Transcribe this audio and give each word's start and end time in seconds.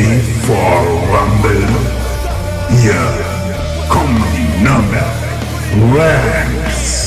ready 0.00 0.20
for 0.46 0.56
Rumble? 1.12 1.68
Hier 2.80 2.94
kommen 3.88 4.24
die 4.34 4.62
Nürnberg 4.62 5.04
Rams. 5.92 7.06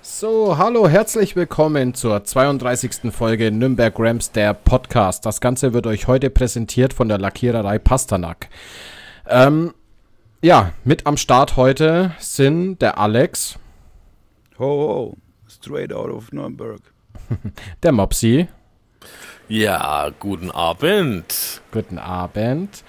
So, 0.00 0.56
hallo, 0.56 0.88
herzlich 0.88 1.34
willkommen 1.34 1.94
zur 1.94 2.22
32. 2.22 3.12
Folge 3.12 3.50
Nürnberg 3.50 3.94
Rams, 3.98 4.30
der 4.30 4.54
Podcast. 4.54 5.26
Das 5.26 5.40
Ganze 5.40 5.72
wird 5.72 5.86
euch 5.88 6.06
heute 6.06 6.30
präsentiert 6.30 6.94
von 6.94 7.08
der 7.08 7.18
Lackiererei 7.18 7.80
Pasternak. 7.80 8.48
Ähm, 9.28 9.74
ja, 10.40 10.72
mit 10.84 11.06
am 11.06 11.16
Start 11.16 11.56
heute 11.56 12.12
sind 12.18 12.80
der 12.82 12.98
Alex, 12.98 13.58
Ho, 14.58 14.64
ho, 14.64 15.16
straight 15.62 15.92
out 15.92 16.10
of 16.10 16.32
Nürnberg. 16.32 16.80
der 17.82 17.92
Mopsi, 17.92 18.48
Ja, 19.48 20.10
guten 20.18 20.50
Abend. 20.50 21.60
guten 21.72 21.98
Abend. 21.98 22.82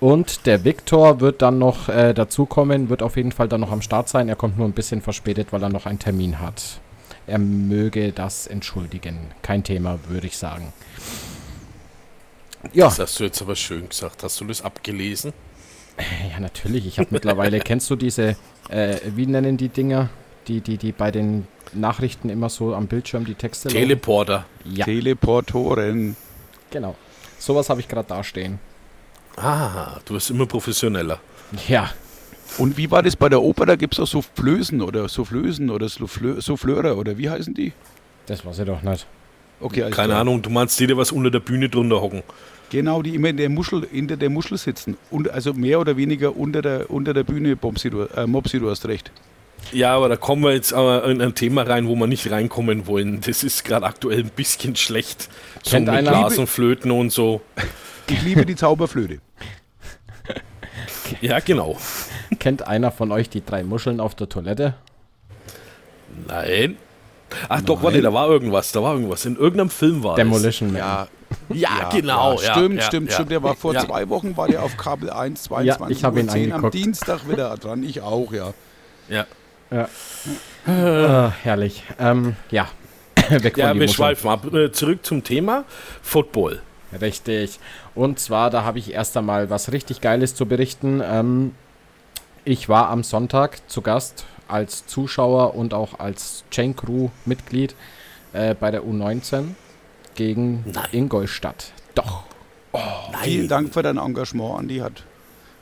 Und 0.00 0.44
der 0.46 0.64
Viktor 0.64 1.20
wird 1.20 1.40
dann 1.40 1.58
noch 1.58 1.88
äh, 1.88 2.12
dazukommen, 2.12 2.90
wird 2.90 3.02
auf 3.02 3.16
jeden 3.16 3.32
Fall 3.32 3.48
dann 3.48 3.60
noch 3.62 3.72
am 3.72 3.80
Start 3.80 4.08
sein. 4.08 4.28
Er 4.28 4.36
kommt 4.36 4.58
nur 4.58 4.66
ein 4.66 4.72
bisschen 4.72 5.00
verspätet, 5.02 5.52
weil 5.52 5.62
er 5.62 5.68
noch 5.70 5.86
einen 5.86 5.98
Termin 5.98 6.40
hat. 6.40 6.80
Er 7.26 7.38
möge 7.38 8.12
das 8.12 8.46
entschuldigen. 8.46 9.18
Kein 9.42 9.64
Thema, 9.64 9.98
würde 10.08 10.26
ich 10.26 10.36
sagen. 10.36 10.72
Ja, 12.72 12.86
Das 12.86 12.98
hast 12.98 13.20
du 13.20 13.24
jetzt 13.24 13.40
aber 13.40 13.56
schön 13.56 13.88
gesagt. 13.88 14.22
Hast 14.22 14.40
du 14.40 14.44
das 14.44 14.62
abgelesen? 14.62 15.32
ja 16.30 16.40
natürlich. 16.40 16.86
Ich 16.86 16.98
habe 16.98 17.08
mittlerweile, 17.10 17.60
kennst 17.60 17.88
du 17.90 17.96
diese, 17.96 18.36
äh, 18.68 18.96
wie 19.14 19.26
nennen 19.26 19.56
die 19.56 19.68
Dinger, 19.70 20.10
die, 20.48 20.60
die, 20.60 20.76
die 20.76 20.92
bei 20.92 21.10
den 21.10 21.46
Nachrichten 21.74 22.28
immer 22.30 22.48
so 22.48 22.74
am 22.74 22.86
Bildschirm 22.86 23.24
die 23.24 23.34
Texte? 23.34 23.68
Teleporter. 23.68 24.44
Ja, 24.64 24.84
Teleportoren. 24.84 26.16
genau. 26.70 26.94
Sowas 27.38 27.68
habe 27.68 27.80
ich 27.80 27.88
gerade 27.88 28.08
dastehen. 28.08 28.58
Ah, 29.36 29.98
du 30.04 30.14
wirst 30.14 30.30
immer 30.30 30.46
professioneller. 30.46 31.20
Ja, 31.68 31.90
Und 32.58 32.76
wie 32.76 32.90
war 32.90 33.02
das 33.02 33.14
bei 33.16 33.28
der 33.28 33.42
Oper? 33.42 33.66
Da 33.66 33.76
gibt 33.76 33.94
es 33.94 34.00
auch 34.00 34.06
so 34.06 34.22
Flößen 34.22 34.80
oder 34.80 35.08
Soufflösen 35.08 35.68
oder 35.70 35.88
Soufflö 35.88 36.40
Soufflöre 36.40 36.96
oder 36.96 37.18
wie 37.18 37.28
heißen 37.28 37.52
die? 37.54 37.72
das 38.26 38.44
weiß 38.44 38.60
ich 38.60 38.66
doch 38.66 38.82
nicht. 38.82 39.06
Okay, 39.60 39.82
alles 39.84 39.96
Keine. 39.96 40.16
Ahnung, 40.16 40.42
du 40.42 40.50
meinst 40.50 40.78
die, 40.80 40.86
die 40.86 40.96
was 40.96 41.12
unter 41.12 41.30
der 41.30 41.40
Bühne 41.40 41.68
drunter 41.68 42.00
hocken. 42.00 42.22
Genau, 42.70 43.00
die 43.02 43.14
immer 43.14 43.28
in 43.28 43.36
der 43.36 43.48
Muschel, 43.48 43.86
hinter 43.90 44.16
der 44.16 44.28
Muschel 44.30 44.58
sitzen. 44.58 44.96
Und 45.10 45.30
also 45.30 45.54
mehr 45.54 45.78
oder 45.80 45.96
weniger 45.96 46.36
unter 46.36 46.60
der, 46.62 46.90
unter 46.90 47.14
der 47.14 47.22
Bühne, 47.22 47.54
Bomsi, 47.56 47.88
du, 47.90 48.02
äh, 48.02 48.26
Mopsi, 48.26 48.58
du 48.58 48.68
hast 48.68 48.86
recht. 48.86 49.12
Ja, 49.72 49.96
aber 49.96 50.08
da 50.08 50.16
kommen 50.16 50.42
wir 50.42 50.52
jetzt 50.52 50.72
aber 50.72 51.04
in 51.04 51.20
ein 51.20 51.34
Thema 51.34 51.62
rein, 51.62 51.88
wo 51.88 51.94
wir 51.96 52.06
nicht 52.06 52.30
reinkommen 52.30 52.86
wollen. 52.86 53.20
Das 53.20 53.42
ist 53.42 53.64
gerade 53.64 53.86
aktuell 53.86 54.20
ein 54.20 54.30
bisschen 54.30 54.76
schlecht. 54.76 55.28
So 55.62 55.70
Kennt 55.72 55.90
mit 55.90 56.04
Blasenflöten 56.06 56.90
und 56.90 57.10
so. 57.10 57.40
Ich 58.08 58.22
liebe 58.22 58.46
die 58.46 58.54
Zauberflöte. 58.56 59.18
Ja, 61.20 61.38
genau. 61.40 61.76
Kennt 62.38 62.66
einer 62.66 62.90
von 62.90 63.12
euch 63.12 63.28
die 63.30 63.44
drei 63.44 63.62
Muscheln 63.62 64.00
auf 64.00 64.14
der 64.14 64.28
Toilette? 64.28 64.74
Nein. 66.26 66.76
Ach 67.48 67.60
doch, 67.60 67.82
warte, 67.82 68.00
da 68.00 68.12
war 68.12 68.28
irgendwas. 68.28 68.72
Da 68.72 68.82
war 68.82 68.94
irgendwas. 68.94 69.24
In 69.24 69.36
irgendeinem 69.36 69.70
Film 69.70 70.02
war 70.02 70.16
Demolition 70.16 70.72
Man. 70.72 70.78
Ja, 70.78 71.08
das. 71.48 71.58
Ja, 71.58 71.88
genau. 71.90 72.34
Ja, 72.36 72.42
ja, 72.42 72.52
stimmt, 72.52 72.76
ja, 72.76 72.82
stimmt, 72.82 73.08
ja. 73.08 73.14
stimmt. 73.14 73.30
Der 73.32 73.42
war 73.42 73.54
vor 73.56 73.74
Ja. 73.74 73.84
zwei 73.84 74.08
Wochen, 74.08 74.36
war 74.36 74.46
der 74.48 74.62
auf 74.62 74.76
Kabel 74.76 75.10
1, 75.10 75.42
22 75.44 75.66
Ja, 75.80 75.88
ich 75.90 76.04
hab 76.04 76.16
ihn 76.16 76.26
Uhr 76.26 76.32
10 76.32 76.52
am. 76.52 76.70
Dienstag 76.70 77.28
wieder 77.28 77.56
dran. 77.56 77.82
Ich 77.82 78.00
auch, 78.00 78.32
ja. 78.32 78.52
Ja, 79.08 79.26
Ah, 79.70 81.32
herrlich. 81.42 81.82
Ähm, 81.98 82.36
ja. 82.50 82.68
Weg 83.28 83.56
ja 83.56 83.68
von 83.68 83.74
die 83.76 83.80
wir 83.80 83.88
schweifen 83.88 84.30
ab. 84.30 84.52
Äh, 84.52 84.72
Zurück 84.72 85.04
zum 85.04 85.24
Thema 85.24 85.64
Football. 86.02 86.62
Richtig. 87.00 87.58
Und 87.94 88.18
zwar, 88.18 88.50
da 88.50 88.64
habe 88.64 88.78
ich 88.78 88.92
erst 88.92 89.16
einmal 89.16 89.50
was 89.50 89.72
richtig 89.72 90.00
Geiles 90.00 90.34
zu 90.34 90.46
berichten. 90.46 91.02
Ähm, 91.04 91.54
ich 92.44 92.68
war 92.68 92.90
am 92.90 93.02
Sonntag 93.02 93.68
zu 93.68 93.82
Gast 93.82 94.24
als 94.48 94.86
Zuschauer 94.86 95.54
und 95.54 95.74
auch 95.74 95.98
als 95.98 96.44
Chain 96.50 96.76
Crew 96.76 97.08
Mitglied 97.24 97.74
äh, 98.32 98.54
bei 98.54 98.70
der 98.70 98.84
U19 98.84 99.48
gegen 100.14 100.64
Nein. 100.72 100.86
Ingolstadt. 100.92 101.72
Doch. 101.94 102.24
Vielen 103.22 103.48
Dank 103.48 103.72
für 103.72 103.82
dein 103.82 103.96
Engagement, 103.96 104.58
Andi. 104.58 104.78
Hat, 104.78 105.02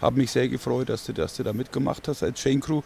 hat 0.03 0.15
mich 0.15 0.31
sehr 0.31 0.49
gefreut, 0.49 0.89
dass 0.89 1.05
du, 1.05 1.13
dass 1.13 1.37
du 1.37 1.43
da 1.43 1.53
mitgemacht 1.53 2.07
hast 2.09 2.23
als 2.23 2.41
Chain 2.41 2.61
Crew. 2.61 2.83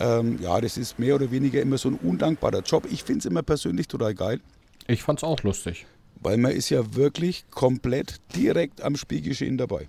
Ähm, 0.00 0.38
ja, 0.40 0.60
das 0.60 0.76
ist 0.78 0.98
mehr 0.98 1.14
oder 1.14 1.30
weniger 1.30 1.60
immer 1.60 1.78
so 1.78 1.88
ein 1.90 1.94
undankbarer 1.96 2.60
Job. 2.60 2.86
Ich 2.90 3.04
finde 3.04 3.20
es 3.20 3.26
immer 3.26 3.42
persönlich 3.42 3.88
total 3.88 4.14
geil, 4.14 4.40
Ich 4.88 5.02
fand's 5.02 5.22
auch 5.24 5.42
lustig. 5.42 5.86
weil 6.20 6.36
man 6.38 6.52
ist 6.52 6.70
ja 6.70 6.94
wirklich 6.94 7.44
komplett 7.50 8.20
direkt 8.34 8.80
am 8.82 8.96
Spielgeschehen 8.96 9.58
dabei. 9.58 9.88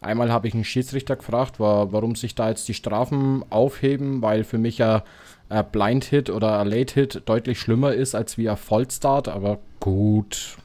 Einmal 0.00 0.30
habe 0.30 0.46
ich 0.48 0.54
einen 0.54 0.64
Schiedsrichter 0.64 1.16
gefragt, 1.16 1.58
wa- 1.58 1.88
warum 1.90 2.14
sich 2.16 2.34
da 2.34 2.48
jetzt 2.48 2.68
die 2.68 2.74
Strafen 2.74 3.44
aufheben, 3.50 4.22
weil 4.22 4.44
für 4.44 4.58
mich 4.58 4.78
ja 4.78 5.04
ein 5.48 5.64
Blind 5.70 6.04
Hit 6.04 6.28
oder 6.30 6.58
ein 6.60 6.66
Late 6.68 6.94
Hit 6.94 7.22
deutlich 7.26 7.58
schlimmer 7.60 7.94
ist 7.94 8.14
als 8.14 8.36
wie 8.38 8.48
ein 8.48 8.56
Vollstart, 8.56 9.28
aber 9.28 9.58
gut. 9.80 10.56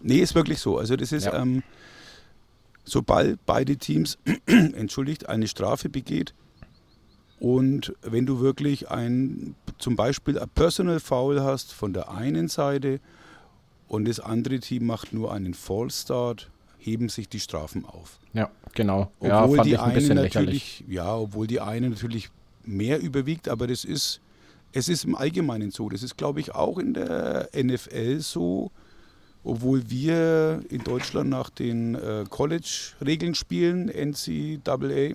Nee, 0.00 0.18
ist 0.18 0.34
wirklich 0.34 0.58
so. 0.60 0.78
Also 0.78 0.96
das 0.96 1.12
ist, 1.12 1.24
Ja. 1.26 1.40
ähm, 1.40 1.62
sobald 2.84 3.44
beide 3.46 3.76
Teams, 3.76 4.18
entschuldigt, 4.46 5.28
eine 5.28 5.48
Strafe 5.48 5.88
begeht 5.88 6.34
und 7.40 7.94
wenn 8.02 8.26
du 8.26 8.40
wirklich 8.40 8.90
ein, 8.90 9.54
zum 9.78 9.96
Beispiel 9.96 10.38
ein 10.38 10.48
Personal 10.48 11.00
Foul 11.00 11.40
hast 11.42 11.72
von 11.72 11.92
der 11.92 12.10
einen 12.10 12.48
Seite 12.48 13.00
und 13.86 14.06
das 14.08 14.20
andere 14.20 14.58
Team 14.58 14.86
macht 14.86 15.12
nur 15.12 15.32
einen 15.32 15.54
Fallstart, 15.54 16.50
heben 16.78 17.08
sich 17.08 17.28
die 17.28 17.40
Strafen 17.40 17.84
auf. 17.84 18.18
Ja, 18.32 18.50
genau. 18.74 19.10
ja, 19.20 19.44
Obwohl 19.44 19.56
fand 19.56 19.66
die 19.66 19.72
ich 19.72 19.78
ein 19.78 19.84
eine 19.84 19.94
bisschen 19.94 20.16
lächerlich. 20.16 20.80
natürlich, 20.80 20.84
ja, 20.88 21.16
obwohl 21.16 21.46
die 21.46 21.60
eine 21.60 21.90
natürlich 21.90 22.30
mehr 22.64 23.00
überwiegt, 23.00 23.48
aber 23.48 23.66
das 23.66 23.84
ist, 23.84 24.20
es 24.72 24.88
ist 24.88 25.04
im 25.04 25.14
Allgemeinen 25.14 25.70
so. 25.70 25.88
Das 25.88 26.02
ist, 26.02 26.16
glaube 26.16 26.40
ich, 26.40 26.54
auch 26.54 26.78
in 26.78 26.94
der 26.94 27.48
NFL 27.54 28.20
so, 28.20 28.70
obwohl 29.44 29.88
wir 29.88 30.62
in 30.68 30.82
Deutschland 30.84 31.30
nach 31.30 31.50
den 31.50 31.94
äh, 31.94 32.24
College-Regeln 32.28 33.34
spielen, 33.34 33.88
NCAA. 33.88 35.14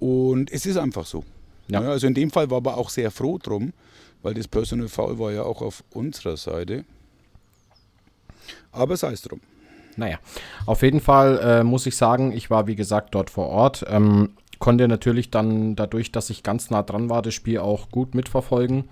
Und 0.00 0.50
es 0.50 0.66
ist 0.66 0.76
einfach 0.76 1.06
so. 1.06 1.24
Ja. 1.68 1.82
Ja, 1.82 1.90
also 1.90 2.06
in 2.06 2.14
dem 2.14 2.30
Fall 2.30 2.50
war 2.50 2.56
aber 2.56 2.76
auch 2.76 2.90
sehr 2.90 3.10
froh 3.10 3.38
drum, 3.38 3.72
weil 4.22 4.34
das 4.34 4.48
Personal 4.48 4.88
Foul 4.88 5.18
war 5.18 5.30
ja 5.30 5.44
auch 5.44 5.62
auf 5.62 5.84
unserer 5.92 6.36
Seite. 6.36 6.84
Aber 8.72 8.96
sei 8.96 9.12
es 9.12 9.22
drum. 9.22 9.40
Naja, 9.96 10.18
auf 10.66 10.82
jeden 10.82 11.00
Fall 11.00 11.38
äh, 11.38 11.64
muss 11.64 11.86
ich 11.86 11.96
sagen, 11.96 12.32
ich 12.32 12.50
war 12.50 12.66
wie 12.66 12.76
gesagt 12.76 13.14
dort 13.14 13.30
vor 13.30 13.48
Ort. 13.48 13.84
Ähm, 13.88 14.30
konnte 14.58 14.88
natürlich 14.88 15.30
dann 15.30 15.76
dadurch, 15.76 16.12
dass 16.12 16.30
ich 16.30 16.42
ganz 16.42 16.70
nah 16.70 16.82
dran 16.82 17.08
war, 17.08 17.22
das 17.22 17.34
Spiel 17.34 17.58
auch 17.58 17.90
gut 17.90 18.14
mitverfolgen. 18.14 18.84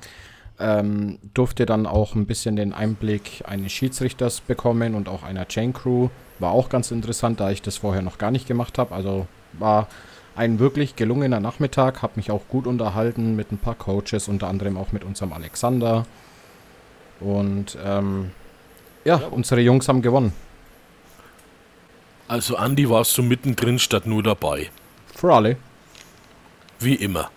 Ähm, 0.61 1.19
durfte 1.35 1.67
dann 1.67 1.87
auch 1.87 2.17
ein 2.17 2.27
bisschen 2.27 2.57
den 2.57 2.73
Einblick 2.73 3.45
eines 3.47 3.71
Schiedsrichters 3.71 4.41
bekommen 4.41 4.95
und 4.95 5.09
auch 5.09 5.23
einer 5.23 5.47
Chain 5.47 5.73
Crew. 5.73 6.09
War 6.41 6.51
auch 6.51 6.69
ganz 6.69 6.91
interessant, 6.91 7.39
da 7.39 7.51
ich 7.51 7.63
das 7.63 7.77
vorher 7.77 8.03
noch 8.03 8.19
gar 8.19 8.33
nicht 8.33 8.49
gemacht 8.49 8.77
habe. 8.77 8.95
Also 8.95 9.29
war 9.53 9.89
ein 10.39 10.61
wirklich 10.61 10.95
gelungener 10.95 11.41
Nachmittag, 11.41 12.01
habe 12.01 12.13
mich 12.17 12.31
auch 12.31 12.43
gut 12.49 12.69
unterhalten 12.69 13.35
mit 13.35 13.51
ein 13.51 13.59
paar 13.59 13.75
Coaches, 13.75 14.29
unter 14.29 14.47
anderem 14.47 14.77
auch 14.77 14.93
mit 14.93 15.03
unserem 15.03 15.33
Alexander. 15.33 16.07
Und 17.19 17.77
ähm, 17.85 18.31
ja, 19.05 19.17
unsere 19.17 19.61
Jungs 19.61 19.89
haben 19.89 20.01
gewonnen. 20.01 20.33
Also 22.29 22.57
Andi 22.57 22.89
warst 22.89 23.19
du 23.19 23.23
mittendrin 23.25 23.81
statt 23.81 24.07
nur 24.07 24.23
dabei. 24.23 24.71
Für 25.15 25.35
alle. 25.35 25.57
Wie 26.79 26.95
immer. 26.95 27.31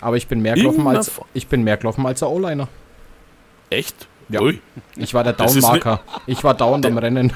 Aber 0.00 0.16
ich 0.16 0.26
bin 0.26 0.40
mehr 0.40 0.54
gelaufen 0.54 0.80
Immer 0.80 0.90
als 0.90 1.12
ich 1.34 1.46
bin 1.46 1.62
mehr 1.62 1.76
gelaufen 1.76 2.04
als 2.06 2.20
der 2.20 2.30
O-Liner. 2.30 2.66
Echt? 3.70 4.08
Ja. 4.30 4.40
Ui, 4.40 4.60
Ich 4.96 5.14
war 5.14 5.22
der 5.22 5.34
Downmarker. 5.34 6.00
Ich 6.26 6.42
war 6.42 6.54
dauernd 6.54 6.84
am 6.86 6.98
Rennen. 6.98 7.32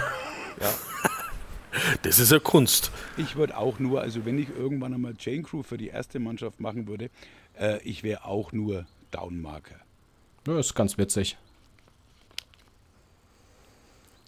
Das 2.03 2.19
ist 2.19 2.33
ja 2.33 2.39
Kunst. 2.39 2.91
Ich 3.17 3.37
würde 3.37 3.57
auch 3.57 3.79
nur, 3.79 4.01
also 4.01 4.25
wenn 4.25 4.39
ich 4.39 4.49
irgendwann 4.57 4.95
einmal 4.95 5.15
Chain 5.15 5.43
Crew 5.43 5.63
für 5.63 5.79
die 5.79 5.89
erste 5.89 6.19
Mannschaft 6.19 6.61
machen 6.61 6.87
würde, 6.87 7.11
äh, 7.59 7.79
ich 7.83 8.03
wäre 8.03 8.25
auch 8.25 8.53
nur 8.53 8.87
Downmarker. 9.11 9.77
Ja, 10.47 10.59
ist 10.59 10.75
ganz 10.75 10.99
witzig. 10.99 11.37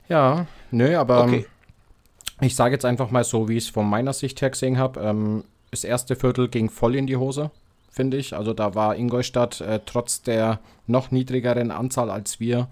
Ja, 0.09 0.47
nö, 0.71 0.97
aber 0.97 1.25
Okay. 1.25 1.37
ähm, 1.39 1.45
ich 2.41 2.55
sage 2.57 2.75
jetzt 2.75 2.85
einfach 2.85 3.11
mal 3.11 3.25
so, 3.25 3.49
wie 3.49 3.57
ich 3.57 3.65
es 3.65 3.71
von 3.71 3.89
meiner 3.89 4.13
Sicht 4.13 4.41
her 4.43 4.51
gesehen 4.51 4.79
habe. 4.79 5.01
Ähm, 5.01 5.45
das 5.71 5.85
erste 5.85 6.15
Viertel 6.17 6.49
ging 6.49 6.69
voll 6.71 6.95
in 6.95 7.07
die 7.07 7.17
Hose, 7.17 7.51
finde 7.91 8.17
ich. 8.17 8.35
Also 8.37 8.53
da 8.53 8.75
war 8.75 8.97
Ingolstadt 8.97 9.61
äh, 9.61 9.81
trotz 9.85 10.23
der 10.23 10.61
noch 10.87 11.11
niedrigeren 11.11 11.71
Anzahl 11.71 12.11
als 12.11 12.41
wir 12.41 12.69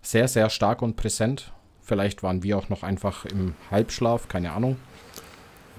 sehr, 0.00 0.28
sehr 0.28 0.48
stark 0.50 0.82
und 0.82 0.96
präsent. 0.96 1.52
Vielleicht 1.86 2.22
waren 2.24 2.42
wir 2.42 2.58
auch 2.58 2.68
noch 2.68 2.82
einfach 2.82 3.24
im 3.26 3.54
Halbschlaf, 3.70 4.26
keine 4.28 4.50
Ahnung. 4.52 4.76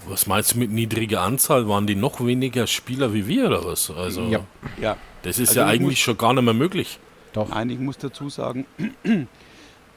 Was 0.07 0.25
meinst 0.25 0.53
du 0.55 0.59
mit 0.59 0.71
niedriger 0.71 1.21
Anzahl? 1.21 1.67
Waren 1.67 1.85
die 1.85 1.95
noch 1.95 2.25
weniger 2.25 2.65
Spieler 2.65 3.13
wie 3.13 3.27
wir 3.27 3.47
oder 3.47 3.65
was? 3.65 3.91
Also, 3.91 4.23
Ja. 4.29 4.39
Ja, 4.81 4.95
das 5.23 5.37
ist 5.37 5.49
Also 5.49 5.59
ja 5.59 5.65
ich 5.67 5.71
eigentlich 5.73 5.97
muss- 5.97 5.99
schon 5.99 6.17
gar 6.17 6.33
nicht 6.33 6.43
mehr 6.43 6.53
möglich. 6.53 6.99
Doch. 7.33 7.49
Nein, 7.49 7.69
ich 7.69 7.77
muss 7.79 7.97
dazu 7.97 8.29
sagen, 8.29 8.65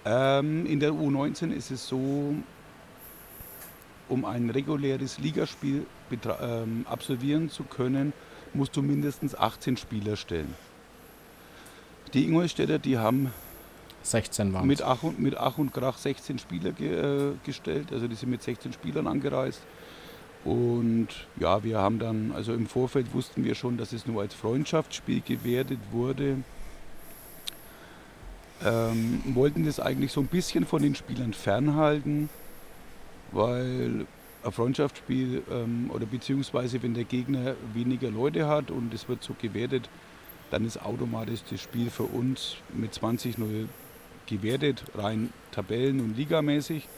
ähm, 0.05 0.67
in 0.67 0.81
der 0.81 0.91
U19 0.91 1.53
ist 1.53 1.71
es 1.71 1.87
so, 1.87 2.35
um 4.09 4.25
ein 4.25 4.51
reguläres 4.51 5.19
Ligaspiel 5.19 5.87
ähm, 6.43 6.85
absolvieren 6.89 7.49
zu 7.51 7.63
können, 7.63 8.13
musst 8.53 8.75
du 8.77 8.83
mindestens 8.83 9.37
18 9.37 9.77
Spieler 9.77 10.17
stellen. 10.17 10.55
Die 12.15 12.25
Ingolstädter, 12.25 12.81
die 12.81 12.99
haben 12.99 13.33
16 14.03 14.53
waren 14.53 14.67
mit 14.67 14.83
mit 15.19 15.37
Ach 15.37 15.59
und 15.59 15.73
Krach 15.73 15.99
16 15.99 16.39
Spieler 16.39 16.73
ge, 16.73 17.31
äh, 17.31 17.33
gestellt. 17.45 17.93
Also 17.93 18.09
die 18.09 18.15
sind 18.15 18.31
mit 18.31 18.43
16 18.43 18.73
Spielern 18.73 19.07
angereist. 19.07 19.63
Und 20.45 21.09
ja, 21.39 21.63
wir 21.63 21.79
haben 21.79 21.99
dann, 21.99 22.33
also 22.33 22.55
im 22.55 22.67
Vorfeld 22.67 23.13
wussten 23.13 23.45
wir 23.45 23.55
schon, 23.55 23.77
dass 23.77 23.93
es 23.93 24.07
nur 24.07 24.23
als 24.23 24.35
Freundschaftsspiel 24.35 25.21
gewertet 25.21 25.79
wurde. 25.91 26.37
Ähm, 28.65 29.23
wollten 29.35 29.65
das 29.65 29.81
eigentlich 29.81 30.13
so 30.13 30.21
ein 30.21 30.27
bisschen 30.27 30.67
von 30.67 30.83
den 30.83 30.95
Spielern 30.95 31.33
fernhalten, 31.33 32.29
weil 33.33 34.07
ein 34.43 34.53
Freundschaftsspiel 34.53 35.43
ähm, 35.51 35.91
oder 35.93 36.07
beziehungsweise 36.07 36.83
wenn 36.83 36.95
der 36.95 37.05
Gegner 37.05 37.55
weniger 37.75 38.11
Leute 38.11 38.49
hat 38.49 38.71
und 38.71 38.93
es 38.95 39.09
wird 39.09 39.23
so 39.23 39.35
gewertet, 39.41 39.89
dann 40.51 40.67
ist 40.67 40.83
automatisch 40.83 41.41
das 41.51 41.61
Spiel 41.61 41.91
für 41.91 42.05
uns 42.05 42.57
mit 42.75 42.93
20-0 42.93 43.67
gewertet, 44.31 44.85
rein 44.95 45.31
Tabellen- 45.53 46.01
und 46.01 46.17
Ligamäßig. 46.17 46.89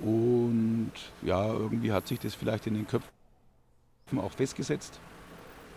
Und 0.00 0.92
ja, 1.22 1.46
irgendwie 1.46 1.92
hat 1.92 2.08
sich 2.08 2.18
das 2.18 2.34
vielleicht 2.34 2.66
in 2.66 2.74
den 2.74 2.86
Köpfen 2.86 3.10
auch 4.16 4.32
festgesetzt. 4.32 4.98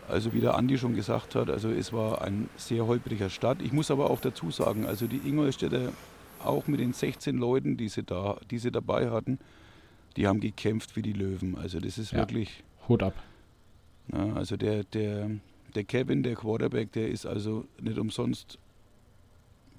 Also 0.08 0.34
wie 0.34 0.42
der 0.42 0.56
Andi 0.56 0.78
schon 0.78 0.96
gesagt 0.96 1.36
hat, 1.36 1.50
also 1.50 1.70
es 1.70 1.94
war 1.94 2.22
ein 2.22 2.50
sehr 2.58 2.88
holpriger 2.88 3.30
Start. 3.30 3.62
Ich 3.62 3.72
muss 3.72 3.92
aber 3.92 4.10
auch 4.10 4.20
dazu 4.20 4.52
sagen, 4.52 4.86
also 4.86 5.08
die 5.08 5.22
Ingolstädter, 5.28 5.92
auch 6.44 6.68
mit 6.68 6.80
den 6.80 6.94
16 6.94 7.38
Leuten, 7.38 7.78
die 7.78 7.88
sie, 7.88 8.04
da, 8.04 8.38
die 8.52 8.58
sie 8.58 8.72
dabei 8.72 9.12
hatten, 9.12 9.40
die 10.18 10.28
haben 10.28 10.42
gekämpft 10.42 10.96
wie 10.96 11.02
die 11.02 11.14
Löwen. 11.14 11.58
Also 11.58 11.80
das 11.80 11.98
ist 11.98 12.12
ja. 12.12 12.20
wirklich... 12.20 12.64
Hut 12.88 13.02
ab. 13.02 13.14
Ja, 14.12 14.34
also 14.34 14.58
der, 14.58 14.84
der, 14.84 15.30
der 15.74 15.84
Kevin, 15.86 16.24
der 16.24 16.36
Quarterback, 16.36 16.92
der 16.92 17.08
ist 17.10 17.26
also 17.26 17.66
nicht 17.80 17.98
umsonst 17.98 18.58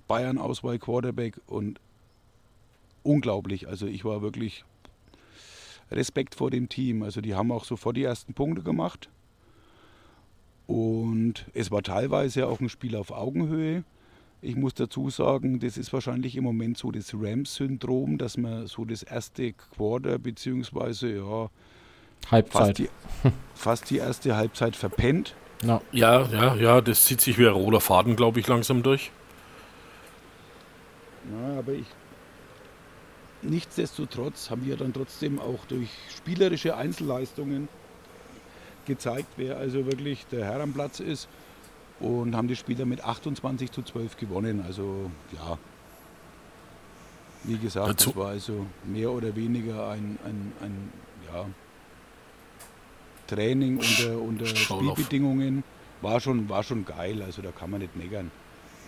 Bayern-Auswahl 0.09 0.79
Quarterback 0.79 1.41
und 1.47 1.81
unglaublich. 3.03 3.69
Also 3.69 3.87
ich 3.87 4.05
war 4.05 4.23
wirklich 4.23 4.65
Respekt 5.91 6.35
vor 6.35 6.51
dem 6.51 6.69
Team. 6.69 7.03
Also 7.03 7.21
die 7.21 7.35
haben 7.35 7.53
auch 7.53 7.65
sofort 7.65 7.97
die 7.97 8.05
ersten 8.05 8.35
Punkte 8.35 8.63
gemacht. 8.63 9.09
Und 10.67 11.47
es 11.53 11.71
war 11.71 11.83
teilweise 11.83 12.47
auch 12.49 12.61
ein 12.61 12.69
Spiel 12.69 12.97
auf 12.97 13.11
Augenhöhe. 13.11 13.85
Ich 14.41 14.57
muss 14.57 14.75
dazu 14.75 15.09
sagen, 15.11 15.61
das 15.61 15.79
ist 15.79 15.93
wahrscheinlich 15.93 16.37
im 16.37 16.45
Moment 16.45 16.77
so 16.77 16.91
das 16.91 17.15
Rams-Syndrom, 17.15 18.19
dass 18.19 18.37
man 18.37 18.67
so 18.67 18.85
das 18.85 19.03
erste 19.03 19.53
Quarter 19.53 20.19
beziehungsweise 20.19 21.17
ja 21.17 21.51
Halbzeit. 22.31 22.63
Fast 22.63 22.79
die, 22.79 22.89
fast 23.55 23.91
die 23.91 23.99
erste 23.99 24.37
Halbzeit 24.37 24.77
verpennt. 24.77 25.35
No. 25.63 25.81
Ja, 25.93 26.27
ja, 26.27 26.55
ja, 26.57 26.81
das 26.81 27.05
zieht 27.05 27.21
sich 27.21 27.39
wie 27.39 27.47
ein 27.47 27.53
roter 27.53 27.81
Faden, 27.81 28.17
glaube 28.17 28.41
ich, 28.41 28.47
langsam 28.47 28.83
durch. 28.83 29.11
Ja, 31.33 31.59
aber 31.59 31.73
ich 31.73 31.87
nichtsdestotrotz 33.45 34.51
haben 34.51 34.65
wir 34.65 34.77
dann 34.77 34.93
trotzdem 34.93 35.39
auch 35.39 35.65
durch 35.67 35.89
spielerische 36.17 36.77
Einzelleistungen 36.77 37.69
gezeigt, 38.87 39.29
wer 39.37 39.57
also 39.57 39.87
wirklich 39.87 40.27
der 40.27 40.45
Herr 40.45 40.61
am 40.61 40.73
Platz 40.73 41.01
ist 41.01 41.29
und 42.01 42.35
haben 42.35 42.49
die 42.49 42.57
Spieler 42.57 42.85
mit 42.85 43.05
28 43.05 43.71
zu 43.71 43.83
12 43.83 44.17
gewonnen. 44.17 44.63
Also 44.67 45.11
ja, 45.33 45.59
wie 47.45 47.59
gesagt, 47.59 47.89
Dazu. 47.89 48.11
das 48.11 48.17
war 48.17 48.29
also 48.29 48.67
mehr 48.85 49.11
oder 49.11 49.35
weniger 49.37 49.91
ein, 49.91 50.19
ein, 50.25 50.53
ein 50.61 50.93
ja, 51.33 51.47
Training 53.27 53.79
unter, 53.79 54.19
unter 54.19 54.47
Spielbedingungen. 54.47 55.65
War 56.03 56.21
schon, 56.21 56.49
war 56.49 56.63
schon 56.63 56.85
geil, 56.85 57.23
also 57.23 57.41
da 57.41 57.51
kann 57.51 57.71
man 57.71 57.81
nicht 57.81 57.97
meckern. 57.97 58.31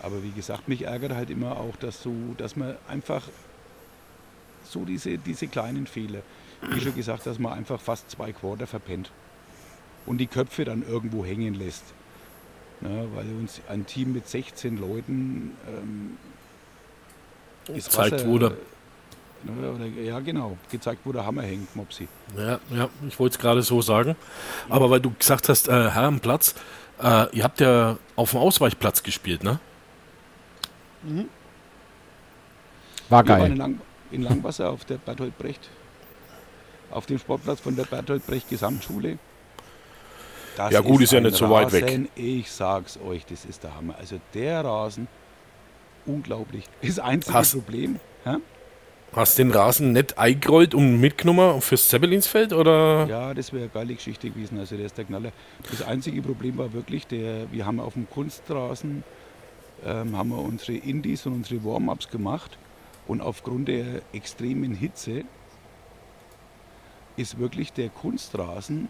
Aber 0.03 0.23
wie 0.23 0.31
gesagt, 0.31 0.69
mich 0.69 0.83
ärgert 0.83 1.13
halt 1.13 1.31
immer 1.31 1.59
auch, 1.59 1.77
dass, 1.77 2.03
so, 2.03 2.13
dass 2.37 2.57
man 2.57 2.77
einfach 2.89 3.23
so 4.65 4.85
diese, 4.85 5.19
diese 5.19 5.47
kleinen 5.47 5.87
Fehler, 5.87 6.21
wie 6.71 6.81
schon 6.81 6.95
gesagt, 6.95 7.27
dass 7.27 7.39
man 7.39 7.53
einfach 7.53 7.81
fast 7.81 8.11
zwei 8.11 8.33
Quarter 8.33 8.67
verpennt 8.67 9.11
und 10.07 10.19
die 10.19 10.27
Köpfe 10.27 10.65
dann 10.65 10.87
irgendwo 10.87 11.25
hängen 11.25 11.55
lässt. 11.55 11.85
Ne, 12.81 13.09
weil 13.15 13.25
uns 13.41 13.63
ein 13.71 13.87
Team 13.87 14.13
mit 14.13 14.29
16 14.29 14.77
Leuten 14.77 15.57
ähm, 15.67 16.19
ist 17.75 17.91
zeigt, 17.91 18.13
Wasser, 18.13 18.29
wo 18.29 18.39
der 18.39 18.53
ne, 19.45 19.71
oder, 19.73 19.87
ja, 19.87 20.21
genau, 20.21 20.59
gezeigt, 20.71 21.01
der 21.07 21.25
Hammer 21.25 21.43
hängt, 21.43 21.75
Mopsi. 21.75 22.07
Ja, 22.37 22.61
ja 22.75 22.91
ich 23.09 23.19
wollte 23.19 23.37
es 23.37 23.39
gerade 23.39 23.63
so 23.63 23.81
sagen. 23.81 24.15
Aber 24.69 24.91
weil 24.91 25.01
du 25.01 25.11
gesagt 25.19 25.49
hast, 25.49 25.69
äh, 25.69 25.91
Herr 25.91 26.03
am 26.03 26.21
Platz, 26.21 26.55
äh, 27.03 27.35
ihr 27.35 27.45
habt 27.45 27.61
ja 27.61 27.99
auf 28.15 28.33
dem 28.33 28.41
Ausweichplatz 28.41 29.03
gespielt, 29.03 29.43
ne? 29.43 29.59
Mhm. 31.07 31.29
War 33.09 33.25
geil. 33.25 33.37
Wir 33.37 33.43
waren 33.43 33.53
in, 33.53 33.59
Lang 33.59 33.81
in 34.11 34.23
Langwasser 34.23 34.71
auf 34.71 34.85
der 34.85 34.97
Bertolt 34.99 35.37
Brecht, 35.39 35.69
auf 36.91 37.07
dem 37.07 37.19
Sportplatz 37.19 37.61
von 37.61 37.77
der 37.77 37.85
Bertolt 37.85 38.27
Brecht 38.27 38.49
Gesamtschule. 38.49 39.19
Das 40.57 40.73
ja 40.73 40.81
gut, 40.81 40.97
ist, 40.97 41.05
ist 41.05 41.13
ja 41.13 41.21
nicht 41.21 41.37
so 41.37 41.51
weit 41.51 41.71
weg. 41.73 42.09
Ich 42.15 42.51
sag's 42.51 42.99
euch, 42.99 43.27
das 43.27 43.45
ist 43.45 43.63
der 43.63 43.75
Hammer. 43.75 43.97
Also 43.99 44.19
der 44.35 44.65
Rasen, 44.65 45.07
unglaublich. 46.07 46.65
Das 46.83 46.99
einzige 46.99 47.35
hast, 47.35 47.53
Problem. 47.53 48.01
Ja? 48.25 48.39
Hast 49.13 49.39
den 49.39 49.51
Rasen 49.51 49.93
nicht 49.93 50.19
eingerollt 50.19 50.75
und 50.75 51.01
mitgenommen 51.01 51.61
fürs 51.61 51.89
Zeppelinsfeld? 51.89 52.53
Oder? 52.53 53.07
Ja, 53.07 53.35
das 53.35 53.53
wäre 53.53 53.65
eine 53.65 53.71
geile 53.73 53.95
Geschichte 53.95 54.31
gewesen. 54.31 54.59
Also 54.59 54.77
der 54.77 54.87
ist 54.87 54.99
der 54.99 55.05
Knaller. 55.05 55.33
Das 55.71 55.83
einzige 55.83 56.21
Problem 56.23 56.59
war 56.59 56.73
wirklich, 56.73 57.07
der, 57.07 57.51
wir 57.53 57.65
haben 57.67 57.81
auf 57.81 57.95
dem 57.95 58.09
Kunstrasen 58.11 59.05
ähm, 59.85 60.17
haben 60.17 60.31
wir 60.31 60.39
unsere 60.39 60.77
Indies 60.79 61.27
und 61.27 61.35
unsere 61.35 61.65
Warm-ups 61.65 62.09
gemacht. 62.09 62.59
Und 63.07 63.21
aufgrund 63.21 63.69
der 63.69 64.03
extremen 64.13 64.75
Hitze 64.75 65.25
ist 67.17 67.39
wirklich 67.39 67.73
der 67.73 67.89
Kunstrasen, 67.89 68.89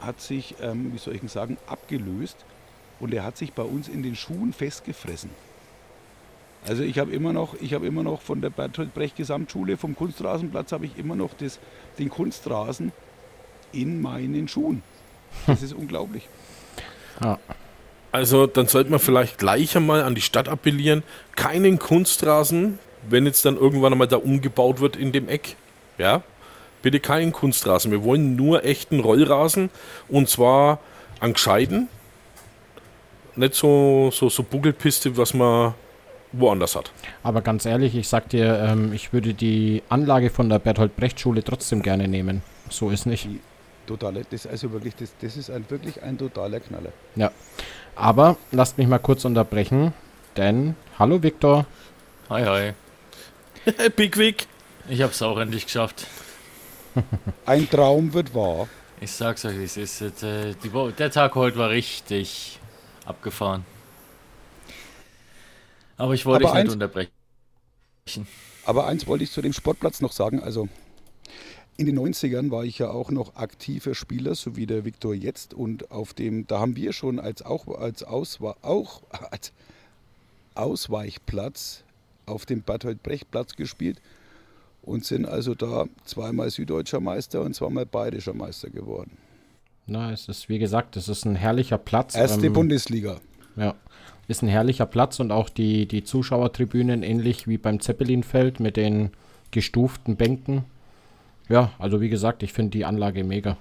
hat 0.00 0.20
sich, 0.20 0.56
ähm, 0.60 0.92
wie 0.92 0.98
soll 0.98 1.14
ich 1.14 1.30
sagen, 1.30 1.58
abgelöst 1.66 2.44
und 3.00 3.14
er 3.14 3.24
hat 3.24 3.36
sich 3.36 3.52
bei 3.52 3.62
uns 3.62 3.88
in 3.88 4.02
den 4.02 4.16
Schuhen 4.16 4.52
festgefressen. 4.52 5.30
Also 6.66 6.82
ich 6.82 6.98
habe 6.98 7.12
immer 7.12 7.32
noch, 7.32 7.54
ich 7.60 7.74
habe 7.74 7.86
immer 7.86 8.02
noch 8.02 8.22
von 8.22 8.40
der 8.40 8.50
Bertolt 8.50 8.94
Brecht 8.94 9.16
Gesamtschule, 9.16 9.76
vom 9.76 9.94
Kunstrasenplatz 9.94 10.72
habe 10.72 10.86
ich 10.86 10.98
immer 10.98 11.14
noch 11.14 11.34
das, 11.34 11.58
den 11.98 12.08
Kunstrasen 12.08 12.92
in 13.72 14.00
meinen 14.00 14.48
Schuhen. 14.48 14.82
Das 15.46 15.62
ist 15.62 15.74
unglaublich. 15.74 16.28
Ja. 17.22 17.38
Also 18.14 18.46
dann 18.46 18.68
sollte 18.68 18.92
man 18.92 19.00
vielleicht 19.00 19.38
gleich 19.38 19.76
einmal 19.76 20.04
an 20.04 20.14
die 20.14 20.20
Stadt 20.20 20.48
appellieren, 20.48 21.02
keinen 21.34 21.80
Kunstrasen, 21.80 22.78
wenn 23.10 23.26
jetzt 23.26 23.44
dann 23.44 23.56
irgendwann 23.56 23.90
einmal 23.90 24.06
da 24.06 24.18
umgebaut 24.18 24.78
wird 24.78 24.94
in 24.94 25.10
dem 25.10 25.28
Eck. 25.28 25.56
Ja, 25.98 26.22
bitte 26.80 27.00
keinen 27.00 27.32
Kunstrasen. 27.32 27.90
Wir 27.90 28.04
wollen 28.04 28.36
nur 28.36 28.64
echten 28.64 29.00
Rollrasen 29.00 29.68
und 30.08 30.28
zwar 30.28 30.78
an 31.18 31.32
gescheiten. 31.32 31.88
Nicht 33.34 33.54
so, 33.54 34.12
so, 34.12 34.28
so 34.28 34.44
Buckelpiste, 34.44 35.16
was 35.16 35.34
man 35.34 35.74
woanders 36.30 36.76
hat. 36.76 36.92
Aber 37.24 37.42
ganz 37.42 37.66
ehrlich, 37.66 37.96
ich 37.96 38.06
sag 38.06 38.28
dir, 38.28 38.60
ähm, 38.60 38.92
ich 38.92 39.12
würde 39.12 39.34
die 39.34 39.82
Anlage 39.88 40.30
von 40.30 40.48
der 40.48 40.60
Bertolt 40.60 40.94
Brecht 40.94 41.18
Schule 41.18 41.42
trotzdem 41.42 41.82
gerne 41.82 42.06
nehmen. 42.06 42.42
So 42.70 42.90
ist 42.90 43.06
nicht. 43.06 43.24
Die 43.24 43.40
totale, 43.86 44.22
das 44.30 44.46
also 44.46 44.72
wirklich, 44.72 44.94
das, 44.94 45.12
das 45.20 45.36
ist 45.36 45.50
ein, 45.50 45.64
wirklich 45.68 46.00
ein 46.00 46.16
totaler 46.16 46.60
Knaller. 46.60 46.92
Ja. 47.16 47.32
Aber 47.96 48.36
lasst 48.50 48.78
mich 48.78 48.86
mal 48.86 48.98
kurz 48.98 49.24
unterbrechen, 49.24 49.92
denn 50.36 50.76
hallo 50.98 51.22
Viktor. 51.22 51.66
Hi 52.28 52.44
hi. 52.44 52.72
Pickwick. 53.90 54.46
Ich 54.88 55.00
hab's 55.00 55.22
auch 55.22 55.38
endlich 55.38 55.66
geschafft. 55.66 56.06
Ein 57.46 57.68
Traum 57.70 58.12
wird 58.12 58.34
wahr. 58.34 58.68
Ich 59.00 59.12
sag's 59.12 59.44
euch, 59.44 59.56
es 59.56 59.76
ist, 59.76 60.00
äh, 60.00 60.54
die, 60.62 60.70
der 60.98 61.10
Tag 61.10 61.34
heute 61.34 61.58
war 61.58 61.70
richtig 61.70 62.58
abgefahren. 63.04 63.64
Aber 65.96 66.14
ich 66.14 66.26
wollte 66.26 66.46
dich 66.46 66.54
nicht 66.54 66.72
unterbrechen. 66.72 67.10
Aber 68.66 68.86
eins 68.86 69.06
wollte 69.06 69.24
ich 69.24 69.30
zu 69.30 69.42
dem 69.42 69.52
Sportplatz 69.52 70.00
noch 70.00 70.12
sagen. 70.12 70.42
Also 70.42 70.68
in 71.76 71.86
den 71.86 71.98
90ern 71.98 72.50
war 72.50 72.64
ich 72.64 72.78
ja 72.78 72.90
auch 72.90 73.10
noch 73.10 73.34
aktiver 73.36 73.94
Spieler, 73.94 74.34
so 74.34 74.56
wie 74.56 74.66
der 74.66 74.84
Viktor 74.84 75.14
jetzt. 75.14 75.54
Und 75.54 75.90
auf 75.90 76.14
dem, 76.14 76.46
da 76.46 76.60
haben 76.60 76.76
wir 76.76 76.92
schon 76.92 77.18
als, 77.18 77.42
auch, 77.42 77.66
als, 77.68 78.02
Auswa 78.02 78.56
auch, 78.62 79.02
als 79.30 79.52
Ausweichplatz 80.54 81.82
auf 82.26 82.46
dem 82.46 82.62
Bertolt 82.62 83.02
Brecht 83.02 83.30
Platz 83.30 83.56
gespielt 83.56 84.00
und 84.82 85.04
sind 85.04 85.26
also 85.26 85.54
da 85.54 85.86
zweimal 86.04 86.50
süddeutscher 86.50 87.00
Meister 87.00 87.42
und 87.42 87.54
zweimal 87.54 87.86
bayerischer 87.86 88.34
Meister 88.34 88.70
geworden. 88.70 89.16
Na, 89.86 90.12
es 90.12 90.28
ist 90.28 90.48
wie 90.48 90.58
gesagt, 90.58 90.96
es 90.96 91.08
ist 91.08 91.26
ein 91.26 91.36
herrlicher 91.36 91.78
Platz. 91.78 92.14
Erste 92.14 92.46
ähm, 92.46 92.52
Bundesliga. 92.52 93.20
Ja. 93.56 93.74
ist 94.28 94.42
ein 94.42 94.48
herrlicher 94.48 94.86
Platz 94.86 95.20
und 95.20 95.30
auch 95.30 95.48
die, 95.48 95.86
die 95.86 96.04
Zuschauertribünen 96.04 97.02
ähnlich 97.02 97.46
wie 97.46 97.58
beim 97.58 97.80
Zeppelinfeld 97.80 98.60
mit 98.60 98.76
den 98.76 99.10
gestuften 99.50 100.16
Bänken. 100.16 100.64
Ja, 101.48 101.72
also 101.78 102.00
wie 102.00 102.08
gesagt, 102.08 102.42
ich 102.42 102.52
finde 102.52 102.70
die 102.70 102.84
Anlage 102.84 103.22
mega. 103.24 103.56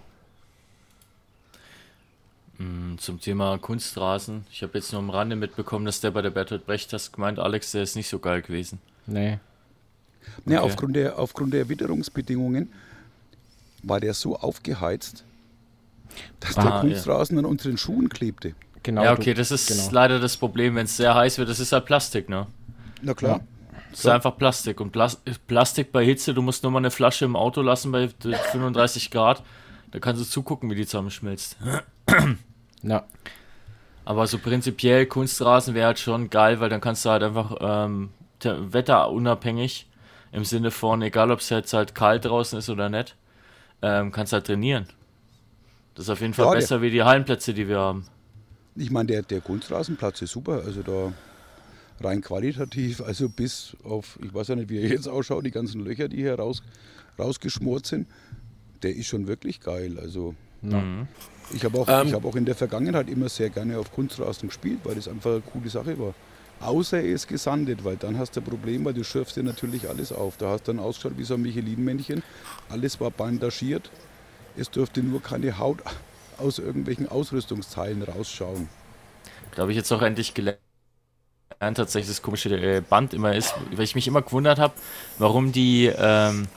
Mm, 2.59 2.97
zum 2.97 3.19
Thema 3.19 3.57
Kunstrasen. 3.57 4.45
Ich 4.51 4.61
habe 4.63 4.77
jetzt 4.77 4.91
nur 4.91 4.99
am 5.01 5.09
Rande 5.09 5.35
mitbekommen, 5.35 5.85
dass 5.85 5.99
der 6.01 6.11
bei 6.11 6.21
der 6.21 6.29
Bertolt 6.29 6.65
Brecht 6.65 6.93
hast 6.93 7.11
gemeint, 7.11 7.39
Alex, 7.39 7.71
der 7.71 7.83
ist 7.83 7.95
nicht 7.95 8.07
so 8.09 8.19
geil 8.19 8.41
gewesen. 8.41 8.79
Nee. 9.05 9.39
Ja, 10.45 10.61
aufgrund, 10.61 10.95
der, 10.95 11.19
aufgrund 11.19 11.53
der 11.53 11.67
Witterungsbedingungen 11.67 12.71
war 13.81 13.99
der 13.99 14.13
so 14.13 14.37
aufgeheizt, 14.37 15.25
dass 16.39 16.57
Ah, 16.57 16.63
der 16.63 16.79
Kunstrasen 16.91 17.37
an 17.39 17.45
unseren 17.45 17.77
Schuhen 17.77 18.07
klebte. 18.07 18.53
Genau. 18.83 19.03
ja, 19.03 19.15
du- 19.15 19.21
okay, 19.21 19.33
das 19.33 19.51
ist 19.51 19.67
genau. 19.67 19.89
leider 19.91 20.19
das 20.19 20.37
Problem, 20.37 20.75
wenn 20.75 20.85
es 20.85 20.95
sehr 20.95 21.13
heiß 21.15 21.37
wird. 21.39 21.49
Das 21.49 21.59
ist 21.59 21.71
halt 21.73 21.85
Plastik, 21.85 22.29
ne? 22.29 22.47
Na 23.01 23.13
klar. 23.13 23.41
Das 23.93 23.99
ist 24.05 24.07
einfach 24.11 24.37
Plastik. 24.37 24.79
Und 24.81 24.91
Plas 24.91 25.21
Plastik 25.47 25.91
bei 25.91 26.03
Hitze, 26.03 26.33
du 26.33 26.41
musst 26.41 26.63
nur 26.63 26.71
mal 26.71 26.79
eine 26.79 26.91
Flasche 26.91 27.25
im 27.25 27.35
Auto 27.35 27.61
lassen 27.61 27.91
bei 27.91 28.07
35 28.09 29.11
Grad. 29.11 29.43
Da 29.91 29.99
kannst 29.99 30.21
du 30.21 30.25
zugucken, 30.27 30.69
wie 30.71 30.75
die 30.75 30.85
zusammenschmilzt. 30.85 31.57
Ja. 32.85 33.05
Aber 34.03 34.27
so 34.27 34.37
prinzipiell 34.39 35.05
Kunstrasen 35.05 35.73
wäre 35.73 35.87
halt 35.87 35.99
schon 35.99 36.29
geil, 36.29 36.59
weil 36.59 36.67
dann 36.69 36.81
kannst 36.81 37.05
du 37.05 37.09
halt 37.11 37.23
einfach 37.23 37.55
ähm, 37.61 38.09
der- 38.43 38.73
wetterunabhängig 38.73 39.87
im 40.33 40.43
Sinne 40.43 40.69
von, 40.69 41.01
egal 41.01 41.31
ob 41.31 41.39
es 41.39 41.49
jetzt 41.49 41.71
halt 41.71 41.95
kalt 41.95 42.25
draußen 42.25 42.59
ist 42.59 42.69
oder 42.69 42.89
nicht, 42.89 43.15
ähm, 43.81 44.11
kannst 44.11 44.33
halt 44.33 44.47
trainieren. 44.47 44.87
Das 45.95 46.05
ist 46.05 46.09
auf 46.09 46.19
jeden 46.19 46.33
Fall 46.33 46.45
Ja, 46.47 46.51
der- 46.51 46.59
besser 46.59 46.81
wie 46.81 46.91
die 46.91 47.03
Hallenplätze, 47.03 47.53
die 47.53 47.69
wir 47.69 47.79
haben. 47.79 48.05
Ich 48.75 48.91
meine, 48.91 49.07
der, 49.07 49.21
der 49.21 49.39
Kunstrasenplatz 49.39 50.21
ist 50.23 50.31
super. 50.31 50.61
Also 50.65 50.81
da 50.81 51.13
rein 52.01 52.21
qualitativ, 52.21 53.01
also 53.01 53.29
bis 53.29 53.77
auf, 53.83 54.19
ich 54.23 54.33
weiß 54.33 54.49
ja 54.49 54.55
nicht, 54.55 54.69
wie 54.69 54.79
er 54.79 54.89
jetzt 54.89 55.07
ausschaut, 55.07 55.45
die 55.45 55.51
ganzen 55.51 55.81
Löcher, 55.83 56.07
die 56.09 56.17
hier 56.17 56.35
raus, 56.35 56.63
rausgeschmort 57.19 57.85
sind, 57.87 58.07
der 58.83 58.95
ist 58.95 59.07
schon 59.07 59.27
wirklich 59.27 59.61
geil. 59.61 59.99
Also 59.99 60.35
Mhm. 60.61 61.07
ich 61.49 61.63
habe 61.65 61.79
auch, 61.79 61.87
Ähm, 61.87 62.07
ich 62.07 62.13
hab 62.13 62.25
auch 62.25 62.35
in 62.35 62.45
der 62.45 62.55
Vergangenheit 62.55 63.09
immer 63.09 63.29
sehr 63.29 63.49
gerne 63.49 63.77
auf 63.79 63.91
Kunstrasen 63.91 64.49
gespielt, 64.49 64.81
weil 64.83 64.95
das 64.95 65.07
einfach 65.07 65.31
eine 65.31 65.41
coole 65.41 65.69
Sache 65.69 65.97
war. 65.99 66.15
Außer 66.59 66.97
er 67.01 67.11
ist 67.13 67.27
gesandet, 67.27 67.83
weil 67.83 67.97
dann 67.97 68.17
hast 68.17 68.35
du 68.35 68.41
ein 68.41 68.43
Problem, 68.45 68.85
weil 68.85 68.93
du 68.93 69.03
schürfst 69.03 69.35
dir 69.35 69.43
natürlich 69.43 69.89
alles 69.89 70.11
auf. 70.11 70.37
Da 70.37 70.49
hast 70.51 70.67
du 70.67 70.71
dann 70.73 70.79
ausgeschaut 70.79 71.17
wie 71.17 71.23
so 71.25 71.35
ein 71.35 71.41
Michelin-Männchen. 71.41 72.23
Alles 72.67 72.99
war 72.99 73.11
bandagiert. 73.11 73.91
Es 74.55 74.71
durfte 74.71 75.03
nur 75.03 75.21
keine 75.23 75.57
Haut 75.59 75.83
aus 76.37 76.59
irgendwelchen 76.59 77.07
Ausrüstungsteilen 77.07 78.03
rausschauen. 78.03 78.69
Da 79.55 79.61
habe 79.63 79.71
ich 79.71 79.77
jetzt 79.77 79.91
auch 79.91 80.01
endlich 80.01 80.33
gelernt, 80.33 80.59
tatsächlich 81.59 82.09
das 82.09 82.21
komische 82.21 82.49
äh, 82.55 82.81
Band 82.81 83.13
immer 83.13 83.35
ist, 83.35 83.53
weil 83.71 83.83
ich 83.85 83.95
mich 83.95 84.07
immer 84.07 84.21
gewundert 84.21 84.59
habe, 84.59 84.73
warum 85.17 85.51
die, 85.51 85.91
ähm, 85.95 86.47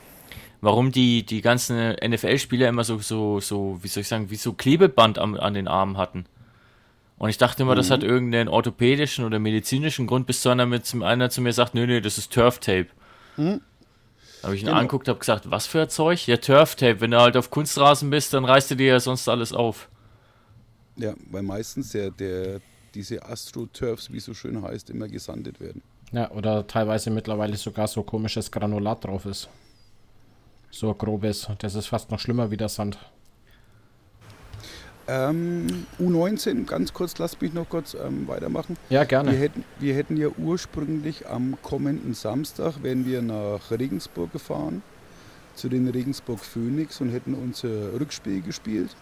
warum 0.61 0.93
die, 0.93 1.25
die 1.25 1.41
ganzen 1.43 1.93
NFL-Spieler 2.05 2.69
immer 2.69 2.85
so, 2.85 2.99
so, 2.99 3.41
so, 3.41 3.79
wie 3.83 3.89
soll 3.89 4.01
ich 4.03 4.09
sagen, 4.09 4.31
wie 4.31 4.37
so 4.37 4.53
Klebeband 4.53 5.19
am, 5.19 5.35
an 5.37 5.55
den 5.55 5.69
Armen 5.69 5.97
hatten. 5.97 6.27
Und 7.19 7.31
ich 7.31 7.39
dachte 7.39 7.63
immer, 7.63 7.75
das 7.75 7.91
hat 7.91 8.03
irgendeinen 8.03 8.49
orthopädischen 8.49 9.25
oder 9.25 9.39
medizinischen 9.39 10.07
Grund, 10.07 10.27
bis 10.27 10.43
zu 10.43 10.51
einer, 10.51 10.67
mit, 10.67 10.85
zum- 10.85 11.03
einer 11.03 11.31
zu 11.31 11.41
mir 11.41 11.53
sagt, 11.55 11.75
nö, 11.75 11.87
nö, 11.87 12.01
das 12.03 12.19
ist 12.19 12.31
Turf-Tape. 12.33 12.89
Habe 14.43 14.55
ich 14.55 14.61
ihn 14.63 14.67
Genau. 14.67 14.79
angeguckt, 14.79 15.09
habe 15.09 15.19
gesagt, 15.19 15.51
was 15.51 15.67
für 15.67 15.83
ein 15.83 15.89
Zeug? 15.89 16.27
Ja, 16.27 16.37
Turf-Tape. 16.37 17.01
Wenn 17.01 17.13
du 17.13 17.21
halt 17.21 17.37
auf 17.39 17.51
Kunstrasen 17.51 18.11
bist, 18.11 18.35
dann 18.35 18.45
reißt 18.45 18.71
du 18.71 18.75
dir 18.75 18.87
ja 18.87 19.01
sonst 19.01 19.29
alles 19.29 19.53
auf. 19.55 19.89
Ja, 20.97 21.15
weil 21.31 21.43
meistens 21.43 21.93
der, 21.93 22.11
der, 22.11 22.61
diese 22.97 23.25
Astro-Turfs, 23.25 24.11
wie 24.11 24.17
es 24.17 24.25
so 24.25 24.35
schön 24.35 24.63
heißt, 24.63 24.91
immer 24.91 25.07
gesandet 25.09 25.61
werden. 25.61 25.83
Ja, 26.13 26.31
oder 26.31 26.67
teilweise 26.67 27.11
mittlerweile 27.11 27.57
sogar 27.57 27.87
so 27.89 28.03
komisches 28.03 28.51
Granulat 28.51 29.05
drauf 29.05 29.27
ist. 29.27 29.49
So 30.71 30.93
grobes. 30.95 31.49
Das 31.59 31.75
ist 31.75 31.87
fast 31.87 32.11
noch 32.11 32.19
schlimmer 32.19 32.51
wie 32.51 32.57
der 32.57 32.69
Sand. 32.69 32.99
Ähm, 35.09 35.87
U19, 36.01 36.65
ganz 36.65 36.93
kurz, 36.93 37.17
lasst 37.19 37.41
mich 37.41 37.53
noch 37.53 37.69
kurz 37.69 37.95
ähm, 37.95 38.27
weitermachen. 38.27 38.77
Ja, 38.91 39.03
Wir 39.03 39.07
gerne. 39.07 39.31
hätten, 39.33 39.65
wir 39.79 39.95
hätten 39.95 40.17
ja 40.17 40.29
ursprünglich 40.37 41.29
am 41.29 41.57
kommenden 41.63 42.15
Samstag, 42.15 42.83
wären 42.83 43.07
wir 43.07 43.23
nach 43.23 43.71
Regensburg 43.71 44.33
gefahren, 44.33 44.83
zu 45.55 45.69
den 45.69 45.87
Regensburg 45.89 46.41
Phoenix 46.41 47.01
und 47.01 47.11
hätten 47.11 47.35
unser 47.35 47.93
Rückspiel 48.01 48.43
gespielt. 48.43 48.97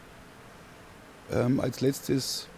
Ähm, 1.33 1.59
als 1.59 1.81
letztes 1.81 2.49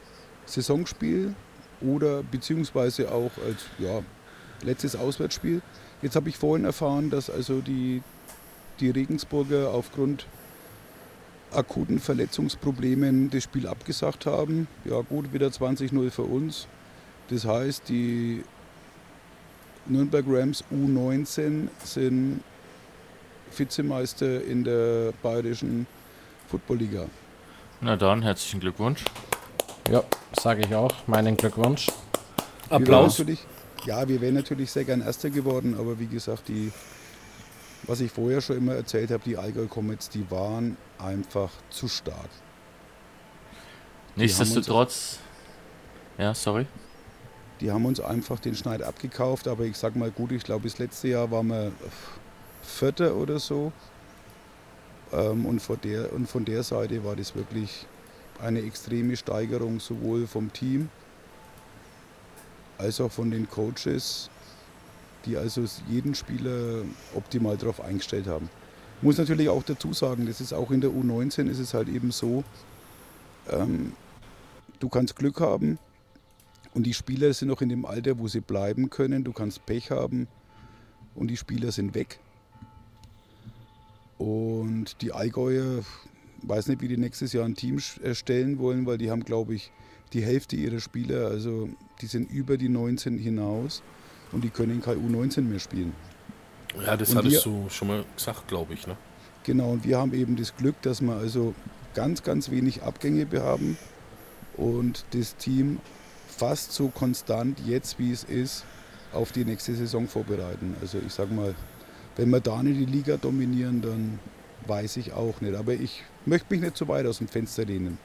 Saisonspiel 0.46 1.34
oder 1.80 2.22
beziehungsweise 2.22 3.12
auch 3.12 3.32
als 3.44 3.66
ja, 3.78 4.02
letztes 4.62 4.96
Auswärtsspiel. 4.96 5.60
Jetzt 6.02 6.16
habe 6.16 6.28
ich 6.28 6.36
vorhin 6.36 6.64
erfahren, 6.64 7.10
dass 7.10 7.30
also 7.30 7.60
die, 7.60 8.02
die 8.80 8.90
Regensburger 8.90 9.70
aufgrund 9.70 10.26
akuten 11.52 11.98
Verletzungsproblemen 11.98 13.30
das 13.30 13.44
Spiel 13.44 13.66
abgesagt 13.66 14.26
haben. 14.26 14.68
Ja 14.84 15.00
gut, 15.00 15.32
wieder 15.32 15.48
20-0 15.48 16.10
für 16.10 16.22
uns. 16.22 16.66
Das 17.28 17.44
heißt, 17.44 17.88
die 17.88 18.44
Nürnberg 19.86 20.24
Rams 20.28 20.64
U19 20.72 21.68
sind 21.82 22.40
Vizemeister 23.56 24.44
in 24.44 24.64
der 24.64 25.12
bayerischen 25.22 25.86
Footballliga. 26.48 27.06
Na 27.80 27.96
dann, 27.96 28.22
herzlichen 28.22 28.60
Glückwunsch. 28.60 29.04
Ja, 29.90 30.02
sage 30.38 30.62
ich 30.66 30.74
auch. 30.74 30.92
Meinen 31.06 31.36
Glückwunsch. 31.36 31.86
Wir 32.68 32.76
Applaus. 32.76 33.18
Natürlich, 33.18 33.46
ja, 33.84 34.08
wir 34.08 34.20
wären 34.20 34.34
natürlich 34.34 34.72
sehr 34.72 34.84
gern 34.84 35.00
Erster 35.00 35.30
geworden, 35.30 35.76
aber 35.78 35.98
wie 36.00 36.08
gesagt, 36.08 36.48
die, 36.48 36.72
was 37.84 38.00
ich 38.00 38.10
vorher 38.10 38.40
schon 38.40 38.56
immer 38.56 38.74
erzählt 38.74 39.12
habe, 39.12 39.22
die 39.24 39.36
Allgäu 39.36 39.66
Comets, 39.66 40.08
die 40.08 40.28
waren 40.28 40.76
einfach 40.98 41.50
zu 41.70 41.86
stark. 41.86 42.28
Die 44.16 44.22
Nichtsdestotrotz. 44.22 45.18
Ja, 46.18 46.34
sorry. 46.34 46.66
Die 47.60 47.70
haben 47.70 47.86
uns 47.86 48.00
einfach 48.00 48.40
den 48.40 48.56
Schneid 48.56 48.82
abgekauft, 48.82 49.46
aber 49.46 49.64
ich 49.64 49.76
sag 49.76 49.94
mal 49.94 50.10
gut, 50.10 50.32
ich 50.32 50.42
glaube, 50.42 50.64
das 50.64 50.78
letzte 50.78 51.08
Jahr 51.08 51.30
waren 51.30 51.46
wir 51.46 51.72
Vierter 52.62 53.14
oder 53.14 53.38
so. 53.38 53.72
Ähm, 55.12 55.46
und, 55.46 55.60
von 55.60 55.78
der, 55.82 56.12
und 56.12 56.28
von 56.28 56.44
der 56.44 56.64
Seite 56.64 57.04
war 57.04 57.14
das 57.14 57.36
wirklich 57.36 57.86
eine 58.40 58.62
extreme 58.62 59.16
Steigerung, 59.16 59.80
sowohl 59.80 60.26
vom 60.26 60.52
Team 60.52 60.88
als 62.78 63.00
auch 63.00 63.10
von 63.10 63.30
den 63.30 63.48
Coaches, 63.48 64.30
die 65.24 65.36
also 65.36 65.64
jeden 65.88 66.14
Spieler 66.14 66.82
optimal 67.14 67.56
darauf 67.56 67.80
eingestellt 67.80 68.26
haben. 68.26 68.50
Ich 68.98 69.02
muss 69.02 69.18
natürlich 69.18 69.48
auch 69.48 69.62
dazu 69.62 69.92
sagen, 69.92 70.26
das 70.26 70.40
ist 70.40 70.52
auch 70.52 70.70
in 70.70 70.80
der 70.80 70.90
U19 70.90 71.48
ist 71.48 71.58
es 71.58 71.74
halt 71.74 71.88
eben 71.88 72.10
so, 72.10 72.44
ähm, 73.50 73.92
du 74.78 74.88
kannst 74.88 75.16
Glück 75.16 75.40
haben, 75.40 75.78
und 76.76 76.82
die 76.82 76.92
Spieler 76.92 77.32
sind 77.32 77.48
noch 77.48 77.62
in 77.62 77.70
dem 77.70 77.86
Alter, 77.86 78.18
wo 78.18 78.28
sie 78.28 78.42
bleiben 78.42 78.90
können. 78.90 79.24
Du 79.24 79.32
kannst 79.32 79.64
Pech 79.64 79.90
haben 79.90 80.28
und 81.14 81.28
die 81.28 81.38
Spieler 81.38 81.72
sind 81.72 81.94
weg. 81.94 82.20
Und 84.18 85.00
die 85.00 85.10
Allgäuer, 85.10 85.82
weiß 86.48 86.68
nicht, 86.68 86.80
wie 86.80 86.88
die 86.88 86.96
nächstes 86.96 87.32
Jahr 87.32 87.44
ein 87.44 87.54
Team 87.54 87.78
erstellen 88.02 88.58
wollen, 88.58 88.86
weil 88.86 88.98
die 88.98 89.10
haben, 89.10 89.24
glaube 89.24 89.54
ich, 89.54 89.72
die 90.12 90.22
Hälfte 90.22 90.56
ihrer 90.56 90.80
Spieler, 90.80 91.26
also 91.28 91.68
die 92.00 92.06
sind 92.06 92.30
über 92.30 92.56
die 92.56 92.68
19 92.68 93.18
hinaus 93.18 93.82
und 94.32 94.44
die 94.44 94.50
können 94.50 94.80
kein 94.80 94.96
U19 94.98 95.42
mehr 95.42 95.58
spielen. 95.58 95.92
Ja, 96.84 96.96
das 96.96 97.10
Und 97.10 97.18
hattest 97.18 97.44
wir- 97.46 97.52
du 97.52 97.68
schon 97.70 97.88
mal 97.88 98.04
gesagt, 98.14 98.46
glaube 98.48 98.74
ich. 98.74 98.86
Ne? 98.86 98.96
Genau, 99.44 99.70
und 99.72 99.84
wir 99.84 99.98
haben 99.98 100.12
eben 100.14 100.36
das 100.36 100.54
Glück, 100.56 100.80
dass 100.82 101.00
wir 101.00 101.14
also 101.16 101.54
ganz, 101.94 102.22
ganz 102.22 102.50
wenig 102.50 102.82
Abgänge 102.82 103.26
haben 103.40 103.76
und 104.56 105.04
das 105.12 105.36
Team 105.36 105.78
fast 106.28 106.72
so 106.72 106.88
konstant 106.88 107.58
jetzt, 107.66 107.98
wie 107.98 108.12
es 108.12 108.24
ist, 108.24 108.64
auf 109.12 109.32
die 109.32 109.44
nächste 109.44 109.74
Saison 109.74 110.06
vorbereiten. 110.06 110.76
Also 110.80 110.98
ich 111.04 111.12
sag 111.14 111.32
mal, 111.32 111.54
wenn 112.16 112.30
wir 112.30 112.40
da 112.40 112.62
nicht 112.62 112.78
die 112.78 112.84
Liga 112.84 113.16
dominieren, 113.16 113.80
dann 113.80 114.18
weiß 114.66 114.98
ich 114.98 115.12
auch 115.12 115.40
nicht. 115.40 115.54
Aber 115.54 115.72
ich 115.72 116.02
möchte 116.26 116.47
mich 116.50 116.61
nicht 116.61 116.76
zu 116.76 116.88
weit 116.88 117.06
aus 117.06 117.18
dem 117.18 117.28
Fenster 117.28 117.64
lehnen. 117.64 117.99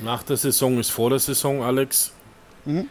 Nach 0.00 0.22
der 0.22 0.36
Saison 0.36 0.78
ist 0.78 0.90
vor 0.90 1.10
der 1.10 1.18
Saison, 1.18 1.62
Alex. 1.62 2.12
Mhm. 2.64 2.88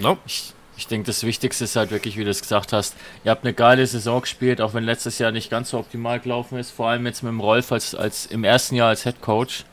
No? 0.00 0.18
Ich, 0.26 0.54
ich 0.76 0.86
denke, 0.86 1.06
das 1.06 1.22
Wichtigste 1.24 1.64
ist 1.64 1.76
halt 1.76 1.90
wirklich, 1.90 2.16
wie 2.16 2.24
du 2.24 2.30
es 2.30 2.40
gesagt 2.40 2.72
hast, 2.72 2.96
ihr 3.24 3.30
habt 3.30 3.44
eine 3.44 3.52
geile 3.52 3.86
Saison 3.86 4.22
gespielt, 4.22 4.60
auch 4.60 4.72
wenn 4.72 4.84
letztes 4.84 5.18
Jahr 5.18 5.32
nicht 5.32 5.50
ganz 5.50 5.70
so 5.70 5.78
optimal 5.78 6.18
gelaufen 6.20 6.58
ist, 6.58 6.70
vor 6.70 6.88
allem 6.88 7.04
jetzt 7.06 7.22
mit 7.22 7.30
dem 7.30 7.40
Rolf 7.40 7.70
als, 7.72 7.94
als 7.94 8.26
im 8.26 8.44
ersten 8.44 8.76
Jahr 8.76 8.88
als 8.88 9.02
Head 9.02 9.20
Coach. 9.20 9.64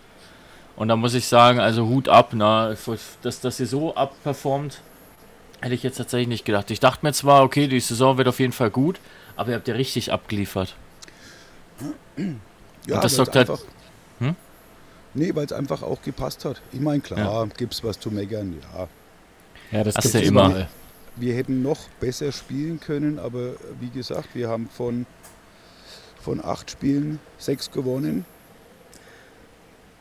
Und 0.76 0.90
da 0.90 0.96
muss 0.96 1.14
ich 1.14 1.28
sagen, 1.28 1.60
also 1.60 1.88
Hut 1.88 2.10
ab, 2.10 2.34
ne? 2.34 2.78
dass, 3.24 3.40
dass 3.40 3.60
ihr 3.60 3.66
so 3.68 3.96
abperformt, 3.96 4.82
hätte 5.62 5.74
ich 5.74 5.82
jetzt 5.84 5.98
tatsächlich 5.98 6.28
nicht 6.28 6.46
gedacht. 6.46 6.70
Ich 6.70 6.80
dachte 6.80 7.06
mir 7.06 7.14
zwar, 7.14 7.44
okay, 7.44 7.68
die 7.68 7.80
Saison 7.80 8.18
wird 8.18 8.28
auf 8.28 8.40
jeden 8.40 8.54
Fall 8.54 8.70
gut, 8.70 9.00
aber 9.36 9.50
ihr 9.52 9.56
habt 9.56 9.68
ja 9.68 9.74
richtig 9.76 10.12
abgeliefert. 10.12 10.76
Ja, 12.86 12.96
Und 12.96 13.04
das 13.04 13.16
sorgt 13.16 13.36
halt- 13.36 13.50
einfach, 13.50 13.64
Hm? 14.20 14.36
Nee, 15.14 15.34
weil 15.34 15.46
es 15.46 15.54
einfach 15.54 15.82
auch 15.82 16.02
gepasst 16.02 16.46
hat. 16.46 16.62
Ich 16.72 16.80
meine, 16.80 17.02
klar, 17.02 17.48
gibt's 17.58 17.84
was 17.84 18.00
zu 18.00 18.12
meckern, 18.12 18.56
ja. 18.62 18.88
Ja, 19.72 19.84
das 19.84 19.96
gibt's 19.96 20.12
du 20.12 20.22
immer. 20.22 20.48
überall. 20.48 20.70
Wir 21.16 21.34
hätten 21.34 21.64
noch 21.64 21.80
besser 22.00 22.32
spielen 22.32 22.80
können, 22.80 23.18
aber 23.18 23.54
wie 23.80 23.90
gesagt, 23.90 24.30
wir 24.36 24.50
haben 24.50 24.70
von, 24.70 25.08
von 26.22 26.44
acht 26.44 26.70
Spielen 26.70 27.20
sechs 27.40 27.72
gewonnen. 27.72 28.26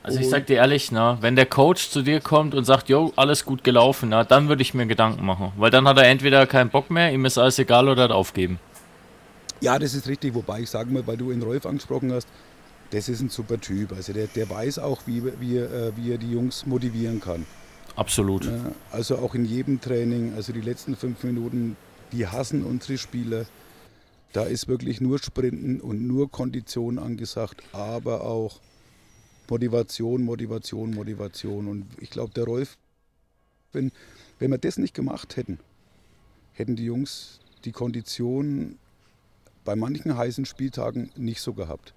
Also 0.02 0.20
ich 0.20 0.28
sag 0.28 0.46
dir 0.46 0.58
ehrlich, 0.58 0.92
na, 0.92 1.18
wenn 1.20 1.34
der 1.34 1.46
Coach 1.46 1.90
zu 1.90 2.02
dir 2.02 2.20
kommt 2.20 2.54
und 2.54 2.64
sagt, 2.64 2.88
jo, 2.88 3.12
alles 3.16 3.44
gut 3.44 3.64
gelaufen, 3.64 4.10
na, 4.10 4.22
dann 4.22 4.48
würde 4.48 4.62
ich 4.62 4.72
mir 4.72 4.86
Gedanken 4.86 5.26
machen. 5.26 5.50
Weil 5.56 5.72
dann 5.72 5.88
hat 5.88 5.96
er 5.96 6.04
entweder 6.04 6.46
keinen 6.46 6.70
Bock 6.70 6.90
mehr, 6.90 7.12
ihm 7.12 7.24
ist 7.24 7.38
alles 7.38 7.58
egal 7.58 7.88
oder 7.88 8.04
hat 8.04 8.12
aufgeben. 8.12 8.60
Ja, 9.60 9.78
das 9.80 9.94
ist 9.94 10.06
richtig, 10.06 10.34
wobei 10.34 10.60
ich 10.60 10.70
sage 10.70 10.92
mal, 10.92 11.04
weil 11.08 11.16
du 11.16 11.32
ihn 11.32 11.42
Rolf 11.42 11.66
angesprochen 11.66 12.12
hast, 12.12 12.28
das 12.90 13.08
ist 13.08 13.20
ein 13.20 13.28
super 13.28 13.60
Typ. 13.60 13.92
Also 13.92 14.12
der, 14.12 14.26
der 14.28 14.48
weiß 14.48 14.78
auch, 14.78 15.02
wie, 15.06 15.22
wie, 15.40 15.56
äh, 15.56 15.92
wie 15.96 16.12
er 16.12 16.18
die 16.18 16.30
Jungs 16.30 16.66
motivieren 16.66 17.20
kann. 17.20 17.46
Absolut. 17.96 18.48
Also 18.92 19.16
auch 19.16 19.34
in 19.34 19.44
jedem 19.46 19.80
Training, 19.80 20.34
also 20.34 20.52
die 20.52 20.60
letzten 20.60 20.96
fünf 20.96 21.22
Minuten, 21.24 21.76
die 22.12 22.26
hassen 22.26 22.62
unsere 22.62 22.98
Spieler. 22.98 23.46
Da 24.32 24.44
ist 24.44 24.68
wirklich 24.68 25.00
nur 25.00 25.18
Sprinten 25.18 25.80
und 25.80 26.06
nur 26.06 26.30
Kondition 26.30 26.98
angesagt, 26.98 27.62
aber 27.72 28.22
auch 28.22 28.60
Motivation, 29.48 30.22
Motivation, 30.22 30.90
Motivation. 30.90 31.68
Und 31.68 31.86
ich 31.98 32.10
glaube, 32.10 32.34
der 32.34 32.44
Rolf, 32.44 32.76
wenn, 33.72 33.92
wenn 34.38 34.50
wir 34.50 34.58
das 34.58 34.76
nicht 34.76 34.94
gemacht 34.94 35.36
hätten, 35.36 35.58
hätten 36.52 36.76
die 36.76 36.84
Jungs 36.84 37.40
die 37.64 37.72
Kondition 37.72 38.78
bei 39.64 39.74
manchen 39.74 40.16
heißen 40.16 40.44
Spieltagen 40.44 41.10
nicht 41.16 41.40
so 41.40 41.54
gehabt. 41.54 41.94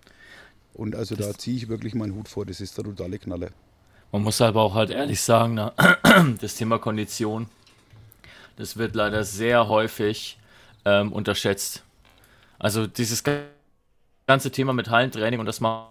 Und 0.73 0.95
also 0.95 1.15
da 1.15 1.37
ziehe 1.37 1.57
ich 1.57 1.67
wirklich 1.69 1.93
meinen 1.95 2.15
Hut 2.15 2.27
vor, 2.27 2.45
das 2.45 2.61
ist 2.61 2.77
der 2.77 2.85
totale 2.85 3.19
Knaller. 3.19 3.51
Man 4.11 4.23
muss 4.23 4.41
aber 4.41 4.61
auch 4.61 4.75
halt 4.75 4.89
ehrlich 4.91 5.21
sagen, 5.21 5.55
na, 5.55 5.73
das 6.41 6.55
Thema 6.55 6.79
Kondition, 6.79 7.47
das 8.57 8.77
wird 8.77 8.95
leider 8.95 9.23
sehr 9.23 9.67
häufig 9.67 10.37
ähm, 10.85 11.11
unterschätzt. 11.13 11.83
Also 12.59 12.87
dieses 12.87 13.23
ga- 13.23 13.43
ganze 14.27 14.51
Thema 14.51 14.73
mit 14.73 14.89
Hallentraining 14.89 15.39
und 15.41 15.47
dass 15.47 15.61
man 15.61 15.85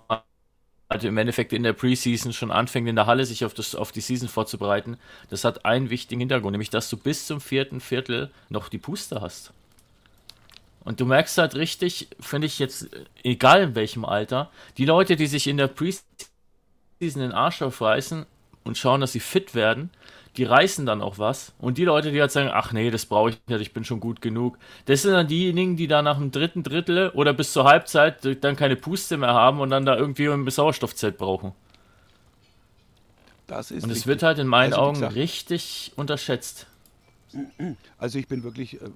halt 0.91 1.05
im 1.05 1.19
Endeffekt 1.19 1.53
in 1.53 1.63
der 1.65 1.75
Preseason 1.75 2.33
schon 2.33 2.51
anfängt, 2.53 2.89
in 2.89 2.97
der 2.97 3.07
Halle 3.07 3.27
sich 3.27 3.45
auf, 3.45 3.55
das, 3.55 3.75
auf 3.75 3.93
die 3.93 4.01
Season 4.03 4.29
vorzubereiten, 4.29 4.99
das 5.31 5.45
hat 5.45 5.65
einen 5.65 5.91
wichtigen 5.91 6.21
Hintergrund, 6.21 6.53
nämlich 6.53 6.71
dass 6.71 6.91
du 6.91 6.97
bis 6.97 7.27
zum 7.27 7.41
vierten 7.41 7.81
Viertel 7.81 8.31
noch 8.51 8.69
die 8.69 8.79
Puste 8.79 9.21
hast. 9.21 9.53
Und 10.85 11.01
du 11.01 11.07
merkst 11.07 11.37
halt 11.39 11.55
richtig, 11.55 12.09
finde 12.21 12.47
ich 12.47 12.59
jetzt, 12.59 12.89
egal 13.23 13.63
in 13.63 13.75
welchem 13.75 14.05
Alter, 14.05 14.51
die 14.79 14.87
Leute, 14.87 15.17
die 15.17 15.27
sich 15.27 15.47
in 15.47 15.57
der 15.59 15.69
Preseason 15.69 16.05
den 17.01 17.33
Arsch 17.33 17.63
aufreißen 17.63 18.27
und 18.65 18.79
schauen, 18.79 19.01
dass 19.01 19.13
sie 19.13 19.21
fit 19.21 19.55
werden, 19.55 19.91
die 20.37 20.45
reißen 20.45 20.87
dann 20.87 21.03
auch 21.03 21.19
was. 21.19 21.53
Und 21.59 21.79
die 21.79 21.85
Leute, 21.85 22.13
die 22.13 22.21
halt 22.21 22.31
sagen, 22.31 22.51
ach 22.53 22.73
nee, 22.73 22.91
das 22.91 23.07
brauche 23.07 23.31
ich 23.31 23.39
nicht, 23.49 23.61
ich 23.61 23.73
bin 23.73 23.85
schon 23.85 24.01
gut 24.01 24.21
genug, 24.21 24.59
das 24.87 25.03
sind 25.03 25.13
dann 25.13 25.27
diejenigen, 25.27 25.77
die 25.77 25.89
da 25.89 26.03
nach 26.03 26.19
dem 26.19 26.31
dritten 26.31 26.63
Drittel 26.63 27.11
oder 27.11 27.33
bis 27.35 27.53
zur 27.53 27.65
Halbzeit 27.65 28.43
dann 28.45 28.57
keine 28.57 28.77
Puste 28.77 29.17
mehr 29.17 29.35
haben 29.35 29.61
und 29.61 29.71
dann 29.71 29.85
da 29.85 29.97
irgendwie 29.97 30.29
ein 30.29 30.49
Sauerstoffzelt 30.49 31.19
brauchen. 31.19 31.53
Das 33.47 33.71
ist 33.71 33.85
Und 33.85 33.91
es 33.91 34.07
wird 34.07 34.23
halt 34.23 34.39
in 34.39 34.47
meinen 34.47 34.75
Also, 34.75 34.83
Augen 34.83 34.95
gesagt, 34.95 35.17
richtig 35.17 35.93
unterschätzt. 35.97 36.67
Also 37.99 38.19
ich 38.19 38.29
bin 38.29 38.43
wirklich, 38.43 38.81
äh, 38.81 38.91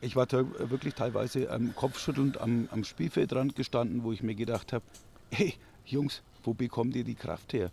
ich 0.00 0.16
war 0.16 0.26
te- 0.26 0.70
wirklich 0.70 0.94
teilweise 0.94 1.44
ähm, 1.44 1.74
kopfschüttelnd 1.74 2.40
am, 2.40 2.68
am 2.70 2.84
Spielfeldrand 2.84 3.56
gestanden, 3.56 4.04
wo 4.04 4.12
ich 4.12 4.22
mir 4.22 4.34
gedacht 4.34 4.72
habe, 4.72 4.84
hey 5.30 5.54
Jungs, 5.86 6.22
wo 6.44 6.54
bekommt 6.54 6.94
ihr 6.96 7.04
die 7.04 7.14
Kraft 7.14 7.52
her? 7.52 7.70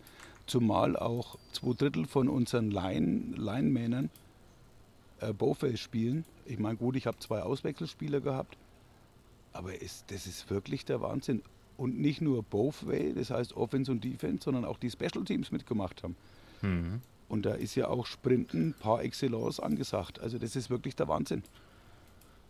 Zumal 0.48 0.96
auch 0.96 1.38
zwei 1.52 1.74
Drittel 1.74 2.06
von 2.06 2.30
unseren 2.30 2.72
Line, 2.72 3.36
Linemännern 3.36 4.10
äh, 5.20 5.34
Bowfell 5.34 5.78
spielen. 5.78 6.26
Ich 6.46 6.60
meine, 6.60 6.78
gut, 6.78 6.96
ich 6.96 7.08
habe 7.08 7.18
zwei 7.20 7.42
Auswechselspieler 7.42 8.22
gehabt, 8.22 8.58
aber 9.54 9.82
es, 9.82 10.04
das 10.08 10.28
ist 10.28 10.50
wirklich 10.50 10.86
der 10.86 11.02
Wahnsinn. 11.02 11.42
Und 11.78 12.00
nicht 12.00 12.22
nur 12.22 12.42
Both 12.44 12.88
Way, 12.88 13.14
das 13.16 13.32
heißt 13.32 13.58
Offense 13.58 13.92
und 13.92 14.04
Defense, 14.04 14.44
sondern 14.46 14.66
auch 14.66 14.78
die 14.78 14.90
Special 14.90 15.26
Teams 15.26 15.52
mitgemacht 15.52 16.04
haben. 16.04 16.16
Und 17.28 17.46
da 17.46 17.54
ist 17.56 17.76
ja 17.76 17.88
auch 17.88 18.06
Sprinten 18.06 18.76
par 18.80 19.02
excellence 19.02 19.60
angesagt. 19.60 20.20
Also 20.20 20.38
das 20.38 20.56
ist 20.56 20.70
wirklich 20.70 20.96
der 20.96 21.08
Wahnsinn. 21.08 21.44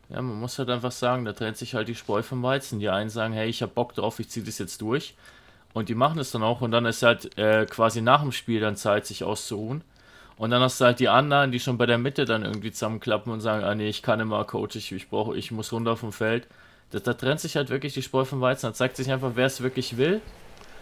Ja, 0.10 0.22
man 0.22 0.40
muss 0.40 0.60
halt 0.60 0.70
einfach 0.70 0.92
sagen, 0.92 1.26
da 1.26 1.34
trennt 1.34 1.58
sich 1.58 1.74
halt 1.74 1.88
die 1.88 1.96
Spreu 1.96 2.22
vom 2.22 2.44
Weizen. 2.44 2.80
Die 2.80 2.90
einen 2.90 3.10
sagen, 3.10 3.34
hey, 3.34 3.50
ich 3.50 3.62
hab 3.62 3.74
Bock 3.74 3.96
drauf, 3.96 4.20
ich 4.20 4.30
ziehe 4.30 4.46
das 4.46 4.60
jetzt 4.60 4.82
durch. 4.82 5.16
Und 5.74 5.90
die 5.90 5.96
machen 5.96 6.20
es 6.20 6.32
dann 6.32 6.44
auch. 6.44 6.62
Und 6.62 6.72
dann 6.72 6.86
ist 6.86 7.04
halt 7.04 7.38
äh, 7.38 7.66
quasi 7.66 8.02
nach 8.02 8.22
dem 8.22 8.32
Spiel 8.32 8.60
dann 8.60 8.76
Zeit, 8.76 9.06
sich 9.06 9.24
auszuruhen. 9.24 9.84
Und 10.38 10.52
dann 10.52 10.62
hast 10.62 10.80
du 10.80 10.86
halt 10.86 11.00
die 11.00 11.10
anderen, 11.10 11.52
die 11.52 11.60
schon 11.60 11.78
bei 11.78 11.86
der 11.86 11.98
Mitte 11.98 12.26
dann 12.26 12.44
irgendwie 12.44 12.72
zusammenklappen 12.72 13.32
und 13.32 13.42
sagen, 13.42 13.64
ah 13.64 13.74
nee, 13.74 13.88
ich 13.88 14.02
kann 14.02 14.20
immer, 14.20 14.44
Coach, 14.44 14.76
ich, 14.76 14.92
ich 14.92 15.10
brauche, 15.10 15.36
ich 15.36 15.52
muss 15.52 15.72
runter 15.72 15.96
vom 15.98 16.12
Feld. 16.12 16.48
Da, 16.92 17.00
da 17.00 17.14
trennt 17.14 17.40
sich 17.40 17.56
halt 17.56 17.70
wirklich 17.70 17.94
die 17.94 18.02
Spreu 18.02 18.26
vom 18.26 18.42
Weizen. 18.42 18.68
Da 18.68 18.74
zeigt 18.74 18.98
sich 18.98 19.12
einfach, 19.12 19.32
wer 19.36 19.48
es 19.48 19.62
wirklich 19.62 19.98
will, 19.98 20.22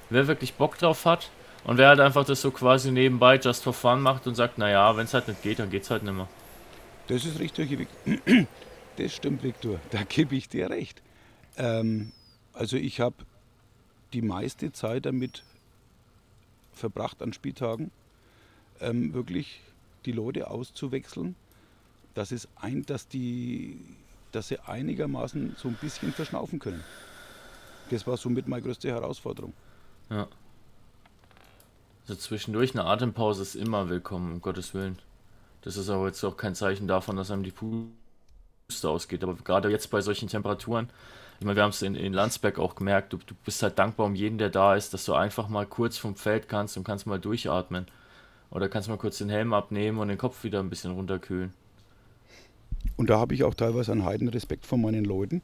wer 0.09 0.27
wirklich 0.27 0.55
Bock 0.55 0.77
drauf 0.77 1.05
hat. 1.05 1.29
Und 1.65 1.77
wer 1.77 1.88
halt 1.88 2.01
einfach 2.01 2.25
das 2.25 2.41
so 2.41 2.51
quasi 2.51 2.91
nebenbei 2.91 3.38
just 3.38 3.63
for 3.63 3.73
fun 3.73 4.01
macht 4.01 4.27
und 4.27 4.36
sagt, 4.36 4.57
naja, 4.57 4.97
wenn 4.97 5.05
es 5.05 5.13
halt 5.13 5.29
nicht 5.29 5.41
geht, 5.43 5.59
dann 5.59 5.69
geht's 5.69 5.89
halt 5.89 6.03
nicht 6.03 6.13
mehr. 6.13 6.27
Das 7.07 7.23
ist 7.23 7.39
richtig, 7.39 7.88
das 8.97 9.13
stimmt, 9.13 9.43
Viktor. 9.43 9.79
Da 9.91 10.03
gebe 10.03 10.36
ich 10.36 10.49
dir 10.49 10.69
recht. 10.69 11.01
Ähm, 11.58 12.12
also 12.53 12.77
ich 12.77 12.99
habe 12.99 13.15
die 14.13 14.21
meiste 14.21 14.71
Zeit 14.71 15.06
damit 15.06 15.43
verbracht 16.73 17.21
an 17.21 17.34
Spieltagen, 17.34 17.91
ähm, 18.79 19.13
wirklich 19.13 19.62
die 20.06 20.12
Leute 20.12 20.49
auszuwechseln, 20.49 21.36
dass, 22.13 22.32
es 22.32 22.47
ein, 22.56 22.86
dass, 22.86 23.08
die, 23.08 23.79
dass 24.32 24.49
sie 24.49 24.60
einigermaßen 24.60 25.56
so 25.58 25.67
ein 25.67 25.77
bisschen 25.79 26.12
verschnaufen 26.12 26.60
können. 26.60 26.84
Das 27.89 28.08
war 28.08 28.17
somit 28.17 28.47
meine 28.47 28.62
größte 28.62 28.89
Herausforderung. 28.89 29.53
Ja. 30.10 30.27
Also 32.08 32.19
zwischendurch 32.19 32.73
eine 32.73 32.86
Atempause 32.86 33.41
ist 33.41 33.56
immer 33.56 33.89
willkommen, 33.89 34.34
um 34.34 34.41
Gottes 34.41 34.73
Willen. 34.73 34.99
Das 35.62 35.77
ist 35.77 35.89
aber 35.89 36.08
jetzt 36.08 36.23
auch 36.23 36.36
kein 36.36 36.56
Zeichen 36.56 36.88
davon, 36.88 37.15
dass 37.15 37.32
einem 37.32 37.43
die 37.43 37.51
Puste 38.67 38.89
ausgeht. 38.89 39.23
Aber 39.23 39.36
gerade 39.36 39.69
jetzt 39.69 39.89
bei 39.89 40.02
solchen 40.02 40.28
Temperaturen, 40.28 40.89
ich 41.39 41.45
meine, 41.45 41.56
wir 41.58 41.63
haben 41.63 41.71
es 41.71 41.82
in, 41.82 41.95
in 41.95 42.13
Landsberg 42.13 42.60
auch 42.60 42.76
gemerkt, 42.76 43.13
du, 43.13 43.17
du 43.17 43.36
bist 43.43 43.62
halt 43.63 43.78
dankbar 43.78 44.06
um 44.06 44.15
jeden, 44.15 44.38
der 44.38 44.49
da 44.49 44.76
ist, 44.76 44.93
dass 44.93 45.06
du 45.06 45.13
einfach 45.13 45.49
mal 45.49 45.65
kurz 45.65 45.97
vom 45.97 46.15
Feld 46.15 46.47
kannst 46.47 46.78
und 46.78 46.84
kannst 46.84 47.06
mal 47.06 47.19
durchatmen. 47.19 47.88
Oder 48.49 48.69
kannst 48.69 48.88
mal 48.88 48.97
kurz 48.97 49.17
den 49.17 49.30
Helm 49.30 49.52
abnehmen 49.54 49.97
und 49.97 50.10
den 50.10 50.17
Kopf 50.17 50.43
wieder 50.43 50.60
ein 50.60 50.69
bisschen 50.69 50.91
runterkühlen. 50.91 51.54
Und 52.97 53.10
da 53.10 53.17
habe 53.17 53.34
ich 53.34 53.43
auch 53.43 53.56
teilweise 53.56 53.91
einen 53.91 54.06
heiden 54.06 54.30
Respekt 54.30 54.65
vor 54.65 54.78
meinen 54.78 55.06
Leuten. 55.06 55.41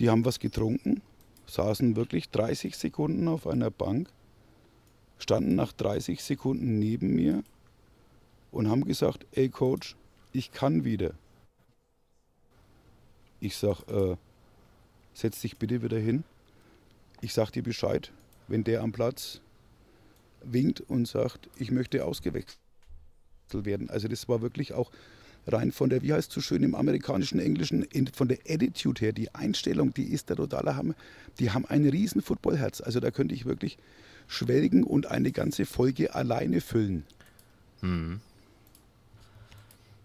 Die 0.00 0.08
haben 0.08 0.24
was 0.24 0.38
getrunken, 0.38 1.02
saßen 1.46 1.96
wirklich 1.96 2.30
30 2.30 2.76
Sekunden 2.76 3.28
auf 3.28 3.46
einer 3.46 3.70
Bank, 3.70 4.08
standen 5.18 5.54
nach 5.54 5.72
30 5.72 6.22
Sekunden 6.24 6.78
neben 6.78 7.14
mir 7.14 7.44
und 8.50 8.68
haben 8.68 8.84
gesagt, 8.84 9.26
ey 9.32 9.48
Coach, 9.48 9.94
ich 10.32 10.50
kann 10.50 10.84
wieder. 10.84 11.12
Ich 13.44 13.58
sag, 13.58 13.86
äh, 13.90 14.16
setz 15.12 15.42
dich 15.42 15.58
bitte 15.58 15.82
wieder 15.82 15.98
hin. 15.98 16.24
Ich 17.20 17.34
sag 17.34 17.50
dir 17.50 17.62
Bescheid, 17.62 18.10
wenn 18.48 18.64
der 18.64 18.80
am 18.80 18.92
Platz 18.92 19.42
winkt 20.42 20.80
und 20.80 21.06
sagt, 21.06 21.50
ich 21.58 21.70
möchte 21.70 22.06
ausgewechselt 22.06 22.56
werden. 23.52 23.90
Also 23.90 24.08
das 24.08 24.30
war 24.30 24.40
wirklich 24.40 24.72
auch 24.72 24.90
rein 25.46 25.72
von 25.72 25.90
der, 25.90 26.00
wie 26.00 26.14
heißt 26.14 26.30
es 26.30 26.34
so 26.34 26.40
schön 26.40 26.62
im 26.62 26.74
amerikanischen 26.74 27.38
Englischen, 27.38 27.82
in, 27.82 28.06
von 28.06 28.28
der 28.28 28.38
Attitude 28.48 28.98
her, 28.98 29.12
die 29.12 29.34
Einstellung, 29.34 29.92
die 29.92 30.04
ist 30.04 30.30
der 30.30 30.36
totale 30.36 30.74
Hammer. 30.74 30.94
Die 31.38 31.50
haben 31.50 31.66
ein 31.66 31.86
riesen 31.86 32.22
Footballherz. 32.22 32.80
Also 32.80 32.98
da 32.98 33.10
könnte 33.10 33.34
ich 33.34 33.44
wirklich 33.44 33.76
schwelgen 34.26 34.84
und 34.84 35.04
eine 35.04 35.32
ganze 35.32 35.66
Folge 35.66 36.14
alleine 36.14 36.62
füllen. 36.62 37.04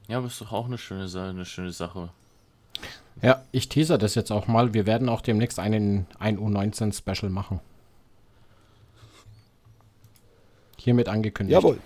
Ja, 0.10 0.18
aber 0.18 0.28
ist 0.28 0.42
doch 0.42 0.52
auch 0.52 0.66
eine 0.66 0.78
schöne, 0.78 1.10
eine 1.22 1.46
schöne 1.46 1.72
Sache. 1.72 2.12
Ja, 3.22 3.44
ich 3.52 3.68
teaser 3.70 3.98
das 3.98 4.16
jetzt 4.16 4.32
auch 4.32 4.48
mal. 4.48 4.74
Wir 4.74 4.86
werden 4.86 5.10
auch 5.10 5.22
demnächst 5.22 5.60
einen, 5.60 6.06
ein 6.20 6.38
U19-Special 6.40 7.30
machen. 7.30 7.60
Hiermit 10.78 11.10
angekündigt. 11.10 11.62
Jawohl. 11.62 11.80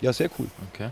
Ja, 0.00 0.12
sehr 0.12 0.30
cool. 0.38 0.46
Okay. 0.72 0.90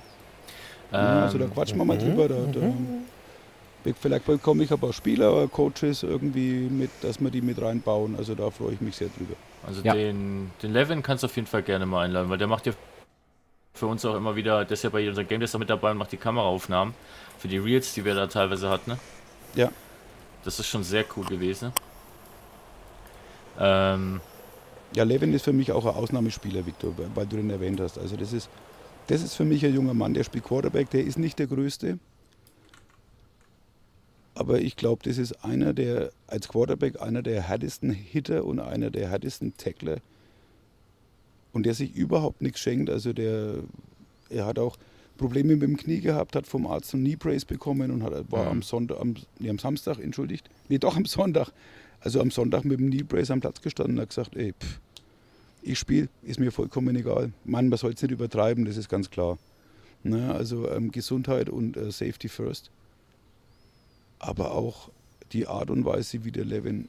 Ja, 0.92 1.24
also 1.24 1.38
da 1.38 1.44
Ähm, 1.44 1.54
quatschen 1.54 1.78
wir 1.78 1.84
mal 1.84 1.98
drüber. 1.98 2.28
Da, 2.28 2.36
da, 2.52 3.92
vielleicht 4.00 4.26
bekomme 4.26 4.62
ich 4.64 4.72
ein 4.72 4.78
paar 4.78 4.92
Spieler, 4.92 5.48
Coaches 5.48 6.02
irgendwie 6.02 6.68
mit, 6.70 6.90
dass 7.02 7.20
wir 7.20 7.30
die 7.30 7.40
mit 7.42 7.60
reinbauen. 7.60 8.16
Also 8.16 8.34
da 8.34 8.50
freue 8.50 8.74
ich 8.74 8.80
mich 8.80 8.96
sehr 8.96 9.08
drüber. 9.08 9.34
Also 9.66 9.82
Ja. 9.82 9.94
den, 9.94 10.50
den 10.62 10.72
Levin 10.72 11.02
kannst 11.02 11.24
du 11.24 11.26
auf 11.26 11.34
jeden 11.36 11.48
Fall 11.48 11.62
gerne 11.62 11.86
mal 11.86 12.04
einladen, 12.04 12.30
weil 12.30 12.38
der 12.38 12.46
macht 12.46 12.66
ja 12.66 12.72
für 13.74 13.86
uns 13.86 14.04
auch 14.04 14.14
immer 14.16 14.36
wieder, 14.36 14.64
der 14.64 14.72
ist 14.74 14.84
ja 14.84 14.90
bei 14.90 15.06
unserem 15.08 15.26
Game 15.28 15.40
Tester 15.40 15.58
mit 15.58 15.70
dabei 15.70 15.90
und 15.92 15.98
macht 15.98 16.12
die 16.12 16.16
Kameraaufnahmen 16.16 16.94
für 17.38 17.48
die 17.48 17.58
Reels, 17.58 17.94
die 17.94 18.04
wir 18.04 18.14
da 18.14 18.26
teilweise 18.26 18.70
hatten. 18.70 18.92
Ne? 18.92 18.98
Ja. 19.54 19.70
Das 20.44 20.58
ist 20.58 20.66
schon 20.66 20.84
sehr 20.84 21.04
cool 21.16 21.24
gewesen. 21.26 21.72
Ähm, 23.58 24.20
Ja, 24.94 25.04
Levin 25.04 25.34
ist 25.34 25.44
für 25.44 25.52
mich 25.52 25.72
auch 25.72 25.84
ein 25.84 25.94
Ausnahmespieler, 25.94 26.64
Victor, 26.66 26.94
weil 27.14 27.26
du 27.26 27.36
den 27.36 27.50
erwähnt 27.50 27.80
hast. 27.80 27.98
Also 27.98 28.16
das 28.16 28.32
ist 28.32 28.48
Das 29.08 29.22
ist 29.22 29.34
für 29.34 29.44
mich 29.44 29.64
ein 29.64 29.74
junger 29.74 29.94
Mann, 29.94 30.14
der 30.14 30.24
spielt 30.24 30.44
Quarterback, 30.44 30.90
der 30.90 31.04
ist 31.04 31.18
nicht 31.18 31.38
der 31.38 31.46
Größte. 31.46 31.98
Aber 34.34 34.60
ich 34.60 34.76
glaube, 34.76 35.02
das 35.02 35.18
ist 35.18 35.44
einer 35.44 35.72
der, 35.74 36.10
als 36.26 36.48
Quarterback, 36.48 37.00
einer 37.02 37.22
der 37.22 37.42
härtesten 37.42 37.90
Hitter 37.90 38.44
und 38.44 38.60
einer 38.60 38.90
der 38.90 39.08
härtesten 39.10 39.56
Tackler. 39.56 39.98
Und 41.52 41.64
der 41.66 41.74
sich 41.74 41.94
überhaupt 41.94 42.42
nichts 42.42 42.60
schenkt. 42.60 42.90
Also 42.90 43.12
der, 43.12 43.56
er 44.30 44.46
hat 44.46 44.58
auch 44.58 44.76
Probleme 45.18 45.54
mit 45.54 45.62
dem 45.62 45.76
Knie 45.76 46.00
gehabt, 46.00 46.34
hat 46.34 46.46
vom 46.46 46.66
Arzt 46.66 46.94
einen 46.94 47.04
Knee 47.04 47.16
Brace 47.16 47.44
bekommen 47.44 47.90
und 47.90 48.02
hat, 48.02 48.32
war 48.32 48.44
ja. 48.44 48.50
am 48.50 48.62
Sonntag, 48.62 48.98
am, 49.00 49.14
nee, 49.38 49.50
am 49.50 49.58
Samstag, 49.58 49.98
entschuldigt, 49.98 50.48
nee, 50.68 50.78
doch 50.78 50.96
am 50.96 51.04
Sonntag, 51.04 51.50
also 52.00 52.20
am 52.20 52.30
Sonntag 52.30 52.64
mit 52.64 52.80
dem 52.80 52.90
Knee 52.90 53.02
Brace 53.02 53.32
am 53.32 53.40
Platz 53.40 53.60
gestanden 53.60 53.96
und 53.96 54.02
hat 54.02 54.08
gesagt, 54.08 54.36
ey, 54.36 54.54
pff, 54.58 54.80
ich 55.60 55.78
spiele, 55.78 56.08
ist 56.22 56.40
mir 56.40 56.52
vollkommen 56.52 56.96
egal. 56.96 57.32
Mann, 57.44 57.68
man 57.68 57.78
soll 57.78 57.92
es 57.92 58.00
nicht 58.00 58.12
übertreiben, 58.12 58.64
das 58.64 58.76
ist 58.76 58.88
ganz 58.88 59.10
klar. 59.10 59.38
Ne, 60.04 60.32
also 60.32 60.70
ähm, 60.70 60.92
Gesundheit 60.92 61.50
und 61.50 61.76
äh, 61.76 61.90
Safety 61.90 62.28
first. 62.28 62.70
Aber 64.20 64.52
auch 64.52 64.90
die 65.32 65.48
Art 65.48 65.70
und 65.70 65.84
Weise, 65.84 66.24
wie 66.24 66.30
der 66.30 66.44
Levin 66.44 66.88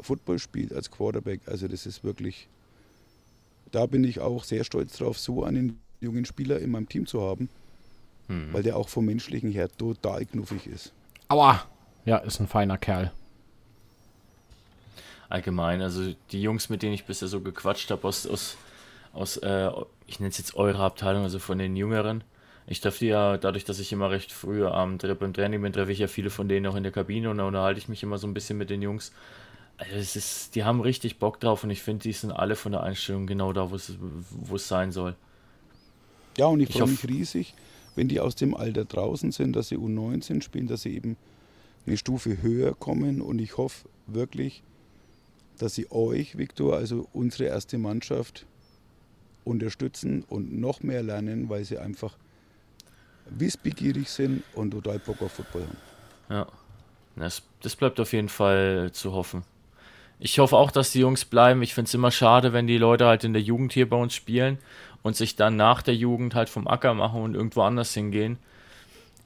Football 0.00 0.40
spielt 0.40 0.72
als 0.72 0.90
Quarterback, 0.90 1.40
also 1.46 1.68
das 1.68 1.86
ist 1.86 2.02
wirklich, 2.02 2.48
da 3.70 3.86
bin 3.86 4.02
ich 4.02 4.18
auch 4.18 4.42
sehr 4.42 4.64
stolz 4.64 4.98
drauf, 4.98 5.18
so 5.18 5.44
einen 5.44 5.80
jungen 6.04 6.24
Spieler 6.24 6.60
in 6.60 6.70
meinem 6.70 6.88
Team 6.88 7.06
zu 7.06 7.20
haben, 7.22 7.48
hm. 8.28 8.52
weil 8.52 8.62
der 8.62 8.76
auch 8.76 8.88
vom 8.88 9.06
menschlichen 9.06 9.50
her 9.50 9.68
total 9.76 10.24
knuffig 10.24 10.66
ist. 10.66 10.92
Aua! 11.28 11.64
Ja, 12.04 12.18
ist 12.18 12.40
ein 12.40 12.48
feiner 12.48 12.78
Kerl 12.78 13.12
allgemein. 15.34 15.82
Also 15.82 16.14
die 16.30 16.42
Jungs, 16.42 16.70
mit 16.70 16.82
denen 16.82 16.94
ich 16.94 17.04
bisher 17.04 17.28
so 17.28 17.40
gequatscht 17.40 17.90
habe 17.90 18.06
aus, 18.06 18.26
aus, 18.26 18.56
aus 19.12 19.36
äh, 19.38 19.70
ich 20.06 20.20
nenne 20.20 20.30
es 20.30 20.38
jetzt 20.38 20.54
eure 20.56 20.82
Abteilung, 20.82 21.24
also 21.24 21.38
von 21.38 21.58
den 21.58 21.76
Jüngeren. 21.76 22.24
Ich 22.66 22.80
treffe 22.80 23.00
die 23.00 23.06
ja, 23.08 23.36
dadurch, 23.36 23.64
dass 23.64 23.78
ich 23.78 23.92
immer 23.92 24.10
recht 24.10 24.32
früh 24.32 24.66
am 24.66 24.96
beim 24.96 25.34
Training 25.34 25.60
bin, 25.60 25.72
treffe 25.72 25.92
ich 25.92 25.98
ja 25.98 26.06
viele 26.06 26.30
von 26.30 26.48
denen 26.48 26.66
auch 26.66 26.76
in 26.76 26.82
der 26.82 26.92
Kabine 26.92 27.28
und 27.28 27.38
da 27.38 27.44
unterhalte 27.44 27.78
ich 27.78 27.88
mich 27.88 28.02
immer 28.02 28.16
so 28.16 28.26
ein 28.26 28.32
bisschen 28.32 28.56
mit 28.56 28.70
den 28.70 28.80
Jungs. 28.80 29.12
Also 29.76 29.96
es 29.96 30.16
ist, 30.16 30.54
die 30.54 30.64
haben 30.64 30.80
richtig 30.80 31.18
Bock 31.18 31.40
drauf 31.40 31.64
und 31.64 31.70
ich 31.70 31.82
finde, 31.82 32.04
die 32.04 32.12
sind 32.12 32.30
alle 32.30 32.56
von 32.56 32.72
der 32.72 32.82
Einstellung 32.82 33.26
genau 33.26 33.52
da, 33.52 33.70
wo 33.70 33.76
es 34.56 34.68
sein 34.68 34.92
soll. 34.92 35.14
Ja, 36.36 36.46
und 36.46 36.60
ich, 36.60 36.70
ich 36.70 36.76
freue 36.76 36.88
mich 36.88 37.08
riesig, 37.08 37.54
wenn 37.94 38.08
die 38.08 38.20
aus 38.20 38.34
dem 38.34 38.54
Alter 38.54 38.84
draußen 38.84 39.32
sind, 39.32 39.54
dass 39.54 39.68
sie 39.68 39.76
U19 39.76 40.42
spielen, 40.42 40.66
dass 40.66 40.82
sie 40.82 40.94
eben 40.94 41.16
eine 41.86 41.96
Stufe 41.96 42.42
höher 42.42 42.74
kommen 42.74 43.20
und 43.20 43.38
ich 43.38 43.56
hoffe 43.56 43.88
wirklich, 44.06 44.62
dass 45.58 45.74
sie 45.74 45.90
euch, 45.90 46.36
Viktor, 46.36 46.76
also 46.76 47.06
unsere 47.12 47.44
erste 47.44 47.78
Mannschaft, 47.78 48.46
unterstützen 49.44 50.24
und 50.28 50.58
noch 50.58 50.82
mehr 50.82 51.02
lernen, 51.02 51.48
weil 51.50 51.64
sie 51.64 51.78
einfach 51.78 52.16
wissbegierig 53.26 54.08
sind 54.08 54.42
und 54.54 54.70
total 54.70 54.98
Bock 54.98 55.20
auf 55.22 55.32
Football 55.32 55.62
haben. 55.62 55.76
Ja, 56.30 56.46
das, 57.16 57.42
das 57.60 57.76
bleibt 57.76 58.00
auf 58.00 58.12
jeden 58.12 58.30
Fall 58.30 58.90
zu 58.92 59.12
hoffen. 59.12 59.42
Ich 60.18 60.38
hoffe 60.38 60.56
auch, 60.56 60.70
dass 60.70 60.92
die 60.92 61.00
Jungs 61.00 61.24
bleiben. 61.24 61.62
Ich 61.62 61.74
finde 61.74 61.88
es 61.88 61.94
immer 61.94 62.10
schade, 62.10 62.52
wenn 62.52 62.66
die 62.66 62.78
Leute 62.78 63.06
halt 63.06 63.24
in 63.24 63.32
der 63.32 63.42
Jugend 63.42 63.72
hier 63.72 63.88
bei 63.88 63.96
uns 63.96 64.14
spielen 64.14 64.58
und 65.04 65.14
sich 65.14 65.36
dann 65.36 65.54
nach 65.54 65.82
der 65.82 65.94
Jugend 65.94 66.34
halt 66.34 66.48
vom 66.48 66.66
Acker 66.66 66.94
machen 66.94 67.22
und 67.22 67.34
irgendwo 67.34 67.60
anders 67.60 67.94
hingehen. 67.94 68.38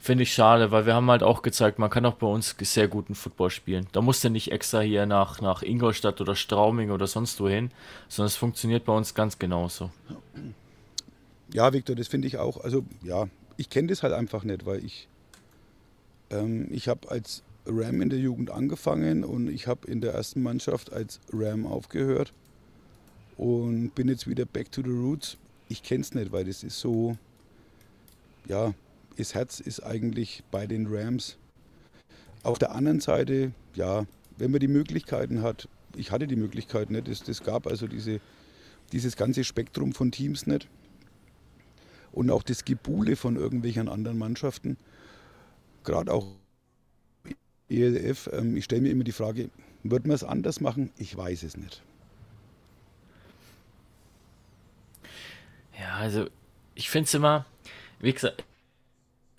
Finde 0.01 0.25
ich 0.25 0.33
schade, 0.33 0.71
weil 0.71 0.87
wir 0.87 0.95
haben 0.95 1.11
halt 1.11 1.23
auch 1.23 1.41
gezeigt, 1.41 1.79
man 1.79 1.89
kann 1.89 2.05
auch 2.05 2.15
bei 2.15 2.27
uns 2.27 2.55
sehr 2.61 2.89
guten 2.89 3.15
Football 3.15 3.51
spielen. 3.51 3.87
Da 3.93 4.01
musst 4.01 4.23
du 4.23 4.29
nicht 4.29 4.53
extra 4.53 4.81
hier 4.81 5.07
nach, 5.07 5.41
nach 5.41 5.63
Ingolstadt 5.63 6.21
oder 6.21 6.35
Strauming 6.35 6.91
oder 6.91 7.07
sonst 7.07 7.41
wo 7.41 7.49
hin, 7.49 7.71
sondern 8.09 8.27
es 8.27 8.37
funktioniert 8.37 8.85
bei 8.85 8.93
uns 8.93 9.15
ganz 9.15 9.39
genauso. 9.39 9.91
Ja, 11.53 11.73
Viktor, 11.73 11.97
das 11.97 12.09
finde 12.09 12.29
ich 12.29 12.39
auch. 12.39 12.63
Also 12.63 12.85
ja, 13.03 13.29
ich 13.57 13.71
kenne 13.71 13.89
das 13.89 14.03
halt 14.03 14.13
einfach 14.15 14.45
nicht, 14.45 14.67
weil 14.67 14.85
ich, 14.85 15.09
ähm, 16.31 16.69
ich 16.71 16.89
habe 16.89 17.09
als 17.11 17.43
Ram 17.67 18.01
in 18.03 18.11
der 18.11 18.19
Jugend 18.19 18.51
angefangen 18.51 19.25
und 19.25 19.49
ich 19.49 19.69
habe 19.69 19.87
in 19.89 20.01
der 20.01 20.13
ersten 20.13 20.43
Mannschaft 20.43 20.93
als 20.93 21.21
Ram 21.33 21.67
aufgehört 21.67 22.33
und 23.37 23.91
bin 23.95 24.09
jetzt 24.09 24.29
wieder 24.29 24.45
back 24.45 24.73
to 24.73 24.83
the 24.83 24.91
roots. 24.91 25.37
Ich 25.69 25.83
kenne 25.83 26.01
es 26.01 26.15
nicht, 26.15 26.33
weil 26.33 26.45
das 26.45 26.63
ist 26.63 26.79
so, 26.81 27.17
ja, 28.47 28.75
das 29.17 29.35
Herz 29.35 29.61
ist 29.61 29.81
eigentlich 29.81 30.43
bei 30.51 30.67
den 30.67 30.87
Rams. 30.87 31.37
Auf 32.43 32.59
der 32.59 32.73
anderen 32.73 33.01
Seite, 33.01 33.53
ja, 33.75 34.07
wenn 34.37 34.51
man 34.51 34.61
die 34.61 34.69
Möglichkeiten 34.69 35.43
hat, 35.43 35.69
ich 35.97 36.11
hatte 36.11 36.27
die 36.27 36.37
Möglichkeiten 36.37 36.95
nicht, 36.95 37.09
es, 37.09 37.23
das 37.23 37.43
gab 37.43 37.67
also 37.67 37.87
diese, 37.87 38.21
dieses 38.93 39.17
ganze 39.17 39.45
Spektrum 39.45 39.93
von 39.93 40.13
Teams 40.13 40.47
nicht 40.47 40.69
und 42.13 42.31
auch 42.31 42.43
das 42.43 42.65
Gebule 42.65 43.17
von 43.17 43.37
irgendwelchen 43.37 43.89
anderen 43.89 44.19
Mannschaften, 44.19 44.77
gerade 45.85 46.13
auch 46.13 46.37
ELF, 47.69 48.31
ähm, 48.33 48.57
ich 48.57 48.65
stelle 48.65 48.83
mir 48.83 48.91
immer 48.91 49.05
die 49.05 49.13
Frage, 49.13 49.51
wird 49.83 50.07
man 50.07 50.15
es 50.15 50.25
anders 50.25 50.61
machen? 50.61 50.91
Ich 50.97 51.17
weiß 51.17 51.43
es 51.43 51.57
nicht. 51.57 51.83
Ja, 55.81 55.97
also 55.97 56.27
ich 56.75 56.91
finde 56.91 57.07
es 57.07 57.15
immer, 57.15 57.45
wie 58.01 58.13
gesagt, 58.13 58.45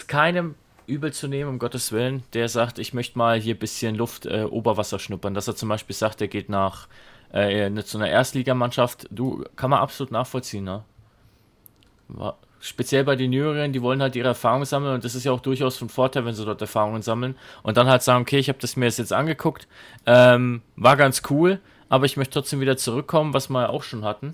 keinem 0.08 0.56
übel 0.88 1.14
zu 1.14 1.28
nehmen, 1.28 1.50
um 1.50 1.60
Gottes 1.60 1.92
Willen, 1.92 2.24
der 2.34 2.50
sagt, 2.50 2.80
ich 2.80 2.94
möchte 2.94 3.18
mal 3.18 3.40
hier 3.40 3.56
ein 3.56 3.60
bisschen 3.60 3.96
Luft, 3.96 4.26
äh, 4.26 4.44
Oberwasser 4.44 5.00
schnuppern. 5.00 5.34
Dass 5.34 5.48
er 5.48 5.56
zum 5.56 5.70
Beispiel 5.70 5.96
sagt, 5.96 6.22
er 6.22 6.28
geht 6.28 6.50
nach 6.50 6.88
äh, 7.32 7.72
zu 7.84 7.98
einer 7.98 8.10
Erstligamannschaft, 8.10 9.08
du, 9.12 9.44
kann 9.56 9.70
man 9.70 9.80
absolut 9.80 10.12
nachvollziehen, 10.12 10.64
ne? 10.64 10.84
Speziell 12.60 13.04
bei 13.04 13.16
den 13.16 13.32
Jüngeren, 13.32 13.72
die 13.72 13.84
wollen 13.84 14.02
halt 14.02 14.16
ihre 14.16 14.30
Erfahrungen 14.30 14.66
sammeln 14.66 14.96
und 14.96 15.06
das 15.06 15.14
ist 15.14 15.24
ja 15.24 15.32
auch 15.32 15.40
durchaus 15.40 15.78
von 15.78 15.90
Vorteil, 15.90 16.26
wenn 16.26 16.34
sie 16.34 16.44
dort 16.44 16.60
Erfahrungen 16.60 17.04
sammeln 17.04 17.36
und 17.62 17.78
dann 17.78 17.88
halt 17.88 18.02
sagen, 18.02 18.24
okay, 18.24 18.40
ich 18.40 18.50
habe 18.50 18.58
das 18.60 18.76
mir 18.76 18.88
jetzt 18.88 19.14
angeguckt, 19.14 19.68
ähm, 20.08 20.62
war 20.76 20.98
ganz 20.98 21.22
cool, 21.30 21.60
aber 21.88 22.06
ich 22.06 22.18
möchte 22.18 22.34
trotzdem 22.34 22.60
wieder 22.60 22.76
zurückkommen, 22.78 23.34
was 23.36 23.50
wir 23.50 23.70
auch 23.70 23.84
schon 23.84 24.04
hatten. 24.04 24.34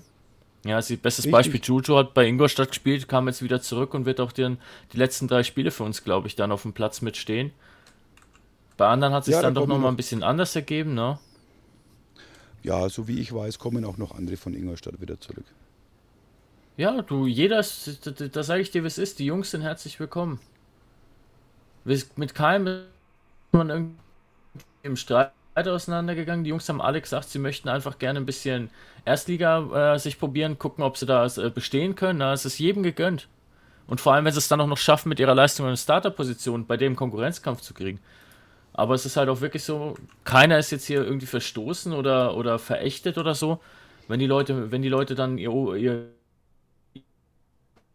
Ja, 0.64 0.76
also 0.76 0.96
bestes 0.96 1.26
Richtig. 1.26 1.32
Beispiel, 1.32 1.60
Juju 1.62 1.96
hat 1.96 2.14
bei 2.14 2.26
Ingolstadt 2.26 2.68
gespielt, 2.68 3.08
kam 3.08 3.28
jetzt 3.28 3.42
wieder 3.42 3.60
zurück 3.60 3.94
und 3.94 4.04
wird 4.04 4.20
auch 4.20 4.32
den, 4.32 4.58
die 4.92 4.96
letzten 4.96 5.28
drei 5.28 5.42
Spiele 5.42 5.70
für 5.70 5.84
uns, 5.84 6.02
glaube 6.02 6.26
ich, 6.26 6.34
dann 6.34 6.50
auf 6.50 6.62
dem 6.62 6.72
Platz 6.72 7.02
mitstehen. 7.02 7.52
Bei 8.76 8.88
anderen 8.88 9.14
hat 9.14 9.24
sich 9.24 9.34
ja, 9.34 9.42
dann 9.42 9.54
doch 9.54 9.66
nochmal 9.66 9.90
ein 9.90 9.96
bisschen 9.96 10.22
anders 10.22 10.54
ergeben, 10.56 10.94
ne? 10.94 11.18
Ja, 12.62 12.88
so 12.88 13.06
wie 13.06 13.20
ich 13.20 13.32
weiß, 13.32 13.58
kommen 13.58 13.84
auch 13.84 13.96
noch 13.96 14.14
andere 14.14 14.36
von 14.36 14.54
Ingolstadt 14.54 15.00
wieder 15.00 15.20
zurück. 15.20 15.44
Ja, 16.76 17.00
du, 17.00 17.26
jeder, 17.26 17.64
da, 18.04 18.10
da 18.10 18.42
sage 18.42 18.60
ich 18.60 18.70
dir, 18.70 18.82
wie 18.82 18.88
es 18.88 18.98
ist, 18.98 19.18
die 19.18 19.24
Jungs 19.24 19.50
sind 19.52 19.62
herzlich 19.62 19.98
willkommen. 19.98 20.40
Mit 21.84 22.34
keinem 22.34 22.86
man 23.52 23.70
irgendwie 23.70 23.94
im 24.82 24.96
Streit 24.96 25.32
auseinandergegangen. 25.56 26.44
Die 26.44 26.50
Jungs 26.50 26.68
haben 26.68 26.82
alle 26.82 27.00
gesagt, 27.00 27.30
sie 27.30 27.38
möchten 27.38 27.68
einfach 27.68 27.98
gerne 27.98 28.20
ein 28.20 28.26
bisschen 28.26 28.70
Erstliga 29.04 29.94
äh, 29.94 29.98
sich 29.98 30.18
probieren, 30.18 30.58
gucken, 30.58 30.84
ob 30.84 30.96
sie 30.96 31.06
da 31.06 31.26
äh, 31.26 31.50
bestehen 31.50 31.94
können. 31.94 32.18
Na, 32.18 32.32
es 32.32 32.44
ist 32.44 32.58
jedem 32.58 32.82
gegönnt. 32.82 33.28
Und 33.86 34.00
vor 34.00 34.12
allem, 34.12 34.24
wenn 34.24 34.32
sie 34.32 34.38
es 34.38 34.48
dann 34.48 34.60
auch 34.60 34.66
noch 34.66 34.78
schaffen, 34.78 35.08
mit 35.08 35.20
ihrer 35.20 35.34
Leistung 35.34 35.66
eine 35.66 35.76
Starterposition 35.76 36.66
bei 36.66 36.76
dem 36.76 36.96
Konkurrenzkampf 36.96 37.62
zu 37.62 37.72
kriegen. 37.72 38.00
Aber 38.74 38.94
es 38.94 39.06
ist 39.06 39.16
halt 39.16 39.30
auch 39.30 39.40
wirklich 39.40 39.64
so, 39.64 39.94
keiner 40.24 40.58
ist 40.58 40.70
jetzt 40.70 40.86
hier 40.86 41.02
irgendwie 41.02 41.26
verstoßen 41.26 41.94
oder, 41.94 42.36
oder 42.36 42.58
verächtet 42.58 43.16
oder 43.16 43.34
so. 43.34 43.60
Wenn 44.08 44.20
die 44.20 44.26
Leute, 44.26 44.70
wenn 44.70 44.82
die 44.82 44.88
Leute 44.88 45.14
dann 45.14 45.38
ihr, 45.38 45.50
ihr, 45.76 46.08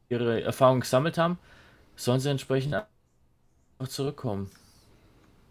ihre 0.09 0.41
Erfahrung 0.41 0.79
gesammelt 0.79 1.17
haben, 1.19 1.37
sollen 1.95 2.19
sie 2.19 2.29
entsprechend 2.29 2.75
auch 3.77 3.87
zurückkommen. 3.87 4.49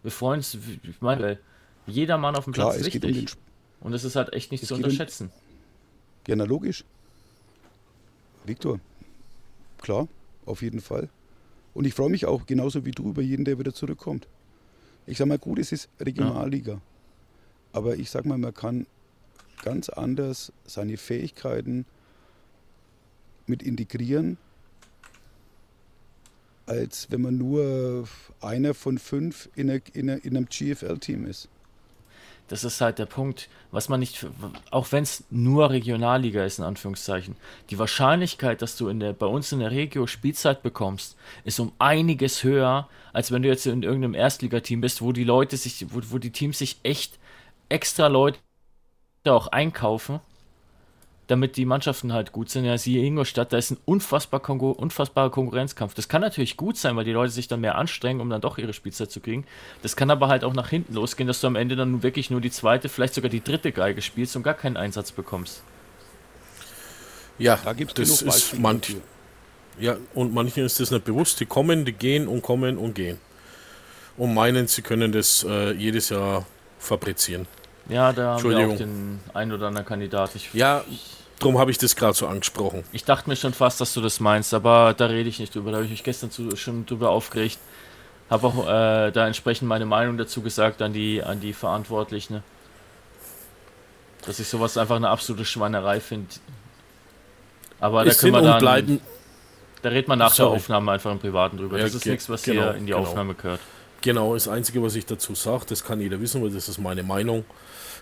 Wir 0.03 0.11
freuen 0.11 0.39
uns, 0.39 0.55
ich 0.55 1.01
meine, 1.01 1.39
jeder 1.87 2.17
Mann 2.17 2.35
auf 2.35 2.45
dem 2.45 2.53
Klar, 2.53 2.71
Platz 2.71 2.81
ist 2.81 2.93
wichtig. 2.93 3.35
Um 3.79 3.87
und 3.87 3.93
es 3.93 4.03
ist 4.03 4.15
halt 4.15 4.33
echt 4.33 4.51
nicht 4.51 4.65
zu 4.65 4.75
unterschätzen. 4.75 5.27
Um, 5.27 5.31
ja, 6.27 6.35
na 6.35 6.43
logisch. 6.43 6.83
Viktor, 8.45 8.79
klar, 9.79 10.07
auf 10.45 10.61
jeden 10.61 10.81
Fall. 10.81 11.09
Und 11.73 11.85
ich 11.85 11.93
freue 11.93 12.09
mich 12.09 12.25
auch 12.25 12.45
genauso 12.45 12.85
wie 12.85 12.91
du 12.91 13.09
über 13.09 13.21
jeden, 13.21 13.45
der 13.45 13.57
wieder 13.59 13.73
zurückkommt. 13.73 14.27
Ich 15.05 15.17
sage 15.17 15.29
mal, 15.29 15.39
gut, 15.39 15.59
es 15.59 15.71
ist 15.71 15.89
Regionalliga. 15.99 16.73
Ja. 16.73 16.81
Aber 17.73 17.95
ich 17.95 18.09
sage 18.09 18.27
mal, 18.27 18.37
man 18.37 18.53
kann 18.53 18.85
ganz 19.63 19.89
anders 19.89 20.51
seine 20.65 20.97
Fähigkeiten 20.97 21.85
mit 23.47 23.63
integrieren, 23.63 24.37
als 26.65 27.09
wenn 27.09 27.21
man 27.21 27.37
nur 27.37 28.07
einer 28.41 28.73
von 28.73 28.97
fünf 28.97 29.49
in, 29.55 29.69
einer, 29.69 29.81
in 29.95 30.09
einem 30.09 30.47
GFL-Team 30.47 31.25
ist. 31.25 31.49
Das 32.51 32.65
ist 32.65 32.81
halt 32.81 32.99
der 32.99 33.05
Punkt, 33.05 33.47
was 33.71 33.87
man 33.87 34.01
nicht, 34.01 34.27
auch 34.71 34.91
wenn 34.91 35.03
es 35.03 35.23
nur 35.29 35.69
Regionalliga 35.69 36.43
ist, 36.43 36.59
in 36.59 36.65
Anführungszeichen, 36.65 37.37
die 37.69 37.79
Wahrscheinlichkeit, 37.79 38.61
dass 38.61 38.75
du 38.75 38.89
in 38.89 38.99
der, 38.99 39.13
bei 39.13 39.25
uns 39.25 39.53
in 39.53 39.59
der 39.59 39.71
Regio 39.71 40.05
Spielzeit 40.05 40.61
bekommst, 40.61 41.15
ist 41.45 41.61
um 41.61 41.71
einiges 41.79 42.43
höher, 42.43 42.89
als 43.13 43.31
wenn 43.31 43.41
du 43.41 43.47
jetzt 43.47 43.65
in 43.67 43.83
irgendeinem 43.83 44.15
Erstligateam 44.15 44.81
bist, 44.81 45.01
wo 45.01 45.13
die 45.13 45.23
Leute 45.23 45.55
sich, 45.55 45.85
wo, 45.93 46.01
wo 46.09 46.17
die 46.17 46.31
Teams 46.31 46.57
sich 46.57 46.75
echt 46.83 47.19
extra 47.69 48.07
Leute 48.07 48.39
auch 49.23 49.47
einkaufen, 49.47 50.19
damit 51.27 51.55
die 51.55 51.65
Mannschaften 51.65 52.13
halt 52.13 52.31
gut 52.31 52.49
sind. 52.49 52.65
Ja, 52.65 52.77
siehe 52.77 53.03
Ingolstadt, 53.03 53.53
da 53.53 53.57
ist 53.57 53.71
ein 53.71 53.77
unfassbar 53.85 54.39
Konkur 54.39 54.77
unfassbarer 54.77 55.29
Konkurrenzkampf. 55.29 55.93
Das 55.93 56.09
kann 56.09 56.21
natürlich 56.21 56.57
gut 56.57 56.77
sein, 56.77 56.95
weil 56.95 57.05
die 57.05 57.11
Leute 57.11 57.31
sich 57.31 57.47
dann 57.47 57.61
mehr 57.61 57.75
anstrengen, 57.75 58.19
um 58.19 58.29
dann 58.29 58.41
doch 58.41 58.57
ihre 58.57 58.73
Spielzeit 58.73 59.11
zu 59.11 59.21
kriegen. 59.21 59.45
Das 59.81 59.95
kann 59.95 60.11
aber 60.11 60.27
halt 60.27 60.43
auch 60.43 60.53
nach 60.53 60.69
hinten 60.69 60.93
losgehen, 60.93 61.27
dass 61.27 61.41
du 61.41 61.47
am 61.47 61.55
Ende 61.55 61.75
dann 61.75 62.03
wirklich 62.03 62.29
nur 62.29 62.41
die 62.41 62.51
zweite, 62.51 62.89
vielleicht 62.89 63.13
sogar 63.13 63.29
die 63.29 63.43
dritte 63.43 63.71
Geige 63.71 64.01
spielst 64.01 64.35
und 64.35 64.43
gar 64.43 64.55
keinen 64.55 64.77
Einsatz 64.77 65.11
bekommst. 65.11 65.63
Ja, 67.39 67.57
da 67.63 67.73
gibt's 67.73 67.93
das 67.95 68.21
ist 68.21 68.59
manch, 68.59 68.95
ja, 69.79 69.97
und 70.13 70.33
manchen 70.33 70.65
ist 70.65 70.79
das 70.79 70.91
nicht 70.91 71.05
bewusst. 71.05 71.39
Die 71.39 71.45
kommen, 71.45 71.85
die 71.85 71.93
gehen 71.93 72.27
und 72.27 72.41
kommen 72.41 72.77
und 72.77 72.93
gehen. 72.93 73.17
Und 74.17 74.33
meinen, 74.33 74.67
sie 74.67 74.81
können 74.81 75.11
das 75.11 75.43
äh, 75.47 75.71
jedes 75.71 76.09
Jahr 76.09 76.45
fabrizieren. 76.77 77.47
Ja, 77.89 78.13
da 78.13 78.35
haben 78.35 78.49
wir 78.49 78.69
auch 78.69 78.77
den 78.77 79.19
ein 79.33 79.51
oder 79.51 79.67
anderen 79.67 79.85
Kandidat. 79.85 80.35
Ich, 80.35 80.53
ja, 80.53 80.83
darum 81.39 81.57
habe 81.57 81.71
ich 81.71 81.77
das 81.77 81.95
gerade 81.95 82.13
so 82.13 82.27
angesprochen. 82.27 82.83
Ich 82.91 83.03
dachte 83.03 83.29
mir 83.29 83.35
schon 83.35 83.53
fast, 83.53 83.81
dass 83.81 83.93
du 83.93 84.01
das 84.01 84.19
meinst, 84.19 84.53
aber 84.53 84.93
da 84.95 85.07
rede 85.07 85.29
ich 85.29 85.39
nicht 85.39 85.53
drüber. 85.53 85.71
Da 85.71 85.77
habe 85.77 85.85
ich 85.85 85.91
mich 85.91 86.03
gestern 86.03 86.31
zu, 86.31 86.55
schon 86.55 86.85
drüber 86.85 87.09
aufgeregt. 87.09 87.57
Habe 88.29 88.47
auch 88.47 88.65
äh, 88.65 89.11
da 89.11 89.27
entsprechend 89.27 89.67
meine 89.67 89.85
Meinung 89.85 90.17
dazu 90.17 90.41
gesagt 90.41 90.81
an 90.81 90.93
die, 90.93 91.21
an 91.21 91.41
die 91.41 91.53
Verantwortlichen. 91.53 92.43
Dass 94.25 94.39
ich 94.39 94.47
sowas 94.47 94.77
einfach 94.77 94.95
eine 94.95 95.09
absolute 95.09 95.45
Schweinerei 95.45 95.99
finde. 95.99 96.29
Aber 97.81 98.05
da 98.05 98.13
können 98.13 98.33
wir 98.33 98.41
dann. 98.41 98.59
Bleiben. 98.59 99.01
Da 99.81 99.89
redet 99.89 100.07
man 100.07 100.19
nach 100.19 100.31
Sorry. 100.31 100.51
der 100.51 100.57
Aufnahme 100.57 100.91
einfach 100.91 101.11
im 101.11 101.19
Privaten 101.19 101.57
drüber. 101.57 101.77
Ja, 101.77 101.85
das 101.85 101.95
ist 101.95 102.05
nichts, 102.05 102.29
was 102.29 102.43
genau, 102.43 102.61
hier 102.61 102.75
in 102.75 102.85
die 102.85 102.91
genau. 102.91 103.01
Aufnahme 103.01 103.33
gehört. 103.33 103.59
Genau, 104.01 104.33
das 104.33 104.47
Einzige, 104.47 104.81
was 104.81 104.95
ich 104.95 105.05
dazu 105.05 105.35
sage, 105.35 105.65
das 105.69 105.83
kann 105.83 106.01
jeder 106.01 106.19
wissen, 106.19 106.41
weil 106.41 106.49
das 106.49 106.67
ist 106.67 106.79
meine 106.79 107.03
Meinung. 107.03 107.45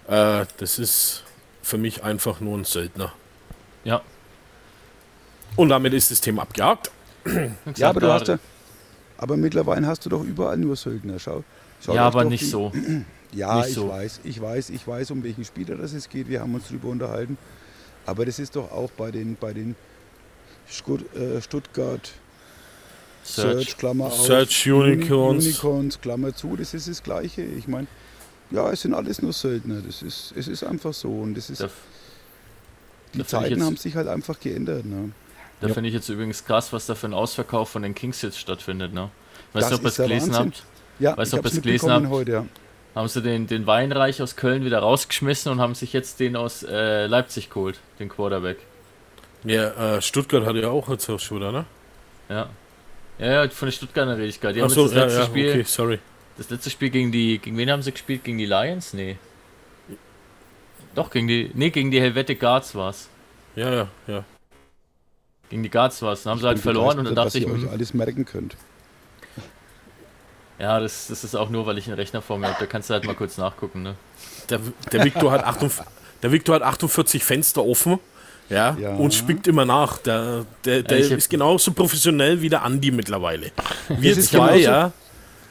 Äh, 0.07 0.45
das 0.57 0.79
ist 0.79 1.23
für 1.62 1.77
mich 1.77 2.03
einfach 2.03 2.39
nur 2.39 2.57
ein 2.57 2.63
Söldner. 2.63 3.13
Ja. 3.83 4.01
Und 5.55 5.69
damit 5.69 5.93
ist 5.93 6.09
das 6.09 6.21
Thema 6.21 6.43
abgehakt. 6.43 6.89
ja, 7.75 7.89
aber 7.89 7.99
du 7.99 8.12
hast 8.12 8.27
ja. 8.29 8.39
Aber 9.17 9.35
mittlerweile 9.35 9.85
hast 9.85 10.05
du 10.05 10.09
doch 10.09 10.23
überall 10.23 10.57
nur 10.57 10.77
Söldner. 10.77 11.19
Schau. 11.19 11.43
schau 11.83 11.93
ja, 11.93 12.03
aber 12.03 12.23
nicht 12.23 12.43
die, 12.43 12.49
so. 12.49 12.71
Ja, 13.31 13.57
nicht 13.57 13.67
ich 13.67 13.75
so. 13.75 13.89
weiß, 13.89 14.21
ich 14.23 14.41
weiß, 14.41 14.71
ich 14.71 14.88
weiß, 14.88 15.12
um 15.12 15.23
welchen 15.23 15.45
Spieler 15.45 15.75
das 15.75 15.93
es 15.93 16.09
geht. 16.09 16.29
Wir 16.29 16.41
haben 16.41 16.55
uns 16.55 16.67
darüber 16.67 16.88
unterhalten. 16.88 17.38
Aber 18.07 18.25
das 18.25 18.39
ist 18.39 18.55
doch 18.55 18.71
auch 18.71 18.89
bei 18.89 19.12
den, 19.12 19.35
bei 19.39 19.53
den 19.53 19.75
äh, 21.13 21.39
Stuttgart 21.39 22.12
Search, 23.23 23.65
Search 23.65 23.77
Klammer 23.77 24.05
auf, 24.05 24.25
Search 24.25 24.71
Unicorns. 24.71 25.45
Unicorns, 25.45 26.01
Klammer 26.01 26.36
zu, 26.36 26.55
das 26.55 26.73
ist 26.73 26.88
das 26.88 27.03
Gleiche. 27.03 27.41
Ich 27.41 27.67
meine, 27.67 27.88
ja, 28.51 28.71
es 28.71 28.82
sind 28.82 28.93
alles 28.93 29.21
nur 29.21 29.34
Söldner. 29.34 29.82
Das 29.86 30.01
ist, 30.01 30.34
es 30.36 30.47
ist 30.47 30.63
einfach 30.63 30.93
so. 30.93 31.10
Und 31.10 31.36
das 31.36 31.49
ist, 31.49 31.62
da, 31.62 31.69
die 33.13 33.25
Zeiten 33.25 33.63
haben 33.63 33.77
sich 33.77 33.95
halt 33.95 34.08
einfach 34.08 34.39
geändert. 34.39 34.86
Ne? 34.86 35.12
Da 35.62 35.67
ja. 35.67 35.73
finde 35.73 35.89
ich 35.89 35.95
jetzt 35.95 36.10
übrigens 36.10 36.45
krass, 36.45 36.73
was 36.73 36.86
da 36.86 36.95
für 36.95 37.08
ein 37.08 37.13
Ausverkauf 37.13 37.69
von 37.69 37.84
den 37.84 37.93
Kings 37.93 38.21
jetzt 38.21 38.39
stattfindet. 38.39 38.93
Ne? 38.93 39.10
Weißt 39.53 39.71
du, 39.71 39.75
ob 39.75 39.84
ihr 39.84 39.88
es 39.88 39.97
gelesen 39.97 40.34
Wahnsinn. 40.34 40.45
habt? 40.45 40.63
Ja, 40.99 41.17
weißt, 41.17 41.34
ich 41.34 41.39
ob 41.39 41.45
es 41.45 41.62
gelesen 41.62 41.91
habt? 41.91 42.08
Heute, 42.08 42.32
ja. 42.32 42.45
Haben 42.95 43.08
sie 43.08 43.21
den, 43.21 43.47
den 43.47 43.67
Weinreich 43.67 44.21
aus 44.21 44.36
Köln 44.36 44.65
wieder 44.65 44.79
rausgeschmissen 44.79 45.51
und 45.51 45.60
haben 45.60 45.75
sich 45.75 45.93
jetzt 45.93 46.19
den 46.19 46.36
aus 46.36 46.63
äh, 46.63 47.05
Leipzig 47.05 47.49
geholt, 47.49 47.79
den 47.99 48.10
Quarterback. 48.10 48.58
Ja, 49.43 49.97
äh, 49.97 50.01
Stuttgart 50.01 50.45
hatte 50.45 50.60
ja 50.60 50.69
auch 50.69 50.89
jetzt 50.89 51.05
schon 51.05 51.38
wieder, 51.38 51.51
ne? 51.51 51.65
Ja. 52.29 52.49
Ja, 53.19 53.43
ja, 53.43 53.49
von 53.49 53.67
den 53.67 53.73
Stuttgarter 53.73 54.17
rede 54.17 54.27
ich 54.27 54.39
gerade. 54.39 54.55
Die 54.55 54.63
Ach 54.63 54.69
so, 54.69 54.86
das 54.86 54.93
letzte 54.93 55.13
ja, 55.13 55.19
ja, 55.19 55.25
Spiel, 55.27 55.49
okay, 55.49 55.63
sorry. 55.63 55.99
Das 56.38 56.49
letzte 56.49 56.69
Spiel 56.69 56.89
gegen 56.89 57.12
die, 57.12 57.38
gegen 57.38 57.58
wen 57.58 57.69
haben 57.69 57.82
sie 57.82 57.91
gespielt? 57.91 58.23
Gegen 58.23 58.38
die 58.38 58.45
Lions? 58.45 58.93
Nee. 58.93 59.17
Doch, 60.95 61.12
gegen 61.12 61.27
die, 61.27 61.51
nee, 61.53 61.69
gegen 61.69 61.91
die 61.91 61.99
Helvetic 61.99 62.39
Guards 62.39 62.73
war's. 62.75 63.10
Ja, 63.55 63.73
ja, 63.73 63.88
ja. 64.08 64.23
Gegen 65.49 65.63
die 65.63 65.69
Guards 65.69 66.01
war's. 66.01 66.23
Dann 66.23 66.32
haben 66.32 66.38
ich 66.38 66.41
sie 66.43 66.47
halt 66.47 66.60
verloren 66.60 66.99
und 66.99 67.05
dann 67.05 67.15
dachte 67.15 67.38
ich... 67.38 67.45
euch 67.45 67.63
hm. 67.63 67.69
alles 67.69 67.93
merken 67.93 68.23
könnt. 68.23 68.55
Ja, 70.60 70.79
das, 70.79 71.08
das 71.08 71.23
ist 71.23 71.36
auch 71.36 71.49
nur, 71.49 71.65
weil 71.65 71.77
ich 71.77 71.88
einen 71.88 71.95
Rechner 71.95 72.21
vor 72.21 72.38
mir 72.38 72.47
habe. 72.47 72.58
Da 72.60 72.65
kannst 72.65 72.89
du 72.89 72.93
halt 72.93 73.05
mal 73.05 73.15
kurz 73.15 73.38
nachgucken, 73.38 73.82
ne? 73.82 73.95
Der, 74.49 74.60
der, 74.91 75.05
Victor, 75.05 75.32
hat 75.32 75.43
48, 75.43 75.86
der 76.21 76.32
Victor 76.32 76.55
hat 76.55 76.63
48 76.63 77.23
Fenster 77.23 77.65
offen 77.65 77.99
ja, 78.49 78.75
ja. 78.79 78.95
und 78.95 79.13
spickt 79.13 79.47
immer 79.47 79.65
nach. 79.65 79.97
Der, 79.99 80.45
der, 80.65 80.83
der 80.83 80.99
ist 80.99 81.29
genauso 81.29 81.71
professionell 81.71 82.41
wie 82.41 82.49
der 82.49 82.63
Andi 82.63 82.91
mittlerweile. 82.91 83.51
Wir 83.89 84.19
zwei, 84.19 84.57
ja. 84.57 84.91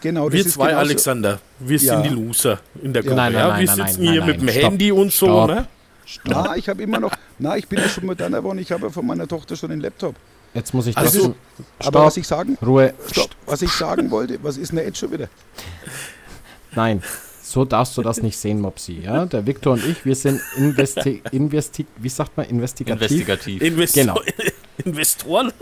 Genau, 0.00 0.30
wir 0.30 0.46
zwei, 0.46 0.68
genauso. 0.68 0.86
Alexander, 0.86 1.40
wir 1.58 1.78
ja. 1.78 1.94
sind 1.94 2.04
die 2.04 2.14
Loser 2.14 2.60
in 2.82 2.92
der 2.92 3.02
Gruppe. 3.02 3.16
Nein, 3.16 3.32
nein, 3.32 3.48
nein, 3.48 3.60
wir 3.60 3.86
sitzen 3.86 4.02
hier 4.02 4.24
mit 4.24 4.40
dem 4.40 4.48
Handy 4.48 4.92
und 4.92 5.12
so, 5.12 5.26
Stopp. 5.26 5.48
ne? 5.48 5.68
Stopp. 6.04 6.32
Na, 6.32 6.56
ich 6.56 6.68
habe 6.68 6.82
immer 6.82 7.00
noch, 7.00 7.12
na, 7.38 7.56
ich 7.56 7.68
bin 7.68 7.80
ja 7.80 7.88
schon 7.88 8.06
moderner 8.06 8.38
geworden, 8.38 8.58
ich 8.58 8.72
habe 8.72 8.86
ja 8.86 8.90
von 8.90 9.06
meiner 9.06 9.26
Tochter 9.26 9.56
schon 9.56 9.70
den 9.70 9.80
Laptop. 9.80 10.14
Jetzt 10.54 10.72
muss 10.72 10.86
ich 10.86 10.94
das. 10.94 11.04
Also, 11.04 11.34
aber 11.80 12.06
was 12.06 12.16
ich 12.16 12.26
sagen, 12.26 12.56
Ruhe. 12.64 12.94
Stopp. 13.10 13.30
Was 13.44 13.60
ich 13.62 13.70
sagen 13.72 14.10
wollte, 14.10 14.38
was 14.42 14.56
ist 14.56 14.72
denn 14.72 14.78
jetzt 14.78 14.98
schon 14.98 15.12
wieder? 15.12 15.28
Nein, 16.72 17.02
so 17.50 17.64
darfst 17.64 17.96
du 17.96 18.02
das 18.02 18.22
nicht 18.22 18.36
sehen, 18.36 18.60
Mopsi. 18.60 19.00
Ja? 19.02 19.26
Der 19.26 19.46
Viktor 19.46 19.74
und 19.74 19.84
ich, 19.86 20.04
wir 20.04 20.14
sind 20.14 20.40
investi 20.56 21.22
investi 21.32 21.86
wie 21.96 22.08
sagt 22.08 22.36
man, 22.36 22.46
investigativ. 22.46 23.10
Investigativ. 23.10 23.62
Invest 23.62 23.94
genau. 23.94 24.20
Investoren? 24.84 25.52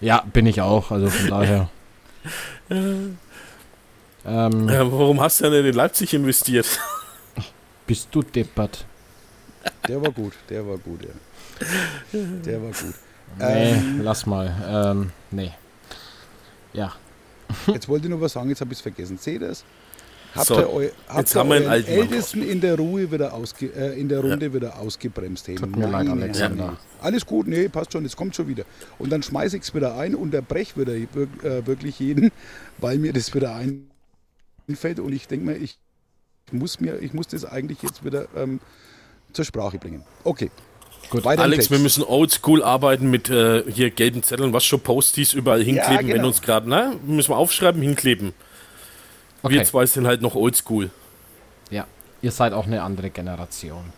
Ja, 0.00 0.24
bin 0.32 0.46
ich 0.46 0.60
auch, 0.60 0.90
also 0.90 1.08
von 1.08 1.28
daher. 1.28 1.68
ähm, 2.70 3.18
ja, 4.24 4.90
warum 4.90 5.20
hast 5.20 5.40
du 5.40 5.50
denn 5.50 5.66
in 5.66 5.74
Leipzig 5.74 6.14
investiert? 6.14 6.66
Bist 7.86 8.08
du 8.12 8.22
deppert? 8.22 8.86
Der 9.86 10.00
war 10.00 10.10
gut, 10.12 10.32
der 10.48 10.66
war 10.66 10.78
gut, 10.78 11.00
ja. 11.02 12.20
Der 12.44 12.62
war 12.62 12.70
gut. 12.70 12.94
Nee, 13.38 13.72
ähm, 13.72 14.00
lass 14.02 14.24
mal. 14.24 14.54
Ähm, 14.66 15.10
nee. 15.30 15.52
Ja. 16.72 16.92
Jetzt 17.66 17.88
wollte 17.88 18.06
ich 18.06 18.10
noch 18.10 18.20
was 18.20 18.32
sagen, 18.32 18.48
jetzt 18.48 18.60
habe 18.60 18.72
ich 18.72 18.78
es 18.78 18.82
vergessen. 18.82 19.18
Seht 19.18 19.42
ihr 19.42 19.50
es? 19.50 19.64
Habt 20.34 20.46
so, 20.46 20.54
ihr, 20.56 20.72
eu, 20.72 20.88
habt 21.08 21.34
ihr 21.34 21.40
euren 21.44 21.84
Ältesten 21.86 22.42
in 22.42 22.60
der 22.60 22.76
Ruhe 22.76 23.10
wieder 23.10 23.32
ausge, 23.32 23.66
äh, 23.66 23.98
in 23.98 24.08
der 24.08 24.20
Runde 24.20 24.46
ja. 24.46 24.54
wieder 24.54 24.78
ausgebremst? 24.78 25.46
Hey, 25.46 25.54
Tut 25.54 25.76
mir 25.76 25.88
leid, 25.88 26.08
Alexander. 26.08 26.64
Ja. 26.64 26.76
Alles 27.00 27.24
gut, 27.24 27.46
nee, 27.46 27.68
passt 27.68 27.92
schon, 27.92 28.04
es 28.04 28.16
kommt 28.16 28.34
schon 28.34 28.48
wieder. 28.48 28.64
Und 28.98 29.10
dann 29.10 29.22
schmeiße 29.22 29.56
ich 29.56 29.62
es 29.62 29.74
wieder 29.74 29.96
ein, 29.96 30.14
unterbreche 30.16 30.80
wieder 30.80 30.94
äh, 30.94 31.66
wirklich 31.66 32.00
jeden, 32.00 32.32
weil 32.78 32.98
mir 32.98 33.12
das 33.12 33.32
wieder 33.32 33.54
einfällt. 33.54 34.98
Und 34.98 35.12
ich 35.12 35.28
denke 35.28 35.46
mir, 35.46 35.56
ich 35.56 35.78
muss 36.50 36.80
mir, 36.80 36.98
ich 37.00 37.14
muss 37.14 37.28
das 37.28 37.44
eigentlich 37.44 37.82
jetzt 37.82 38.04
wieder 38.04 38.26
ähm, 38.36 38.60
zur 39.32 39.44
Sprache 39.44 39.78
bringen. 39.78 40.02
Okay. 40.24 40.50
Gut, 41.10 41.26
Alex, 41.26 41.70
wir 41.70 41.78
müssen 41.78 42.02
oldschool 42.02 42.62
arbeiten 42.62 43.10
mit 43.10 43.28
äh, 43.28 43.62
hier 43.70 43.90
gelben 43.90 44.22
Zetteln, 44.22 44.52
was 44.52 44.64
schon 44.64 44.80
Posties 44.80 45.34
überall 45.34 45.62
hinkleben, 45.62 45.92
ja, 45.92 46.00
genau. 46.00 46.14
wenn 46.14 46.24
uns 46.24 46.42
gerade, 46.42 46.68
ne? 46.68 46.96
Müssen 47.06 47.30
wir 47.30 47.36
aufschreiben, 47.36 47.82
hinkleben. 47.82 48.32
Okay. 49.44 49.56
Wir 49.56 49.64
zwei 49.64 49.84
sind 49.84 50.06
halt 50.06 50.22
noch 50.22 50.34
oldschool. 50.34 50.90
Ja, 51.70 51.86
ihr 52.22 52.32
seid 52.32 52.54
auch 52.54 52.66
eine 52.66 52.82
andere 52.82 53.10
Generation. 53.10 53.92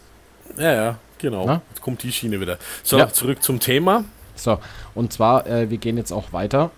Ja, 0.59 0.75
ja, 0.75 0.99
genau. 1.19 1.47
Na? 1.47 1.63
Jetzt 1.71 1.83
kommt 1.83 2.03
die 2.03 2.11
Schiene 2.11 2.41
wieder. 2.41 2.59
So, 2.83 2.99
ja. 2.99 3.09
zurück 3.09 3.45
zum 3.45 3.61
Thema. 3.61 4.05
So, 4.35 4.59
und 4.97 5.13
zwar, 5.13 5.47
äh, 5.47 5.71
wir 5.71 5.79
gehen 5.79 5.97
jetzt 5.97 6.11
auch 6.11 6.33
weiter. 6.33 6.73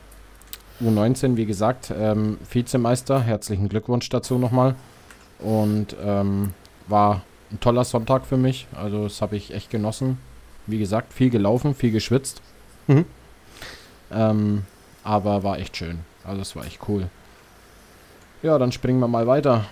U19, 0.82 1.36
wie 1.36 1.46
gesagt, 1.46 1.90
ähm, 1.98 2.36
Vizemeister. 2.50 3.22
Herzlichen 3.22 3.70
Glückwunsch 3.70 4.10
dazu 4.10 4.36
nochmal. 4.36 4.74
Und 5.38 5.96
ähm, 6.04 6.52
war 6.88 7.22
ein 7.50 7.60
toller 7.60 7.84
Sonntag 7.84 8.26
für 8.26 8.36
mich. 8.36 8.66
Also, 8.74 9.04
das 9.04 9.22
habe 9.22 9.36
ich 9.36 9.54
echt 9.54 9.70
genossen. 9.70 10.18
Wie 10.66 10.78
gesagt, 10.78 11.14
viel 11.14 11.30
gelaufen, 11.30 11.74
viel 11.74 11.90
geschwitzt. 11.90 12.42
Mhm. 12.86 13.06
Ähm, 14.12 14.64
aber 15.04 15.42
war 15.42 15.58
echt 15.58 15.74
schön. 15.74 16.00
Also, 16.22 16.42
es 16.42 16.54
war 16.54 16.66
echt 16.66 16.80
cool. 16.86 17.08
Ja, 18.42 18.58
dann 18.58 18.72
springen 18.72 19.00
wir 19.00 19.08
mal 19.08 19.26
weiter. 19.26 19.64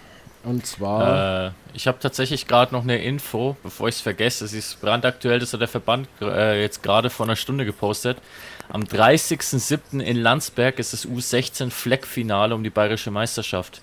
Und 0.43 0.65
zwar. 0.65 1.47
Äh, 1.47 1.51
ich 1.75 1.89
habe 1.89 1.99
tatsächlich 1.99 2.47
gerade 2.47 2.73
noch 2.73 2.83
eine 2.83 3.03
Info, 3.03 3.57
bevor 3.63 3.89
ich 3.89 3.97
es 3.97 4.01
vergesse. 4.01 4.45
Es 4.45 4.53
ist 4.53 4.81
brandaktuell, 4.81 5.41
das 5.41 5.53
hat 5.53 5.61
der 5.61 5.69
Verband 5.69 6.09
äh, 6.21 6.61
jetzt 6.63 6.83
gerade 6.85 7.11
vor 7.11 7.27
einer 7.27 7.37
Stunde 7.37 7.65
gepostet. 7.65 8.19
Am 8.69 8.83
30.07. 8.83 10.01
in 10.01 10.17
Landsberg 10.17 10.79
ist 10.79 10.93
das 10.93 11.07
U16 11.07 11.71
Fleckfinale 11.71 12.55
um 12.55 12.63
die 12.63 12.71
bayerische 12.71 13.11
Meisterschaft. 13.11 13.83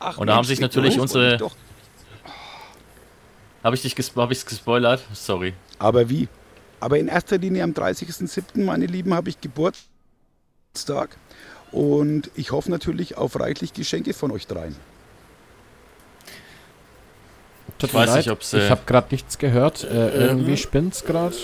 Ach, 0.00 0.18
Und 0.18 0.26
da 0.26 0.34
haben 0.34 0.44
sich 0.44 0.60
natürlich 0.60 0.98
unsere. 0.98 1.38
Habe 3.62 3.76
ich 3.76 3.82
dich 3.82 3.94
ges 3.94 4.12
hab 4.16 4.30
ich's 4.30 4.46
gespoilert? 4.46 5.02
Sorry. 5.12 5.54
Aber 5.78 6.08
wie? 6.08 6.28
Aber 6.80 6.98
in 6.98 7.08
erster 7.08 7.38
Linie 7.38 7.62
am 7.62 7.72
30.07., 7.72 8.64
meine 8.64 8.86
Lieben, 8.86 9.12
habe 9.14 9.28
ich 9.28 9.40
Geburtstag. 9.40 11.16
Und 11.72 12.30
ich 12.34 12.52
hoffe 12.52 12.70
natürlich 12.70 13.16
auf 13.16 13.38
reichlich 13.38 13.72
Geschenke 13.72 14.12
von 14.12 14.30
euch 14.30 14.46
dreien. 14.46 14.76
Tut 17.78 17.94
mir 17.94 18.04
leid, 18.04 18.26
nicht, 18.26 18.52
ich 18.52 18.70
habe 18.70 18.82
gerade 18.84 19.06
nichts 19.10 19.38
gehört. 19.38 19.84
Äh, 19.84 20.10
irgendwie 20.10 20.56
spinnt's 20.56 21.04
gerade. 21.04 21.34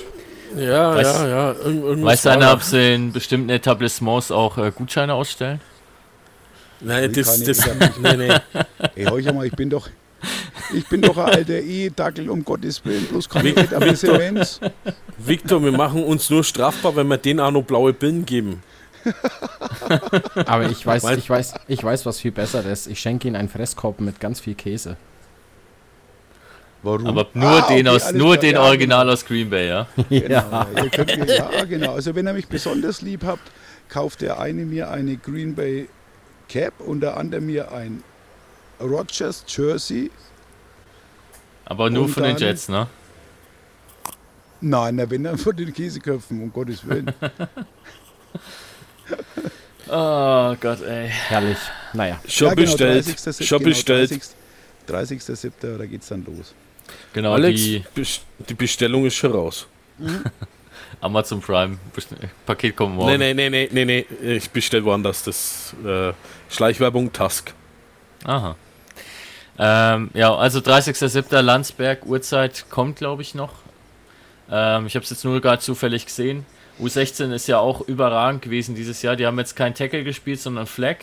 Ja, 0.56 0.94
weiß, 0.94 1.06
ja, 1.06 1.28
ja. 1.28 1.52
Ir 1.52 2.02
weiß 2.02 2.26
einer, 2.26 2.52
ob 2.52 2.62
sie 2.62 2.94
in 2.94 3.12
bestimmten 3.12 3.48
Etablissements 3.48 4.30
auch 4.30 4.58
äh, 4.58 4.70
Gutscheine 4.70 5.14
ausstellen? 5.14 5.60
Nein, 6.80 7.12
das, 7.12 7.42
das, 7.42 7.66
nee, 8.02 8.16
nee. 8.16 8.34
Ey, 8.94 9.04
hör 9.04 9.16
ich 9.16 9.32
mal, 9.32 9.46
ich 9.46 9.56
bin 9.56 9.70
doch, 9.70 9.88
Ich 10.74 10.86
bin 10.88 11.00
doch 11.02 11.16
ein 11.16 11.32
alter 11.32 11.60
E-Dackel, 11.60 12.28
um 12.28 12.44
Gottes 12.44 12.84
Willen, 12.84 13.04
bloß 13.06 13.28
keine 13.28 13.50
Etablissement. 13.50 14.60
Victor, 15.18 15.62
wir 15.62 15.72
machen 15.72 16.02
uns 16.02 16.28
nur 16.30 16.42
strafbar, 16.44 16.96
wenn 16.96 17.08
wir 17.08 17.18
denen 17.18 17.40
auch 17.40 17.50
noch 17.50 17.62
blaue 17.62 17.92
Pillen 17.92 18.26
geben. 18.26 18.62
Aber 20.46 20.64
ich 20.70 20.86
weiß, 20.86 21.04
ich 21.16 21.28
weiß, 21.28 21.54
ich 21.68 21.82
weiß, 21.82 22.06
was 22.06 22.20
viel 22.20 22.32
besser 22.32 22.64
ist. 22.64 22.86
Ich 22.86 23.00
schenke 23.00 23.28
ihnen 23.28 23.36
einen 23.36 23.48
Fresskorb 23.48 24.00
mit 24.00 24.20
ganz 24.20 24.40
viel 24.40 24.54
Käse. 24.54 24.96
Warum? 26.82 27.06
Aber 27.06 27.26
nur 27.34 27.48
ah, 27.48 27.68
den, 27.68 27.88
okay, 27.88 27.96
aus, 27.96 28.12
nur 28.12 28.36
den 28.36 28.56
Original 28.56 29.02
genau. 29.04 29.12
aus 29.12 29.24
Green 29.24 29.50
Bay, 29.50 29.68
ja? 29.68 29.86
Genau, 30.08 30.28
ja. 30.28 30.66
Ihr 30.82 30.90
könnt 30.90 31.28
ja, 31.28 31.64
genau. 31.64 31.94
Also 31.94 32.14
wenn 32.14 32.26
ihr 32.26 32.32
mich 32.32 32.46
besonders 32.46 33.02
lieb 33.02 33.24
habt, 33.24 33.50
kauft 33.88 34.20
der 34.20 34.38
eine 34.38 34.64
mir 34.64 34.90
eine 34.90 35.16
Green 35.16 35.54
Bay 35.54 35.88
Cap 36.48 36.80
und 36.80 37.00
der 37.00 37.16
andere 37.16 37.40
mir 37.40 37.72
ein 37.72 38.02
Rogers 38.80 39.44
Jersey. 39.48 40.10
Aber 41.64 41.90
nur 41.90 42.08
von 42.08 42.22
den 42.22 42.36
Jets, 42.36 42.68
ne? 42.68 42.86
Nein, 44.60 44.96
na, 44.96 45.10
wenn 45.10 45.24
dann 45.24 45.38
von 45.38 45.56
den 45.56 45.72
Käseköpfen, 45.72 46.42
um 46.42 46.52
Gottes 46.52 46.86
Willen. 46.86 47.12
oh 49.88 50.54
Gott, 50.60 50.82
ey. 50.82 51.08
Herrlich. 51.08 51.58
Naja. 51.92 52.20
Schon 52.26 52.48
ja, 52.48 52.54
genau, 52.54 52.70
bestellt. 52.70 53.06
30. 53.06 53.46
Schon 53.46 53.58
genau, 53.58 53.70
bestellt. 53.70 54.10
30. 54.86 55.20
30.07. 55.20 55.78
da 55.78 55.86
geht's 55.86 56.08
dann 56.08 56.24
los. 56.24 56.54
Genau, 57.12 57.32
Alex, 57.32 57.60
die, 57.60 57.84
die 58.48 58.54
Bestellung 58.54 59.06
ist 59.06 59.16
schon 59.16 59.32
raus. 59.32 59.66
Amazon 61.00 61.40
Prime 61.40 61.78
Paket 62.46 62.76
kommt 62.76 62.96
morgen. 62.96 63.18
Nee, 63.18 63.34
nee, 63.34 63.48
nee, 63.50 63.68
nee, 63.72 63.84
nee, 63.84 64.06
nee. 64.20 64.36
Ich 64.36 64.50
bestelle 64.50 64.84
woanders 64.84 65.24
das 65.24 65.74
äh, 65.84 66.12
Schleichwerbung 66.48 67.12
Task. 67.12 67.52
Aha. 68.24 68.56
Ähm, 69.58 70.10
ja, 70.14 70.34
also 70.34 70.58
30.07. 70.58 71.40
Landsberg, 71.40 72.06
Uhrzeit 72.06 72.66
kommt, 72.70 72.96
glaube 72.96 73.22
ich, 73.22 73.34
noch. 73.34 73.52
Ähm, 74.50 74.86
ich 74.86 74.94
habe 74.94 75.04
es 75.04 75.10
jetzt 75.10 75.24
nur 75.24 75.40
gerade 75.40 75.60
zufällig 75.60 76.06
gesehen. 76.06 76.46
U16 76.80 77.32
ist 77.32 77.46
ja 77.46 77.58
auch 77.58 77.80
überragend 77.82 78.42
gewesen 78.42 78.74
dieses 78.74 79.02
Jahr. 79.02 79.16
Die 79.16 79.26
haben 79.26 79.38
jetzt 79.38 79.56
kein 79.56 79.74
Tackle 79.74 80.04
gespielt, 80.04 80.40
sondern 80.40 80.66
Flag. 80.66 80.96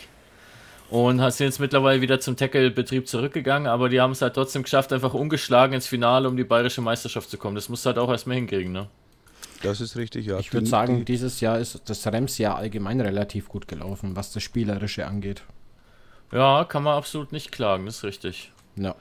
Und 0.89 1.19
sind 1.31 1.47
jetzt 1.47 1.59
mittlerweile 1.59 2.01
wieder 2.01 2.19
zum 2.19 2.35
Tackle-Betrieb 2.37 3.07
zurückgegangen, 3.07 3.67
aber 3.67 3.89
die 3.89 3.99
haben 3.99 4.11
es 4.11 4.21
halt 4.21 4.35
trotzdem 4.35 4.61
geschafft, 4.61 4.93
einfach 4.93 5.15
ungeschlagen 5.15 5.73
ins 5.73 5.87
Finale, 5.87 6.29
um 6.29 6.37
die 6.37 6.43
bayerische 6.43 6.81
Meisterschaft 6.81 7.31
zu 7.31 7.37
kommen. 7.37 7.55
Das 7.55 7.67
muss 7.67 7.83
halt 7.85 7.97
auch 7.97 8.09
erstmal 8.09 8.35
hinkriegen, 8.35 8.71
ne? 8.71 8.87
Das 9.63 9.81
ist 9.81 9.95
richtig, 9.95 10.27
ja. 10.27 10.37
Ich 10.37 10.53
würde 10.53 10.67
sagen, 10.67 11.03
dieses 11.05 11.39
Jahr 11.39 11.57
ist 11.57 11.81
das 11.85 12.05
Rems-Jahr 12.05 12.57
allgemein 12.57 13.01
relativ 13.01 13.47
gut 13.47 13.67
gelaufen, 13.67 14.15
was 14.15 14.31
das 14.33 14.43
Spielerische 14.43 15.07
angeht. 15.07 15.41
Ja, 16.31 16.63
kann 16.65 16.83
man 16.83 16.95
absolut 16.95 17.31
nicht 17.31 17.51
klagen, 17.51 17.85
das 17.87 17.97
ist 17.97 18.03
richtig. 18.03 18.51
Ja. 18.75 18.93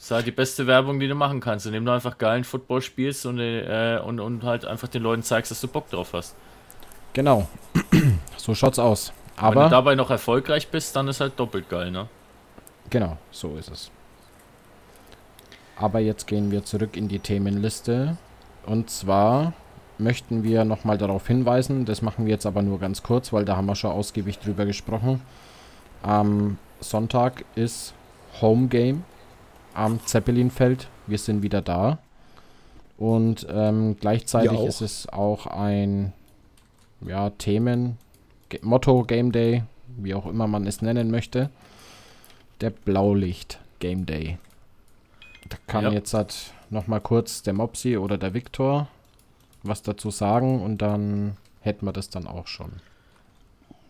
Das 0.00 0.06
ist 0.06 0.10
halt 0.12 0.26
die 0.26 0.30
beste 0.30 0.66
Werbung, 0.66 0.98
die 0.98 1.08
du 1.08 1.14
machen 1.14 1.40
kannst, 1.40 1.66
indem 1.66 1.84
du 1.84 1.92
einfach 1.92 2.16
geilen 2.16 2.42
Football 2.42 2.80
spielst 2.80 3.26
und, 3.26 3.38
äh, 3.38 4.00
und, 4.02 4.18
und 4.18 4.44
halt 4.44 4.64
einfach 4.64 4.88
den 4.88 5.02
Leuten 5.02 5.22
zeigst, 5.22 5.50
dass 5.50 5.60
du 5.60 5.68
Bock 5.68 5.90
drauf 5.90 6.14
hast. 6.14 6.34
Genau. 7.12 7.46
so 8.38 8.54
schaut's 8.54 8.78
aus. 8.78 9.12
Aber 9.36 9.56
wenn 9.56 9.62
du 9.64 9.68
dabei 9.68 9.94
noch 9.96 10.08
erfolgreich 10.08 10.68
bist, 10.68 10.96
dann 10.96 11.06
ist 11.08 11.20
halt 11.20 11.38
doppelt 11.38 11.68
geil, 11.68 11.90
ne? 11.90 12.08
Genau, 12.88 13.18
so 13.30 13.56
ist 13.58 13.70
es. 13.70 13.90
Aber 15.76 16.00
jetzt 16.00 16.26
gehen 16.26 16.50
wir 16.50 16.64
zurück 16.64 16.96
in 16.96 17.08
die 17.08 17.18
Themenliste. 17.18 18.16
Und 18.64 18.88
zwar 18.88 19.52
möchten 19.98 20.44
wir 20.44 20.64
nochmal 20.64 20.96
darauf 20.96 21.26
hinweisen, 21.26 21.84
das 21.84 22.00
machen 22.00 22.24
wir 22.24 22.32
jetzt 22.32 22.46
aber 22.46 22.62
nur 22.62 22.80
ganz 22.80 23.02
kurz, 23.02 23.34
weil 23.34 23.44
da 23.44 23.54
haben 23.54 23.66
wir 23.66 23.74
schon 23.76 23.90
ausgiebig 23.90 24.38
drüber 24.38 24.64
gesprochen. 24.64 25.20
Am 26.02 26.56
Sonntag 26.80 27.44
ist 27.54 27.92
Home 28.40 28.68
Game 28.68 29.04
am 29.74 30.04
Zeppelinfeld. 30.04 30.88
Wir 31.06 31.18
sind 31.18 31.42
wieder 31.42 31.62
da. 31.62 31.98
Und 32.96 33.46
ähm, 33.50 33.96
gleichzeitig 33.98 34.60
ist 34.60 34.80
es 34.82 35.08
auch 35.08 35.46
ein 35.46 36.12
ja, 37.00 37.30
Themen, 37.30 37.96
Motto 38.62 39.04
Game 39.04 39.32
Day, 39.32 39.64
wie 39.96 40.14
auch 40.14 40.26
immer 40.26 40.46
man 40.46 40.66
es 40.66 40.82
nennen 40.82 41.10
möchte. 41.10 41.50
Der 42.60 42.70
Blaulicht 42.70 43.58
Game 43.78 44.04
Day. 44.04 44.38
Da 45.48 45.56
kann 45.66 45.84
ja. 45.84 45.92
jetzt 45.92 46.12
halt 46.12 46.52
nochmal 46.68 47.00
kurz 47.00 47.42
der 47.42 47.54
Mopsi 47.54 47.96
oder 47.96 48.18
der 48.18 48.34
Viktor 48.34 48.88
was 49.62 49.82
dazu 49.82 50.10
sagen 50.10 50.62
und 50.62 50.78
dann 50.78 51.36
hätten 51.60 51.84
wir 51.86 51.92
das 51.92 52.10
dann 52.10 52.26
auch 52.26 52.46
schon. 52.46 52.72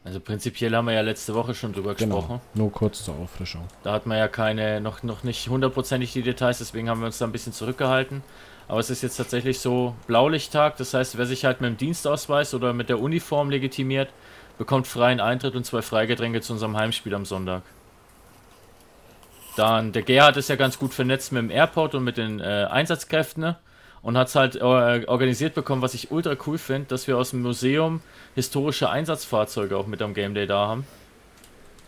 Also 0.02 0.18
prinzipiell 0.18 0.74
haben 0.74 0.86
wir 0.86 0.94
ja 0.94 1.02
letzte 1.02 1.34
Woche 1.34 1.54
schon 1.54 1.72
drüber 1.72 1.94
genau, 1.94 2.16
gesprochen. 2.16 2.40
Nur 2.54 2.72
kurz 2.72 3.04
zur 3.04 3.16
Auffrischung. 3.16 3.62
Da 3.82 3.92
hat 3.92 4.06
man 4.06 4.16
ja 4.16 4.28
keine, 4.28 4.80
noch, 4.80 5.02
noch 5.02 5.24
nicht 5.24 5.48
hundertprozentig 5.48 6.12
die 6.12 6.22
Details, 6.22 6.58
deswegen 6.58 6.88
haben 6.88 7.00
wir 7.00 7.06
uns 7.06 7.18
da 7.18 7.26
ein 7.26 7.32
bisschen 7.32 7.52
zurückgehalten. 7.52 8.22
Aber 8.66 8.80
es 8.80 8.88
ist 8.88 9.02
jetzt 9.02 9.16
tatsächlich 9.16 9.58
so 9.58 9.94
Blaulichttag, 10.06 10.76
das 10.76 10.94
heißt, 10.94 11.18
wer 11.18 11.26
sich 11.26 11.44
halt 11.44 11.60
mit 11.60 11.70
dem 11.70 11.76
Dienstausweis 11.76 12.54
oder 12.54 12.72
mit 12.72 12.88
der 12.88 13.00
Uniform 13.00 13.50
legitimiert, 13.50 14.08
bekommt 14.58 14.86
freien 14.86 15.20
Eintritt 15.20 15.54
und 15.54 15.66
zwei 15.66 15.82
Freigetränke 15.82 16.40
zu 16.40 16.52
unserem 16.54 16.76
Heimspiel 16.76 17.14
am 17.14 17.26
Sonntag. 17.26 17.62
Dann, 19.56 19.92
der 19.92 20.02
Gerhard 20.02 20.36
ist 20.36 20.48
ja 20.48 20.56
ganz 20.56 20.78
gut 20.78 20.94
vernetzt 20.94 21.32
mit 21.32 21.42
dem 21.42 21.50
Airport 21.50 21.94
und 21.94 22.04
mit 22.04 22.16
den 22.16 22.40
äh, 22.40 22.66
Einsatzkräften. 22.70 23.42
Ne? 23.42 23.56
Und 24.02 24.16
hat 24.16 24.28
es 24.28 24.34
halt 24.34 24.56
äh, 24.56 24.60
organisiert 25.06 25.54
bekommen, 25.54 25.82
was 25.82 25.94
ich 25.94 26.10
ultra 26.10 26.36
cool 26.46 26.58
finde, 26.58 26.88
dass 26.88 27.06
wir 27.06 27.18
aus 27.18 27.30
dem 27.30 27.42
Museum 27.42 28.00
historische 28.34 28.88
Einsatzfahrzeuge 28.88 29.76
auch 29.76 29.86
mit 29.86 30.00
am 30.02 30.14
Game 30.14 30.34
Day 30.34 30.46
da 30.46 30.68
haben. 30.68 30.86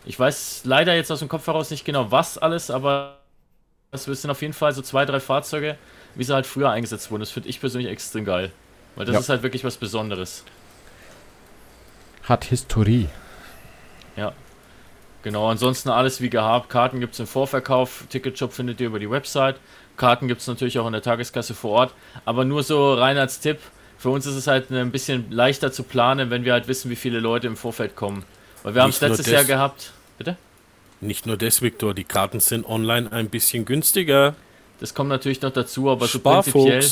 Ich 0.05 0.19
weiß 0.19 0.61
leider 0.65 0.95
jetzt 0.95 1.11
aus 1.11 1.19
dem 1.19 1.29
Kopf 1.29 1.47
heraus 1.47 1.71
nicht 1.71 1.85
genau, 1.85 2.11
was 2.11 2.37
alles, 2.37 2.69
aber 2.69 3.19
es 3.91 4.03
sind 4.05 4.29
auf 4.29 4.41
jeden 4.41 4.53
Fall 4.53 4.73
so 4.73 4.81
zwei, 4.81 5.05
drei 5.05 5.19
Fahrzeuge, 5.19 5.77
wie 6.15 6.23
sie 6.23 6.33
halt 6.33 6.45
früher 6.45 6.69
eingesetzt 6.69 7.09
wurden. 7.09 7.21
Das 7.21 7.31
finde 7.31 7.49
ich 7.49 7.59
persönlich 7.59 7.89
extrem 7.89 8.25
geil. 8.25 8.51
Weil 8.95 9.05
das 9.05 9.13
ja. 9.13 9.19
ist 9.19 9.29
halt 9.29 9.43
wirklich 9.43 9.63
was 9.63 9.77
Besonderes. 9.77 10.43
Hat 12.23 12.45
Historie. 12.45 13.07
Ja. 14.15 14.33
Genau, 15.23 15.47
ansonsten 15.49 15.89
alles 15.89 16.21
wie 16.21 16.29
gehabt. 16.29 16.69
Karten 16.69 16.99
gibt 16.99 17.13
es 17.13 17.19
im 17.19 17.27
Vorverkauf. 17.27 18.03
Ticketshop 18.09 18.53
findet 18.53 18.81
ihr 18.81 18.87
über 18.87 18.99
die 18.99 19.09
Website. 19.09 19.55
Karten 19.95 20.27
gibt 20.27 20.41
es 20.41 20.47
natürlich 20.47 20.79
auch 20.79 20.85
in 20.85 20.93
der 20.93 21.01
Tageskasse 21.01 21.53
vor 21.53 21.71
Ort. 21.71 21.93
Aber 22.25 22.43
nur 22.45 22.61
so 22.63 22.93
rein 22.93 23.17
als 23.17 23.39
Tipp. 23.39 23.59
Für 23.97 24.09
uns 24.09 24.25
ist 24.25 24.35
es 24.35 24.47
halt 24.47 24.69
ein 24.69 24.91
bisschen 24.91 25.31
leichter 25.31 25.71
zu 25.71 25.83
planen, 25.83 26.29
wenn 26.29 26.43
wir 26.43 26.51
halt 26.51 26.67
wissen, 26.67 26.91
wie 26.91 26.97
viele 26.97 27.21
Leute 27.21 27.47
im 27.47 27.55
Vorfeld 27.55 27.95
kommen. 27.95 28.25
Weil 28.63 28.75
wir 28.75 28.81
haben 28.81 28.89
es 28.89 28.99
letztes 28.99 29.27
Jahr 29.27 29.45
gehabt. 29.45 29.93
Bitte? 30.17 30.35
Nicht 30.99 31.25
nur 31.25 31.37
das, 31.37 31.61
Viktor. 31.61 31.93
Die 31.93 32.03
Karten 32.03 32.41
sind 32.41 32.65
online 32.65 33.11
ein 33.11 33.29
bisschen 33.29 33.63
günstiger. 33.63 34.35
Das 34.81 34.93
kommt 34.93 35.09
natürlich 35.09 35.41
noch 35.41 35.51
dazu, 35.51 35.89
aber 35.89 36.07
so 36.07 36.19
prinzipiell. 36.19 36.83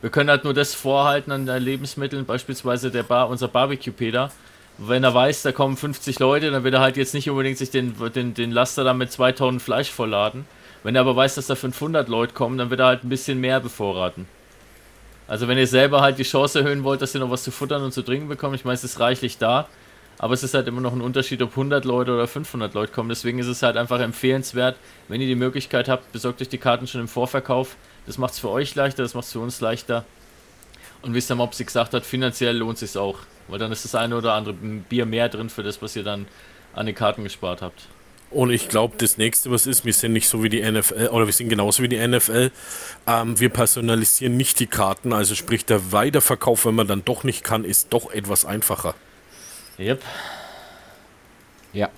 Wir 0.00 0.10
können 0.10 0.30
halt 0.30 0.44
nur 0.44 0.54
das 0.54 0.74
vorhalten 0.74 1.32
an 1.32 1.44
den 1.44 1.62
Lebensmitteln, 1.62 2.24
beispielsweise 2.24 2.90
der 2.90 3.02
Bar, 3.02 3.28
unser 3.28 3.48
Barbecue-Peter. 3.48 4.30
Wenn 4.78 5.02
er 5.02 5.12
weiß, 5.12 5.42
da 5.42 5.50
kommen 5.50 5.76
50 5.76 6.20
Leute, 6.20 6.52
dann 6.52 6.62
wird 6.62 6.74
er 6.74 6.80
halt 6.80 6.96
jetzt 6.96 7.12
nicht 7.12 7.28
unbedingt 7.28 7.58
sich 7.58 7.70
den, 7.70 7.94
den, 8.14 8.34
den 8.34 8.52
Laster 8.52 8.84
dann 8.84 8.98
mit 8.98 9.10
2 9.10 9.32
Tonnen 9.32 9.60
Fleisch 9.60 9.90
vollladen. 9.90 10.46
Wenn 10.84 10.94
er 10.94 11.00
aber 11.00 11.16
weiß, 11.16 11.34
dass 11.34 11.48
da 11.48 11.56
500 11.56 12.08
Leute 12.08 12.32
kommen, 12.32 12.58
dann 12.58 12.70
wird 12.70 12.80
er 12.80 12.86
halt 12.86 13.02
ein 13.02 13.08
bisschen 13.08 13.40
mehr 13.40 13.58
bevorraten. 13.58 14.28
Also 15.26 15.48
wenn 15.48 15.58
ihr 15.58 15.66
selber 15.66 16.00
halt 16.00 16.18
die 16.18 16.22
Chance 16.22 16.60
erhöhen 16.60 16.84
wollt, 16.84 17.02
dass 17.02 17.14
ihr 17.14 17.20
noch 17.20 17.30
was 17.30 17.42
zu 17.42 17.50
futtern 17.50 17.82
und 17.82 17.92
zu 17.92 18.02
trinken 18.02 18.28
bekommt, 18.28 18.54
ich 18.54 18.64
meine, 18.64 18.76
es 18.76 18.84
ist 18.84 19.00
reichlich 19.00 19.36
da, 19.36 19.68
aber 20.16 20.34
es 20.34 20.44
ist 20.44 20.54
halt 20.54 20.68
immer 20.68 20.80
noch 20.80 20.92
ein 20.92 21.00
Unterschied, 21.00 21.42
ob 21.42 21.50
100 21.50 21.84
Leute 21.84 22.12
oder 22.14 22.28
500 22.28 22.72
Leute 22.72 22.92
kommen. 22.92 23.08
Deswegen 23.08 23.38
ist 23.40 23.46
es 23.48 23.62
halt 23.62 23.76
einfach 23.76 24.00
empfehlenswert, 24.00 24.76
wenn 25.08 25.20
ihr 25.20 25.26
die 25.26 25.34
Möglichkeit 25.34 25.88
habt, 25.88 26.12
besorgt 26.12 26.40
euch 26.40 26.48
die 26.48 26.58
Karten 26.58 26.86
schon 26.86 27.00
im 27.00 27.08
Vorverkauf. 27.08 27.76
Das 28.06 28.16
macht 28.16 28.34
es 28.34 28.38
für 28.38 28.48
euch 28.48 28.74
leichter, 28.74 29.02
das 29.02 29.14
macht 29.14 29.26
es 29.26 29.32
für 29.32 29.40
uns 29.40 29.60
leichter. 29.60 30.04
Und 31.02 31.14
wie 31.14 31.18
es 31.18 31.26
der 31.26 31.36
Mopsi 31.36 31.64
gesagt 31.64 31.94
hat, 31.94 32.06
finanziell 32.06 32.56
lohnt 32.56 32.80
es 32.80 32.92
sich 32.92 33.00
auch. 33.00 33.18
Weil 33.48 33.58
dann 33.58 33.72
ist 33.72 33.84
das 33.84 33.94
eine 33.94 34.16
oder 34.16 34.34
andere 34.34 34.54
Bier 34.54 35.06
mehr 35.06 35.28
drin 35.28 35.50
für 35.50 35.62
das, 35.62 35.82
was 35.82 35.96
ihr 35.96 36.04
dann 36.04 36.26
an 36.74 36.86
den 36.86 36.94
Karten 36.94 37.24
gespart 37.24 37.62
habt. 37.62 37.88
Und 38.30 38.50
ich 38.50 38.68
glaube, 38.68 38.94
das 38.98 39.16
nächste, 39.16 39.50
was 39.50 39.66
ist, 39.66 39.86
wir 39.86 39.94
sind 39.94 40.12
nicht 40.12 40.28
so 40.28 40.42
wie 40.42 40.50
die 40.50 40.60
NFL, 40.60 41.08
oder 41.08 41.24
wir 41.24 41.32
sind 41.32 41.48
genauso 41.48 41.82
wie 41.82 41.88
die 41.88 42.06
NFL. 42.06 42.50
Ähm, 43.06 43.40
wir 43.40 43.48
personalisieren 43.48 44.36
nicht 44.36 44.60
die 44.60 44.66
Karten, 44.66 45.14
also 45.14 45.34
sprich, 45.34 45.64
der 45.64 45.92
Weiterverkauf, 45.92 46.66
wenn 46.66 46.74
man 46.74 46.86
dann 46.86 47.04
doch 47.04 47.24
nicht 47.24 47.42
kann, 47.42 47.64
ist 47.64 47.88
doch 47.90 48.10
etwas 48.10 48.44
einfacher. 48.44 48.94
Yep. 49.78 50.02
Ja. 51.72 51.88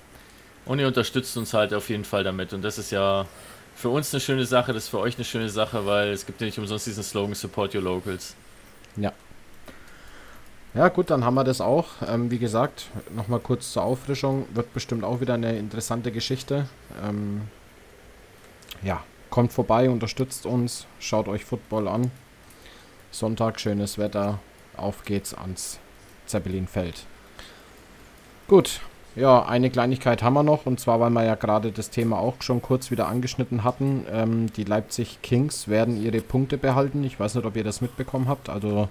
Und 0.65 0.79
ihr 0.79 0.87
unterstützt 0.87 1.35
uns 1.35 1.53
halt 1.53 1.73
auf 1.73 1.89
jeden 1.89 2.05
Fall 2.05 2.23
damit. 2.23 2.53
Und 2.53 2.61
das 2.61 2.77
ist 2.77 2.91
ja 2.91 3.25
für 3.75 3.89
uns 3.89 4.13
eine 4.13 4.21
schöne 4.21 4.45
Sache, 4.45 4.73
das 4.73 4.83
ist 4.83 4.89
für 4.89 4.99
euch 4.99 5.15
eine 5.15 5.25
schöne 5.25 5.49
Sache, 5.49 5.85
weil 5.85 6.09
es 6.09 6.25
gibt 6.25 6.39
ja 6.39 6.45
nicht 6.45 6.59
umsonst 6.59 6.85
diesen 6.85 7.03
Slogan 7.03 7.35
Support 7.35 7.75
Your 7.75 7.81
Locals. 7.81 8.35
Ja. 8.95 9.11
Ja, 10.73 10.87
gut, 10.87 11.09
dann 11.09 11.25
haben 11.25 11.35
wir 11.35 11.43
das 11.43 11.59
auch. 11.59 11.87
Ähm, 12.07 12.31
wie 12.31 12.39
gesagt, 12.39 12.89
nochmal 13.13 13.39
kurz 13.39 13.73
zur 13.73 13.83
Auffrischung. 13.83 14.45
Wird 14.53 14.73
bestimmt 14.73 15.03
auch 15.03 15.19
wieder 15.19 15.33
eine 15.33 15.57
interessante 15.57 16.11
Geschichte. 16.13 16.67
Ähm, 17.05 17.41
ja, 18.81 19.03
kommt 19.29 19.51
vorbei, 19.51 19.89
unterstützt 19.89 20.45
uns, 20.45 20.85
schaut 20.99 21.27
euch 21.27 21.43
Football 21.43 21.87
an. 21.89 22.11
Sonntag, 23.11 23.59
schönes 23.59 23.97
Wetter. 23.97 24.39
Auf 24.77 25.03
geht's 25.03 25.33
ans 25.33 25.79
Zeppelinfeld. 26.25 27.05
Gut, 28.47 28.79
Ja, 29.15 29.43
eine 29.45 29.69
Kleinigkeit 29.69 30.23
haben 30.23 30.35
wir 30.35 30.43
noch, 30.43 30.65
und 30.65 30.79
zwar, 30.79 31.01
weil 31.01 31.09
wir 31.09 31.25
ja 31.25 31.35
gerade 31.35 31.73
das 31.73 31.89
Thema 31.89 32.17
auch 32.17 32.41
schon 32.41 32.61
kurz 32.61 32.91
wieder 32.91 33.09
angeschnitten 33.09 33.65
hatten. 33.65 34.05
Ähm, 34.09 34.53
die 34.53 34.63
Leipzig 34.63 35.21
Kings 35.21 35.67
werden 35.67 36.01
ihre 36.01 36.21
Punkte 36.21 36.57
behalten. 36.57 37.03
Ich 37.03 37.19
weiß 37.19 37.35
nicht, 37.35 37.45
ob 37.45 37.57
ihr 37.57 37.65
das 37.65 37.81
mitbekommen 37.81 38.29
habt. 38.29 38.47
Also, 38.47 38.87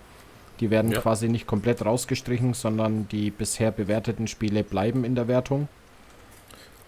die 0.61 0.71
werden 0.71 0.93
ja. 0.93 1.01
quasi 1.01 1.29
nicht 1.29 1.47
komplett 1.47 1.85
rausgestrichen, 1.85 2.55
sondern 2.55 3.09
die 3.09 3.31
bisher 3.31 3.71
bewerteten 3.73 4.27
Spiele 4.27 4.63
bleiben 4.63 5.05
in 5.05 5.15
der 5.15 5.29
Wertung. 5.29 5.69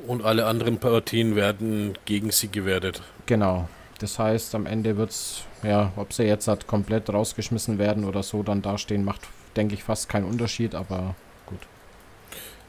Und 0.07 0.25
alle 0.25 0.47
anderen 0.47 0.79
Partien 0.79 1.37
werden 1.37 1.97
gegen 2.05 2.31
sie 2.31 2.49
gewertet. 2.49 3.03
Genau. 3.27 3.69
Das 3.99 4.19
heißt, 4.19 4.55
am 4.55 4.67
Ende 4.67 4.97
wird 4.97 5.11
es, 5.11 5.45
ja, 5.63 5.93
ob 5.97 6.13
sie 6.13 6.25
jetzt 6.25 6.49
halt 6.49 6.67
komplett 6.67 7.09
rausgeschmissen 7.09 7.79
werden 7.79 8.05
oder 8.05 8.23
so 8.23 8.43
dann 8.43 8.63
dastehen, 8.63 9.05
macht, 9.05 9.21
denke 9.55 9.75
ich, 9.75 9.85
fast 9.85 10.09
keinen 10.09 10.25
Unterschied, 10.25 10.75
aber 10.75 11.15
gut. 11.47 11.61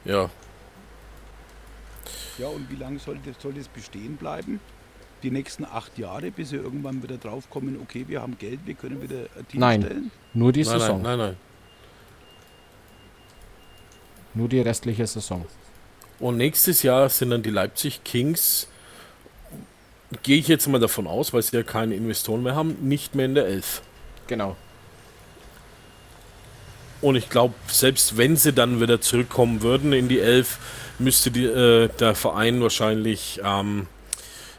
Ja, 0.05 0.29
ja, 2.37 2.47
und 2.47 2.69
wie 2.71 2.75
lange 2.75 2.99
soll 2.99 3.19
das, 3.23 3.41
soll 3.41 3.53
das 3.53 3.67
bestehen 3.67 4.15
bleiben? 4.17 4.59
Die 5.23 5.31
nächsten 5.31 5.65
acht 5.65 5.97
Jahre, 5.97 6.31
bis 6.31 6.49
sie 6.49 6.57
irgendwann 6.57 7.01
wieder 7.01 7.17
draufkommen, 7.17 7.79
okay, 7.81 8.05
wir 8.07 8.21
haben 8.21 8.37
Geld, 8.37 8.59
wir 8.65 8.73
können 8.73 9.01
wieder 9.01 9.25
ein 9.37 9.47
Team 9.47 9.59
nein, 9.59 9.81
stellen? 9.81 10.11
Nur 10.33 10.51
die 10.51 10.63
nein, 10.63 10.79
Saison. 10.79 11.01
Nein, 11.01 11.17
nein, 11.17 11.27
nein. 11.29 11.37
Nur 14.33 14.49
die 14.49 14.59
restliche 14.59 15.07
Saison. 15.07 15.45
Und 16.19 16.37
nächstes 16.37 16.83
Jahr 16.83 17.09
sind 17.09 17.29
dann 17.29 17.41
die 17.41 17.49
Leipzig 17.49 18.03
Kings, 18.03 18.67
gehe 20.23 20.37
ich 20.37 20.47
jetzt 20.47 20.67
mal 20.67 20.79
davon 20.79 21.07
aus, 21.07 21.33
weil 21.33 21.41
sie 21.41 21.55
ja 21.55 21.63
keine 21.63 21.95
Investoren 21.95 22.43
mehr 22.43 22.55
haben, 22.55 22.75
nicht 22.81 23.15
mehr 23.15 23.25
in 23.25 23.35
der 23.35 23.47
Elf. 23.47 23.81
Genau. 24.27 24.55
Und 27.01 27.15
ich 27.15 27.29
glaube, 27.29 27.53
selbst 27.67 28.17
wenn 28.17 28.37
sie 28.37 28.53
dann 28.53 28.79
wieder 28.79 29.01
zurückkommen 29.01 29.61
würden 29.61 29.91
in 29.91 30.07
die 30.07 30.19
Elf, 30.19 30.57
müsste 30.99 31.31
die, 31.31 31.45
äh, 31.45 31.89
der 31.99 32.15
Verein 32.15 32.61
wahrscheinlich 32.61 33.41
ähm, 33.43 33.87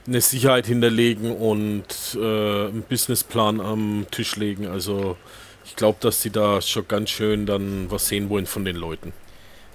eine 0.06 0.20
Sicherheit 0.20 0.66
hinterlegen 0.66 1.34
und 1.34 1.84
äh, 2.14 2.18
einen 2.18 2.84
Businessplan 2.88 3.60
am 3.60 4.06
Tisch 4.10 4.36
legen. 4.36 4.66
Also 4.66 5.16
ich 5.64 5.76
glaube, 5.76 5.98
dass 6.00 6.20
sie 6.22 6.30
da 6.30 6.60
schon 6.60 6.86
ganz 6.88 7.10
schön 7.10 7.46
dann 7.46 7.90
was 7.90 8.08
sehen 8.08 8.28
wollen 8.28 8.46
von 8.46 8.64
den 8.64 8.76
Leuten. 8.76 9.12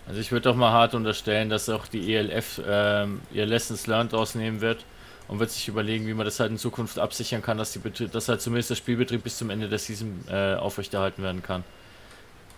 Also 0.07 0.21
ich 0.21 0.31
würde 0.31 0.49
doch 0.49 0.55
mal 0.55 0.71
hart 0.71 0.95
unterstellen, 0.95 1.49
dass 1.49 1.69
auch 1.69 1.87
die 1.87 2.13
ELF 2.15 2.61
ähm, 2.67 3.21
ihr 3.31 3.45
Lessons 3.45 3.85
Learned 3.87 4.13
ausnehmen 4.13 4.61
wird 4.61 4.85
und 5.27 5.39
wird 5.39 5.51
sich 5.51 5.67
überlegen, 5.67 6.07
wie 6.07 6.13
man 6.13 6.25
das 6.25 6.39
halt 6.39 6.51
in 6.51 6.57
Zukunft 6.57 6.97
absichern 6.97 7.43
kann, 7.43 7.57
dass, 7.57 7.73
die 7.73 7.79
Betrieb, 7.79 8.11
dass 8.11 8.27
halt 8.27 8.41
zumindest 8.41 8.71
der 8.71 8.75
Spielbetrieb 8.75 9.23
bis 9.23 9.37
zum 9.37 9.51
Ende 9.51 9.69
der 9.69 9.77
Season 9.77 10.23
äh, 10.27 10.55
aufrechterhalten 10.55 11.21
werden 11.21 11.43
kann. 11.43 11.63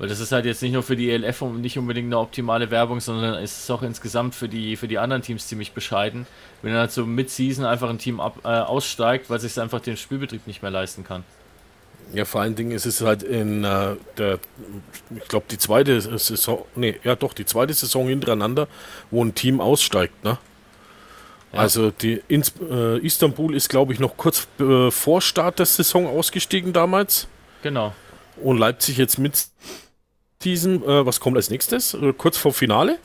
Weil 0.01 0.09
das 0.09 0.19
ist 0.19 0.31
halt 0.31 0.45
jetzt 0.45 0.63
nicht 0.63 0.71
nur 0.71 0.81
für 0.81 0.95
die 0.95 1.11
ELF 1.11 1.41
nicht 1.41 1.77
unbedingt 1.77 2.07
eine 2.07 2.17
optimale 2.17 2.71
Werbung, 2.71 2.99
sondern 2.99 3.35
es 3.35 3.59
ist 3.59 3.69
auch 3.69 3.83
insgesamt 3.83 4.33
für 4.33 4.49
die, 4.49 4.75
für 4.75 4.87
die 4.87 4.97
anderen 4.97 5.21
Teams 5.21 5.47
ziemlich 5.47 5.73
bescheiden. 5.73 6.25
Wenn 6.63 6.71
dann 6.71 6.79
halt 6.79 6.91
so 6.91 7.05
Mid-Season 7.05 7.65
einfach 7.65 7.87
ein 7.87 7.99
Team 7.99 8.19
ab, 8.19 8.39
äh, 8.43 8.47
aussteigt, 8.47 9.29
weil 9.29 9.39
sich 9.39 9.61
einfach 9.61 9.79
den 9.79 9.97
Spielbetrieb 9.97 10.47
nicht 10.47 10.63
mehr 10.63 10.71
leisten 10.71 11.03
kann. 11.03 11.23
Ja, 12.13 12.25
vor 12.25 12.41
allen 12.41 12.55
Dingen 12.55 12.71
ist 12.71 12.87
es 12.87 13.01
halt 13.01 13.21
in 13.21 13.63
äh, 13.63 13.95
der, 14.17 14.39
ich 15.15 15.27
glaube, 15.27 15.45
die 15.51 15.59
zweite 15.59 16.01
Saison, 16.01 16.65
nee, 16.75 16.99
ja 17.03 17.15
doch, 17.15 17.33
die 17.33 17.45
zweite 17.45 17.75
Saison 17.75 18.07
hintereinander, 18.07 18.67
wo 19.11 19.23
ein 19.23 19.35
Team 19.35 19.61
aussteigt, 19.61 20.23
ne? 20.23 20.39
Ja. 21.53 21.59
Also 21.59 21.91
die 21.91 22.23
Ins 22.27 22.51
äh, 22.59 22.97
Istanbul 23.05 23.53
ist, 23.53 23.69
glaube 23.69 23.93
ich, 23.93 23.99
noch 23.99 24.17
kurz 24.17 24.47
äh, 24.59 24.89
vor 24.89 25.21
Start 25.21 25.59
der 25.59 25.67
Saison 25.67 26.07
ausgestiegen 26.07 26.73
damals. 26.73 27.27
Genau. 27.61 27.93
Und 28.37 28.57
Leipzig 28.57 28.97
jetzt 28.97 29.19
mit 29.19 29.45
diesen, 30.43 30.83
äh, 30.83 31.05
was 31.05 31.19
kommt 31.19 31.37
als 31.37 31.49
nächstes? 31.49 31.93
Äh, 31.93 32.13
kurz 32.13 32.37
vor 32.37 32.53
Finale? 32.53 32.99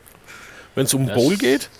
Wenn 0.74 0.84
es 0.84 0.94
um 0.94 1.06
das, 1.06 1.16
Bowl 1.16 1.36
geht? 1.36 1.70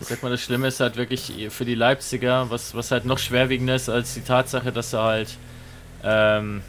Ich 0.00 0.06
sag 0.08 0.22
mal, 0.22 0.30
das 0.30 0.40
Schlimme 0.40 0.68
ist 0.68 0.80
halt 0.80 0.96
wirklich 0.96 1.32
für 1.50 1.64
die 1.64 1.74
Leipziger, 1.74 2.50
was, 2.50 2.74
was 2.74 2.90
halt 2.90 3.04
noch 3.04 3.18
schwerwiegender 3.18 3.74
ist 3.74 3.88
als 3.88 4.14
die 4.14 4.20
Tatsache, 4.20 4.72
dass 4.72 4.92
er 4.92 5.02
halt, 5.02 5.36
ähm, 6.04 6.62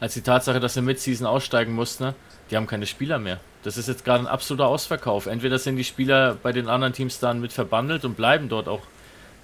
als 0.00 0.14
die 0.14 0.22
Tatsache, 0.22 0.60
dass 0.60 0.76
er 0.76 0.82
mit 0.82 1.00
Season 1.00 1.26
aussteigen 1.26 1.72
musste, 1.74 2.04
ne? 2.04 2.14
die 2.50 2.56
haben 2.56 2.66
keine 2.66 2.86
Spieler 2.86 3.18
mehr. 3.18 3.40
Das 3.62 3.76
ist 3.76 3.88
jetzt 3.88 4.04
gerade 4.04 4.24
ein 4.24 4.26
absoluter 4.26 4.68
Ausverkauf. 4.68 5.26
Entweder 5.26 5.58
sind 5.58 5.76
die 5.76 5.84
Spieler 5.84 6.36
bei 6.40 6.52
den 6.52 6.68
anderen 6.68 6.92
Teams 6.92 7.18
dann 7.18 7.40
mit 7.40 7.52
verbandelt 7.52 8.04
und 8.04 8.16
bleiben 8.16 8.48
dort 8.48 8.68
auch 8.68 8.82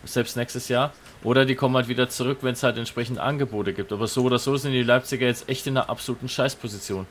selbst 0.05 0.37
nächstes 0.37 0.69
Jahr. 0.69 0.93
Oder 1.25 1.47
die 1.47 1.55
kommen 1.55 1.75
halt 1.75 1.89
wieder 1.89 2.09
zurück, 2.09 2.39
wenn 2.43 2.53
es 2.53 2.62
halt 2.62 2.77
entsprechend 2.77 3.18
Angebote 3.18 3.72
gibt. 3.72 3.93
Aber 3.93 4.07
so 4.07 4.22
oder 4.22 4.39
so 4.39 4.57
sind 4.57 4.72
die 4.72 4.83
Leipziger 4.83 5.27
jetzt 5.27 5.49
echt 5.49 5.66
in 5.66 5.77
einer 5.77 5.89
absoluten 5.89 6.29
Scheißposition. 6.29 7.07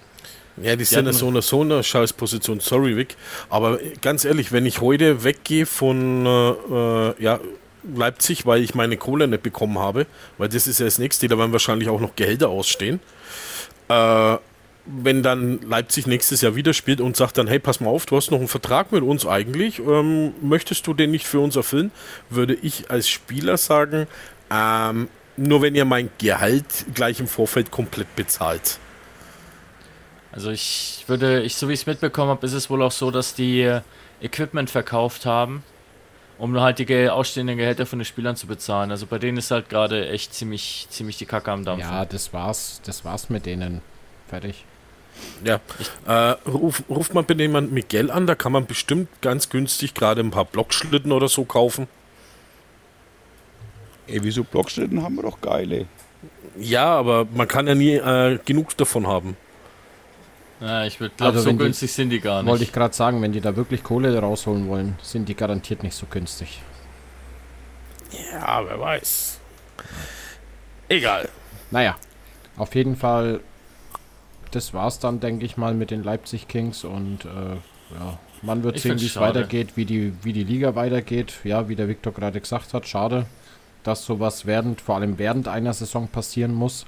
Ja, 0.62 0.76
die, 0.76 0.86
sind 0.86 1.08
in 1.08 1.14
so 1.14 1.28
einer, 1.28 1.42
so 1.42 1.62
einer 1.62 1.82
Scheißposition, 1.82 2.60
sorry 2.60 2.96
Vic. 2.96 3.16
Aber 3.50 3.80
ganz 4.02 4.24
ehrlich, 4.24 4.52
wenn 4.52 4.68
ich 4.68 4.82
heute 4.82 5.24
weggehe 5.24 5.66
von 5.66 6.26
äh, 6.28 7.24
ja, 7.24 7.40
Leipzig, 7.96 8.46
weil 8.46 8.62
ich 8.62 8.76
meine 8.76 8.98
Kohle 8.98 9.28
nicht 9.28 9.42
bekommen 9.42 9.80
habe, 9.80 10.06
weil 10.38 10.50
das 10.50 10.68
ist 10.68 10.80
ja 10.80 10.86
das 10.86 11.00
nächste, 11.00 11.28
da 11.28 11.40
werden 11.40 11.52
wahrscheinlich 11.52 11.90
auch 11.90 12.00
noch 12.00 12.16
Gehälter 12.16 12.50
ausstehen. 12.50 13.00
Äh, 13.90 14.38
wenn 14.86 15.24
dann 15.24 15.62
Leipzig 15.62 16.08
nächstes 16.08 16.42
Jahr 16.42 16.56
wieder 16.56 16.74
spielt 16.74 17.00
und 17.00 17.16
sagt 17.16 17.38
dann, 17.38 17.48
hey, 17.48 17.60
pass 17.60 17.80
mal 17.80 17.90
auf, 17.90 18.06
du 18.06 18.18
hast 18.18 18.32
noch 18.32 18.40
einen 18.40 18.48
Vertrag 18.48 18.92
mit 18.92 19.02
uns 19.04 19.26
eigentlich, 19.26 19.80
ähm, 19.80 20.34
möchtest 20.42 20.86
du 20.88 20.94
den 20.94 21.12
nicht 21.12 21.26
für 21.26 21.40
uns 21.40 21.56
erfüllen, 21.56 21.92
würde 22.30 22.54
ich 22.54 22.92
als 22.92 23.08
Spieler 23.08 23.58
sagen, 23.58 24.08
ähm, 24.52 25.08
nur 25.38 25.62
wenn 25.62 25.74
ihr 25.76 25.86
mein 25.86 26.10
Gehalt 26.18 26.66
gleich 26.94 27.20
im 27.20 27.28
Vorfeld 27.28 27.72
komplett 27.72 28.14
bezahlt. 28.16 28.78
Also 30.32 30.52
ich 30.52 31.06
würde, 31.08 31.42
ich 31.44 31.56
so 31.56 31.70
wie 31.70 31.74
ich 31.74 31.82
es 31.82 31.86
mitbekommen 31.86 32.30
habe, 32.30 32.46
ist 32.46 32.54
es 32.54 32.70
wohl 32.70 32.82
auch 32.82 32.92
so, 32.92 33.10
dass 33.10 33.36
die 33.36 33.62
äh, 33.62 33.82
Equipment 34.22 34.70
verkauft 34.70 35.26
haben, 35.26 35.64
um 36.38 36.60
halt 36.60 36.80
die 36.80 37.10
ausstehenden 37.10 37.58
Gehälter 37.58 37.86
von 37.86 38.00
den 38.00 38.06
Spielern 38.06 38.36
zu 38.36 38.48
bezahlen. 38.48 38.92
Also 38.92 39.06
bei 39.06 39.20
denen 39.20 39.38
ist 39.38 39.52
halt 39.52 39.70
gerade 39.70 40.10
echt 40.10 40.34
ziemlich, 40.34 40.88
ziemlich 40.90 41.18
die 41.18 41.26
Kacke 41.26 41.52
am 41.52 41.64
Dampfen. 41.64 41.90
Ja, 41.90 42.04
das 42.04 42.34
war's, 42.34 42.82
das 42.84 43.06
war's 43.06 43.30
mit 43.30 43.46
denen. 43.46 43.82
Fertig. 44.28 44.66
Ja, 45.44 45.60
äh, 46.08 46.36
ruf, 46.50 46.84
ruft 46.90 47.14
man 47.14 47.26
bitte 47.26 47.42
jemand 47.42 47.72
Miguel 47.72 48.10
an, 48.12 48.28
da 48.28 48.36
kann 48.36 48.52
man 48.52 48.66
bestimmt 48.66 49.10
ganz 49.22 49.50
günstig 49.50 49.94
gerade 49.94 50.22
ein 50.22 50.32
paar 50.32 50.46
Blockschlitten 50.46 51.12
oder 51.12 51.28
so 51.28 51.44
kaufen. 51.44 51.88
Ey, 54.08 54.24
wieso 54.24 54.44
Blockschlitten 54.44 55.02
haben 55.04 55.16
wir 55.16 55.24
doch 55.24 55.42
geile. 55.42 55.86
Ja, 56.58 56.86
aber 56.86 57.26
man 57.34 57.48
kann 57.48 57.68
ja 57.68 57.76
nie 57.76 57.96
äh, 57.96 58.40
genug 58.46 58.76
davon 58.78 59.08
haben. 59.08 59.38
Ja, 60.62 60.86
ich 60.86 61.00
würde 61.00 61.14
glaube, 61.18 61.38
also 61.38 61.50
so 61.50 61.58
günstig 61.58 61.90
die, 61.90 61.94
sind 61.94 62.10
die 62.10 62.20
gar 62.20 62.42
nicht. 62.42 62.50
Wollte 62.50 62.64
ich 62.64 62.72
gerade 62.72 62.94
sagen, 62.94 63.22
wenn 63.22 63.34
die 63.34 63.42
da 63.42 63.56
wirklich 63.56 63.84
Kohle 63.84 64.18
rausholen 64.18 64.68
wollen, 64.70 64.98
sind 65.02 65.28
die 65.28 65.36
garantiert 65.36 65.84
nicht 65.84 65.96
so 65.96 66.06
günstig. 66.10 66.62
Ja, 68.32 68.64
wer 68.66 68.80
weiß. 68.80 69.40
Egal. 70.88 71.28
Naja, 71.72 71.98
auf 72.56 72.76
jeden 72.76 72.96
Fall 72.96 73.42
das 74.56 74.74
war's 74.74 75.00
dann, 75.00 75.20
denke 75.20 75.46
ich 75.46 75.58
mal, 75.58 75.74
mit 75.74 75.92
den 75.92 76.04
Leipzig 76.04 76.48
Kings 76.48 76.84
und 76.84 77.26
äh, 77.26 77.56
ja, 77.96 78.18
man 78.42 78.64
wird 78.64 78.78
ich 78.78 78.82
sehen, 78.84 79.00
wie 79.00 79.06
es 79.06 79.16
weitergeht, 79.16 79.76
wie 79.76 79.86
die, 79.86 80.14
wie 80.24 80.34
die 80.34 80.44
Liga 80.44 80.76
weitergeht. 80.76 81.34
Ja, 81.44 81.70
wie 81.70 81.76
der 81.76 81.88
Viktor 81.88 82.14
gerade 82.14 82.40
gesagt 82.40 82.74
hat, 82.74 82.88
schade, 82.88 83.26
dass 83.84 84.06
sowas 84.06 84.46
während, 84.46 84.82
vor 84.82 84.96
allem 84.96 85.18
während 85.18 85.48
einer 85.48 85.74
Saison 85.74 86.08
passieren 86.08 86.54
muss. 86.54 86.86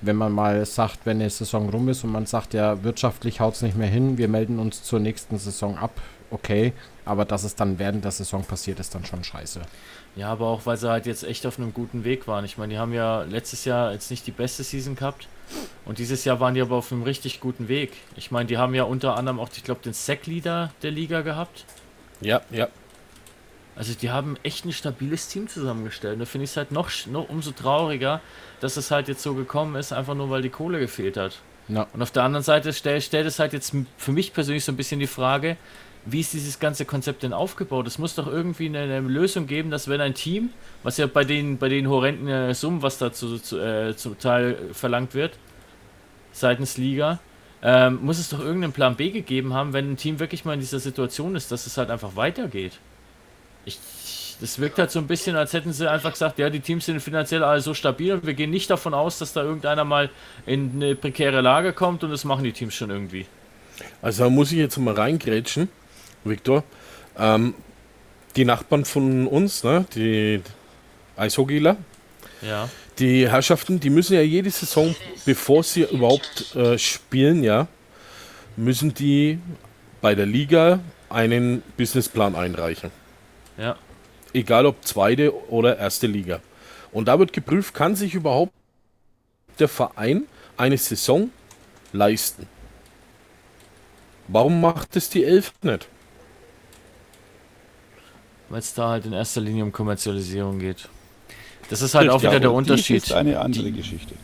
Wenn 0.00 0.16
man 0.16 0.32
mal 0.32 0.64
sagt, 0.64 1.00
wenn 1.04 1.20
eine 1.20 1.28
Saison 1.28 1.68
rum 1.70 1.88
ist 1.88 2.04
und 2.04 2.12
man 2.12 2.26
sagt, 2.26 2.54
ja, 2.54 2.84
wirtschaftlich 2.84 3.40
haut 3.40 3.54
es 3.54 3.62
nicht 3.62 3.76
mehr 3.76 3.88
hin, 3.88 4.16
wir 4.16 4.28
melden 4.28 4.60
uns 4.60 4.84
zur 4.84 5.00
nächsten 5.00 5.38
Saison 5.38 5.76
ab, 5.76 6.00
okay, 6.30 6.72
aber 7.04 7.24
dass 7.24 7.42
es 7.42 7.56
dann 7.56 7.80
während 7.80 8.04
der 8.04 8.12
Saison 8.12 8.44
passiert, 8.44 8.78
ist 8.78 8.94
dann 8.94 9.04
schon 9.04 9.24
scheiße. 9.24 9.62
Ja, 10.18 10.30
aber 10.30 10.48
auch 10.48 10.66
weil 10.66 10.76
sie 10.76 10.90
halt 10.90 11.06
jetzt 11.06 11.22
echt 11.22 11.46
auf 11.46 11.58
einem 11.58 11.72
guten 11.72 12.02
Weg 12.02 12.26
waren. 12.26 12.44
Ich 12.44 12.58
meine, 12.58 12.72
die 12.72 12.78
haben 12.80 12.92
ja 12.92 13.22
letztes 13.22 13.64
Jahr 13.64 13.92
jetzt 13.92 14.10
nicht 14.10 14.26
die 14.26 14.32
beste 14.32 14.64
Season 14.64 14.96
gehabt. 14.96 15.28
Und 15.84 15.98
dieses 15.98 16.24
Jahr 16.24 16.40
waren 16.40 16.54
die 16.54 16.60
aber 16.60 16.74
auf 16.74 16.90
einem 16.90 17.04
richtig 17.04 17.38
guten 17.38 17.68
Weg. 17.68 17.92
Ich 18.16 18.32
meine, 18.32 18.46
die 18.46 18.58
haben 18.58 18.74
ja 18.74 18.82
unter 18.82 19.16
anderem 19.16 19.38
auch, 19.38 19.48
ich 19.54 19.62
glaube, 19.62 19.80
den 19.84 19.92
Sack-Leader 19.92 20.72
der 20.82 20.90
Liga 20.90 21.20
gehabt. 21.20 21.64
Ja, 22.20 22.42
ja. 22.50 22.66
Also 23.76 23.94
die 23.94 24.10
haben 24.10 24.36
echt 24.42 24.64
ein 24.64 24.72
stabiles 24.72 25.28
Team 25.28 25.46
zusammengestellt. 25.46 26.14
Und 26.14 26.18
da 26.18 26.26
finde 26.26 26.46
ich 26.46 26.50
es 26.50 26.56
halt 26.56 26.72
noch, 26.72 26.90
noch 27.06 27.28
umso 27.28 27.52
trauriger, 27.52 28.20
dass 28.58 28.76
es 28.76 28.90
halt 28.90 29.06
jetzt 29.06 29.22
so 29.22 29.34
gekommen 29.34 29.76
ist, 29.76 29.92
einfach 29.92 30.16
nur 30.16 30.30
weil 30.30 30.42
die 30.42 30.50
Kohle 30.50 30.80
gefehlt 30.80 31.16
hat. 31.16 31.38
Ja. 31.68 31.86
Und 31.92 32.02
auf 32.02 32.10
der 32.10 32.24
anderen 32.24 32.42
Seite 32.42 32.72
stellt 32.72 33.04
stell 33.04 33.24
es 33.24 33.38
halt 33.38 33.52
jetzt 33.52 33.72
für 33.96 34.10
mich 34.10 34.32
persönlich 34.32 34.64
so 34.64 34.72
ein 34.72 34.76
bisschen 34.76 34.98
die 34.98 35.06
Frage, 35.06 35.56
wie 36.10 36.20
ist 36.20 36.32
dieses 36.32 36.58
ganze 36.58 36.84
Konzept 36.84 37.22
denn 37.22 37.32
aufgebaut? 37.32 37.86
Es 37.86 37.98
muss 37.98 38.14
doch 38.14 38.26
irgendwie 38.26 38.66
eine, 38.66 38.80
eine, 38.80 39.00
Lösung 39.00 39.46
geben, 39.46 39.70
dass 39.70 39.88
wenn 39.88 40.00
ein 40.00 40.14
Team, 40.14 40.50
was 40.82 40.96
ja 40.96 41.06
bei 41.06 41.24
den, 41.24 41.58
bei 41.58 41.68
den 41.68 41.88
horrenden 41.88 42.28
äh, 42.28 42.54
Summen, 42.54 42.82
was 42.82 42.98
da 42.98 43.12
zu, 43.12 43.38
zu, 43.38 43.58
äh, 43.58 43.96
zum 43.96 44.18
Teil 44.18 44.56
verlangt 44.72 45.14
wird, 45.14 45.38
seitens 46.32 46.76
Liga, 46.76 47.20
ähm, 47.62 47.98
muss 48.02 48.18
es 48.18 48.28
doch 48.28 48.40
irgendeinen 48.40 48.72
Plan 48.72 48.96
B 48.96 49.10
gegeben 49.10 49.52
haben, 49.52 49.72
wenn 49.72 49.92
ein 49.92 49.96
Team 49.96 50.20
wirklich 50.20 50.44
mal 50.44 50.54
in 50.54 50.60
dieser 50.60 50.78
Situation 50.78 51.34
ist, 51.34 51.50
dass 51.50 51.66
es 51.66 51.76
halt 51.76 51.90
einfach 51.90 52.14
weitergeht. 52.16 52.78
Ich, 53.64 53.78
das 54.40 54.60
wirkt 54.60 54.78
halt 54.78 54.90
so 54.90 55.00
ein 55.00 55.08
bisschen, 55.08 55.36
als 55.36 55.52
hätten 55.52 55.72
sie 55.72 55.90
einfach 55.90 56.12
gesagt, 56.12 56.38
ja, 56.38 56.48
die 56.48 56.60
Teams 56.60 56.86
sind 56.86 57.00
finanziell 57.00 57.42
alle 57.42 57.60
so 57.60 57.74
stabil 57.74 58.12
und 58.12 58.24
wir 58.24 58.34
gehen 58.34 58.50
nicht 58.50 58.70
davon 58.70 58.94
aus, 58.94 59.18
dass 59.18 59.32
da 59.32 59.42
irgendeiner 59.42 59.84
mal 59.84 60.10
in 60.46 60.72
eine 60.76 60.94
prekäre 60.94 61.40
Lage 61.40 61.72
kommt 61.72 62.04
und 62.04 62.10
das 62.10 62.24
machen 62.24 62.44
die 62.44 62.52
Teams 62.52 62.74
schon 62.74 62.90
irgendwie. 62.90 63.26
Also 64.00 64.24
da 64.24 64.30
muss 64.30 64.52
ich 64.52 64.58
jetzt 64.58 64.76
mal 64.78 64.94
reingrätschen, 64.94 65.68
Viktor. 66.24 66.64
Ähm, 67.18 67.54
die 68.36 68.44
Nachbarn 68.44 68.84
von 68.84 69.26
uns, 69.26 69.64
ne, 69.64 69.84
die 69.94 70.40
Eishockeyler, 71.16 71.76
Ja. 72.42 72.68
die 72.98 73.28
Herrschaften, 73.28 73.80
die 73.80 73.90
müssen 73.90 74.14
ja 74.14 74.20
jede 74.22 74.50
Saison, 74.50 74.94
bevor 75.24 75.62
sie 75.64 75.82
überhaupt 75.82 76.54
äh, 76.54 76.78
spielen, 76.78 77.42
ja, 77.42 77.66
müssen 78.56 78.94
die 78.94 79.38
bei 80.00 80.14
der 80.14 80.26
Liga 80.26 80.80
einen 81.08 81.62
Businessplan 81.76 82.34
einreichen. 82.36 82.90
Ja. 83.56 83.76
Egal 84.32 84.66
ob 84.66 84.84
zweite 84.84 85.32
oder 85.50 85.78
erste 85.78 86.06
Liga. 86.06 86.40
Und 86.92 87.08
da 87.08 87.18
wird 87.18 87.32
geprüft, 87.32 87.74
kann 87.74 87.96
sich 87.96 88.14
überhaupt 88.14 88.52
der 89.58 89.68
Verein 89.68 90.24
eine 90.56 90.76
Saison 90.78 91.30
leisten. 91.92 92.46
Warum 94.28 94.60
macht 94.60 94.94
es 94.96 95.08
die 95.10 95.24
Elf 95.24 95.52
nicht? 95.62 95.88
Weil 98.48 98.60
es 98.60 98.72
da 98.74 98.88
halt 98.90 99.06
in 99.06 99.12
erster 99.12 99.40
Linie 99.40 99.64
um 99.64 99.72
Kommerzialisierung 99.72 100.58
geht. 100.58 100.88
Das 101.70 101.82
ist 101.82 101.94
halt 101.94 102.04
Richtig, 102.06 102.16
auch 102.16 102.22
wieder 102.22 102.32
Ja, 102.34 102.38
der 102.38 102.52
Unterschied. 102.52 102.96
ist 103.02 103.12
eine 103.12 103.38
andere 103.40 103.64
Die- 103.64 103.72
Geschichte. 103.72 104.14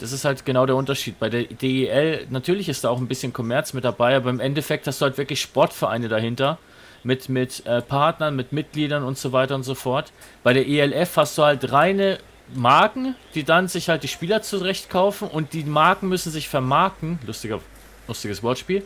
Das 0.00 0.12
ist 0.12 0.24
halt 0.24 0.44
genau 0.46 0.64
der 0.66 0.76
Unterschied. 0.76 1.18
Bei 1.20 1.28
der 1.28 1.44
DEL, 1.44 2.26
natürlich 2.30 2.68
ist 2.70 2.84
da 2.84 2.88
auch 2.88 2.98
ein 2.98 3.06
bisschen 3.06 3.32
Kommerz 3.34 3.74
mit 3.74 3.84
dabei, 3.84 4.16
aber 4.16 4.30
im 4.30 4.40
Endeffekt 4.40 4.86
hast 4.86 5.00
du 5.00 5.04
halt 5.04 5.18
wirklich 5.18 5.40
Sportvereine 5.40 6.08
dahinter. 6.08 6.58
Mit, 7.02 7.30
mit 7.30 7.64
äh, 7.66 7.80
Partnern, 7.80 8.36
mit 8.36 8.52
Mitgliedern 8.52 9.04
und 9.04 9.16
so 9.16 9.32
weiter 9.32 9.54
und 9.54 9.62
so 9.62 9.74
fort. 9.74 10.12
Bei 10.42 10.52
der 10.52 10.66
ELF 10.68 11.16
hast 11.16 11.38
du 11.38 11.42
halt 11.44 11.72
reine 11.72 12.18
Marken, 12.54 13.14
die 13.34 13.42
dann 13.44 13.68
sich 13.68 13.88
halt 13.88 14.02
die 14.02 14.08
Spieler 14.08 14.42
zurechtkaufen 14.42 15.26
und 15.28 15.54
die 15.54 15.64
Marken 15.64 16.08
müssen 16.10 16.30
sich 16.30 16.48
vermarkten, 16.50 17.18
lustiger, 17.26 17.60
lustiges 18.06 18.42
Wortspiel, 18.42 18.82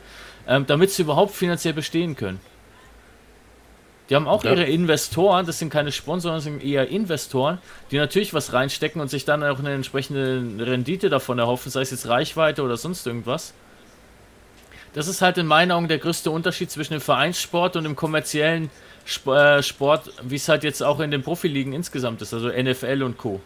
ähm, 0.47 0.65
damit 0.67 0.93
sie 0.93 1.03
überhaupt 1.03 1.35
finanziell 1.35 1.75
bestehen 1.75 2.15
können. 2.15 2.39
Die 4.11 4.15
haben 4.17 4.29
auch 4.29 4.45
Ja. 4.45 4.51
ihre 4.53 4.65
Investoren, 4.65 5.47
das 5.47 5.59
sind 5.59 5.71
keine 5.71 5.91
Sponsoren, 5.91 6.37
das 6.37 6.45
sind 6.45 6.63
eher 6.63 6.89
Investoren, 6.89 7.59
die 7.91 7.97
natürlich 7.97 8.35
was 8.35 8.53
reinstecken 8.53 9.01
und 9.01 9.09
sich 9.09 9.25
dann 9.25 9.43
auch 9.43 9.59
eine 9.59 9.73
entsprechende 9.73 10.45
Rendite 10.67 11.09
davon 11.09 11.39
erhoffen, 11.39 11.71
sei 11.71 11.81
es 11.81 11.91
jetzt 11.91 12.07
Reichweite 12.07 12.63
oder 12.63 12.77
sonst 12.77 13.07
irgendwas. 13.07 13.55
Das 14.93 15.09
ist 15.09 15.23
halt 15.23 15.39
in 15.39 15.47
meinen 15.47 15.73
Augen 15.73 15.89
der 15.89 15.99
größte 15.99 16.31
Unterschied 16.31 16.71
zwischen 16.71 16.93
dem 16.93 17.01
Vereinssport 17.01 17.77
und 17.77 17.85
dem 17.85 17.97
kommerziellen 17.97 18.71
äh, 19.27 19.63
Sport, 19.63 20.11
wie 20.23 20.37
es 20.37 20.49
halt 20.49 20.65
jetzt 20.65 20.83
auch 20.83 21.01
in 21.01 21.11
den 21.11 21.23
Profiligen 21.23 21.73
insgesamt 21.73 22.21
ist, 22.23 22.33
also 22.35 22.49
NFL 22.49 23.03
und 23.03 23.17
Co. 23.19 23.41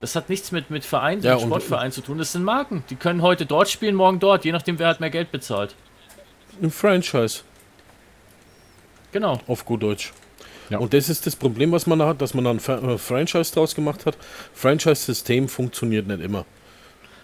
Das 0.00 0.16
hat 0.16 0.28
nichts 0.28 0.50
mit, 0.52 0.70
mit 0.70 0.84
Verein, 0.84 1.20
Ja, 1.22 1.34
mit 1.34 1.44
und- 1.44 1.48
Sportverein 1.50 1.92
zu 1.92 2.00
tun. 2.00 2.18
Das 2.18 2.32
sind 2.32 2.42
Marken. 2.44 2.84
Die 2.90 2.96
können 2.96 3.22
heute 3.22 3.46
dort 3.46 3.68
spielen, 3.70 3.94
morgen 3.94 4.18
dort, 4.18 4.44
je 4.44 4.52
nachdem, 4.52 4.78
wer 4.78 4.88
halt 4.88 5.00
mehr 5.00 5.10
Geld 5.10 5.30
bezahlt. 5.30 5.74
Ein 6.60 6.70
Franchise, 6.70 7.42
Genau. 9.12 9.38
auf 9.46 9.64
gut 9.64 9.82
Deutsch. 9.82 10.12
Ja. 10.70 10.78
Und 10.78 10.94
das 10.94 11.08
ist 11.08 11.26
das 11.26 11.36
Problem, 11.36 11.70
was 11.72 11.86
man 11.86 11.98
da 11.98 12.06
hat, 12.08 12.22
dass 12.22 12.32
man 12.34 12.44
dann 12.44 12.58
Fra- 12.60 12.78
äh, 12.78 12.98
Franchise 12.98 13.52
draus 13.52 13.74
gemacht 13.74 14.06
hat. 14.06 14.16
Franchise-System 14.54 15.48
funktioniert 15.48 16.06
nicht 16.06 16.20
immer. 16.22 16.44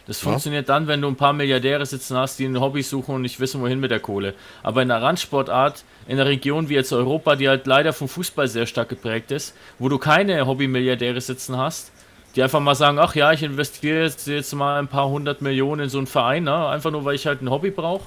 Das 0.07 0.23
Ja. 0.23 0.31
funktioniert 0.31 0.69
dann, 0.69 0.87
wenn 0.87 1.01
du 1.03 1.09
ein 1.09 1.17
paar 1.17 1.33
Milliardäre 1.33 1.85
sitzen 1.87 2.17
hast, 2.17 2.39
die 2.39 2.47
ein 2.47 2.61
Hobby 2.61 2.83
suchen 2.83 3.15
und 3.15 3.23
nicht 3.23 3.41
wissen, 3.41 3.61
wohin 3.61 3.79
mit 3.81 3.91
der 3.91 4.01
Kohle. 4.01 4.35
Aber 4.63 4.83
in 4.83 4.91
einer 4.91 5.03
Randsportart, 5.03 5.85
in 6.07 6.19
einer 6.19 6.29
Region 6.29 6.69
wie 6.69 6.75
jetzt 6.75 6.93
Europa, 6.93 7.37
die 7.37 7.49
halt 7.49 7.67
leider 7.67 7.93
vom 7.93 8.09
Fußball 8.09 8.49
sehr 8.49 8.67
stark 8.67 8.89
geprägt 8.89 9.31
ist, 9.31 9.55
wo 9.79 9.89
du 9.89 9.99
keine 9.99 10.47
Hobby-Milliardäre 10.47 11.21
sitzen 11.21 11.57
hast, 11.59 11.93
die 12.37 12.43
einfach 12.43 12.61
mal 12.61 12.75
sagen, 12.75 12.99
ach 12.99 13.15
ja, 13.15 13.33
ich 13.33 13.43
investiere 13.43 14.03
jetzt, 14.03 14.27
jetzt 14.27 14.55
mal 14.55 14.79
ein 14.79 14.89
paar 14.89 15.09
hundert 15.09 15.43
Millionen 15.43 15.85
in 15.85 15.89
so 15.91 15.99
einen 15.99 16.07
Verein, 16.07 16.45
ne? 16.45 16.69
einfach 16.69 16.91
nur, 16.91 17.05
weil 17.05 17.15
ich 17.15 17.27
halt 17.27 17.43
ein 17.43 17.51
Hobby 17.51 17.71
brauche. 17.71 18.05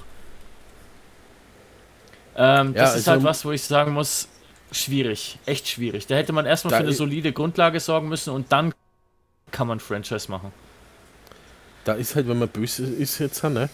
Ähm, 2.36 2.74
Ja, 2.74 2.82
das 2.82 2.96
ist 2.96 3.06
halt 3.06 3.22
was, 3.22 3.44
wo 3.44 3.52
ich 3.52 3.62
sagen 3.62 3.92
muss, 3.92 4.28
schwierig, 4.70 5.38
echt 5.46 5.68
schwierig. 5.68 6.06
Da 6.06 6.14
hätte 6.14 6.32
man 6.32 6.46
erstmal 6.46 6.74
für 6.74 6.80
eine 6.80 6.92
solide 6.92 7.32
Grundlage 7.32 7.80
sorgen 7.80 8.08
müssen 8.08 8.30
und 8.30 8.50
dann 8.52 8.74
kann 9.50 9.66
man 9.66 9.80
Franchise 9.80 10.30
machen. 10.30 10.52
Da 11.84 11.94
ist 11.94 12.14
halt, 12.14 12.28
wenn 12.28 12.38
man 12.38 12.48
böse 12.48 12.84
ist 12.84 13.18
jetzt, 13.18 13.42
ne? 13.44 13.68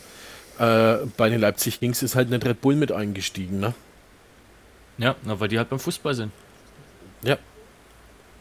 Äh, 0.59 1.07
bei 1.17 1.29
den 1.29 1.41
Leipzig 1.41 1.79
Kings 1.79 2.03
ist 2.03 2.17
halt 2.17 2.31
nicht 2.31 2.45
Red 2.45 2.61
Bull 2.61 2.75
mit 2.75 2.91
eingestiegen, 2.91 3.61
ne? 3.61 3.75
Ja, 4.97 5.15
na, 5.23 5.39
weil 5.39 5.49
die 5.49 5.59
halt 5.59 5.69
beim 5.69 5.79
Fußball 5.79 6.15
sind. 6.15 6.33
Ja. 7.23 7.39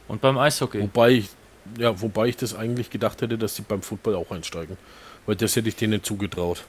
Und 0.07 0.21
beim 0.21 0.37
Eishockey. 0.37 0.81
Wobei 0.81 1.11
ich, 1.11 1.29
ja, 1.77 1.99
wobei 2.01 2.27
ich 2.27 2.37
das 2.37 2.55
eigentlich 2.55 2.89
gedacht 2.89 3.21
hätte, 3.21 3.37
dass 3.37 3.55
sie 3.55 3.61
beim 3.61 3.81
Football 3.81 4.15
auch 4.15 4.31
einsteigen. 4.31 4.77
Weil 5.27 5.35
das 5.35 5.55
hätte 5.55 5.69
ich 5.69 5.75
denen 5.75 6.03
zugetraut. 6.03 6.63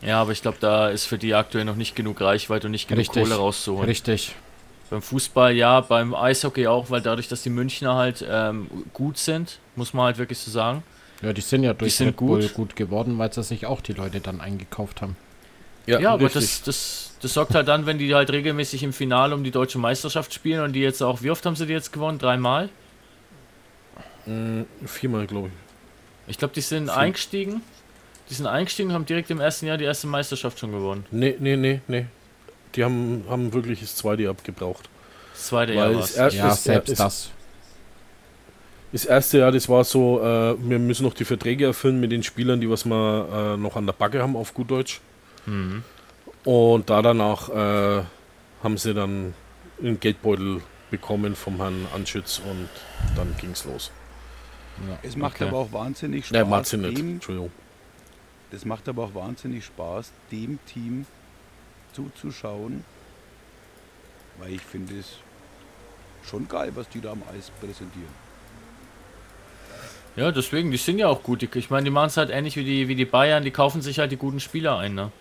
Ja, 0.00 0.20
aber 0.20 0.32
ich 0.32 0.42
glaube, 0.42 0.58
da 0.60 0.88
ist 0.88 1.06
für 1.06 1.18
die 1.18 1.34
aktuell 1.34 1.64
noch 1.64 1.76
nicht 1.76 1.96
genug 1.96 2.20
Reichweite 2.20 2.68
und 2.68 2.72
nicht 2.72 2.88
genug 2.88 3.00
Richtig. 3.00 3.22
Kohle 3.24 3.34
rauszuholen. 3.34 3.88
Richtig. 3.88 4.34
Beim 4.90 5.02
Fußball 5.02 5.54
ja, 5.54 5.80
beim 5.80 6.14
Eishockey 6.14 6.66
auch, 6.66 6.88
weil 6.88 7.02
dadurch, 7.02 7.28
dass 7.28 7.42
die 7.42 7.50
Münchner 7.50 7.94
halt 7.94 8.24
ähm, 8.28 8.68
gut 8.94 9.18
sind, 9.18 9.58
muss 9.76 9.92
man 9.92 10.06
halt 10.06 10.18
wirklich 10.18 10.38
so 10.38 10.50
sagen. 10.50 10.82
Ja, 11.20 11.32
die 11.32 11.40
sind 11.40 11.64
ja 11.64 11.74
durch 11.74 11.96
sind 11.96 12.08
Red 12.08 12.16
Bull 12.16 12.42
gut. 12.42 12.54
gut 12.54 12.76
geworden, 12.76 13.18
weil 13.18 13.32
sie 13.32 13.42
sich 13.42 13.66
auch 13.66 13.80
die 13.80 13.92
Leute 13.92 14.20
dann 14.20 14.40
eingekauft 14.40 15.02
haben. 15.02 15.16
Ja, 15.86 16.12
aber 16.12 16.26
richtig. 16.26 16.42
das, 16.42 16.62
das, 16.62 17.12
das 17.22 17.34
sorgt 17.34 17.54
halt 17.54 17.66
dann, 17.66 17.86
wenn 17.86 17.98
die 17.98 18.14
halt 18.14 18.30
regelmäßig 18.30 18.82
im 18.82 18.92
Finale 18.92 19.34
um 19.34 19.42
die 19.42 19.50
deutsche 19.50 19.78
Meisterschaft 19.78 20.34
spielen 20.34 20.62
und 20.62 20.74
die 20.74 20.80
jetzt 20.80 21.02
auch, 21.02 21.22
wie 21.22 21.30
oft 21.30 21.44
haben 21.46 21.56
sie 21.56 21.66
die 21.66 21.72
jetzt 21.72 21.92
gewonnen? 21.92 22.18
Dreimal? 22.18 22.68
Mm, 24.26 24.62
viermal, 24.84 25.26
glaube 25.26 25.48
ich. 25.48 26.32
Ich 26.32 26.38
glaube, 26.38 26.52
die 26.54 26.60
sind 26.60 26.84
Vier. 26.84 26.96
eingestiegen. 26.96 27.62
Die 28.30 28.34
sind 28.34 28.46
eingestiegen 28.46 28.88
und 28.90 28.94
haben 28.94 29.06
direkt 29.06 29.30
im 29.30 29.40
ersten 29.40 29.66
Jahr 29.66 29.76
die 29.78 29.84
erste 29.84 30.06
Meisterschaft 30.06 30.58
schon 30.58 30.72
gewonnen. 30.72 31.06
Nee, 31.10 31.36
nee, 31.38 31.56
nee, 31.56 31.80
nee. 31.88 32.06
Die 32.74 32.84
haben, 32.84 33.24
haben 33.28 33.52
wirklich 33.54 33.80
das 33.80 33.96
zweite 33.96 34.22
Jahr 34.24 34.34
gebraucht. 34.42 34.88
Das 35.32 35.46
zweite 35.46 35.72
Jahr 35.72 35.90
es 35.90 36.16
war 36.18 36.26
er- 36.26 36.32
Ja, 36.34 36.52
ist- 36.52 36.64
selbst 36.64 36.90
ist- 36.90 37.00
das. 37.00 37.30
Das 38.92 39.04
erste 39.04 39.38
Jahr, 39.38 39.52
das 39.52 39.68
war 39.68 39.84
so, 39.84 40.20
äh, 40.22 40.56
wir 40.58 40.78
müssen 40.78 41.02
noch 41.04 41.12
die 41.12 41.24
Verträge 41.26 41.66
erfüllen 41.66 42.00
mit 42.00 42.10
den 42.10 42.22
Spielern, 42.22 42.58
die 42.60 42.70
was 42.70 42.86
wir 42.86 43.54
äh, 43.54 43.56
noch 43.58 43.76
an 43.76 43.84
der 43.84 43.92
Backe 43.92 44.22
haben, 44.22 44.34
auf 44.34 44.54
gut 44.54 44.70
Deutsch. 44.70 45.00
Mhm. 45.44 45.82
Und 46.44 46.88
da 46.88 47.02
danach 47.02 47.50
äh, 47.50 48.02
haben 48.62 48.78
sie 48.78 48.94
dann 48.94 49.34
einen 49.82 50.00
Geldbeutel 50.00 50.62
bekommen 50.90 51.34
vom 51.36 51.56
Herrn 51.58 51.86
Anschütz 51.94 52.40
und 52.48 52.68
dann 53.14 53.34
ging's 53.38 53.64
los. 53.66 53.90
Es 55.02 55.16
macht 55.16 55.34
Okay. 55.36 55.48
aber 55.48 55.58
auch 55.58 55.72
wahnsinnig 55.72 56.26
Spaß. 56.26 56.38
Ne, 56.38 56.44
Martin 56.46 56.80
nicht. 56.82 56.98
Entschuldigung. 56.98 57.50
Das 58.50 58.64
macht 58.64 58.88
aber 58.88 59.04
auch 59.04 59.14
wahnsinnig 59.14 59.64
Spaß, 59.64 60.12
dem 60.30 60.58
Team 60.66 61.06
zuzuschauen. 61.92 62.84
Weil 64.38 64.54
ich 64.54 64.62
finde 64.62 64.98
es 64.98 65.18
schon 66.24 66.48
geil, 66.48 66.72
was 66.74 66.88
die 66.88 67.00
da 67.00 67.12
am 67.12 67.22
Eis 67.34 67.50
präsentieren. 67.60 68.28
Ja, 70.16 70.32
deswegen, 70.32 70.70
die 70.70 70.76
sind 70.76 70.98
ja 70.98 71.08
auch 71.08 71.22
gut. 71.22 71.42
Ich 71.42 71.70
meine, 71.70 71.84
die 71.84 71.90
machen 71.90 72.08
es 72.08 72.16
halt 72.16 72.30
ähnlich 72.30 72.56
wie 72.56 72.64
die, 72.64 72.88
wie 72.88 72.94
die 72.94 73.04
Bayern, 73.04 73.44
die 73.44 73.50
kaufen 73.50 73.82
sich 73.82 73.98
halt 73.98 74.10
die 74.10 74.16
guten 74.16 74.40
Spieler 74.40 74.78
ein, 74.78 74.94
ne? 74.94 75.12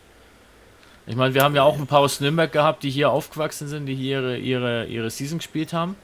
Ich 1.05 1.15
meine, 1.15 1.33
wir 1.33 1.43
haben 1.43 1.55
ja 1.55 1.63
auch 1.63 1.77
ein 1.77 1.87
paar 1.87 1.99
aus 1.99 2.19
Nürnberg 2.19 2.51
gehabt, 2.51 2.83
die 2.83 2.89
hier 2.89 3.09
aufgewachsen 3.11 3.67
sind, 3.67 3.85
die 3.85 3.95
hier 3.95 4.19
ihre, 4.19 4.37
ihre, 4.37 4.85
ihre 4.87 5.09
Season 5.09 5.37
gespielt 5.37 5.71
haben. 5.71 5.95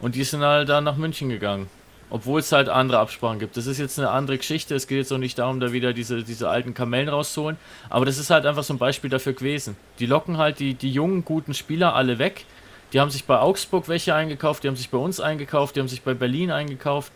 Und 0.00 0.14
die 0.14 0.24
sind 0.24 0.40
halt 0.40 0.68
dann 0.68 0.84
nach 0.84 0.96
München 0.96 1.28
gegangen. 1.28 1.70
Obwohl 2.10 2.40
es 2.40 2.52
halt 2.52 2.70
andere 2.70 3.00
Absprachen 3.00 3.38
gibt. 3.38 3.56
Das 3.58 3.66
ist 3.66 3.78
jetzt 3.78 3.98
eine 3.98 4.08
andere 4.10 4.38
Geschichte. 4.38 4.74
Es 4.74 4.86
geht 4.86 4.96
jetzt 4.98 5.12
auch 5.12 5.18
nicht 5.18 5.38
darum, 5.38 5.60
da 5.60 5.72
wieder 5.72 5.92
diese, 5.92 6.22
diese 6.22 6.48
alten 6.48 6.72
Kamellen 6.72 7.10
rauszuholen. 7.10 7.58
Aber 7.90 8.06
das 8.06 8.16
ist 8.16 8.30
halt 8.30 8.46
einfach 8.46 8.62
so 8.64 8.72
ein 8.72 8.78
Beispiel 8.78 9.10
dafür 9.10 9.34
gewesen. 9.34 9.76
Die 9.98 10.06
locken 10.06 10.38
halt 10.38 10.58
die, 10.58 10.72
die 10.74 10.90
jungen, 10.90 11.24
guten 11.24 11.52
Spieler 11.52 11.94
alle 11.94 12.18
weg. 12.18 12.46
Die 12.94 13.00
haben 13.00 13.10
sich 13.10 13.26
bei 13.26 13.38
Augsburg 13.38 13.88
welche 13.88 14.14
eingekauft, 14.14 14.64
die 14.64 14.68
haben 14.68 14.76
sich 14.76 14.88
bei 14.88 14.96
uns 14.96 15.20
eingekauft, 15.20 15.76
die 15.76 15.80
haben 15.80 15.88
sich 15.88 16.00
bei 16.00 16.14
Berlin 16.14 16.50
eingekauft. 16.50 17.12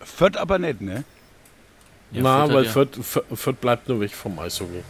Fürth 0.00 0.36
aber 0.36 0.60
nicht, 0.60 0.80
ne? 0.80 1.02
Ja, 2.12 2.22
Na, 2.22 2.44
Fürth 2.46 2.54
weil 2.54 2.64
ja- 2.64 2.70
Fürth, 2.70 3.24
Fürth 3.34 3.60
bleibt 3.60 3.88
nur 3.88 3.98
weg 3.98 4.12
vom 4.14 4.38
Eishockey. 4.38 4.84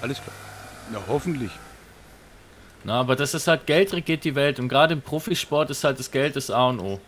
Alles 0.00 0.16
klar. 0.22 0.34
Na, 0.90 0.98
hoffentlich. 1.08 1.50
Na, 2.84 3.00
aber 3.00 3.16
das 3.16 3.34
ist 3.34 3.46
halt, 3.46 3.66
Geld 3.66 3.92
regiert 3.92 4.24
die 4.24 4.34
Welt 4.34 4.58
und 4.58 4.68
gerade 4.70 4.94
im 4.94 5.02
Profisport 5.02 5.68
ist 5.68 5.84
halt 5.84 5.98
das 5.98 6.10
Geld 6.10 6.36
das 6.36 6.50
A 6.50 6.68
und 6.68 6.80
O. 6.80 6.98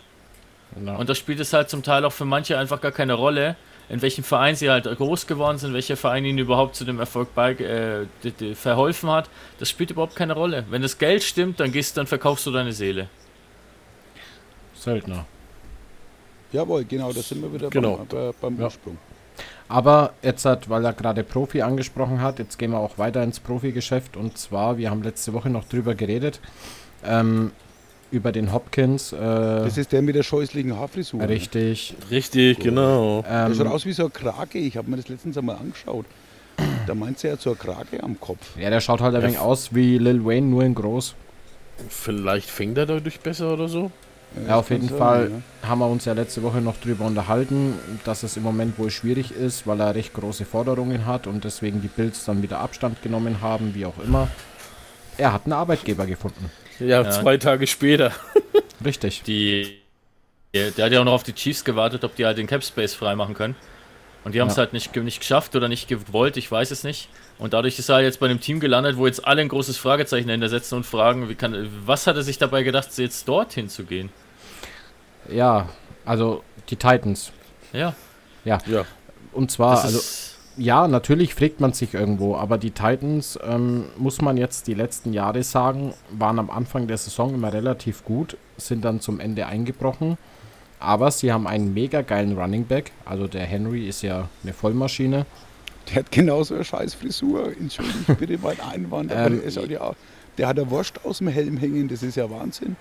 Genau. 0.76 0.98
Und 0.98 1.08
das 1.08 1.18
spielt 1.18 1.40
es 1.40 1.52
halt 1.52 1.70
zum 1.70 1.82
Teil 1.82 2.04
auch 2.04 2.12
für 2.12 2.24
manche 2.26 2.58
einfach 2.58 2.80
gar 2.80 2.92
keine 2.92 3.14
Rolle, 3.14 3.56
in 3.88 4.02
welchem 4.02 4.24
Verein 4.24 4.56
sie 4.56 4.68
halt 4.70 4.84
groß 4.84 5.26
geworden 5.26 5.58
sind, 5.58 5.72
welcher 5.72 5.96
Verein 5.96 6.24
ihnen 6.24 6.38
überhaupt 6.38 6.74
zu 6.76 6.84
dem 6.84 6.98
Erfolg 7.00 7.34
bei, 7.34 7.52
äh, 7.52 8.54
verholfen 8.54 9.10
hat. 9.10 9.30
Das 9.58 9.70
spielt 9.70 9.90
überhaupt 9.90 10.16
keine 10.16 10.34
Rolle. 10.34 10.64
Wenn 10.70 10.82
das 10.82 10.98
Geld 10.98 11.22
stimmt, 11.22 11.60
dann 11.60 11.72
gehst, 11.72 11.96
dann 11.96 12.06
verkaufst 12.06 12.44
du 12.46 12.50
deine 12.50 12.72
Seele. 12.72 13.08
Söldner. 14.74 15.24
Jawohl, 16.52 16.84
genau, 16.84 17.12
da 17.12 17.20
sind 17.22 17.42
wir 17.42 17.52
wieder 17.52 17.70
Genau. 17.70 17.96
beim, 17.96 18.06
bei, 18.08 18.30
beim 18.40 18.58
Ja. 18.58 18.64
Ursprung. 18.66 18.98
Aber 19.68 20.12
jetzt 20.22 20.44
hat, 20.44 20.68
weil 20.68 20.84
er 20.84 20.92
gerade 20.92 21.24
Profi 21.24 21.62
angesprochen 21.62 22.20
hat, 22.20 22.38
jetzt 22.38 22.56
gehen 22.58 22.70
wir 22.70 22.78
auch 22.78 22.98
weiter 22.98 23.22
ins 23.22 23.40
Profigeschäft. 23.40 24.16
Und 24.16 24.38
zwar, 24.38 24.78
wir 24.78 24.90
haben 24.90 25.02
letzte 25.02 25.32
Woche 25.32 25.50
noch 25.50 25.64
drüber 25.64 25.94
geredet, 25.94 26.40
ähm, 27.04 27.50
über 28.16 28.32
den 28.32 28.52
Hopkins. 28.52 29.12
Äh, 29.12 29.16
Das 29.18 29.78
ist 29.78 29.92
der 29.92 30.02
mit 30.02 30.14
der 30.16 30.22
scheußlichen 30.22 30.76
Haarfrisur. 30.76 31.20
ne? 31.20 31.28
richtig. 31.28 31.94
Richtig, 32.10 32.58
genau. 32.58 33.22
Der 33.22 33.46
Ähm, 33.46 33.54
schaut 33.54 33.66
aus 33.68 33.86
wie 33.86 33.92
so 33.92 34.04
ein 34.06 34.12
Krake. 34.12 34.58
Ich 34.58 34.76
habe 34.76 34.90
mir 34.90 34.96
das 34.96 35.08
letztens 35.08 35.36
einmal 35.38 35.56
angeschaut. 35.56 36.06
Da 36.86 36.94
meinst 36.94 37.22
du 37.22 37.28
ja 37.28 37.38
zur 37.38 37.56
Krage 37.56 38.02
am 38.02 38.18
Kopf. 38.18 38.56
Ja, 38.58 38.70
der 38.70 38.80
schaut 38.80 39.00
halt 39.00 39.14
ein 39.14 39.22
wenig 39.22 39.38
aus 39.38 39.74
wie 39.74 39.98
Lil 39.98 40.24
Wayne, 40.24 40.46
nur 40.46 40.64
in 40.64 40.74
groß. 40.74 41.14
Vielleicht 41.88 42.48
fängt 42.48 42.78
er 42.78 42.86
dadurch 42.86 43.20
besser 43.20 43.52
oder 43.52 43.68
so. 43.68 43.90
Ja, 44.48 44.56
auf 44.56 44.68
kann 44.68 44.78
jeden 44.78 44.88
sein, 44.88 44.98
Fall 44.98 45.30
ja. 45.62 45.68
haben 45.68 45.78
wir 45.78 45.86
uns 45.88 46.04
ja 46.04 46.12
letzte 46.12 46.42
Woche 46.42 46.60
noch 46.60 46.76
drüber 46.78 47.04
unterhalten, 47.06 47.74
dass 48.04 48.22
es 48.22 48.36
im 48.36 48.42
Moment 48.42 48.78
wohl 48.78 48.90
schwierig 48.90 49.32
ist, 49.32 49.66
weil 49.66 49.80
er 49.80 49.94
recht 49.94 50.12
große 50.14 50.44
Forderungen 50.44 51.06
hat 51.06 51.26
und 51.26 51.44
deswegen 51.44 51.80
die 51.80 51.88
Bills 51.88 52.24
dann 52.24 52.42
wieder 52.42 52.60
Abstand 52.60 53.02
genommen 53.02 53.40
haben, 53.40 53.74
wie 53.74 53.86
auch 53.86 53.98
immer. 54.04 54.28
Er 55.18 55.32
hat 55.32 55.42
einen 55.44 55.52
Arbeitgeber 55.54 56.06
gefunden. 56.06 56.50
Ja, 56.80 57.02
Ja. 57.02 57.10
zwei 57.10 57.36
Tage 57.38 57.66
später. 57.66 58.12
Richtig. 58.84 59.22
Die, 59.22 59.78
der, 60.54 60.70
der 60.70 60.86
hat 60.86 60.92
ja 60.92 61.00
auch 61.00 61.04
noch 61.04 61.12
auf 61.14 61.22
die 61.22 61.32
Chiefs 61.34 61.64
gewartet, 61.64 62.04
ob 62.04 62.14
die 62.16 62.26
halt 62.26 62.38
den 62.38 62.46
Cap 62.46 62.62
Space 62.64 62.94
freimachen 62.94 63.34
können. 63.34 63.56
Und 64.24 64.34
die 64.34 64.40
haben 64.40 64.48
es 64.48 64.56
Ja. 64.56 64.62
halt 64.62 64.72
nicht, 64.72 64.94
nicht 64.96 65.20
geschafft 65.20 65.54
oder 65.54 65.68
nicht 65.68 65.88
gewollt, 65.88 66.36
ich 66.36 66.50
weiß 66.50 66.70
es 66.72 66.82
nicht. 66.84 67.08
Und 67.38 67.52
dadurch 67.52 67.78
ist 67.78 67.88
er 67.88 68.00
jetzt 68.00 68.18
bei 68.18 68.26
einem 68.26 68.40
Team 68.40 68.58
gelandet, 68.60 68.96
wo 68.96 69.06
jetzt 69.06 69.24
alle 69.26 69.40
ein 69.42 69.48
großes 69.48 69.76
Fragezeichen 69.76 70.26
dahinter 70.26 70.48
setzen 70.48 70.74
und 70.76 70.84
fragen, 70.86 71.28
wie 71.28 71.34
kann, 71.34 71.68
was 71.86 72.06
hat 72.06 72.16
er 72.16 72.22
sich 72.22 72.36
dabei 72.38 72.62
gedacht, 72.62 72.88
jetzt 72.98 73.28
dorthin 73.28 73.68
zu 73.68 73.84
gehen? 73.84 74.10
Ja, 75.28 75.68
also 76.04 76.42
die 76.70 76.76
Titans. 76.76 77.32
Ja, 77.72 77.94
Ja. 78.44 78.58
Und 79.32 79.50
zwar, 79.50 79.74
das 79.76 79.84
also 79.84 80.00
ja, 80.56 80.88
natürlich 80.88 81.34
fragt 81.34 81.60
man 81.60 81.72
sich 81.72 81.94
irgendwo, 81.94 82.36
aber 82.36 82.58
die 82.58 82.70
Titans, 82.70 83.38
ähm, 83.46 83.84
muss 83.98 84.20
man 84.20 84.36
jetzt 84.36 84.66
die 84.66 84.74
letzten 84.74 85.12
Jahre 85.12 85.42
sagen, 85.42 85.92
waren 86.10 86.38
am 86.38 86.50
Anfang 86.50 86.86
der 86.86 86.98
Saison 86.98 87.34
immer 87.34 87.52
relativ 87.52 88.04
gut, 88.04 88.36
sind 88.56 88.84
dann 88.84 89.00
zum 89.00 89.20
Ende 89.20 89.46
eingebrochen. 89.46 90.16
Aber 90.78 91.10
sie 91.10 91.32
haben 91.32 91.46
einen 91.46 91.72
mega 91.72 92.02
geilen 92.02 92.38
Running 92.38 92.64
Back. 92.66 92.92
Also 93.04 93.26
der 93.26 93.44
Henry 93.44 93.88
ist 93.88 94.02
ja 94.02 94.28
eine 94.42 94.52
Vollmaschine. 94.52 95.24
Der 95.88 95.96
hat 95.96 96.12
genauso 96.12 96.54
eine 96.54 96.64
scheiß 96.64 96.94
Frisur. 96.94 97.52
Entschuldigt 97.58 98.18
bitte 98.18 98.38
mein 98.42 98.60
Einwand. 98.60 99.10
Aber 99.10 99.26
Ähm, 99.26 99.42
der, 99.42 99.70
ja, 99.70 99.92
der 100.36 100.48
hat 100.48 100.58
der 100.58 100.70
Wurst 100.70 101.04
aus 101.04 101.18
dem 101.18 101.28
Helm 101.28 101.56
hängen. 101.56 101.88
Das 101.88 102.02
ist 102.02 102.16
ja 102.16 102.28
Wahnsinn. 102.30 102.76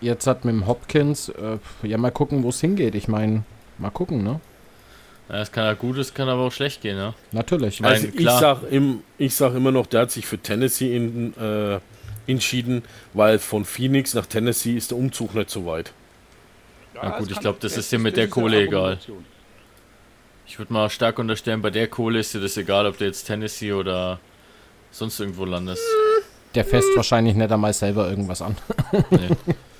Jetzt 0.00 0.26
hat 0.26 0.44
mit 0.44 0.54
dem 0.54 0.66
Hopkins, 0.66 1.28
äh, 1.30 1.58
ja 1.82 1.98
mal 1.98 2.12
gucken, 2.12 2.42
wo 2.44 2.48
es 2.48 2.60
hingeht. 2.60 2.94
Ich 2.94 3.08
meine, 3.08 3.42
mal 3.78 3.90
gucken, 3.90 4.22
ne? 4.22 4.40
Ja, 5.28 5.40
es 5.40 5.50
kann 5.50 5.64
ja 5.64 5.74
gut, 5.74 5.98
es 5.98 6.12
kann 6.12 6.28
aber 6.28 6.42
auch 6.42 6.52
schlecht 6.52 6.82
gehen, 6.82 6.96
ne? 6.96 7.14
Natürlich. 7.32 7.80
Nein, 7.80 7.92
Also 7.92 8.08
ich 8.08 8.24
sag, 8.28 8.62
im, 8.70 9.02
ich 9.18 9.34
sag 9.34 9.54
immer 9.54 9.70
noch, 9.70 9.86
der 9.86 10.02
hat 10.02 10.10
sich 10.10 10.26
für 10.26 10.38
Tennessee 10.38 10.94
in, 10.96 11.34
äh, 11.36 11.80
entschieden, 12.26 12.82
weil 13.12 13.38
von 13.38 13.64
Phoenix 13.64 14.14
nach 14.14 14.26
Tennessee 14.26 14.76
ist 14.76 14.90
der 14.90 14.98
Umzug 14.98 15.34
nicht 15.34 15.50
so 15.50 15.66
weit. 15.66 15.92
Na 16.94 17.18
gut, 17.18 17.30
ich 17.30 17.40
glaube, 17.40 17.58
das 17.60 17.76
ist 17.76 17.90
dir 17.90 17.98
mit 17.98 18.16
der 18.16 18.28
Kohle 18.28 18.62
egal. 18.62 18.98
Ich 20.46 20.58
würde 20.58 20.72
mal 20.72 20.88
stark 20.90 21.18
unterstellen, 21.18 21.62
bei 21.62 21.70
der 21.70 21.88
Kohle 21.88 22.20
ist 22.20 22.34
dir 22.34 22.40
das 22.40 22.56
egal, 22.56 22.86
ob 22.86 22.98
du 22.98 23.04
jetzt 23.04 23.24
Tennessee 23.24 23.72
oder 23.72 24.20
sonst 24.90 25.18
irgendwo 25.18 25.44
landest. 25.44 25.82
Der 26.54 26.64
fässt 26.64 26.88
wahrscheinlich 26.94 27.34
nicht 27.34 27.50
einmal 27.50 27.72
selber 27.72 28.08
irgendwas 28.08 28.42
an. 28.42 28.56
Nee. 29.10 29.28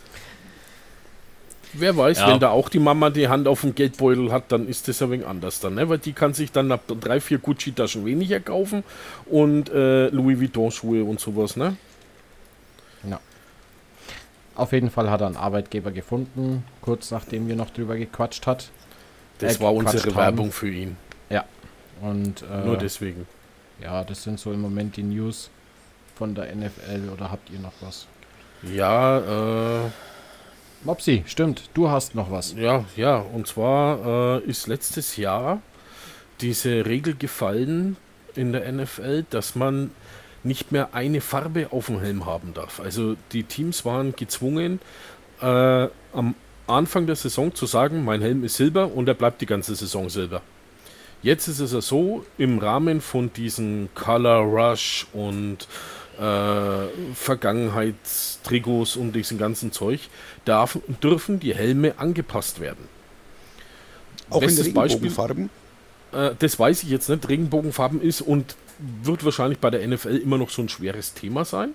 Wer 1.76 1.96
weiß, 1.96 2.18
Ja. 2.20 2.28
wenn 2.28 2.40
da 2.40 2.50
auch 2.50 2.68
die 2.68 2.78
Mama 2.78 3.10
die 3.10 3.28
Hand 3.28 3.48
auf 3.48 3.62
dem 3.62 3.74
Geldbeutel 3.74 4.30
hat, 4.32 4.44
dann 4.52 4.68
ist 4.68 4.86
das 4.88 5.02
ein 5.02 5.10
wenig 5.10 5.26
anders 5.26 5.60
dann, 5.60 5.74
ne? 5.74 5.88
Weil 5.88 5.98
die 5.98 6.12
kann 6.12 6.32
sich 6.34 6.52
dann 6.52 6.70
ab 6.72 6.82
drei, 7.00 7.20
vier 7.20 7.38
Gucci-Taschen 7.38 8.04
weniger 8.04 8.40
kaufen 8.40 8.84
und 9.26 9.70
äh, 9.70 10.08
Louis 10.08 10.40
Vuitton-Schuhe 10.40 11.04
und 11.04 11.20
sowas, 11.20 11.56
ne? 11.56 11.76
Auf 14.56 14.70
jeden 14.72 14.88
Fall 14.88 15.10
hat 15.10 15.20
er 15.20 15.26
einen 15.26 15.36
Arbeitgeber 15.36 15.90
gefunden, 15.90 16.62
kurz 16.80 17.10
nachdem 17.10 17.48
wir 17.48 17.56
noch 17.56 17.70
drüber 17.70 17.96
gequatscht 17.96 18.46
hat. 18.46 18.70
Das 19.38 19.56
Äh, 19.56 19.60
war 19.60 19.74
unsere 19.74 20.10
haben. 20.10 20.16
Werbung 20.16 20.52
für 20.52 20.70
ihn. 20.70 20.96
Und 22.00 22.42
äh, 22.42 22.64
Nur 22.66 22.76
deswegen. 22.76 23.26
ja, 23.82 24.04
das 24.04 24.22
sind 24.24 24.38
so 24.38 24.52
im 24.52 24.60
Moment 24.60 24.96
die 24.96 25.02
News 25.04 25.48
von 26.16 26.34
der 26.34 26.54
NFL. 26.54 27.08
Oder 27.12 27.30
habt 27.30 27.48
ihr 27.50 27.58
noch 27.60 27.72
was? 27.80 28.06
Ja, 28.62 29.18
äh, 29.18 29.90
Mopsi, 30.84 31.24
stimmt, 31.26 31.70
du 31.72 31.88
hast 31.88 32.14
noch 32.14 32.30
was. 32.30 32.54
Ja, 32.58 32.84
ja, 32.94 33.16
und 33.16 33.46
zwar 33.46 34.42
äh, 34.42 34.44
ist 34.44 34.66
letztes 34.66 35.16
Jahr 35.16 35.62
diese 36.42 36.84
Regel 36.84 37.14
gefallen 37.14 37.96
in 38.34 38.52
der 38.52 38.70
NFL, 38.70 39.24
dass 39.30 39.54
man 39.54 39.92
nicht 40.42 40.72
mehr 40.72 40.90
eine 40.92 41.22
Farbe 41.22 41.68
auf 41.70 41.86
dem 41.86 42.00
Helm 42.00 42.26
haben 42.26 42.52
darf. 42.52 42.80
Also 42.80 43.16
die 43.32 43.44
Teams 43.44 43.86
waren 43.86 44.14
gezwungen, 44.14 44.78
äh, 45.40 45.88
am 46.12 46.34
Anfang 46.66 47.06
der 47.06 47.16
Saison 47.16 47.54
zu 47.54 47.64
sagen, 47.64 48.04
mein 48.04 48.20
Helm 48.20 48.44
ist 48.44 48.56
silber 48.56 48.92
und 48.92 49.08
er 49.08 49.14
bleibt 49.14 49.40
die 49.40 49.46
ganze 49.46 49.74
Saison 49.74 50.10
silber. 50.10 50.42
Jetzt 51.22 51.48
ist 51.48 51.60
es 51.60 51.72
ja 51.72 51.80
so, 51.80 52.26
im 52.36 52.58
Rahmen 52.58 53.00
von 53.00 53.32
diesen 53.32 53.88
Color 53.94 54.40
Rush 54.42 55.06
und 55.14 55.66
äh, 56.18 57.14
Vergangenheitstrikots 57.14 58.96
und 58.96 59.12
diesem 59.12 59.38
ganzen 59.38 59.72
Zeug 59.72 60.00
darf, 60.44 60.78
dürfen 61.02 61.40
die 61.40 61.54
Helme 61.54 61.98
angepasst 61.98 62.60
werden. 62.60 62.88
Auch 64.30 64.42
in 64.42 64.48
Bestes 64.48 64.72
Beispiel- 64.72 65.08
Regenbogenfarben. 65.08 65.50
Äh, 66.12 66.30
das 66.38 66.58
weiß 66.58 66.82
ich 66.82 66.90
jetzt 66.90 67.08
nicht, 67.08 67.28
Regenbogenfarben 67.28 68.00
ist 68.00 68.20
und 68.20 68.56
wird 69.02 69.24
wahrscheinlich 69.24 69.58
bei 69.58 69.70
der 69.70 69.86
NFL 69.86 70.16
immer 70.16 70.38
noch 70.38 70.50
so 70.50 70.62
ein 70.62 70.68
schweres 70.68 71.14
Thema 71.14 71.44
sein. 71.44 71.70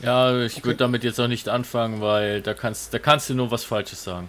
Ja, 0.00 0.38
ich 0.42 0.62
würde 0.64 0.76
damit 0.76 1.04
jetzt 1.04 1.18
auch 1.20 1.28
nicht 1.28 1.48
anfangen, 1.48 2.00
weil 2.00 2.42
da 2.42 2.54
kannst, 2.54 2.92
da 2.92 2.98
kannst 2.98 3.30
du 3.30 3.34
nur 3.34 3.50
was 3.50 3.64
Falsches 3.64 4.04
sagen. 4.04 4.28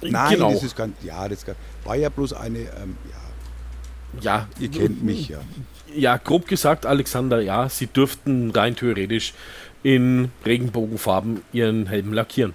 Nein, 0.00 0.34
genau. 0.34 0.52
das 0.52 0.62
ist 0.62 0.76
ganz, 0.76 0.96
ja, 1.02 1.28
das 1.28 1.44
war 1.84 1.96
ja 1.96 2.08
bloß 2.08 2.32
eine, 2.32 2.60
ähm, 2.60 2.96
ja, 3.10 4.18
ja, 4.20 4.48
ihr 4.58 4.70
kennt 4.70 5.02
mich 5.02 5.28
ja. 5.28 5.38
Ja, 5.94 6.16
grob 6.16 6.46
gesagt, 6.46 6.86
Alexander, 6.86 7.40
ja, 7.40 7.68
sie 7.68 7.86
dürften 7.86 8.50
rein 8.50 8.74
theoretisch 8.76 9.34
in 9.82 10.30
Regenbogenfarben 10.44 11.42
ihren 11.52 11.86
Helm 11.86 12.12
lackieren. 12.12 12.54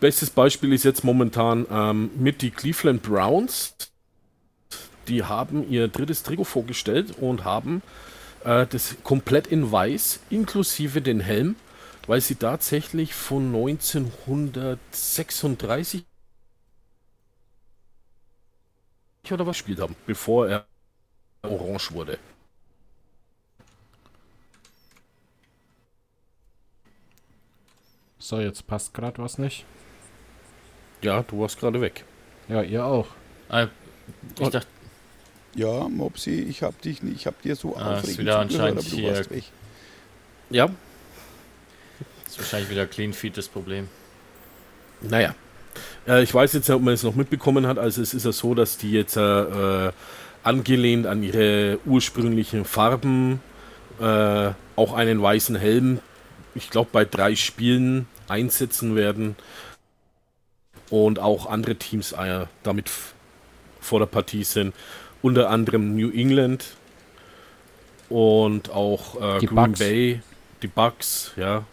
Bestes 0.00 0.30
Beispiel 0.30 0.72
ist 0.72 0.84
jetzt 0.84 1.04
momentan 1.04 1.66
ähm, 1.70 2.10
mit 2.16 2.42
die 2.42 2.50
Cleveland 2.50 3.02
Browns. 3.02 3.76
Die 5.08 5.22
haben 5.22 5.70
ihr 5.70 5.86
drittes 5.88 6.24
Trikot 6.24 6.44
vorgestellt 6.44 7.14
und 7.18 7.44
haben 7.44 7.82
äh, 8.44 8.66
das 8.66 8.96
komplett 9.04 9.46
in 9.46 9.70
weiß, 9.70 10.20
inklusive 10.30 11.02
den 11.02 11.20
Helm, 11.20 11.54
weil 12.06 12.20
sie 12.20 12.34
tatsächlich 12.34 13.14
von 13.14 13.54
1936 13.54 16.04
oder 19.30 19.46
was 19.46 19.56
gespielt 19.56 19.80
haben, 19.80 19.96
bevor 20.06 20.48
er 20.48 20.66
orange 21.50 21.92
wurde. 21.92 22.18
So, 28.18 28.40
jetzt 28.40 28.66
passt 28.66 28.94
gerade 28.94 29.22
was 29.22 29.38
nicht. 29.38 29.64
Ja, 31.02 31.22
du 31.22 31.40
warst 31.40 31.58
gerade 31.60 31.80
weg. 31.80 32.04
Ja, 32.48 32.62
ihr 32.62 32.84
auch. 32.84 33.06
Ah, 33.48 33.66
Ich 34.36 34.40
Und- 34.40 34.54
dachte, 34.54 34.66
Ja, 35.54 35.88
Mopsi, 35.88 36.32
ich 36.42 36.62
hab 36.62 36.80
dich 36.82 37.02
nicht, 37.02 37.16
ich 37.16 37.26
hab 37.26 37.40
dir 37.40 37.56
so 37.56 37.74
Ah, 37.76 37.98
ist 37.98 38.18
wieder 38.18 38.38
anscheinend 38.40 38.78
aber 38.80 38.88
du 38.90 38.94
hier- 38.96 39.16
warst 39.16 39.30
weg. 39.30 39.44
Ja, 40.50 40.66
das 42.24 42.32
ist 42.32 42.38
wahrscheinlich 42.38 42.68
wieder 42.70 42.86
Clean 42.86 43.14
Feed 43.14 43.38
das 43.38 43.48
Problem. 43.48 43.88
naja. 45.00 45.34
Äh, 46.06 46.22
ich 46.22 46.32
weiß 46.34 46.52
jetzt 46.52 46.68
nicht, 46.68 46.76
ob 46.76 46.82
man 46.82 46.92
es 46.94 47.02
noch 47.02 47.14
mitbekommen 47.14 47.66
hat. 47.66 47.78
Also 47.78 48.02
es 48.02 48.12
ist 48.14 48.24
ja 48.26 48.32
so, 48.32 48.54
dass 48.54 48.76
die 48.76 48.92
jetzt 48.92 49.16
äh, 49.16 49.20
äh, 49.88 49.92
angelehnt 50.46 51.06
an 51.06 51.22
ihre 51.22 51.78
ursprünglichen 51.84 52.64
Farben 52.64 53.40
äh, 54.00 54.50
auch 54.76 54.92
einen 54.94 55.20
weißen 55.20 55.56
Helm, 55.56 56.00
ich 56.54 56.70
glaube 56.70 56.90
bei 56.92 57.04
drei 57.04 57.34
Spielen 57.34 58.06
einsetzen 58.28 58.94
werden. 58.96 59.36
Und 60.88 61.18
auch 61.18 61.46
andere 61.46 61.74
Teams 61.74 62.12
äh, 62.12 62.46
damit 62.62 62.90
vor 63.80 63.98
der 63.98 64.06
Partie 64.06 64.44
sind. 64.44 64.72
Unter 65.20 65.50
anderem 65.50 65.96
New 65.96 66.10
England 66.10 66.64
und 68.08 68.70
auch 68.70 69.20
äh, 69.20 69.40
Die 69.40 69.46
Green 69.46 69.56
Bucks. 69.56 69.78
Bay, 69.80 70.20
die 70.62 70.68
Bucks, 70.68 71.32
ja. 71.36 71.64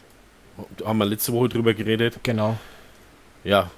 Da 0.78 0.88
haben 0.88 0.98
wir 0.98 1.06
letzte 1.06 1.32
Woche 1.34 1.50
drüber 1.50 1.76
geredet. 1.76 2.20
Genau. 2.24 2.58
Ja, 3.44 3.70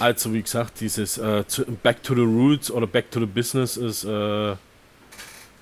also 0.00 0.32
wie 0.32 0.42
gesagt, 0.42 0.80
dieses 0.80 1.18
äh, 1.18 1.46
zu, 1.46 1.64
Back 1.64 2.02
to 2.02 2.14
the 2.14 2.22
Roots 2.22 2.70
oder 2.70 2.86
Back 2.86 3.10
to 3.10 3.20
the 3.20 3.26
Business 3.26 3.76
ist, 3.76 4.04
äh, 4.04 4.56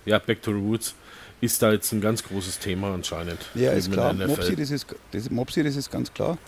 ja, 0.05 0.19
Back 0.19 0.43
to 0.43 0.53
the 0.53 0.59
Roots 0.59 0.95
ist 1.41 1.63
da 1.63 1.73
jetzt 1.73 1.93
ein 1.93 2.01
ganz 2.01 2.23
großes 2.23 2.59
Thema 2.59 2.93
anscheinend. 2.95 3.39
Ja, 3.55 3.73
ist 3.73 3.93
klar. 3.93 4.13
Mopsi 4.15 4.57
das, 4.57 4.71
ist, 4.71 4.87
das, 5.13 5.31
Mopsi, 5.31 5.63
das 5.63 5.77
ist 5.77 5.91
ganz 5.91 6.13
klar. 6.13 6.39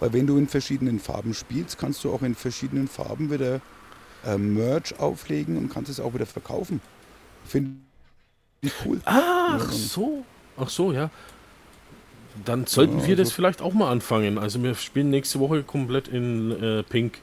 Weil 0.00 0.12
wenn 0.12 0.26
du 0.26 0.36
in 0.36 0.48
verschiedenen 0.48 0.98
Farben 0.98 1.32
spielst, 1.32 1.78
kannst 1.78 2.02
du 2.02 2.12
auch 2.12 2.22
in 2.22 2.34
verschiedenen 2.34 2.88
Farben 2.88 3.30
wieder 3.30 3.60
äh, 4.26 4.36
Merch 4.36 4.98
auflegen 4.98 5.56
und 5.56 5.72
kannst 5.72 5.90
es 5.90 6.00
auch 6.00 6.12
wieder 6.14 6.26
verkaufen. 6.26 6.80
Finde 7.46 7.76
ich 8.60 8.72
cool. 8.84 9.00
Ach 9.04 9.70
so, 9.70 10.24
ach 10.56 10.68
so, 10.68 10.92
ja. 10.92 11.10
Dann 12.44 12.66
sollten 12.66 13.00
Ja, 13.00 13.06
wir 13.08 13.16
das 13.16 13.28
also- 13.28 13.34
vielleicht 13.36 13.60
auch 13.62 13.74
mal 13.74 13.90
anfangen. 13.90 14.38
Also 14.38 14.62
wir 14.62 14.74
spielen 14.74 15.10
nächste 15.10 15.38
Woche 15.40 15.62
komplett 15.62 16.08
in 16.08 16.50
äh, 16.62 16.82
Pink. 16.82 17.18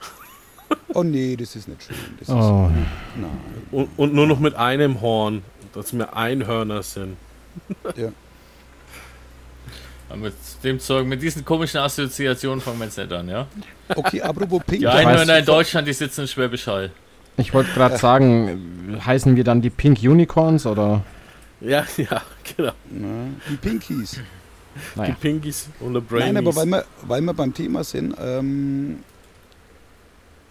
Oh 0.94 1.02
nee, 1.02 1.36
das 1.36 1.54
ist 1.56 1.68
nicht 1.68 1.82
schön. 1.82 1.96
Das 2.20 2.28
Oh. 2.28 2.66
ist, 2.68 3.20
nein, 3.20 3.30
Und, 3.70 3.88
und 3.96 4.14
nur 4.14 4.26
noch 4.26 4.38
mit 4.40 4.54
einem 4.54 5.00
Horn, 5.00 5.42
dass 5.74 5.92
wir 5.96 6.14
Einhörner 6.16 6.82
sind. 6.82 7.16
ja. 7.96 8.08
Aber 10.10 10.16
Mit 10.18 10.34
dem 10.64 10.80
Zeug, 10.80 11.06
mit 11.06 11.20
diesen 11.22 11.44
komischen 11.44 11.80
Assoziationen 11.80 12.60
fangen 12.62 12.78
wir 12.78 12.86
jetzt 12.86 12.96
nicht 12.96 13.12
an, 13.12 13.28
ja? 13.28 13.46
Okay, 13.94 14.22
apropos 14.22 14.62
Pink. 14.66 14.80
Die 14.80 14.86
Einhörner 14.86 15.38
in 15.38 15.44
Deutschland, 15.44 15.86
die 15.86 15.92
sitzen 15.92 16.22
in 16.22 16.28
Schwäbisch 16.28 16.66
Hall. 16.66 16.90
Ich 17.36 17.52
wollte 17.52 17.70
gerade 17.72 17.98
sagen, 17.98 18.98
heißen 19.04 19.36
wir 19.36 19.44
dann 19.44 19.60
die 19.60 19.70
Pink 19.70 19.98
Unicorns 20.02 20.64
oder? 20.66 21.02
Ja, 21.60 21.84
ja, 21.98 22.22
genau. 22.56 22.72
Na, 22.90 23.06
die 23.50 23.56
Pinkies. 23.56 24.20
Die 24.94 24.98
Naja. 24.98 25.16
Pinkies 25.20 25.68
und 25.80 25.94
die 25.94 26.00
Brainies. 26.00 26.26
Nein, 26.26 26.36
aber 26.36 26.56
weil 26.56 26.66
wir, 26.66 26.84
weil 27.02 27.20
wir 27.22 27.34
beim 27.34 27.54
Thema 27.54 27.84
sind, 27.84 28.14
ähm, 28.20 29.00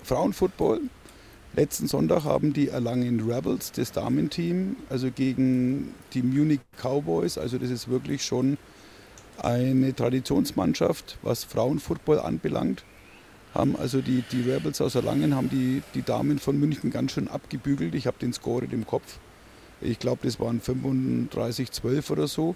Frauenfootball. 0.03 0.81
Letzten 1.55 1.87
Sonntag 1.87 2.23
haben 2.23 2.53
die 2.53 2.69
Erlangen 2.69 3.29
Rebels, 3.29 3.71
das 3.71 3.91
Damenteam, 3.91 4.75
also 4.89 5.09
gegen 5.09 5.93
die 6.13 6.21
Munich 6.21 6.59
Cowboys, 6.81 7.37
also 7.37 7.57
das 7.57 7.71
ist 7.71 7.87
wirklich 7.87 8.23
schon 8.23 8.57
eine 9.41 9.95
Traditionsmannschaft, 9.95 11.17
was 11.23 11.43
Frauenfootball 11.43 12.19
anbelangt. 12.19 12.83
Haben 13.53 13.75
also 13.75 14.01
die, 14.01 14.23
die 14.31 14.41
Rebels 14.41 14.81
aus 14.81 14.95
Erlangen 14.95 15.35
haben 15.35 15.49
die, 15.49 15.81
die 15.95 16.03
Damen 16.03 16.37
von 16.37 16.59
München 16.59 16.91
ganz 16.91 17.13
schön 17.13 17.27
abgebügelt. 17.27 17.95
Ich 17.95 18.05
habe 18.07 18.17
den 18.19 18.33
Score 18.33 18.65
im 18.65 18.85
Kopf. 18.85 19.17
Ich 19.81 19.99
glaube, 19.99 20.21
das 20.23 20.39
waren 20.39 20.61
35-12 20.61 22.11
oder 22.11 22.27
so. 22.27 22.55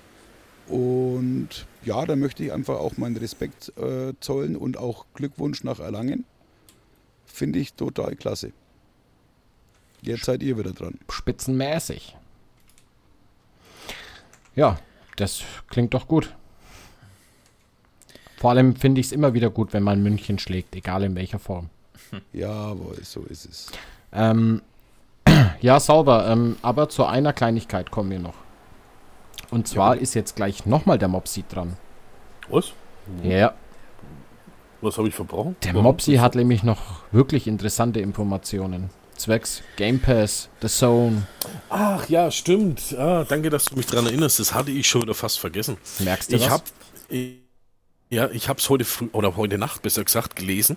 Und 0.67 1.65
ja, 1.83 2.05
da 2.05 2.15
möchte 2.15 2.43
ich 2.43 2.51
einfach 2.51 2.79
auch 2.79 2.97
meinen 2.97 3.17
Respekt 3.17 3.73
äh, 3.77 4.13
zollen 4.19 4.55
und 4.55 4.77
auch 4.77 5.05
Glückwunsch 5.13 5.63
nach 5.63 5.79
Erlangen. 5.79 6.25
Finde 7.25 7.59
ich 7.59 7.73
total 7.73 8.15
klasse. 8.15 8.51
Jetzt 10.01 10.25
seid 10.25 10.41
ihr 10.43 10.57
wieder 10.57 10.71
dran. 10.71 10.99
spitzenmäßig. 11.09 12.15
Ja, 14.55 14.79
das 15.15 15.43
klingt 15.69 15.93
doch 15.93 16.07
gut. 16.07 16.33
Vor 18.37 18.49
allem 18.49 18.75
finde 18.75 18.99
ich 18.99 19.07
es 19.07 19.11
immer 19.11 19.33
wieder 19.35 19.51
gut, 19.51 19.71
wenn 19.71 19.83
man 19.83 20.01
München 20.01 20.39
schlägt, 20.39 20.75
egal 20.75 21.03
in 21.03 21.15
welcher 21.15 21.37
Form. 21.37 21.69
Jawohl, 22.33 22.97
so 23.03 23.21
ist 23.21 23.45
es. 23.45 23.71
Ähm, 24.11 24.61
ja, 25.61 25.79
sauber. 25.79 26.27
Ähm, 26.27 26.57
aber 26.63 26.89
zu 26.89 27.05
einer 27.05 27.33
Kleinigkeit 27.33 27.91
kommen 27.91 28.09
wir 28.09 28.19
noch. 28.19 28.40
Und 29.51 29.67
zwar 29.67 29.97
ist 29.97 30.13
jetzt 30.15 30.35
gleich 30.35 30.65
nochmal 30.65 30.97
der 30.97 31.07
Mopsi 31.09 31.43
dran. 31.47 31.77
Was? 32.49 32.71
Ja, 33.23 33.53
Was 34.81 34.97
habe 34.97 35.07
ich 35.09 35.15
verbrochen? 35.15 35.55
der? 35.63 35.73
Mopsi 35.73 36.15
hat 36.15 36.35
nämlich 36.35 36.63
noch 36.63 37.03
wirklich 37.11 37.47
interessante 37.47 37.99
Informationen. 37.99 38.89
Zwecks 39.17 39.61
Game 39.75 39.99
Pass, 39.99 40.49
The 40.61 40.67
Zone. 40.67 41.27
Ach 41.69 42.07
ja, 42.09 42.31
stimmt. 42.31 42.95
Ah, 42.97 43.23
danke, 43.27 43.49
dass 43.51 43.65
du 43.65 43.75
mich 43.75 43.85
daran 43.85 44.07
erinnerst. 44.07 44.39
Das 44.39 44.53
hatte 44.53 44.71
ich 44.71 44.87
schon 44.87 45.03
wieder 45.03 45.13
fast 45.13 45.39
vergessen. 45.39 45.77
Merkst 45.99 46.31
du 46.31 46.35
Ich 46.37 46.43
was? 46.43 46.49
habe 46.49 46.63
ja, 48.09 48.29
ich 48.31 48.49
habe 48.49 48.59
es 48.59 48.69
heute 48.69 48.83
früh 48.83 49.07
oder 49.13 49.37
heute 49.37 49.57
Nacht 49.57 49.83
besser 49.83 50.03
gesagt 50.03 50.35
gelesen. 50.35 50.75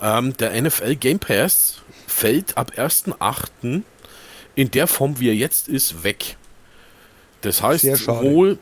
Ähm, 0.00 0.36
der 0.36 0.60
NFL 0.60 0.96
Game 0.96 1.18
Pass 1.18 1.82
fällt 2.06 2.56
ab 2.56 2.72
1.8. 2.76 3.82
in 4.54 4.70
der 4.70 4.86
Form, 4.86 5.20
wie 5.20 5.28
er 5.28 5.34
jetzt 5.34 5.68
ist, 5.68 6.02
weg. 6.02 6.36
Das 7.46 7.62
heißt 7.62 8.08
wohl, 8.08 8.58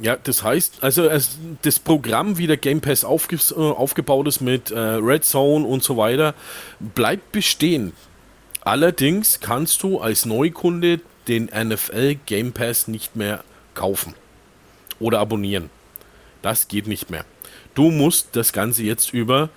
ja, 0.00 0.16
das 0.16 0.42
heißt, 0.42 0.82
also 0.82 1.08
das 1.62 1.78
Programm, 1.78 2.36
wie 2.36 2.48
der 2.48 2.56
Game 2.56 2.80
Pass 2.80 3.04
aufge, 3.04 3.36
äh, 3.36 3.54
aufgebaut 3.54 4.26
ist 4.26 4.40
mit 4.40 4.72
äh, 4.72 4.76
Red 4.76 5.24
Zone 5.24 5.64
und 5.64 5.84
so 5.84 5.96
weiter, 5.96 6.34
bleibt 6.80 7.30
bestehen. 7.30 7.92
Allerdings 8.62 9.38
kannst 9.38 9.84
du 9.84 10.00
als 10.00 10.26
Neukunde 10.26 11.00
den 11.28 11.44
NFL 11.44 12.16
Game 12.26 12.52
Pass 12.52 12.88
nicht 12.88 13.14
mehr 13.14 13.44
kaufen 13.74 14.14
oder 14.98 15.20
abonnieren. 15.20 15.70
Das 16.42 16.66
geht 16.66 16.88
nicht 16.88 17.10
mehr. 17.10 17.24
Du 17.76 17.92
musst 17.92 18.30
das 18.32 18.52
Ganze 18.52 18.82
jetzt 18.82 19.14
über 19.14 19.48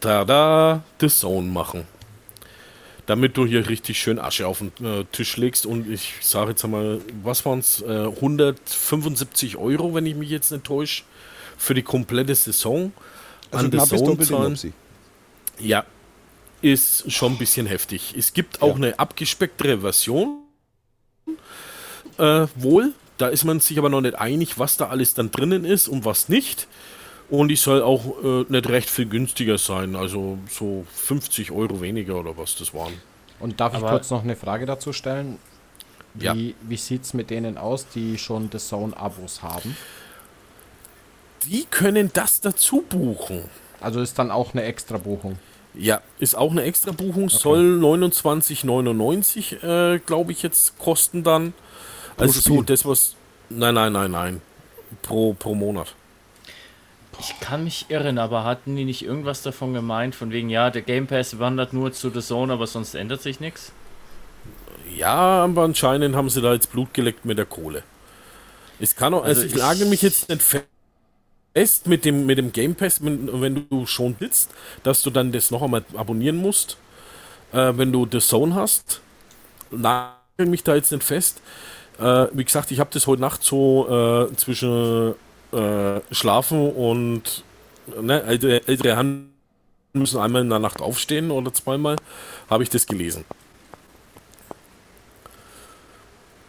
Tada, 0.00 0.84
The 1.00 1.08
Zone 1.08 1.48
machen. 1.48 1.86
Damit 3.10 3.36
du 3.36 3.44
hier 3.44 3.68
richtig 3.68 4.00
schön 4.00 4.20
Asche 4.20 4.46
auf 4.46 4.60
den 4.60 4.70
äh, 4.86 5.04
Tisch 5.10 5.36
legst 5.36 5.66
und 5.66 5.90
ich 5.90 6.12
sage 6.20 6.50
jetzt 6.50 6.64
einmal, 6.64 7.00
was 7.24 7.44
waren 7.44 7.58
es? 7.58 7.82
Äh, 7.82 8.06
175 8.06 9.56
Euro, 9.56 9.92
wenn 9.96 10.06
ich 10.06 10.14
mich 10.14 10.30
jetzt 10.30 10.52
nicht 10.52 10.62
täusche, 10.62 11.02
für 11.58 11.74
die 11.74 11.82
komplette 11.82 12.36
Saison. 12.36 12.92
Also 13.50 13.66
an 13.66 14.20
zahlen. 14.20 14.50
Mopsi. 14.50 14.72
Ja, 15.58 15.84
ist 16.62 17.10
schon 17.10 17.32
ein 17.32 17.38
bisschen 17.38 17.66
heftig. 17.66 18.14
Es 18.16 18.32
gibt 18.32 18.62
auch 18.62 18.76
eine 18.76 18.96
abgespecktere 18.96 19.80
Version. 19.80 20.44
Äh, 22.16 22.46
wohl, 22.54 22.92
da 23.18 23.26
ist 23.26 23.42
man 23.42 23.58
sich 23.58 23.76
aber 23.76 23.88
noch 23.88 24.02
nicht 24.02 24.14
einig, 24.14 24.56
was 24.60 24.76
da 24.76 24.86
alles 24.86 25.14
dann 25.14 25.32
drinnen 25.32 25.64
ist 25.64 25.88
und 25.88 26.04
was 26.04 26.28
nicht. 26.28 26.68
Und 27.30 27.48
die 27.48 27.56
soll 27.56 27.82
auch 27.82 28.04
äh, 28.24 28.44
nicht 28.48 28.68
recht 28.68 28.90
viel 28.90 29.06
günstiger 29.06 29.56
sein, 29.56 29.94
also 29.94 30.38
so 30.48 30.84
50 30.92 31.52
Euro 31.52 31.80
weniger 31.80 32.16
oder 32.16 32.36
was 32.36 32.56
das 32.56 32.74
waren. 32.74 32.92
Und 33.38 33.60
darf 33.60 33.72
ich 33.74 33.78
Aber- 33.78 33.90
kurz 33.90 34.10
noch 34.10 34.22
eine 34.24 34.36
Frage 34.36 34.66
dazu 34.66 34.92
stellen? 34.92 35.38
Wie, 36.14 36.24
Ja. 36.24 36.34
wie 36.62 36.76
sieht 36.76 37.04
es 37.04 37.14
mit 37.14 37.30
denen 37.30 37.56
aus, 37.56 37.86
die 37.88 38.18
schon 38.18 38.48
The 38.50 38.58
Zone-Abos 38.58 39.42
haben? 39.42 39.76
Die 41.46 41.64
können 41.70 42.10
das 42.12 42.40
dazu 42.40 42.82
buchen. 42.82 43.44
Also 43.80 44.00
ist 44.00 44.18
dann 44.18 44.30
auch 44.32 44.52
eine 44.52 44.64
extra 44.64 44.98
Buchung. 44.98 45.38
Ja, 45.72 46.00
ist 46.18 46.36
auch 46.36 46.50
eine 46.50 46.64
extra 46.64 46.90
Buchung, 46.90 47.28
soll 47.28 47.78
29,99 47.80 49.62
äh, 49.62 50.00
glaube 50.00 50.32
ich 50.32 50.42
jetzt 50.42 50.76
kosten 50.78 51.22
dann. 51.22 51.54
Also 52.16 52.40
so 52.40 52.60
das 52.62 52.84
was. 52.84 53.14
Nein, 53.48 53.74
nein, 53.74 53.92
nein, 53.92 54.10
nein. 54.10 54.42
Pro, 55.02 55.32
pro 55.34 55.54
Monat. 55.54 55.94
Ich 57.20 57.38
kann 57.38 57.64
mich 57.64 57.86
irren, 57.90 58.18
aber 58.18 58.44
hatten 58.44 58.76
die 58.76 58.86
nicht 58.86 59.04
irgendwas 59.04 59.42
davon 59.42 59.74
gemeint, 59.74 60.14
von 60.14 60.32
wegen, 60.32 60.48
ja, 60.48 60.70
der 60.70 60.80
Game 60.80 61.06
Pass 61.06 61.38
wandert 61.38 61.74
nur 61.74 61.92
zu 61.92 62.08
The 62.08 62.20
Zone, 62.20 62.50
aber 62.50 62.66
sonst 62.66 62.94
ändert 62.94 63.20
sich 63.20 63.40
nichts? 63.40 63.72
Ja, 64.96 65.44
aber 65.44 65.64
anscheinend 65.64 66.16
haben 66.16 66.30
sie 66.30 66.40
da 66.40 66.54
jetzt 66.54 66.72
Blut 66.72 66.94
geleckt 66.94 67.26
mit 67.26 67.36
der 67.36 67.44
Kohle. 67.44 67.82
Es 68.78 68.96
kann 68.96 69.12
auch, 69.12 69.22
also, 69.22 69.42
Also 69.42 69.54
ich, 69.54 69.54
lage 69.54 69.84
mich 69.84 70.00
jetzt 70.00 70.30
nicht 70.30 70.40
fest 70.42 71.86
mit 71.86 72.06
dem, 72.06 72.24
mit 72.24 72.38
dem 72.38 72.52
Game 72.52 72.74
Pass, 72.74 73.04
wenn, 73.04 73.40
wenn 73.42 73.68
du 73.68 73.84
schon 73.84 74.16
willst, 74.18 74.50
dass 74.82 75.02
du 75.02 75.10
dann 75.10 75.30
das 75.30 75.50
noch 75.50 75.60
einmal 75.60 75.84
abonnieren 75.94 76.38
musst, 76.38 76.78
äh, 77.52 77.72
wenn 77.76 77.92
du 77.92 78.08
The 78.10 78.20
Zone 78.20 78.54
hast. 78.54 79.02
Nagel 79.70 80.46
mich 80.46 80.64
da 80.64 80.74
jetzt 80.74 80.90
nicht 80.90 81.04
fest. 81.04 81.42
Äh, 81.98 82.28
wie 82.32 82.44
gesagt, 82.44 82.70
ich 82.70 82.80
habe 82.80 82.88
das 82.94 83.06
heute 83.06 83.20
Nacht 83.20 83.42
so 83.42 84.28
äh, 84.30 84.34
zwischen 84.36 85.14
äh, 85.52 86.00
Schlafen 86.14 86.70
und 86.72 87.44
ne, 88.00 88.22
ältere, 88.22 88.66
ältere 88.66 88.96
Herren 88.96 89.30
müssen 89.92 90.20
einmal 90.20 90.42
in 90.42 90.50
der 90.50 90.58
Nacht 90.60 90.80
aufstehen 90.80 91.30
oder 91.30 91.52
zweimal, 91.52 91.96
habe 92.48 92.62
ich 92.62 92.70
das 92.70 92.86
gelesen. 92.86 93.24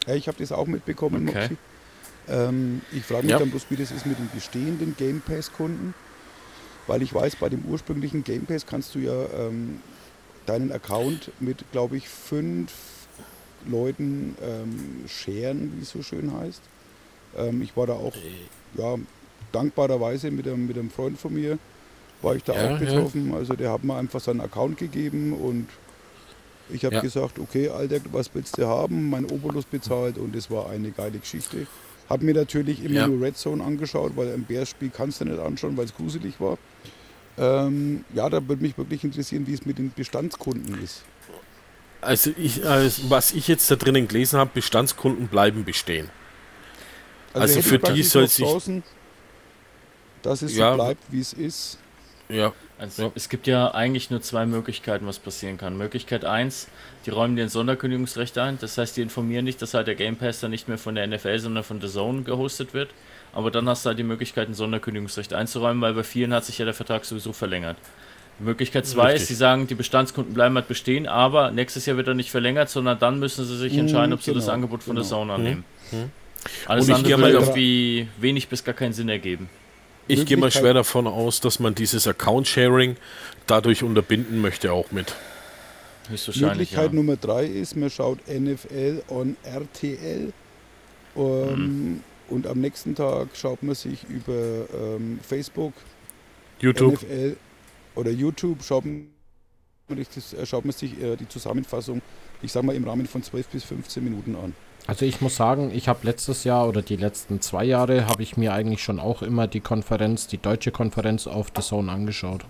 Ja, 0.08 0.16
ich 0.16 0.28
habe 0.28 0.38
das 0.38 0.52
auch 0.52 0.68
mitbekommen, 0.68 1.28
Okay. 1.30 1.42
Mopsi. 1.50 1.58
Ähm, 2.28 2.82
ich 2.92 3.04
frage 3.04 3.24
mich 3.24 3.32
Ja. 3.32 3.40
dann 3.40 3.50
bloß, 3.50 3.66
wie 3.70 3.76
das 3.78 3.92
ist 3.92 4.06
mit 4.06 4.18
den 4.18 4.30
bestehenden 4.34 4.96
Game 4.98 5.22
Pass-Kunden. 5.22 5.94
Weil 6.88 7.02
ich 7.02 7.14
weiß, 7.14 7.36
bei 7.38 7.50
dem 7.50 7.64
ursprünglichen 7.66 8.24
Game 8.24 8.46
Pass 8.46 8.66
kannst 8.66 8.96
du 8.96 9.00
ja 9.00 9.26
ähm, 9.38 9.80
deinen 10.46 10.72
Account 10.72 11.32
mit, 11.40 11.64
glaube 11.72 11.98
ich, 11.98 12.10
fünf 12.10 12.72
Leuten 13.68 14.36
ähm, 14.42 15.06
sharen, 15.08 15.74
wie 15.78 15.84
es 15.84 15.92
so 15.92 16.02
schön 16.02 16.34
heißt. 16.36 16.62
Ähm, 17.38 17.62
ich 17.62 17.78
war 17.78 17.86
da 17.86 17.94
auch, 17.94 18.14
ja, 18.78 18.96
dankbarerweise 19.52 20.32
mit 20.32 20.48
einem, 20.48 20.68
mit 20.68 20.78
einem 20.78 20.90
Freund 20.90 21.20
von 21.20 21.34
mir, 21.34 21.58
war 22.22 22.36
ich 22.36 22.44
da 22.44 22.54
Ja, 22.54 22.66
auch 22.68 22.80
ja. 22.80 22.86
betroffen. 22.86 23.34
Also 23.34 23.56
der 23.56 23.72
hat 23.72 23.84
mir 23.84 23.96
einfach 23.96 24.20
seinen 24.20 24.42
Account 24.42 24.78
gegeben 24.78 25.34
und 25.34 25.68
ich 26.74 26.86
habe 26.86 26.96
Ja. 26.96 27.02
gesagt, 27.02 27.40
okay, 27.40 27.70
Alter, 27.70 28.00
was 28.12 28.30
willst 28.34 28.58
du 28.58 28.66
haben? 28.68 29.10
Mein 29.10 29.26
Obolus 29.26 29.66
bezahlt 29.66 30.18
und 30.18 30.36
es 30.36 30.50
war 30.50 30.70
eine 30.70 30.92
geile 30.92 31.20
Geschichte. 31.20 31.68
Hab 32.10 32.22
mir 32.22 32.34
natürlich 32.34 32.84
immer 32.84 32.96
Ja. 32.96 33.08
nur 33.08 33.22
Red 33.22 33.38
Zone 33.38 33.64
angeschaut, 33.64 34.14
weil 34.16 34.34
ein 34.34 34.44
Bears-Spiel 34.44 34.90
kannst 34.90 35.22
du 35.22 35.26
nicht 35.26 35.40
anschauen, 35.40 35.76
weil 35.78 35.86
es 35.86 35.96
gruselig 35.96 36.40
war. 36.40 36.58
Ähm, 37.38 38.04
ja, 38.14 38.30
da 38.30 38.46
würde 38.48 38.62
mich 38.62 38.78
wirklich 38.78 39.04
interessieren, 39.04 39.48
wie 39.48 39.54
es 39.54 39.66
mit 39.66 39.78
den 39.78 39.92
Bestandskunden 39.96 40.82
ist. 40.84 41.04
Also, 42.02 42.32
ich, 42.38 42.66
also 42.66 43.10
was 43.10 43.32
ich 43.32 43.48
jetzt 43.48 43.70
da 43.72 43.76
drinnen 43.76 44.08
gelesen 44.08 44.40
habe, 44.40 44.52
Bestandskunden 44.54 45.28
bleiben 45.28 45.64
bestehen. 45.64 46.10
Also 47.34 47.56
hätte 47.56 47.68
für 47.68 47.80
die 47.80 48.04
soll 48.04 48.28
sich- 48.28 48.46
Chancen, 48.46 48.84
dass 50.22 50.42
es 50.42 50.56
Ja. 50.56 50.72
so 50.72 50.76
bleibt, 50.76 51.04
wie 51.10 51.20
es 51.20 51.34
ist. 51.34 51.78
Ja, 52.30 52.54
Also 52.80 53.04
Ja. 53.04 53.12
es 53.14 53.30
gibt 53.30 53.46
ja 53.46 53.76
eigentlich 53.76 54.10
nur 54.10 54.22
zwei 54.24 54.48
Möglichkeiten, 54.48 55.06
was 55.06 55.20
passieren 55.20 55.56
kann. 55.60 55.78
Möglichkeit 55.78 56.26
eins, 56.26 56.68
die 57.06 57.12
räumen 57.12 57.36
dir 57.36 57.44
ein 57.44 57.50
Sonderkündigungsrecht 57.50 58.36
ein. 58.40 58.58
Das 58.60 58.76
heißt, 58.76 58.98
die 58.98 59.02
informieren 59.04 59.46
dich, 59.46 59.58
dass 59.58 59.76
halt 59.76 59.86
der 59.86 59.94
Game 59.94 60.16
Pass 60.16 60.40
dann 60.40 60.50
nicht 60.50 60.68
mehr 60.68 60.80
von 60.80 60.96
der 60.96 61.04
NFL, 61.04 61.38
sondern 61.38 61.64
von 61.64 61.80
The 61.80 61.88
Zone 61.88 62.24
gehostet 62.24 62.74
wird. 62.74 62.90
Aber 63.34 63.52
dann 63.52 63.70
hast 63.70 63.86
du 63.86 63.90
halt 63.90 64.00
die 64.00 64.04
Möglichkeit, 64.04 64.48
ein 64.50 64.56
Sonderkündigungsrecht 64.56 65.32
einzuräumen, 65.34 65.80
weil 65.82 65.94
bei 65.94 66.02
vielen 66.04 66.34
hat 66.34 66.44
sich 66.44 66.58
ja 66.58 66.66
der 66.66 66.74
Vertrag 66.74 67.06
sowieso 67.06 67.34
verlängert. 67.34 67.78
Möglichkeit 68.40 68.88
2 68.88 69.14
ist, 69.14 69.28
sie 69.28 69.36
sagen, 69.36 69.68
die 69.68 69.76
Bestandskunden 69.76 70.34
bleiben 70.34 70.56
halt 70.56 70.68
bestehen, 70.68 71.08
aber 71.08 71.52
nächstes 71.52 71.86
Jahr 71.86 71.98
wird 71.98 72.08
er 72.08 72.16
nicht 72.16 72.32
verlängert, 72.32 72.70
sondern 72.72 72.98
dann 72.98 73.20
müssen 73.20 73.46
sie 73.46 73.58
sich 73.58 73.78
entscheiden, 73.78 74.12
ob 74.14 74.24
sie 74.24 74.34
das 74.34 74.46
genau, 74.46 74.54
Angebot 74.56 74.82
von 74.82 74.96
der 74.96 75.04
genau. 75.04 75.16
Zone 75.18 75.34
annehmen. 75.34 75.64
Mhm. 75.92 76.12
Alles 76.66 76.86
Und 76.86 76.90
ich 76.90 76.96
andere 76.96 77.10
gehe 77.10 77.24
würde 77.24 77.36
mal 77.36 77.42
irgendwie 77.44 78.08
wenig 78.20 78.48
bis 78.48 78.64
gar 78.64 78.76
keinen 78.76 78.94
Sinn 78.94 79.10
ergeben. 79.10 79.50
Ich 80.08 80.26
gehe 80.26 80.38
mal 80.38 80.52
schwer 80.52 80.74
davon 80.74 81.08
aus, 81.08 81.40
dass 81.40 81.60
man 81.60 81.76
dieses 81.76 82.08
Account-Sharing 82.08 82.98
dadurch 83.48 83.84
unterbinden 83.84 84.42
möchte 84.42 84.74
auch 84.74 84.92
mit. 84.92 85.16
Möglichkeit 86.10 86.88
Ja. 86.88 86.94
Nummer 86.94 87.16
drei 87.16 87.46
ist, 87.46 87.76
man 87.76 87.90
schaut 87.90 88.20
NFL 88.28 89.04
on 89.08 89.38
RTL 89.44 90.34
ähm, 91.16 92.04
und 92.30 92.48
am 92.48 92.60
nächsten 92.60 92.96
Tag 92.96 93.30
schaut 93.34 93.64
man 93.64 93.76
sich 93.76 94.04
über 94.10 94.66
ähm, 94.74 95.20
Facebook, 95.22 95.74
YouTube. 96.60 97.02
NFL 97.02 97.38
oder 97.96 98.12
YouTube, 98.12 98.64
schaut 98.64 98.84
man, 98.86 99.08
äh, 99.90 100.46
schaut 100.46 100.66
man 100.66 100.74
sich 100.74 101.02
äh, 101.02 101.16
die 101.16 101.28
Zusammenfassung, 101.28 102.02
ich 102.42 102.52
sag 102.52 102.64
mal 102.64 102.76
im 102.76 102.84
Rahmen 102.84 103.08
von 103.08 103.24
12 103.24 103.48
bis 103.48 103.64
15 103.64 104.04
Minuten 104.04 104.36
an. 104.36 104.54
Also 104.88 105.06
ich 105.06 105.22
muss 105.22 105.36
sagen, 105.36 105.72
ich 105.74 105.88
habe 105.88 106.00
letztes 106.04 106.44
Jahr 106.44 106.68
oder 106.68 106.82
die 106.82 106.96
letzten 106.96 107.40
zwei 107.40 107.64
Jahre 107.64 108.08
habe 108.08 108.24
ich 108.24 108.36
mir 108.36 108.54
eigentlich 108.54 108.84
schon 108.84 109.00
auch 109.00 109.22
immer 109.22 109.48
die 109.48 109.60
Konferenz, 109.60 110.28
die 110.28 110.38
deutsche 110.38 110.72
Konferenz 110.72 111.28
auf 111.28 111.48
The 111.56 111.62
Zone 111.62 111.92
angeschaut. 111.92 112.46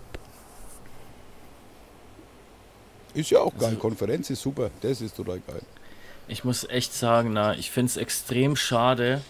Ist 3.13 3.29
ja 3.29 3.39
auch 3.39 3.53
geil, 3.57 3.75
Konferenz 3.75 4.29
ist 4.29 4.41
super, 4.41 4.71
das 4.81 5.01
ist 5.01 5.17
total 5.17 5.41
geil. 5.45 5.61
Ich 6.27 6.45
muss 6.45 6.63
echt 6.69 6.93
sagen, 6.93 7.33
na, 7.33 7.53
ich 7.55 7.69
finde 7.69 7.89
es 7.89 7.97
extrem 7.97 8.55
schade, 8.55 9.21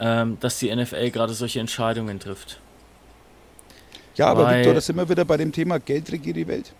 ähm, 0.00 0.38
dass 0.40 0.58
die 0.58 0.74
NFL 0.74 1.10
gerade 1.10 1.32
solche 1.32 1.60
Entscheidungen 1.60 2.18
trifft. 2.18 2.60
Ja, 4.16 4.26
aber 4.26 4.44
Weil- 4.46 4.58
Victor, 4.58 4.74
da 4.74 4.80
sind 4.80 4.96
wir 4.96 5.08
wieder 5.08 5.24
bei 5.24 5.36
dem 5.36 5.52
Thema 5.52 5.78
Geld 5.78 6.10
regiert 6.10 6.36
die 6.36 6.48
Welt. 6.48 6.72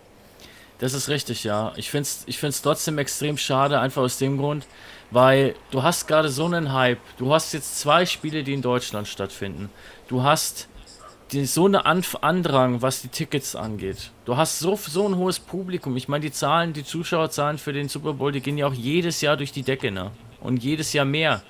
Das 0.79 0.93
ist 0.93 1.07
richtig, 1.07 1.45
ja. 1.45 1.71
Ich 1.77 1.89
finde 1.89 2.03
es 2.03 2.23
ich 2.25 2.37
find's 2.37 2.61
trotzdem 2.61 2.97
extrem 2.97 3.37
schade, 3.37 3.79
einfach 3.79 4.01
aus 4.01 4.17
dem 4.17 4.37
Grund, 4.37 4.65
weil 5.15 5.55
du 5.71 5.81
hast 5.81 6.07
gerade 6.07 6.27
so 6.27 6.43
einen 6.43 6.73
Hype. 6.73 6.99
Du 7.17 7.33
hast 7.33 7.53
jetzt 7.53 7.79
zwei 7.79 8.05
Spiele, 8.05 8.43
die 8.43 8.53
in 8.53 8.61
Deutschland 8.61 9.07
stattfinden. 9.07 9.69
Du 10.09 10.23
hast 10.23 10.67
die, 11.31 11.45
so 11.45 11.67
eine 11.67 11.85
Anf 11.85 12.17
Andrang, 12.19 12.81
was 12.81 13.01
die 13.01 13.07
Tickets 13.07 13.55
angeht. 13.55 14.11
Du 14.25 14.35
hast 14.35 14.59
so, 14.59 14.75
so 14.75 15.07
ein 15.07 15.15
hohes 15.15 15.39
Publikum. 15.39 15.95
Ich 15.95 16.09
meine, 16.09 16.23
die 16.23 16.33
Zahlen, 16.33 16.73
die 16.73 16.83
Zuschauerzahlen 16.83 17.57
für 17.59 17.71
den 17.71 17.87
Super 17.87 18.11
Bowl, 18.11 18.33
die 18.33 18.41
gehen 18.41 18.57
ja 18.57 18.67
auch 18.67 18.73
jedes 18.73 19.21
Jahr 19.21 19.37
durch 19.37 19.53
die 19.53 19.63
Decke, 19.63 19.89
ne? 19.89 20.11
Und 20.41 20.61
jedes 20.65 20.91
Jahr 20.91 21.05
mehr. 21.05 21.43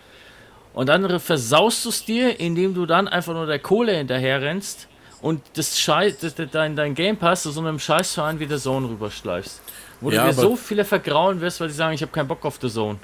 Und 0.75 0.87
dann 0.87 1.19
versaust 1.19 1.85
du 1.85 1.89
es 1.89 2.05
dir, 2.05 2.39
indem 2.39 2.75
du 2.75 2.85
dann 2.85 3.07
einfach 3.07 3.33
nur 3.33 3.47
der 3.47 3.57
Kohle 3.57 3.97
hinterher 3.97 4.43
rennst 4.43 4.87
und 5.23 5.41
das 5.55 5.79
Scheiß, 5.79 6.19
das, 6.19 6.35
dein, 6.51 6.75
dein 6.75 6.93
Game 6.93 7.17
Pass 7.17 7.41
zu 7.41 7.49
so 7.49 7.61
einem 7.61 7.79
Scheißverein 7.79 8.39
wie 8.39 8.45
der 8.45 8.59
Zone 8.59 8.89
rüberschleifst. 8.89 9.59
Wo 10.01 10.11
Ja, 10.11 10.21
du 10.21 10.27
dir 10.27 10.33
so 10.35 10.55
viele 10.55 10.85
vergrauen 10.85 11.41
wirst, 11.41 11.59
weil 11.59 11.69
die 11.69 11.73
sagen, 11.73 11.95
ich 11.95 12.03
habe 12.03 12.11
keinen 12.11 12.27
Bock 12.27 12.45
auf 12.45 12.59
The 12.61 12.69
Zone. 12.69 12.99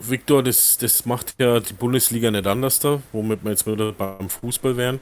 Victor, 0.00 0.42
das, 0.42 0.78
das 0.78 1.06
macht 1.06 1.34
ja 1.38 1.60
die 1.60 1.72
Bundesliga 1.74 2.30
nicht 2.30 2.46
anders 2.46 2.80
da, 2.80 3.00
womit 3.12 3.44
wir 3.44 3.50
jetzt 3.52 3.66
wieder 3.66 3.92
beim 3.92 4.28
Fußball 4.28 4.76
wären. 4.76 4.96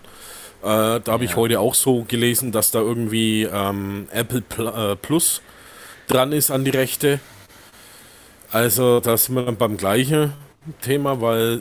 Äh, 0.62 1.00
da 1.00 1.02
habe 1.08 1.24
ich 1.24 1.30
Ja. 1.30 1.36
heute 1.36 1.60
auch 1.60 1.74
so 1.74 2.04
gelesen, 2.04 2.52
dass 2.52 2.70
da 2.70 2.80
irgendwie 2.80 3.44
ähm, 3.50 4.08
Apple 4.12 4.42
Pl 4.42 4.66
äh, 4.68 4.96
Plus 4.96 5.40
dran 6.06 6.32
ist 6.32 6.50
an 6.50 6.64
die 6.64 6.70
Rechte. 6.70 7.18
Also 8.52 9.00
da 9.00 9.16
sind 9.16 9.36
wir 9.36 9.44
dann 9.44 9.56
beim 9.56 9.76
gleichen 9.76 10.32
Thema, 10.82 11.20
weil 11.22 11.60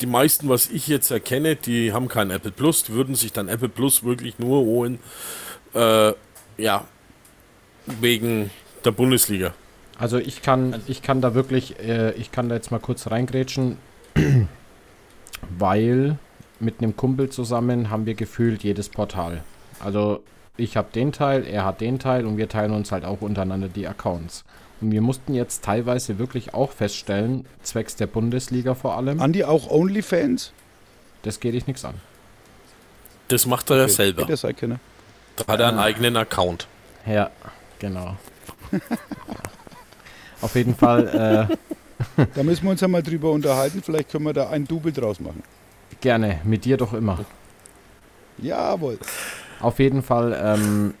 die 0.00 0.06
meisten, 0.06 0.48
was 0.48 0.68
ich 0.68 0.86
jetzt 0.86 1.10
erkenne, 1.10 1.56
die 1.56 1.92
haben 1.92 2.06
kein 2.08 2.30
Apple 2.30 2.52
Plus, 2.52 2.84
die 2.84 2.92
würden 2.92 3.14
sich 3.14 3.32
dann 3.32 3.48
Apple 3.48 3.68
Plus 3.70 4.04
wirklich 4.04 4.38
nur 4.38 4.60
holen, 4.60 5.00
äh, 5.74 6.12
ja, 6.58 6.84
wegen 7.86 8.50
der 8.84 8.92
Bundesliga. 8.92 9.54
Also 9.98 10.18
ich 10.18 10.42
kann, 10.42 10.82
ich 10.86 11.02
kann 11.02 11.20
da 11.20 11.34
wirklich, 11.34 11.78
äh, 11.80 12.12
ich 12.12 12.32
kann 12.32 12.48
da 12.48 12.54
jetzt 12.54 12.70
mal 12.70 12.80
kurz 12.80 13.10
reingrätschen, 13.10 13.78
weil 15.58 16.18
mit 16.60 16.80
einem 16.80 16.96
Kumpel 16.96 17.30
zusammen 17.30 17.90
haben 17.90 18.06
wir 18.06 18.14
gefühlt 18.14 18.62
jedes 18.62 18.88
Portal. 18.88 19.42
Also 19.80 20.22
ich 20.56 20.76
habe 20.76 20.88
den 20.94 21.12
Teil, 21.12 21.44
er 21.44 21.64
hat 21.64 21.80
den 21.80 21.98
Teil 21.98 22.26
und 22.26 22.36
wir 22.36 22.48
teilen 22.48 22.72
uns 22.72 22.92
halt 22.92 23.04
auch 23.04 23.20
untereinander 23.20 23.68
die 23.68 23.86
Accounts. 23.86 24.44
Und 24.80 24.90
wir 24.90 25.00
mussten 25.00 25.34
jetzt 25.34 25.64
teilweise 25.64 26.18
wirklich 26.18 26.52
auch 26.54 26.72
feststellen, 26.72 27.46
zwecks 27.62 27.96
der 27.96 28.06
Bundesliga 28.06 28.74
vor 28.74 28.96
allem, 28.96 29.20
Andi 29.20 29.44
auch 29.44 29.70
OnlyFans? 29.70 30.52
das 31.22 31.40
geht 31.40 31.54
dich 31.54 31.66
nichts 31.66 31.84
an. 31.84 31.94
Das 33.28 33.46
macht 33.46 33.70
er 33.70 33.78
ja 33.78 33.82
Okay, 33.84 33.92
selber. 33.92 34.22
Hätte 34.22 34.36
sein 34.36 34.54
können. 34.54 34.78
Da 35.36 35.46
hat 35.52 35.60
er 35.60 35.68
einen 35.68 35.78
eigenen 35.78 36.16
Account. 36.16 36.68
Ja, 37.06 37.30
genau. 37.78 38.16
Auf 40.42 40.54
jeden 40.54 40.74
Fall 40.74 41.48
äh, 41.50 41.56
Da 42.34 42.42
müssen 42.42 42.64
wir 42.64 42.70
uns 42.70 42.80
ja 42.80 42.88
mal 42.88 43.02
drüber 43.02 43.30
unterhalten. 43.30 43.82
Vielleicht 43.82 44.10
können 44.10 44.24
wir 44.24 44.32
da 44.32 44.50
ein 44.50 44.66
Double 44.66 44.92
draus 44.92 45.20
machen. 45.20 45.42
gerne, 46.00 46.40
mit 46.44 46.64
dir 46.64 46.76
doch 46.76 46.92
immer. 46.92 47.24
Jawohl. 48.38 48.98
Auf 49.60 49.78
jeden 49.78 50.02
Fall, 50.02 50.38
ähm, 50.38 50.94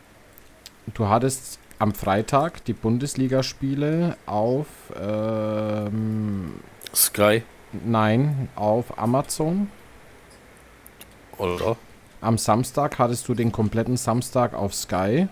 du 0.94 1.08
hattest 1.08 1.58
am 1.78 1.92
Freitag 1.92 2.64
die 2.64 2.72
Bundesligaspiele 2.72 4.16
auf, 4.24 4.66
ähm, 4.98 6.54
Sky, 6.94 7.42
nein, 7.84 8.48
auf 8.56 8.98
Amazon. 8.98 9.68
oder? 11.36 11.76
Am 12.22 12.38
Samstag 12.38 12.98
hattest 12.98 13.28
du 13.28 13.34
den 13.34 13.52
kompletten 13.52 13.98
Samstag 13.98 14.54
auf 14.54 14.74
Sky. 14.74 15.28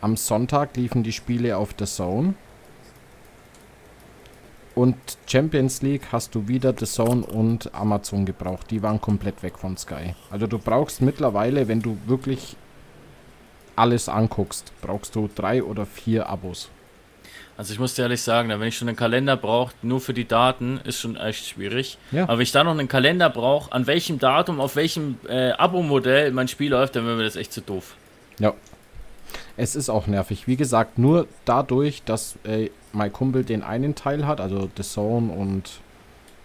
Am 0.00 0.16
Sonntag 0.16 0.74
liefen 0.76 1.02
die 1.02 1.12
Spiele 1.12 1.58
auf 1.58 1.74
The 1.78 1.84
Zone. 1.84 2.34
Und 4.74 4.96
Champions 5.26 5.82
League 5.82 6.08
hast 6.12 6.34
du 6.34 6.48
wieder 6.48 6.74
The 6.76 6.86
Zone 6.86 7.24
und 7.26 7.74
Amazon 7.74 8.24
gebraucht. 8.24 8.70
Die 8.70 8.82
waren 8.82 9.00
komplett 9.00 9.42
weg 9.42 9.58
von 9.58 9.76
Sky. 9.76 10.14
Also 10.30 10.46
du 10.46 10.58
brauchst 10.58 11.02
mittlerweile, 11.02 11.68
wenn 11.68 11.82
du 11.82 11.98
wirklich 12.06 12.56
alles 13.76 14.08
anguckst, 14.08 14.72
brauchst 14.80 15.14
du 15.14 15.28
drei 15.34 15.62
oder 15.62 15.86
vier 15.86 16.28
Abos. 16.28 16.70
Also 17.56 17.74
ich 17.74 17.78
muss 17.78 17.94
dir 17.94 18.02
ehrlich 18.02 18.22
sagen, 18.22 18.48
wenn 18.48 18.62
ich 18.62 18.76
schon 18.76 18.88
einen 18.88 18.96
Kalender 18.96 19.36
brauche, 19.36 19.74
nur 19.82 20.00
für 20.00 20.14
die 20.14 20.26
Daten, 20.26 20.80
ist 20.84 21.00
schon 21.00 21.16
echt 21.16 21.46
schwierig. 21.46 21.98
Ja. 22.10 22.24
Aber 22.24 22.38
wenn 22.38 22.42
ich 22.42 22.52
da 22.52 22.64
noch 22.64 22.72
einen 22.72 22.88
Kalender 22.88 23.28
brauche, 23.28 23.70
an 23.72 23.86
welchem 23.86 24.18
Datum, 24.18 24.58
auf 24.58 24.74
welchem 24.76 25.18
äh, 25.28 25.50
Abo-Modell 25.52 26.32
mein 26.32 26.48
Spiel 26.48 26.70
läuft, 26.70 26.96
dann 26.96 27.04
wäre 27.04 27.16
mir 27.16 27.24
das 27.24 27.36
echt 27.36 27.52
zu 27.52 27.60
doof. 27.60 27.94
Ja. 28.38 28.54
Es 29.56 29.76
ist 29.76 29.88
auch 29.90 30.06
nervig. 30.06 30.46
Wie 30.46 30.56
gesagt, 30.56 30.98
nur 30.98 31.28
dadurch, 31.44 32.02
dass 32.04 32.38
äh, 32.44 32.70
mein 32.92 33.12
Kumpel 33.12 33.44
den 33.44 33.62
einen 33.62 33.94
Teil 33.94 34.26
hat, 34.26 34.40
also 34.40 34.70
The 34.76 34.82
Zone 34.82 35.32
und 35.32 35.82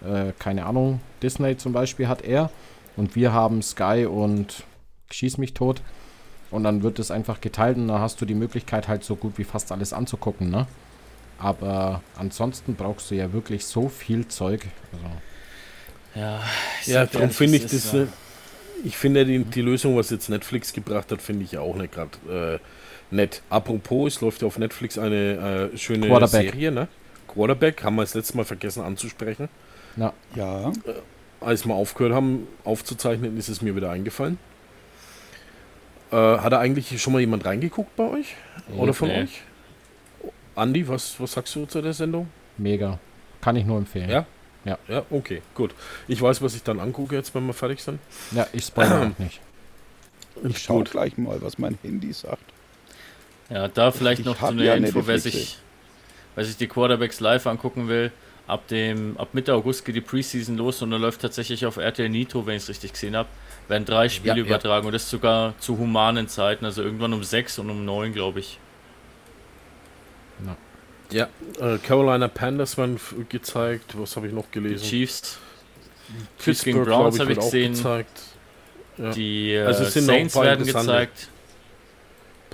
äh, 0.01 0.33
keine 0.39 0.65
Ahnung, 0.65 1.01
Disney 1.21 1.57
zum 1.57 1.73
Beispiel 1.73 2.07
hat 2.07 2.21
er. 2.23 2.51
Und 2.95 3.15
wir 3.15 3.31
haben 3.33 3.61
Sky 3.61 4.05
und 4.09 4.63
Schieß 5.11 5.37
mich 5.37 5.53
tot. 5.53 5.83
Und 6.49 6.63
dann 6.63 6.83
wird 6.83 6.99
es 6.99 7.11
einfach 7.11 7.41
geteilt 7.41 7.77
und 7.77 7.87
dann 7.89 7.99
hast 8.01 8.21
du 8.21 8.25
die 8.25 8.35
Möglichkeit 8.35 8.87
halt 8.87 9.03
so 9.03 9.15
gut 9.17 9.37
wie 9.37 9.43
fast 9.43 9.71
alles 9.71 9.93
anzugucken, 9.93 10.49
ne? 10.49 10.67
Aber 11.37 12.03
ansonsten 12.15 12.75
brauchst 12.75 13.11
du 13.11 13.15
ja 13.15 13.33
wirklich 13.33 13.65
so 13.65 13.89
viel 13.89 14.27
Zeug. 14.27 14.71
Also, 14.91 15.05
Ja, 16.13 16.41
Ja, 16.85 17.05
darum 17.05 17.31
finde 17.31 17.57
ich 17.57 17.65
ist, 17.71 17.73
das. 17.73 17.91
ja. 17.93 18.03
äh, 18.03 18.07
Ich 18.83 18.97
finde 18.97 19.25
die, 19.25 19.43
die 19.43 19.61
Lösung, 19.61 19.97
was 19.97 20.09
jetzt 20.09 20.29
Netflix 20.29 20.73
gebracht 20.73 21.11
hat, 21.11 21.21
finde 21.21 21.43
ich 21.45 21.57
auch 21.57 21.75
nicht 21.75 21.93
gerade 21.93 22.17
äh, 22.55 22.59
nett. 23.11 23.41
Apropos, 23.49 24.15
es 24.15 24.21
läuft 24.21 24.41
ja 24.41 24.47
auf 24.47 24.57
Netflix 24.57 24.97
eine 24.97 25.69
äh, 25.73 25.77
schöne 25.77 26.07
Quarterback. 26.07 26.51
Serie, 26.51 26.71
ne? 26.71 26.87
Quarterback, 27.27 27.83
haben 27.83 27.95
wir 27.95 28.01
das 28.03 28.13
letzte 28.13 28.37
Mal 28.37 28.45
vergessen 28.45 28.83
anzusprechen. 28.83 29.49
ja, 29.95 30.13
Ja. 30.35 30.71
Als 31.39 31.65
wir 31.67 31.75
aufgehört 31.75 32.13
haben 32.15 32.47
aufzuzeichnen, 32.63 33.37
ist 33.37 33.47
es 33.47 33.61
mir 33.61 33.75
wieder 33.75 33.91
eingefallen. 33.91 34.39
Äh, 36.11 36.15
hat 36.15 36.51
da 36.51 36.59
eigentlich 36.59 36.99
schon 37.01 37.13
mal 37.13 37.19
jemand 37.19 37.45
reingeguckt 37.45 37.95
bei 37.95 38.05
euch? 38.09 38.35
Oder 38.75 38.93
von 38.93 39.09
Nee. 39.09 39.23
euch? 39.23 39.41
Andi, 40.55 40.87
was, 40.87 41.19
was 41.19 41.33
sagst 41.33 41.53
du 41.55 41.65
zu 41.65 41.81
der 41.81 41.93
Sendung? 41.93 42.27
mega. 42.57 42.97
Kann 43.39 43.55
ich 43.55 43.65
nur 43.65 43.77
empfehlen. 43.77 44.09
Ja? 44.09 44.25
Ja. 44.65 44.79
Ja, 44.87 45.03
okay, 45.11 45.43
gut. 45.53 45.75
Ich 46.07 46.19
weiß, 46.19 46.41
was 46.41 46.55
ich 46.55 46.63
dann 46.63 46.79
angucke 46.79 47.15
jetzt, 47.15 47.35
wenn 47.35 47.45
wir 47.45 47.53
fertig 47.53 47.81
sind. 47.83 47.99
Ja, 48.31 48.47
ich 48.51 48.65
spoilere 48.65 49.11
auch 49.11 49.19
nicht. 49.19 49.39
Ich 50.43 50.57
schaue 50.57 50.83
gleich 50.85 51.17
mal, 51.19 51.39
was 51.41 51.59
mein 51.59 51.77
Handy 51.83 52.11
sagt. 52.13 52.41
Ja, 53.49 53.67
da 53.67 53.91
vielleicht 53.91 54.19
Ich 54.21 54.25
noch 54.25 54.39
so 54.39 54.47
eine 54.47 54.65
ja 54.65 54.73
Info, 54.75 55.05
wer 55.07 55.19
sich, 55.19 55.57
wer 56.35 56.43
sich 56.45 56.57
die 56.57 56.67
Quarterbacks 56.67 57.19
live 57.19 57.47
angucken 57.47 57.87
will. 57.87 58.11
Ab, 58.45 58.67
dem, 58.69 59.17
ab 59.17 59.29
Mitte 59.33 59.53
August 59.53 59.83
geht 59.83 59.95
die 59.95 60.01
Preseason 60.01 60.55
los 60.57 60.81
und 60.81 60.91
dann 60.91 61.01
läuft 61.01 61.21
tatsächlich 61.21 61.65
auf 61.65 61.75
RTL 61.77 62.07
Nitro, 62.07 62.45
wenn 62.45 62.55
ich 62.55 62.63
es 62.63 62.69
richtig 62.69 62.93
gesehen 62.93 63.15
habe, 63.15 63.27
werden 63.67 63.83
drei 63.83 64.07
Spiele 64.07 64.35
Ja, 64.35 64.39
ja. 64.41 64.45
übertragen 64.45 64.85
und 64.85 64.93
das 64.93 65.09
sogar 65.09 65.53
zu 65.59 65.77
humanen 65.77 66.29
Zeiten, 66.29 66.63
also 66.63 66.81
irgendwann 66.81 67.11
um 67.13 67.23
sechs 67.25 67.59
und 67.59 67.69
um 67.69 67.83
neun, 67.83 68.13
glaube 68.13 68.39
ich. 68.39 68.57
Ja, 71.11 71.27
äh, 71.59 71.77
Carolina 71.77 72.27
Panthers 72.27 72.77
werden 72.77 72.99
gezeigt. 73.29 73.93
Was 73.97 74.15
habe 74.17 74.27
ich 74.27 74.33
noch 74.33 74.45
Die 74.45 74.59
gelesen? 74.59 74.83
Chiefs, 74.85 75.37
Chiefs 76.37 76.63
Pittsburgh, 76.63 76.73
gegen 76.73 76.85
Browns 76.85 77.19
habe 77.19 77.31
ich 77.31 77.39
gesehen. 77.39 77.73
gezeigt. 77.73 78.21
Ja. 78.97 79.11
Die 79.11 79.51
äh, 79.53 79.63
Also 79.63 79.83
es 79.83 79.93
sind 79.93 80.05
noch 80.07 80.13
ein 80.13 80.19
Saints 80.29 80.35
werden 80.35 80.59
interessante- 80.67 80.91
gezeigt. 80.91 81.29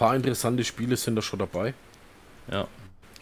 Paar 0.04 0.18
interessante 0.18 0.66
Spiele 0.66 0.98
sind 0.98 1.16
da 1.16 1.22
schon 1.22 1.40
dabei. 1.40 1.74
Ja. 2.52 2.68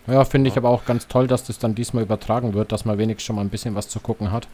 Ja, 0.07 0.25
finde 0.25 0.49
ich 0.49 0.57
aber 0.57 0.69
auch 0.69 0.83
ganz 0.83 1.07
toll, 1.07 1.27
dass 1.27 1.43
das 1.43 1.59
dann 1.59 1.75
diesmal 1.75 2.01
übertragen 2.01 2.55
wird, 2.55 2.71
dass 2.71 2.85
man 2.85 2.97
wenigstens 2.97 3.27
schon 3.27 3.35
mal 3.35 3.43
ein 3.43 3.49
bisschen 3.49 3.75
was 3.75 3.87
zu 3.87 3.99
gucken 3.99 4.31
hat. 4.31 4.47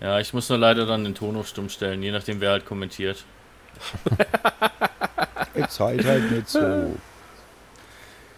Ja, 0.00 0.20
ich 0.20 0.32
muss 0.32 0.48
nur 0.48 0.56
leider 0.56 0.86
dann 0.86 1.04
den 1.04 1.14
Ton 1.14 1.36
auf 1.36 1.48
stumm 1.48 1.68
stellen, 1.68 2.02
je 2.02 2.12
nachdem 2.12 2.40
wer 2.40 2.52
halt 2.52 2.64
kommentiert. 2.64 3.26
Jetzt 5.54 5.78
halt 5.80 6.02
halt 6.06 6.30
nicht 6.30 6.48
so. 6.48 6.96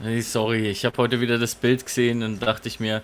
Nee, 0.01 0.21
sorry, 0.21 0.67
ich 0.67 0.85
habe 0.85 0.97
heute 0.97 1.21
wieder 1.21 1.39
das 1.39 1.55
Bild 1.55 1.87
gesehen 1.87 2.25
und 2.25 2.41
dachte 2.41 2.67
ich 2.67 2.81
mir, 2.81 3.03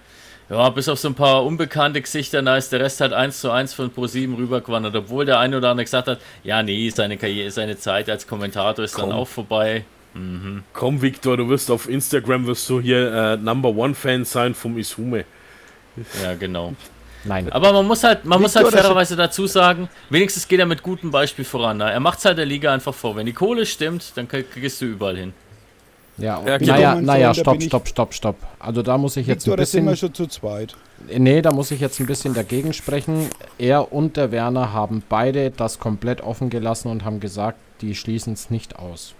ja, 0.50 0.68
bis 0.70 0.88
auf 0.88 0.98
so 0.98 1.08
ein 1.08 1.14
paar 1.14 1.44
unbekannte 1.44 2.00
Gesichter, 2.00 2.42
da 2.42 2.56
ist 2.56 2.72
der 2.72 2.80
Rest 2.80 3.00
halt 3.00 3.12
1 3.12 3.40
zu 3.40 3.50
1 3.50 3.72
von 3.72 3.90
Pro7 3.90 4.36
rübergewandert, 4.36 4.94
obwohl 4.96 5.24
der 5.24 5.38
eine 5.38 5.56
oder 5.56 5.70
andere 5.70 5.84
gesagt 5.84 6.08
hat, 6.08 6.20
ja, 6.42 6.62
nee, 6.62 6.90
seine 6.90 7.16
Karriere, 7.16 7.50
seine 7.50 7.78
Zeit 7.78 8.10
als 8.10 8.26
Kommentator 8.26 8.84
ist 8.84 8.94
Komm. 8.94 9.10
dann 9.10 9.18
auch 9.18 9.28
vorbei. 9.28 9.84
Mhm. 10.14 10.64
Komm, 10.72 11.00
Victor, 11.00 11.36
du 11.36 11.48
wirst 11.48 11.70
auf 11.70 11.88
Instagram 11.88 12.46
wirst 12.46 12.68
du 12.68 12.80
hier 12.80 13.12
äh, 13.12 13.36
Number 13.36 13.68
One 13.70 13.94
Fan 13.94 14.24
sein 14.24 14.54
vom 14.54 14.76
Isume. 14.76 15.24
Ja, 16.22 16.34
genau. 16.34 16.74
Nein. 17.24 17.52
Aber 17.52 17.72
man 17.72 17.86
muss 17.86 18.02
halt, 18.02 18.24
man 18.24 18.40
muss 18.40 18.56
halt 18.56 18.66
Victor, 18.66 18.80
fairerweise 18.80 19.14
dazu 19.14 19.46
sagen, 19.46 19.88
wenigstens 20.08 20.48
geht 20.48 20.58
er 20.58 20.66
mit 20.66 20.82
gutem 20.82 21.10
Beispiel 21.10 21.44
voran. 21.44 21.76
Ne? 21.76 21.90
Er 21.92 22.00
macht 22.00 22.18
es 22.18 22.24
halt 22.24 22.38
der 22.38 22.46
Liga 22.46 22.72
einfach 22.72 22.94
vor. 22.94 23.14
Wenn 23.14 23.26
die 23.26 23.34
Kohle 23.34 23.66
stimmt, 23.66 24.12
dann 24.16 24.26
krieg- 24.26 24.50
kriegst 24.50 24.80
du 24.80 24.86
überall 24.86 25.16
hin. 25.16 25.32
Ja, 26.20 26.40
Ja, 26.46 26.58
naja, 26.58 27.00
naja, 27.00 27.34
stopp, 27.34 27.62
stopp, 27.62 27.88
stopp, 27.88 28.14
stopp. 28.14 28.36
Also 28.58 28.82
da 28.82 28.98
muss 28.98 29.16
ich 29.16 29.26
jetzt 29.26 29.46
Victor, 29.46 29.54
ein 29.54 29.58
da 29.58 29.66
sind 29.66 29.84
wir 29.84 29.90
bisschen. 29.92 30.08
schon 30.08 30.14
zu 30.14 30.26
zweit. 30.26 30.76
Nee, 31.08 31.40
da 31.42 31.50
muss 31.52 31.70
ich 31.70 31.80
jetzt 31.80 31.98
ein 32.00 32.06
bisschen 32.06 32.34
dagegen 32.34 32.72
sprechen. 32.72 33.28
Er 33.58 33.92
und 33.92 34.16
der 34.16 34.30
Werner 34.32 34.72
haben 34.72 35.02
beide 35.08 35.50
das 35.50 35.78
komplett 35.78 36.20
offen 36.20 36.50
gelassen 36.50 36.88
und 36.88 37.04
haben 37.04 37.20
gesagt, 37.20 37.58
die 37.80 37.94
schließen 37.94 38.34
es 38.34 38.50
nicht 38.50 38.78
aus. 38.78 39.14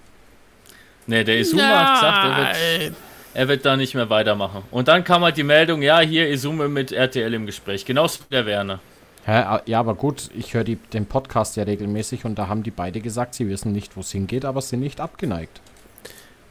Ne, 1.07 1.25
der 1.25 1.39
Izuma 1.39 1.63
hat 1.63 1.95
gesagt, 1.95 2.25
er 2.25 2.81
wird, 2.81 2.95
er 3.35 3.49
wird 3.49 3.65
da 3.65 3.77
nicht 3.77 3.95
mehr 3.95 4.11
weitermachen. 4.11 4.63
Und 4.71 4.89
dann 4.89 5.03
kam 5.05 5.23
halt 5.23 5.37
die 5.37 5.43
Meldung, 5.43 5.83
ja, 5.83 6.01
hier 6.01 6.29
Izume 6.29 6.69
mit 6.69 6.93
RTL 6.93 7.33
im 7.33 7.47
Gespräch. 7.47 7.85
Genauso 7.85 8.21
wie 8.29 8.35
der 8.35 8.47
Werner. 8.47 8.81
Hä? 9.25 9.61
Ja, 9.67 9.81
aber 9.81 9.95
gut, 9.95 10.31
ich 10.37 10.55
höre 10.55 10.65
den 10.65 11.07
Podcast 11.07 11.57
ja 11.57 11.65
regelmäßig 11.65 12.25
und 12.25 12.39
da 12.39 12.49
haben 12.49 12.63
die 12.63 12.71
beide 12.71 13.01
gesagt, 13.01 13.35
sie 13.35 13.49
wissen 13.49 13.73
nicht, 13.73 13.97
wo 13.97 14.01
es 14.01 14.11
hingeht, 14.13 14.45
aber 14.45 14.61
sind 14.61 14.81
nicht 14.81 15.01
abgeneigt. 15.01 15.61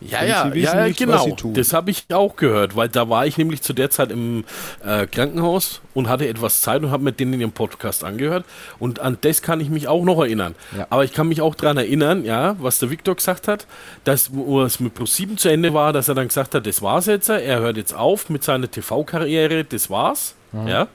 Ja, 0.02 0.24
ja, 0.24 0.54
ja, 0.54 0.86
nicht, 0.86 0.98
genau. 0.98 1.28
Das 1.54 1.74
habe 1.74 1.92
ich 1.92 2.06
auch 2.14 2.38
gehört, 2.38 2.76
weil 2.76 2.88
da 2.88 3.10
war 3.10 3.26
ich 3.26 3.38
nämlich 3.38 3.62
zu 3.62 3.74
der 3.74 3.90
Zeit 3.90 4.12
im 4.12 4.46
äh, 4.86 5.06
Krankenhaus 5.08 5.82
und 5.94 6.08
hatte 6.08 6.28
etwas 6.28 6.62
Zeit 6.62 6.84
und 6.84 6.92
habe 6.92 7.04
mir 7.04 7.12
den 7.12 7.34
in 7.34 7.42
ihrem 7.42 7.52
Podcast 7.52 8.04
angehört. 8.06 8.46
Und 8.80 9.02
an 9.02 9.18
das 9.22 9.42
kann 9.42 9.60
ich 9.60 9.70
mich 9.70 9.88
auch 9.90 10.06
noch 10.06 10.20
erinnern. 10.20 10.56
Ja. 10.78 10.88
Aber 10.90 11.04
ich 11.04 11.12
kann 11.12 11.28
mich 11.28 11.42
auch 11.42 11.54
daran 11.56 11.78
erinnern, 11.78 12.24
ja, 12.24 12.56
was 12.60 12.80
der 12.80 12.90
Victor 12.90 13.16
gesagt 13.16 13.48
hat, 13.50 13.68
dass 14.06 14.34
wo 14.34 14.62
es 14.62 14.80
mit 14.80 14.94
Plus 14.94 15.16
7 15.18 15.38
zu 15.38 15.50
Ende 15.50 15.74
war, 15.74 15.92
dass 15.92 16.08
er 16.08 16.16
dann 16.16 16.30
gesagt 16.30 16.56
hat, 16.56 16.66
das 16.66 16.82
war's 16.82 17.08
jetzt, 17.08 17.28
er 17.30 17.60
hört 17.60 17.76
jetzt 17.76 17.94
auf 17.94 18.30
mit 18.30 18.44
seiner 18.44 18.72
TV-Karriere, 18.72 19.66
das 19.66 19.90
war's. 19.90 20.36
Ja. 20.66 20.88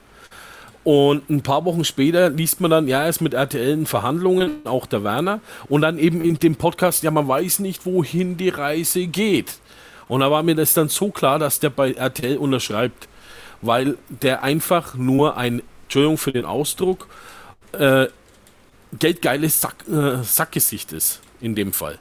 Und 0.85 1.27
ein 1.31 1.41
paar 1.41 1.65
Wochen 1.65 1.83
später 1.83 2.29
liest 2.29 2.61
man 2.61 2.69
dann, 2.69 2.87
ja, 2.87 3.01
er 3.01 3.09
ist 3.09 3.19
mit 3.19 3.33
RTL 3.33 3.71
in 3.73 3.85
Verhandlungen, 3.87 4.57
auch 4.65 4.85
der 4.85 5.03
Werner. 5.03 5.41
Und 5.67 5.81
dann 5.81 5.97
eben 5.97 6.21
in 6.21 6.37
dem 6.37 6.55
Podcast, 6.55 7.01
ja, 7.03 7.09
man 7.09 7.27
weiß 7.27 7.59
nicht, 7.59 7.85
wohin 7.87 8.37
die 8.37 8.49
Reise 8.49 9.07
geht. 9.07 9.57
Und 10.07 10.19
da 10.21 10.29
war 10.29 10.43
mir 10.43 10.53
das 10.55 10.75
dann 10.75 10.87
so 10.87 11.09
klar, 11.09 11.39
dass 11.39 11.59
der 11.59 11.71
bei 11.71 11.91
RTL 11.93 12.37
unterschreibt. 12.37 13.07
Weil 13.61 13.97
der 14.09 14.43
einfach 14.43 14.93
nur 14.93 15.37
ein, 15.37 15.63
Entschuldigung 15.85 16.19
für 16.19 16.31
den 16.31 16.45
Ausdruck, 16.45 17.07
äh, 17.71 18.05
geldgeiles 18.99 19.59
Sack, 19.59 19.87
äh, 19.91 20.23
Sackgesicht 20.23 20.93
ist. 20.93 21.19
In 21.41 21.55
dem 21.55 21.73
Fall. 21.73 21.97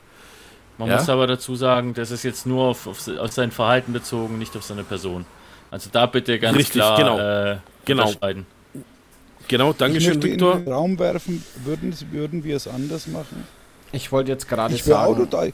Man 0.76 0.88
Ja. 0.90 0.96
muss 0.96 1.08
aber 1.08 1.26
dazu 1.26 1.54
sagen, 1.56 1.94
das 1.94 2.10
ist 2.10 2.22
jetzt 2.22 2.46
nur 2.46 2.64
auf, 2.64 2.86
auf, 2.86 3.08
auf 3.18 3.32
sein 3.32 3.50
Verhalten 3.50 3.94
bezogen, 3.94 4.38
nicht 4.38 4.54
auf 4.56 4.62
seine 4.64 4.84
Person. 4.84 5.24
Also 5.70 5.88
da 5.90 6.04
bitte 6.04 6.38
ganz 6.38 6.58
Richtig, 6.58 6.74
klar 6.82 6.98
genau. 6.98 7.18
Äh, 7.18 7.56
Genau. 7.86 8.06
unterscheiden. 8.08 8.46
Genau, 9.48 9.72
Dankeschön, 9.72 10.14
möchte 10.14 10.26
in 10.28 10.32
Victor. 10.34 10.56
den 10.56 10.72
Raum 10.72 10.98
werfen, 10.98 11.44
würden, 11.64 11.94
würden 12.10 12.44
wir 12.44 12.56
es 12.56 12.66
anders 12.68 13.06
machen? 13.06 13.44
Ich 13.92 14.10
wollte 14.10 14.30
jetzt 14.32 14.48
gerade 14.48 14.74
Ich 14.74 14.86
wäre 14.86 15.00
auch 15.00 15.14
sagen, 15.16 15.30
total. 15.30 15.52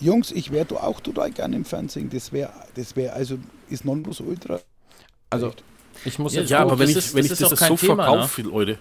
Jungs, 0.00 0.30
ich 0.32 0.50
wäre 0.52 0.66
auch 0.82 1.00
total 1.00 1.30
gerne 1.30 1.56
im 1.56 1.64
Fernsehen. 1.64 2.10
Das 2.10 2.32
wäre, 2.32 2.50
das 2.74 2.96
wäre 2.96 3.12
also, 3.14 3.38
ist 3.70 3.84
Nonplusultra. 3.84 4.60
also 5.30 5.52
ich 6.04 6.18
muss 6.18 6.34
Ja, 6.34 6.40
jetzt 6.42 6.50
Ja, 6.50 6.62
gut, 6.62 6.72
aber 6.72 6.78
wenn 6.80 6.86
das 6.88 6.96
ich, 6.96 7.04
ist- 7.06 7.14
wenn 7.14 7.22
das 7.28 7.32
ich 7.40 7.48
das, 7.48 7.52
auch 7.54 7.58
kein 7.58 7.76
so 7.76 7.86
Thema, 7.86 8.04
verkaufe, 8.04 8.42
Leute. 8.42 8.78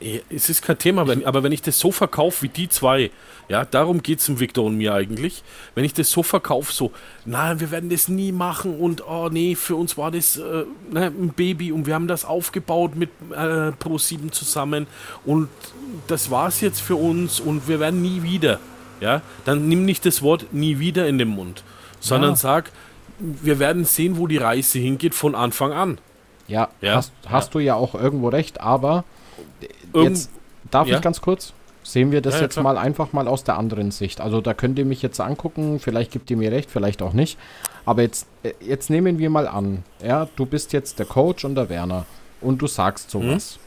Ja, 0.00 0.20
Es 0.28 0.48
ist 0.50 0.62
kein 0.62 0.78
Thema, 0.78 1.06
wenn, 1.06 1.24
aber 1.24 1.42
wenn 1.42 1.52
ich 1.52 1.62
das 1.62 1.78
so 1.78 1.90
verkaufe 1.92 2.42
wie 2.42 2.48
die 2.48 2.68
zwei, 2.68 3.10
ja, 3.48 3.64
darum 3.64 4.02
geht 4.02 4.18
es 4.20 4.26
dem 4.26 4.40
Victor 4.40 4.64
und 4.66 4.76
mir 4.76 4.92
eigentlich. 4.94 5.42
Wenn 5.74 5.84
ich 5.84 5.94
das 5.94 6.10
so 6.10 6.22
verkaufe, 6.22 6.72
so, 6.72 6.90
nein, 7.24 7.60
wir 7.60 7.70
werden 7.70 7.90
das 7.90 8.08
nie 8.08 8.32
machen 8.32 8.78
und 8.78 9.06
oh 9.06 9.28
nee, 9.30 9.54
für 9.54 9.76
uns 9.76 9.96
war 9.96 10.10
das 10.10 10.36
äh, 10.36 10.64
ne, 10.90 11.06
ein 11.06 11.30
Baby 11.36 11.70
und 11.72 11.86
wir 11.86 11.94
haben 11.94 12.08
das 12.08 12.24
aufgebaut 12.24 12.96
mit 12.96 13.10
äh, 13.32 13.36
Pro7 13.70 14.30
zusammen 14.32 14.86
und 15.24 15.48
das 16.08 16.30
war's 16.30 16.60
jetzt 16.60 16.80
für 16.80 16.96
uns 16.96 17.38
und 17.40 17.68
wir 17.68 17.80
werden 17.80 18.02
nie 18.02 18.22
wieder, 18.22 18.58
ja, 19.00 19.22
dann 19.44 19.68
nimm 19.68 19.84
nicht 19.84 20.04
das 20.06 20.22
Wort 20.22 20.46
nie 20.52 20.78
wieder 20.78 21.06
in 21.06 21.18
den 21.18 21.28
Mund, 21.28 21.62
sondern 22.00 22.30
Ja. 22.32 22.36
sag, 22.36 22.72
wir 23.18 23.58
werden 23.58 23.84
sehen, 23.84 24.18
wo 24.18 24.26
die 24.26 24.38
Reise 24.38 24.78
hingeht 24.80 25.14
von 25.14 25.34
Anfang 25.34 25.72
an. 25.72 25.98
Ja, 26.48 26.68
Ja. 26.80 26.96
hast, 26.96 27.12
hast 27.26 27.54
du 27.54 27.58
ja 27.58 27.74
auch 27.74 27.94
irgendwo 27.94 28.28
recht, 28.28 28.60
aber 28.60 29.04
jetzt 29.94 30.30
darf 30.70 30.88
ja? 30.88 30.96
ich 30.96 31.02
ganz 31.02 31.20
kurz? 31.20 31.52
Sehen 31.82 32.12
wir 32.12 32.22
das 32.22 32.36
Ja, 32.36 32.42
jetzt 32.42 32.54
klar. 32.54 32.62
mal 32.62 32.78
einfach 32.78 33.12
mal 33.12 33.28
aus 33.28 33.44
der 33.44 33.58
anderen 33.58 33.90
Sicht. 33.90 34.20
Also 34.20 34.40
da 34.40 34.54
könnt 34.54 34.78
ihr 34.78 34.86
mich 34.86 35.02
jetzt 35.02 35.20
angucken, 35.20 35.78
vielleicht 35.80 36.10
gibt 36.10 36.30
ihr 36.30 36.36
mir 36.36 36.50
recht, 36.50 36.70
vielleicht 36.70 37.02
auch 37.02 37.12
nicht. 37.12 37.38
Aber 37.84 38.02
jetzt, 38.02 38.26
äh, 38.42 38.52
jetzt 38.60 38.88
nehmen 38.88 39.18
wir 39.18 39.28
mal 39.28 39.46
an, 39.46 39.84
ja, 40.02 40.28
du 40.36 40.46
bist 40.46 40.72
jetzt 40.72 40.98
der 40.98 41.06
Coach 41.06 41.44
und 41.44 41.54
der 41.56 41.68
Werner 41.68 42.06
und 42.40 42.62
du 42.62 42.66
sagst 42.66 43.10
sowas. 43.10 43.58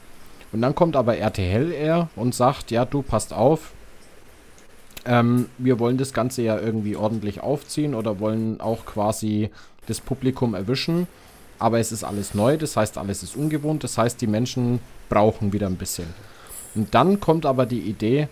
Und 0.50 0.62
dann 0.62 0.74
kommt 0.74 0.96
aber 0.96 1.16
RTL 1.16 1.72
R 1.72 2.08
und 2.16 2.34
sagt, 2.34 2.70
ja, 2.70 2.84
du 2.84 3.02
passt 3.02 3.32
auf, 3.32 3.72
ähm, 5.04 5.48
wir 5.58 5.78
wollen 5.78 5.96
das 5.96 6.12
Ganze 6.12 6.42
ja 6.42 6.58
irgendwie 6.58 6.96
ordentlich 6.96 7.40
aufziehen 7.40 7.94
oder 7.94 8.18
wollen 8.18 8.60
auch 8.60 8.84
quasi 8.84 9.50
das 9.86 10.00
Publikum 10.00 10.54
erwischen. 10.54 11.06
Aber 11.58 11.78
es 11.78 11.92
ist 11.92 12.04
alles 12.04 12.34
neu, 12.34 12.56
das 12.56 12.76
heißt, 12.76 12.98
alles 12.98 13.22
ist 13.22 13.36
ungewohnt, 13.36 13.82
das 13.82 13.98
heißt, 13.98 14.20
die 14.20 14.28
Menschen 14.28 14.80
brauchen 15.08 15.52
wieder 15.52 15.66
ein 15.66 15.76
bisschen. 15.76 16.06
Und 16.74 16.94
dann 16.94 17.20
kommt 17.20 17.46
aber 17.46 17.66
die 17.66 17.80
Idee, 17.80 18.28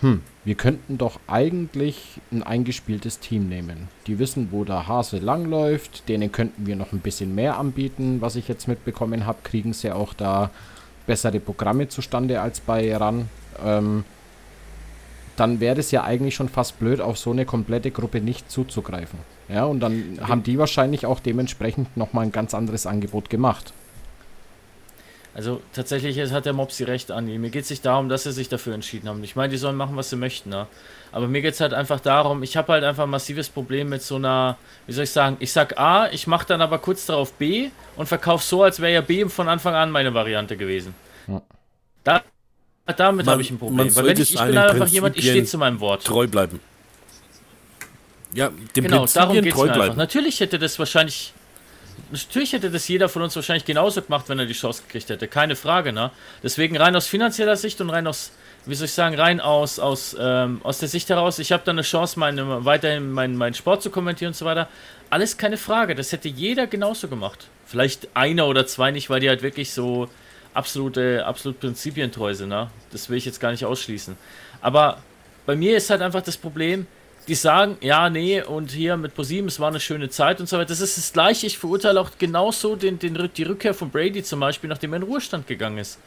hm, 0.00 0.22
wir 0.44 0.54
könnten 0.54 0.96
doch 0.96 1.20
eigentlich 1.26 2.20
ein 2.32 2.42
eingespieltes 2.42 3.18
Team 3.18 3.48
nehmen. 3.48 3.88
Die 4.06 4.18
wissen, 4.18 4.48
wo 4.50 4.64
der 4.64 4.88
Hase 4.88 5.18
langläuft, 5.18 6.08
denen 6.08 6.32
könnten 6.32 6.66
wir 6.66 6.76
noch 6.76 6.92
ein 6.92 7.00
bisschen 7.00 7.34
mehr 7.34 7.58
anbieten, 7.58 8.20
was 8.20 8.36
ich 8.36 8.48
jetzt 8.48 8.66
mitbekommen 8.66 9.26
habe, 9.26 9.38
kriegen 9.44 9.74
sie 9.74 9.92
auch 9.92 10.14
da 10.14 10.50
bessere 11.06 11.40
Programme 11.40 11.88
zustande 11.88 12.40
als 12.40 12.60
bei 12.60 12.96
RAN. 12.96 13.28
Ähm, 13.62 14.04
dann 15.36 15.60
wäre 15.60 15.80
es 15.80 15.90
ja 15.90 16.04
eigentlich 16.04 16.34
schon 16.34 16.48
fast 16.48 16.78
blöd, 16.78 17.00
auf 17.00 17.18
so 17.18 17.32
eine 17.32 17.44
komplette 17.44 17.90
Gruppe 17.90 18.20
nicht 18.20 18.50
zuzugreifen. 18.50 19.18
Ja, 19.48 19.64
und 19.64 19.80
dann 19.80 20.18
haben 20.20 20.42
die 20.42 20.58
wahrscheinlich 20.58 21.06
auch 21.06 21.20
dementsprechend 21.20 21.96
nochmal 21.96 22.26
ein 22.26 22.32
ganz 22.32 22.54
anderes 22.54 22.86
Angebot 22.86 23.30
gemacht. 23.30 23.72
Also 25.32 25.62
tatsächlich 25.72 26.18
hat 26.32 26.44
der 26.44 26.52
Mopsi 26.52 26.84
recht, 26.84 27.10
Andi. 27.12 27.38
Mir 27.38 27.50
geht 27.50 27.64
es 27.64 27.70
nicht 27.70 27.84
darum, 27.84 28.08
dass 28.08 28.24
sie 28.24 28.32
sich 28.32 28.48
dafür 28.48 28.74
entschieden 28.74 29.08
haben. 29.08 29.22
Ich 29.22 29.36
meine, 29.36 29.50
die 29.50 29.58
sollen 29.58 29.76
machen, 29.76 29.96
was 29.96 30.10
sie 30.10 30.16
möchten. 30.16 30.50
Ne? 30.50 30.66
Aber 31.12 31.28
mir 31.28 31.40
geht 31.40 31.54
es 31.54 31.60
halt 31.60 31.72
einfach 31.72 32.00
darum, 32.00 32.42
ich 32.42 32.56
habe 32.56 32.72
halt 32.72 32.84
einfach 32.84 33.04
ein 33.04 33.10
massives 33.10 33.48
Problem 33.48 33.88
mit 33.88 34.02
so 34.02 34.16
einer, 34.16 34.56
wie 34.86 34.92
soll 34.92 35.04
ich 35.04 35.10
sagen, 35.10 35.36
ich 35.40 35.52
sag 35.52 35.78
A, 35.78 36.10
ich 36.10 36.26
mache 36.26 36.46
dann 36.46 36.60
aber 36.60 36.78
kurz 36.78 37.06
darauf 37.06 37.32
B 37.34 37.70
und 37.96 38.06
verkaufe 38.06 38.44
so, 38.44 38.62
als 38.64 38.80
wäre 38.80 38.92
ja 38.92 39.00
B 39.00 39.28
von 39.28 39.48
Anfang 39.48 39.74
an 39.74 39.90
meine 39.90 40.14
Variante 40.14 40.56
gewesen. 40.56 40.94
Ja. 41.28 41.42
Da, 42.02 42.22
damit 42.96 43.26
habe 43.26 43.42
ich 43.42 43.50
ein 43.50 43.58
Problem. 43.58 43.94
Weil 43.94 44.06
wenn 44.06 44.20
ich, 44.20 44.34
ich 44.34 44.40
bin 44.40 44.58
halt 44.58 44.70
einfach 44.72 44.88
jemand, 44.88 45.16
ich 45.16 45.28
stehe 45.28 45.44
zu 45.44 45.58
meinem 45.58 45.78
Wort. 45.80 46.04
Treu 46.04 46.26
bleiben. 46.26 46.60
Ja, 48.32 48.50
dem 48.76 48.84
Genau, 48.84 49.06
darum 49.06 49.40
geht 49.40 49.54
es 49.54 49.60
einfach. 49.60 49.96
Natürlich 49.96 50.40
hätte 50.40 50.58
das 50.58 50.78
wahrscheinlich. 50.78 51.32
Natürlich 52.10 52.52
hätte 52.52 52.70
das 52.70 52.88
jeder 52.88 53.08
von 53.08 53.22
uns 53.22 53.36
wahrscheinlich 53.36 53.64
genauso 53.64 54.02
gemacht, 54.02 54.28
wenn 54.28 54.38
er 54.38 54.46
die 54.46 54.52
Chance 54.52 54.82
gekriegt 54.86 55.08
hätte. 55.08 55.28
Keine 55.28 55.56
Frage, 55.56 55.92
ne? 55.92 56.10
Deswegen 56.42 56.76
rein 56.76 56.96
aus 56.96 57.06
finanzieller 57.06 57.56
Sicht 57.56 57.80
und 57.80 57.90
rein 57.90 58.06
aus, 58.06 58.32
wie 58.66 58.74
soll 58.74 58.86
ich 58.86 58.92
sagen, 58.92 59.14
rein 59.14 59.40
aus, 59.40 59.78
aus, 59.78 60.16
ähm, 60.18 60.60
aus 60.62 60.78
der 60.78 60.88
Sicht 60.88 61.08
heraus, 61.08 61.38
ich 61.38 61.52
habe 61.52 61.62
dann 61.64 61.76
eine 61.76 61.82
Chance, 61.82 62.18
meine, 62.18 62.64
weiterhin 62.64 63.10
meinen 63.10 63.36
meinen 63.36 63.54
Sport 63.54 63.82
zu 63.82 63.90
kommentieren 63.90 64.30
und 64.30 64.36
so 64.36 64.44
weiter. 64.44 64.68
Alles 65.08 65.36
keine 65.36 65.56
Frage. 65.56 65.94
Das 65.94 66.12
hätte 66.12 66.28
jeder 66.28 66.66
genauso 66.66 67.08
gemacht. 67.08 67.48
Vielleicht 67.66 68.08
einer 68.14 68.46
oder 68.46 68.66
zwei 68.66 68.90
nicht, 68.90 69.10
weil 69.10 69.20
die 69.20 69.28
halt 69.28 69.42
wirklich 69.42 69.72
so 69.72 70.08
absolute, 70.54 71.24
absolut 71.26 71.60
prinzipientreu 71.60 72.34
sind, 72.34 72.48
ne? 72.48 72.70
Das 72.92 73.08
will 73.08 73.16
ich 73.18 73.24
jetzt 73.24 73.40
gar 73.40 73.50
nicht 73.52 73.64
ausschließen. 73.64 74.16
Aber 74.60 74.98
bei 75.46 75.56
mir 75.56 75.76
ist 75.76 75.90
halt 75.90 76.02
einfach 76.02 76.22
das 76.22 76.36
Problem, 76.36 76.86
die 77.28 77.34
sagen, 77.34 77.76
ja, 77.80 78.10
nee, 78.10 78.42
und 78.42 78.70
hier 78.70 78.96
mit 78.96 79.14
ProSieben, 79.14 79.48
es 79.48 79.60
war 79.60 79.68
eine 79.68 79.80
schöne 79.80 80.08
Zeit 80.08 80.40
und 80.40 80.48
so 80.48 80.56
weiter. 80.56 80.68
Das 80.68 80.80
ist 80.80 80.96
das 80.96 81.12
Gleiche. 81.12 81.46
Ich 81.46 81.58
verurteile 81.58 82.00
auch 82.00 82.10
genauso 82.18 82.76
den, 82.76 82.98
den, 82.98 83.30
die 83.36 83.42
Rückkehr 83.42 83.74
von 83.74 83.90
Brady 83.90 84.22
zum 84.22 84.40
Beispiel, 84.40 84.68
nachdem 84.68 84.92
er 84.92 84.96
in 84.96 85.02
Ruhestand 85.04 85.46
gegangen 85.46 85.78
ist. 85.78 85.98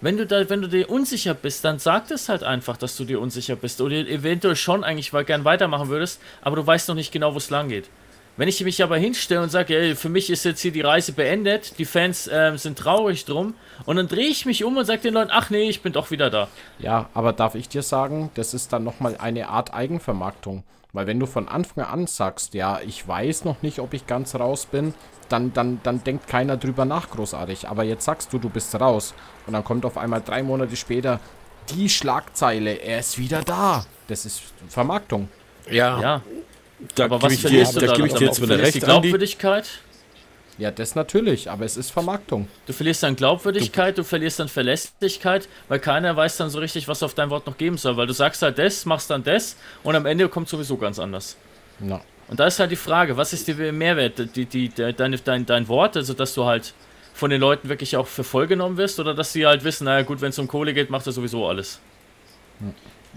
wenn 0.00 0.16
du 0.16 0.26
da, 0.26 0.48
wenn 0.50 0.60
du 0.60 0.68
dir 0.68 0.90
unsicher 0.90 1.34
bist, 1.34 1.64
dann 1.64 1.78
sag 1.78 2.10
es 2.10 2.28
halt 2.28 2.42
einfach, 2.42 2.76
dass 2.76 2.96
du 2.96 3.04
dir 3.04 3.20
unsicher 3.20 3.56
bist 3.56 3.80
oder 3.80 3.96
eventuell 3.96 4.56
schon 4.56 4.84
eigentlich 4.84 5.10
gern 5.26 5.44
weitermachen 5.44 5.88
würdest, 5.88 6.20
aber 6.42 6.56
du 6.56 6.66
weißt 6.66 6.88
noch 6.88 6.94
nicht 6.94 7.10
genau, 7.10 7.32
wo 7.32 7.38
es 7.38 7.50
lang 7.50 7.68
geht. 7.68 7.88
Wenn 8.36 8.48
ich 8.48 8.64
mich 8.64 8.82
aber 8.82 8.96
hinstelle 8.96 9.42
und 9.42 9.50
sage, 9.50 9.76
ey, 9.76 9.94
für 9.94 10.08
mich 10.08 10.28
ist 10.28 10.44
jetzt 10.44 10.60
hier 10.60 10.72
die 10.72 10.80
Reise 10.80 11.12
beendet, 11.12 11.78
die 11.78 11.84
Fans 11.84 12.26
äh, 12.26 12.56
sind 12.56 12.78
traurig 12.78 13.24
drum, 13.24 13.54
und 13.86 13.96
dann 13.96 14.08
drehe 14.08 14.26
ich 14.26 14.44
mich 14.44 14.64
um 14.64 14.76
und 14.76 14.84
sage 14.84 15.02
den 15.02 15.14
Leuten, 15.14 15.30
ach 15.32 15.50
nee, 15.50 15.68
ich 15.68 15.82
bin 15.82 15.92
doch 15.92 16.10
wieder 16.10 16.30
da. 16.30 16.48
Ja, 16.78 17.08
aber 17.14 17.32
darf 17.32 17.54
ich 17.54 17.68
dir 17.68 17.82
sagen, 17.82 18.30
das 18.34 18.54
ist 18.54 18.72
dann 18.72 18.82
nochmal 18.82 19.16
eine 19.18 19.48
Art 19.48 19.72
Eigenvermarktung. 19.72 20.64
Weil 20.92 21.08
wenn 21.08 21.18
du 21.18 21.26
von 21.26 21.48
Anfang 21.48 21.84
an 21.84 22.06
sagst, 22.06 22.54
ja, 22.54 22.80
ich 22.80 23.06
weiß 23.06 23.44
noch 23.44 23.62
nicht, 23.62 23.80
ob 23.80 23.94
ich 23.94 24.06
ganz 24.06 24.36
raus 24.36 24.66
bin, 24.66 24.94
dann, 25.28 25.52
dann, 25.52 25.80
dann 25.82 26.04
denkt 26.04 26.28
keiner 26.28 26.56
drüber 26.56 26.84
nach 26.84 27.10
großartig. 27.10 27.68
Aber 27.68 27.82
jetzt 27.82 28.04
sagst 28.04 28.32
du, 28.32 28.38
du 28.38 28.48
bist 28.48 28.72
raus. 28.80 29.12
Und 29.46 29.54
dann 29.54 29.64
kommt 29.64 29.84
auf 29.84 29.98
einmal 29.98 30.22
drei 30.22 30.44
Monate 30.44 30.76
später 30.76 31.18
die 31.70 31.88
Schlagzeile, 31.88 32.74
er 32.74 33.00
ist 33.00 33.18
wieder 33.18 33.42
da. 33.42 33.84
Das 34.06 34.24
ist 34.24 34.42
Vermarktung. 34.68 35.28
Ja. 35.68 36.00
Ja, 36.00 36.22
Da 36.94 37.04
aber 37.04 37.22
was 37.22 37.32
ich 37.32 37.40
dir, 37.40 37.48
verlierst 37.48 37.76
du 37.76 37.80
da 37.80 37.94
gebe 37.94 38.08
ich 38.08 38.14
dir 38.14 38.26
jetzt 38.26 38.38
wieder 38.38 38.46
verlierst 38.48 38.66
recht, 38.66 38.74
die. 38.76 38.80
Glaubwürdigkeit. 38.80 39.68
Ja, 40.56 40.70
das 40.70 40.94
natürlich, 40.94 41.50
aber 41.50 41.64
es 41.64 41.76
ist 41.76 41.90
Vermarktung. 41.90 42.46
Du 42.66 42.72
verlierst 42.72 43.02
dann 43.02 43.16
Glaubwürdigkeit, 43.16 43.98
du 43.98 44.04
verlierst 44.04 44.38
dann 44.38 44.48
Verlässlichkeit, 44.48 45.48
weil 45.68 45.80
keiner 45.80 46.14
weiß 46.14 46.36
dann 46.36 46.48
so 46.48 46.60
richtig, 46.60 46.86
was 46.86 47.02
auf 47.02 47.14
dein 47.14 47.28
Wort 47.30 47.46
noch 47.46 47.58
geben 47.58 47.76
soll. 47.76 47.96
Weil 47.96 48.06
du 48.06 48.12
sagst 48.12 48.40
halt 48.42 48.58
das, 48.58 48.84
machst 48.86 49.10
dann 49.10 49.24
das 49.24 49.56
und 49.82 49.96
am 49.96 50.06
Ende 50.06 50.28
kommt 50.28 50.48
sowieso 50.48 50.76
ganz 50.76 50.98
anders. 51.00 51.36
Ja. 51.80 52.00
Und 52.28 52.38
da 52.38 52.46
ist 52.46 52.60
halt 52.60 52.70
die 52.70 52.76
Frage, 52.76 53.16
was 53.16 53.32
ist 53.32 53.48
dir 53.48 53.72
Mehrwert? 53.72 54.36
Die, 54.36 54.46
die, 54.46 54.68
de- 54.68 54.92
deine, 54.92 55.18
dein, 55.18 55.44
dein 55.44 55.66
Wort, 55.68 55.96
also 55.96 56.14
dass 56.14 56.34
du 56.34 56.44
halt 56.44 56.72
von 57.12 57.30
den 57.30 57.40
Leuten 57.40 57.68
wirklich 57.68 57.96
auch 57.96 58.06
für 58.06 58.24
voll 58.24 58.46
genommen 58.46 58.76
wirst 58.76 58.98
oder 59.00 59.12
dass 59.14 59.32
sie 59.32 59.46
halt 59.46 59.64
wissen, 59.64 59.84
naja 59.84 60.02
gut, 60.04 60.20
wenn 60.20 60.30
es 60.30 60.38
um 60.38 60.46
Kohle 60.48 60.72
geht, 60.72 60.88
macht 60.88 61.06
er 61.06 61.12
sowieso 61.12 61.46
alles. 61.48 61.80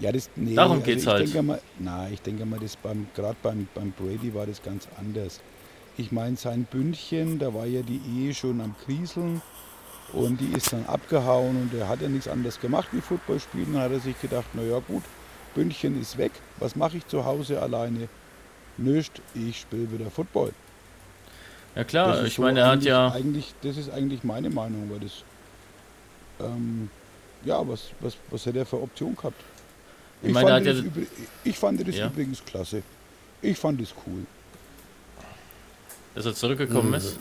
Ja, 0.00 0.12
das, 0.12 0.30
nee, 0.36 0.54
Darum 0.54 0.78
also 0.78 0.84
geht's 0.84 1.02
ich 1.02 1.08
halt. 1.08 1.26
Denke 1.26 1.42
mal, 1.42 1.60
na, 1.78 2.08
ich 2.08 2.22
denke 2.22 2.46
mal, 2.46 2.58
das 2.60 2.76
beim, 2.76 3.08
gerade 3.14 3.36
beim, 3.42 3.66
beim 3.74 3.92
Brady 3.92 4.32
war 4.34 4.46
das 4.46 4.62
ganz 4.62 4.88
anders. 4.98 5.40
Ich 5.96 6.12
meine, 6.12 6.36
sein 6.36 6.64
Bündchen, 6.64 7.38
da 7.38 7.52
war 7.52 7.66
ja 7.66 7.82
die 7.82 8.00
Ehe 8.16 8.32
schon 8.32 8.60
am 8.60 8.76
Krieseln 8.84 9.42
und 10.12 10.40
die 10.40 10.56
ist 10.56 10.72
dann 10.72 10.86
abgehauen 10.86 11.56
und 11.56 11.74
er 11.74 11.88
hat 11.88 12.00
ja 12.00 12.08
nichts 12.08 12.28
anderes 12.28 12.60
gemacht 12.60 12.88
wie 12.92 13.00
Football 13.00 13.40
spielen. 13.40 13.72
Dann 13.72 13.82
hat 13.82 13.92
er 13.92 14.00
sich 14.00 14.20
gedacht, 14.20 14.46
naja 14.54 14.80
gut, 14.86 15.02
Bündchen 15.54 16.00
ist 16.00 16.16
weg, 16.16 16.32
was 16.58 16.76
mache 16.76 16.98
ich 16.98 17.06
zu 17.08 17.24
Hause 17.24 17.60
alleine? 17.60 18.08
Nüscht, 18.76 19.20
ich 19.34 19.60
spiele 19.60 19.90
wieder 19.90 20.08
Football. 20.10 20.52
Ja 21.74 21.84
klar, 21.84 22.24
ich 22.24 22.34
so 22.34 22.42
meine, 22.42 22.60
er 22.60 22.66
hat 22.68 22.82
ja. 22.84 23.12
Eigentlich, 23.12 23.54
das 23.62 23.76
ist 23.76 23.90
eigentlich 23.90 24.24
meine 24.24 24.50
Meinung, 24.50 24.88
weil 24.90 25.00
das. 25.00 25.24
Ähm, 26.40 26.90
ja, 27.44 27.66
was, 27.68 27.90
was, 28.00 28.16
was 28.30 28.46
hätte 28.46 28.60
er 28.60 28.66
für 28.66 28.80
Option 28.80 29.16
gehabt? 29.16 29.40
Ich 30.22 30.32
meine, 30.32 30.50
er 30.50 30.54
fand 30.56 30.66
das 30.66 30.76
ja- 30.78 31.02
ich 31.44 31.58
fand 31.58 31.88
das 31.88 31.96
Ja. 31.96 32.06
übrigens 32.06 32.44
klasse. 32.44 32.82
Ich 33.42 33.58
fand 33.58 33.80
es 33.80 33.94
cool. 34.06 34.26
dass 36.14 36.26
er 36.26 36.34
zurückgekommen 36.34 36.94
ist. 36.94 37.16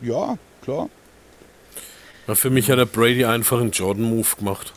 Ja, 0.00 0.38
klar. 0.62 0.88
Ja, 2.28 2.36
für 2.36 2.50
mich 2.50 2.70
hat 2.70 2.78
der 2.78 2.84
Brady 2.86 3.24
einfach 3.24 3.60
einen 3.60 3.72
Jordan-Move 3.72 4.36
gemacht. 4.38 4.72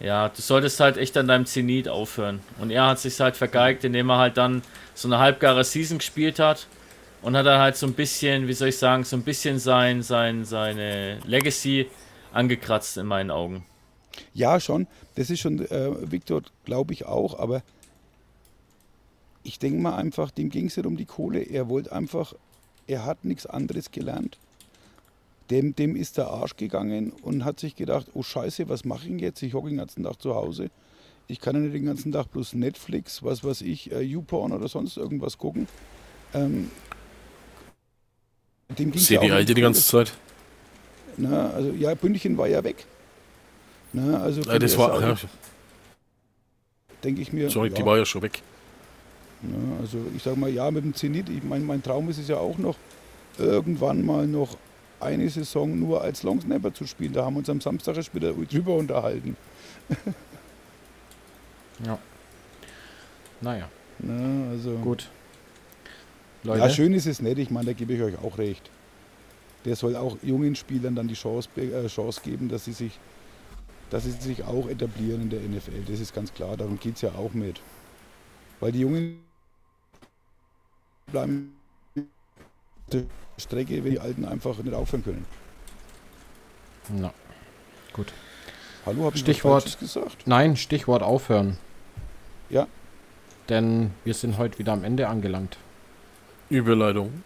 Ja, 0.00 0.30
du 0.30 0.40
solltest 0.40 0.80
halt 0.80 0.96
echt 0.96 1.14
an 1.18 1.28
deinem 1.28 1.44
Zenit 1.44 1.88
aufhören. 1.88 2.40
Und 2.58 2.70
er 2.70 2.86
hat 2.86 3.00
sich 3.00 3.20
halt 3.20 3.36
vergeigt, 3.36 3.84
indem 3.84 4.08
er 4.08 4.16
halt 4.16 4.38
dann 4.38 4.62
so 4.94 5.08
eine 5.08 5.18
halbgare 5.18 5.62
Season 5.62 5.98
gespielt 5.98 6.38
hat 6.38 6.66
und 7.20 7.36
hat 7.36 7.44
dann 7.44 7.60
halt 7.60 7.76
so 7.76 7.84
ein 7.86 7.92
bisschen, 7.92 8.48
wie 8.48 8.54
soll 8.54 8.68
ich 8.68 8.78
sagen, 8.78 9.04
so 9.04 9.16
ein 9.16 9.24
bisschen 9.24 9.58
sein, 9.58 10.02
sein, 10.02 10.46
seine 10.46 11.18
Legacy 11.26 11.90
angekratzt 12.32 12.96
in 12.96 13.06
meinen 13.06 13.30
Augen. 13.30 13.66
Ja, 14.34 14.60
schon. 14.60 14.86
Das 15.14 15.30
ist 15.30 15.40
schon, 15.40 15.60
äh, 15.66 16.10
Victor, 16.10 16.42
glaube 16.64 16.92
ich 16.92 17.06
auch, 17.06 17.38
aber 17.38 17.62
ich 19.42 19.58
denke 19.58 19.80
mal 19.80 19.96
einfach, 19.96 20.30
dem 20.30 20.50
ging 20.50 20.66
es 20.66 20.76
nicht 20.76 20.86
um 20.86 20.96
die 20.96 21.04
Kohle. 21.04 21.40
Er 21.40 21.68
wollte 21.68 21.92
einfach, 21.92 22.34
er 22.86 23.04
hat 23.04 23.24
nichts 23.24 23.46
anderes 23.46 23.90
gelernt. 23.90 24.38
Dem, 25.50 25.74
dem 25.74 25.96
ist 25.96 26.18
der 26.18 26.28
Arsch 26.28 26.56
gegangen 26.56 27.12
und 27.22 27.44
hat 27.44 27.58
sich 27.58 27.74
gedacht, 27.74 28.08
oh 28.12 28.22
Scheiße, 28.22 28.68
was 28.68 28.84
mache 28.84 29.04
ich 29.04 29.08
denn 29.08 29.18
jetzt? 29.18 29.42
Ich 29.42 29.54
hocke 29.54 29.68
den 29.68 29.78
ganzen 29.78 30.04
Tag 30.04 30.20
zu 30.20 30.34
Hause. 30.34 30.70
Ich 31.26 31.40
kann 31.40 31.54
ja 31.54 31.62
nicht 31.62 31.74
den 31.74 31.86
ganzen 31.86 32.12
Tag 32.12 32.30
bloß 32.30 32.54
Netflix, 32.54 33.22
was 33.22 33.42
weiß 33.42 33.62
ich, 33.62 33.90
äh, 33.92 34.00
YouPorn 34.00 34.52
oder 34.52 34.68
sonst 34.68 34.96
irgendwas 34.96 35.38
gucken. 35.38 35.66
Ähm, 36.34 36.70
dem 38.78 38.90
ging's 38.92 39.06
Sehe 39.06 39.16
ja 39.16 39.22
die 39.22 39.32
auch 39.32 39.36
Alte 39.36 39.54
die 39.54 39.60
ganze 39.62 39.82
Zeit. 39.82 40.12
Na, 41.16 41.50
also 41.50 41.70
ja, 41.72 41.94
Bündchen 41.94 42.36
war 42.36 42.48
ja 42.48 42.62
weg. 42.62 42.86
Na, 44.06 44.20
also 44.22 44.40
Äh, 44.50 44.58
das 44.58 44.76
war, 44.78 45.00
ja, 45.00 45.16
denke 47.02 47.20
ich 47.22 47.32
mir. 47.32 47.50
sorry, 47.50 47.68
ja, 47.70 47.74
die 47.74 47.84
war 47.84 47.96
ja 47.98 48.04
schon 48.04 48.22
weg. 48.22 48.42
Ja, 49.42 49.80
also 49.80 49.98
ich 50.16 50.22
sage 50.22 50.38
mal, 50.38 50.50
ja, 50.50 50.70
mit 50.70 50.84
dem 50.84 50.94
Zenit, 50.94 51.28
ich 51.28 51.42
mein, 51.42 51.64
mein 51.64 51.82
Traum 51.82 52.08
ist 52.08 52.18
es 52.18 52.28
ja 52.28 52.38
auch 52.38 52.58
noch, 52.58 52.76
irgendwann 53.38 54.04
mal 54.04 54.26
noch 54.26 54.56
eine 55.00 55.28
Saison 55.30 55.78
nur 55.78 56.02
als 56.02 56.24
Longsnapper 56.24 56.74
zu 56.74 56.86
spielen. 56.86 57.12
Da 57.12 57.24
haben 57.24 57.34
wir 57.34 57.38
uns 57.38 57.48
am 57.50 57.60
Samstag 57.60 57.96
erst 57.96 58.14
wieder 58.14 58.32
drüber 58.32 58.74
unterhalten. 58.74 59.36
Ja. 61.86 61.96
Naja, 63.40 63.68
Na, 64.00 64.50
also, 64.50 64.72
gut. 64.78 65.08
Leute, 66.42 66.58
Ja, 66.58 66.70
schön 66.70 66.92
ist 66.92 67.06
es 67.06 67.22
nicht, 67.22 67.38
ich 67.38 67.50
meine, 67.50 67.66
da 67.66 67.72
gebe 67.72 67.92
ich 67.92 68.02
euch 68.02 68.18
auch 68.18 68.36
recht. 68.36 68.68
Der 69.64 69.76
soll 69.76 69.94
auch 69.94 70.16
jungen 70.22 70.56
Spielern 70.56 70.96
dann 70.96 71.06
die 71.06 71.14
Chance, 71.14 71.48
äh, 71.56 71.86
Chance 71.86 72.20
geben, 72.24 72.48
dass 72.48 72.64
sie, 72.64 72.72
sich, 72.72 72.98
dass 73.90 74.04
sie 74.04 74.10
sich 74.12 74.44
auch 74.44 74.68
etablieren 74.68 75.22
in 75.22 75.30
der 75.30 75.40
NFL. 75.40 75.84
Das 75.90 76.00
ist 76.00 76.14
ganz 76.14 76.32
klar, 76.34 76.56
darum 76.56 76.78
geht 76.78 76.96
es 76.96 77.02
ja 77.02 77.10
auch 77.12 77.32
mit. 77.32 77.60
Weil 78.60 78.72
die 78.72 78.80
Jungen 78.80 79.20
bleiben 81.06 81.56
auf 81.96 82.02
der 82.92 83.04
Strecke, 83.38 83.82
wenn 83.84 83.92
die 83.92 84.00
Alten 84.00 84.24
einfach 84.24 84.56
nicht 84.58 84.74
aufhören 84.74 85.04
können. 85.04 85.26
Na, 86.90 87.12
gut. 87.92 88.12
Hallo, 88.86 89.04
habe 89.04 89.16
ich 89.16 89.20
Stichwort- 89.22 89.78
gesagt? 89.78 90.26
Nein, 90.26 90.56
Stichwort 90.56 91.02
aufhören. 91.02 91.58
Ja. 92.50 92.66
Denn 93.48 93.90
wir 94.04 94.14
sind 94.14 94.38
heute 94.38 94.58
wieder 94.58 94.72
am 94.72 94.84
Ende 94.84 95.08
angelangt. 95.08 95.58
Überleitung. 96.50 97.22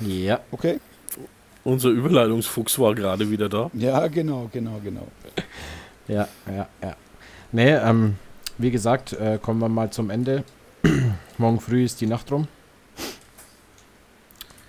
Ja. 0.00 0.40
Okay. 0.50 0.80
Unser 1.64 1.90
Überleitungsfuchs 1.90 2.78
war 2.78 2.94
gerade 2.94 3.30
wieder 3.30 3.48
da. 3.48 3.70
Ja, 3.74 4.06
genau, 4.08 4.48
genau, 4.52 4.80
genau. 4.82 5.06
Ja, 6.08 6.26
ja, 6.46 6.68
ja. 6.82 6.96
Nee, 7.52 7.74
ähm, 7.74 8.16
wie 8.58 8.70
gesagt, 8.70 9.12
äh, 9.12 9.38
kommen 9.40 9.60
wir 9.60 9.68
mal 9.68 9.90
zum 9.90 10.10
Ende. 10.10 10.44
Morgen 11.38 11.60
früh 11.60 11.84
ist 11.84 12.00
die 12.00 12.06
Nacht 12.06 12.30
rum. 12.32 12.48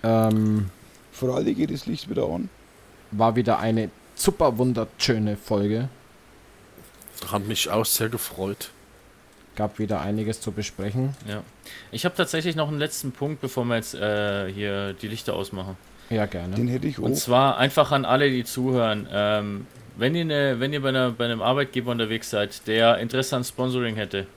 Ähm, 0.03 0.69
Für 1.11 1.33
alle 1.33 1.53
geht 1.53 1.71
das 1.71 1.85
Licht 1.85 2.09
wieder 2.09 2.27
an. 2.27 2.49
war 3.11 3.35
wieder 3.35 3.59
eine 3.59 3.89
super 4.15 4.57
wunderschöne 4.57 5.37
Folge. 5.37 5.89
Hat 7.31 7.47
mich 7.47 7.69
auch 7.69 7.85
sehr 7.85 8.09
gefreut. 8.09 8.71
Gab 9.55 9.79
wieder 9.79 10.01
einiges 10.01 10.41
zu 10.41 10.51
besprechen. 10.51 11.15
Ja. 11.27 11.43
Ich 11.91 12.05
habe 12.05 12.15
tatsächlich 12.15 12.55
noch 12.55 12.67
einen 12.69 12.79
letzten 12.79 13.11
Punkt, 13.11 13.41
bevor 13.41 13.65
wir 13.65 13.75
jetzt 13.75 13.93
äh, 13.93 14.51
hier 14.51 14.93
die 14.93 15.07
Lichter 15.07 15.33
ausmachen. 15.35 15.77
Ja, 16.09 16.25
gerne. 16.25 16.55
Den 16.55 16.67
hätte 16.67 16.87
ich 16.87 16.99
auch. 16.99 17.03
Und 17.03 17.15
zwar 17.15 17.57
einfach 17.57 17.91
an 17.91 18.05
alle, 18.05 18.29
die 18.29 18.43
zuhören. 18.43 19.07
Ähm, 19.11 19.67
wenn 19.97 20.15
ihr, 20.15 20.21
eine, 20.21 20.59
wenn 20.59 20.73
ihr 20.73 20.81
bei, 20.81 20.89
einer, 20.89 21.11
bei 21.11 21.25
einem 21.25 21.41
Arbeitgeber 21.41 21.91
unterwegs 21.91 22.29
seid, 22.29 22.67
der 22.67 22.97
Interesse 22.97 23.35
an 23.35 23.43
Sponsoring 23.43 23.95
hätte, 23.95 24.27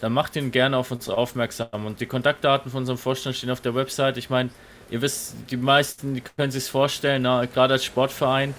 dann 0.00 0.12
macht 0.12 0.36
ihn 0.36 0.50
gerne 0.50 0.76
auf 0.76 0.90
uns 0.90 1.08
aufmerksam. 1.08 1.86
Und 1.86 2.00
die 2.00 2.06
Kontaktdaten 2.06 2.70
von 2.70 2.80
unserem 2.80 2.98
Vorstand 2.98 3.36
stehen 3.36 3.50
auf 3.50 3.60
der 3.60 3.74
Website. 3.74 4.16
Ich 4.16 4.30
meine, 4.30 4.50
ihr 4.90 5.00
wisst, 5.02 5.34
die 5.50 5.56
meisten 5.56 6.14
die 6.14 6.20
können 6.20 6.50
sich 6.50 6.64
vorstellen, 6.64 7.22
na, 7.22 7.46
gerade 7.46 7.74
als 7.74 7.84
Sportverein 7.84 8.54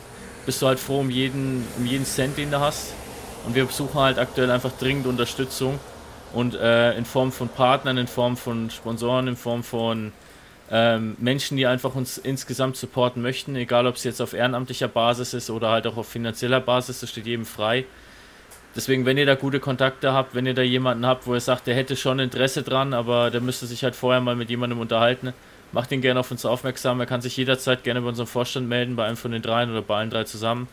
bist 0.46 0.62
du 0.62 0.68
halt 0.68 0.80
froh 0.80 1.00
um 1.00 1.10
jeden, 1.10 1.66
um 1.78 1.86
jeden 1.86 2.06
Cent, 2.06 2.38
den 2.38 2.52
du 2.52 2.60
hast. 2.60 2.94
Und 3.46 3.56
wir 3.56 3.68
suchen 3.68 4.00
halt 4.00 4.18
aktuell 4.18 4.50
einfach 4.50 4.72
dringend 4.80 5.08
Unterstützung. 5.08 5.80
Und 6.34 6.56
äh, 6.56 6.98
in 6.98 7.06
Form 7.06 7.32
von 7.32 7.48
Partnern, 7.48 7.98
in 7.98 8.08
Form 8.08 8.36
von 8.36 8.70
Sponsoren, 8.70 9.28
in 9.28 9.36
Form 9.38 9.64
von 9.64 10.12
ähm, 10.72 11.16
Menschen, 11.20 11.58
die 11.58 11.68
einfach 11.68 11.96
uns 11.96 12.18
insgesamt 12.18 12.76
supporten 12.76 13.22
möchten, 13.22 13.56
egal 13.56 13.86
ob 13.86 13.96
es 13.96 14.04
jetzt 14.04 14.22
auf 14.22 14.34
ehrenamtlicher 14.34 14.88
Basis 14.88 15.34
ist 15.34 15.50
oder 15.50 15.70
halt 15.70 15.86
auch 15.86 15.98
auf 15.98 16.08
finanzieller 16.08 16.60
Basis, 16.60 17.02
das 17.02 17.10
steht 17.12 17.28
jedem 17.28 17.46
frei. 17.46 17.86
Deswegen, 18.76 19.06
wenn 19.06 19.18
ihr 19.18 19.26
da 19.26 19.36
gute 19.36 19.60
Kontakte 19.60 20.12
habt, 20.12 20.36
wenn 20.36 20.46
ihr 20.46 20.54
da 20.54 20.62
jemanden 20.62 21.06
habt, 21.06 21.28
wo 21.28 21.34
ihr 21.34 21.40
sagt, 21.40 21.68
der 21.68 21.76
hätte 21.76 21.96
schon 21.96 22.20
Interesse 22.20 22.62
dran, 22.64 22.94
aber 22.94 23.32
der 23.32 23.42
müsste 23.42 23.68
sich 23.68 23.84
halt 23.84 23.96
vorher 23.96 24.20
mal 24.22 24.36
mit 24.36 24.50
jemandem 24.50 24.80
unterhalten, 24.80 25.34
macht 25.72 25.92
ihn 25.92 26.02
gerne 26.02 26.20
auf 26.20 26.32
uns 26.32 26.46
aufmerksam. 26.46 27.00
Er 27.00 27.06
kann 27.06 27.22
sich 27.22 27.38
jederzeit 27.38 27.84
gerne 27.84 28.02
bei 28.02 28.10
unserem 28.10 28.28
Vorstand 28.28 28.68
melden, 28.68 28.96
bei 28.96 29.06
einem 29.06 29.18
von 29.18 29.32
den 29.32 29.42
dreien 29.42 29.72
oder 29.72 29.82
bei 29.82 29.96
allen 29.98 30.10
drei 30.10 30.26
zusammen. 30.26 30.68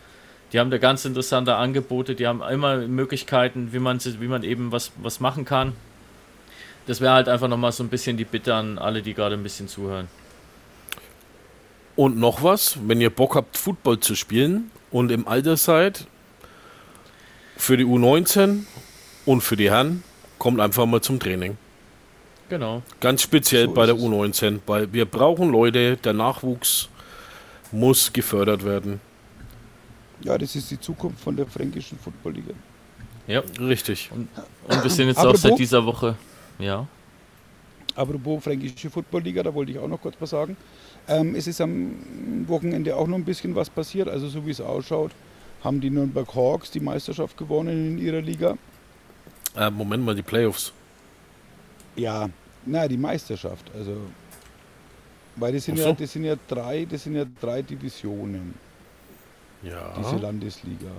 Die 0.53 0.59
haben 0.59 0.71
da 0.71 0.79
ganz 0.79 1.05
interessante 1.05 1.55
Angebote, 1.55 2.15
die 2.15 2.27
haben 2.27 2.43
immer 2.43 2.77
Möglichkeiten, 2.77 3.73
wie 3.73 3.79
man, 3.79 4.01
wie 4.05 4.29
man 4.29 4.43
eben 4.43 4.73
was, 4.73 4.93
was 4.97 5.21
machen 5.21 5.45
kann. 5.45 5.75
Das 6.87 7.01
wäre 7.01 7.13
halt 7.13 7.29
einfach 7.29 7.49
nochmal 7.49 7.73
so 7.73 7.83
ein 7.85 7.89
bisschen 7.89 8.17
die 8.17 8.25
Bitte 8.25 8.55
an 8.55 8.79
alle, 8.79 9.03
die 9.03 9.15
gerade 9.15 9.37
ein 9.37 9.43
bisschen 9.43 9.69
zuhören. 9.69 10.09
Und 11.95 12.19
noch 12.19 12.43
was, 12.43 12.79
wenn 12.87 13.01
ihr 13.01 13.11
Bock 13.11 13.37
habt, 13.37 13.57
Football 13.57 14.01
zu 14.01 14.15
spielen, 14.15 14.71
Und 14.91 15.11
im 15.11 15.27
Alter 15.27 15.57
seid, 15.57 16.07
für 17.57 17.79
die 17.79 17.85
U19 17.85 18.65
und 19.25 19.41
für 19.41 19.57
die 19.57 19.71
Herren, 19.71 20.03
kommt 20.39 20.61
einfach 20.61 20.85
mal 20.85 21.01
zum 21.01 21.19
Training. 21.19 21.57
Genau. 22.51 22.83
Ganz 23.01 23.23
speziell 23.23 23.67
So 23.67 23.73
bei 23.73 23.87
der 23.87 23.95
ist 23.95 24.03
es. 24.03 24.09
U19, 24.09 24.59
weil 24.67 24.93
wir 24.93 25.07
brauchen 25.07 25.51
Leute, 25.51 25.97
der 25.97 26.13
Nachwuchs 26.13 26.91
muss 27.71 28.13
gefördert 28.13 28.65
werden. 28.65 29.01
Ja, 30.23 30.37
das 30.37 30.55
ist 30.55 30.71
die 30.71 30.79
Zukunft 30.79 31.21
von 31.21 31.37
der 31.37 31.47
fränkischen 31.47 31.99
Footballliga. 31.99 32.53
Ja. 33.27 33.43
Richtig. 33.59 34.11
Und 34.13 34.29
wir 34.83 34.91
sind 34.91 35.09
jetzt 35.09 35.19
auch 35.25 35.37
seit 35.37 35.59
dieser 35.59 35.87
Woche. 35.87 36.17
Ja. 36.59 36.87
Apropos 37.95 38.43
fränkische 38.45 38.89
Footballliga, 38.91 39.43
da 39.43 39.53
wollte 39.53 39.73
ich 39.73 39.79
auch 39.79 39.89
noch 39.89 40.01
kurz 40.01 40.17
was 40.19 40.31
sagen. 40.31 40.57
Ähm, 41.09 41.35
es 41.35 41.47
ist 41.47 41.61
am 41.61 42.49
Wochenende 42.49 42.97
auch 42.97 43.07
noch 43.07 43.17
ein 43.17 43.25
bisschen 43.25 43.55
was 43.55 43.69
passiert. 43.69 44.09
Also 44.09 44.29
so 44.29 44.47
wie 44.47 44.51
es 44.51 44.61
ausschaut, 44.61 45.13
haben 45.63 45.81
die 45.81 45.91
Nürnberg 45.91 46.35
Hawks 46.35 46.71
die 46.71 46.81
Meisterschaft 46.81 47.37
gewonnen 47.37 47.99
in 47.99 47.99
ihrer 47.99 48.21
Liga. 48.23 48.57
Äh, 49.57 49.71
Moment 49.71 50.05
mal, 50.05 50.15
die 50.15 50.23
Playoffs. 50.23 50.73
Ja, 51.97 52.31
na 52.65 52.89
die 52.89 52.97
Meisterschaft. 52.97 53.71
Also 53.75 53.97
weil 55.37 55.53
das 55.53 55.65
sind, 55.65 55.79
so. 55.79 55.89
ja, 55.89 55.93
das 55.93 56.13
sind 56.13 56.25
ja 56.25 56.37
drei, 56.49 56.85
das 56.85 57.05
sind 57.05 57.15
ja 57.17 57.25
drei 57.41 57.63
Divisionen, 57.63 58.55
Ja. 59.63 59.95
diese 59.99 60.17
Landesliga. 60.17 60.91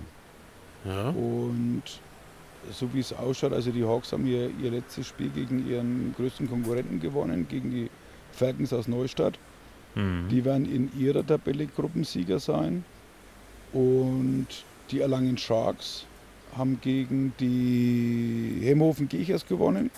ja. 0.85 1.09
Und 1.09 1.83
so 2.71 2.93
wie 2.93 2.99
es 2.99 3.13
ausschaut, 3.13 3.53
also 3.53 3.71
die 3.71 3.83
Hawks 3.83 4.11
haben 4.11 4.25
ihr, 4.25 4.49
ihr 4.61 4.71
letztes 4.71 5.07
Spiel 5.07 5.29
gegen 5.29 5.67
ihren 5.67 6.13
größten 6.15 6.49
Konkurrenten 6.49 6.99
gewonnen, 6.99 7.47
gegen 7.47 7.71
die 7.71 7.89
Falcons 8.31 8.73
aus 8.73 8.87
Neustadt. 8.87 9.37
Mhm. 9.95 10.27
Die 10.29 10.43
werden 10.45 10.65
in 10.65 10.91
ihrer 10.99 11.25
Tabelle 11.25 11.67
Gruppensieger 11.67 12.39
sein. 12.39 12.83
Und 13.71 14.47
die 14.91 14.99
Erlangen 14.99 15.37
Sharks 15.37 16.05
haben 16.55 16.79
gegen 16.81 17.33
die 17.39 18.59
Hemhofen 18.61 19.09
Gechers 19.09 19.45
gewonnen. 19.45 19.89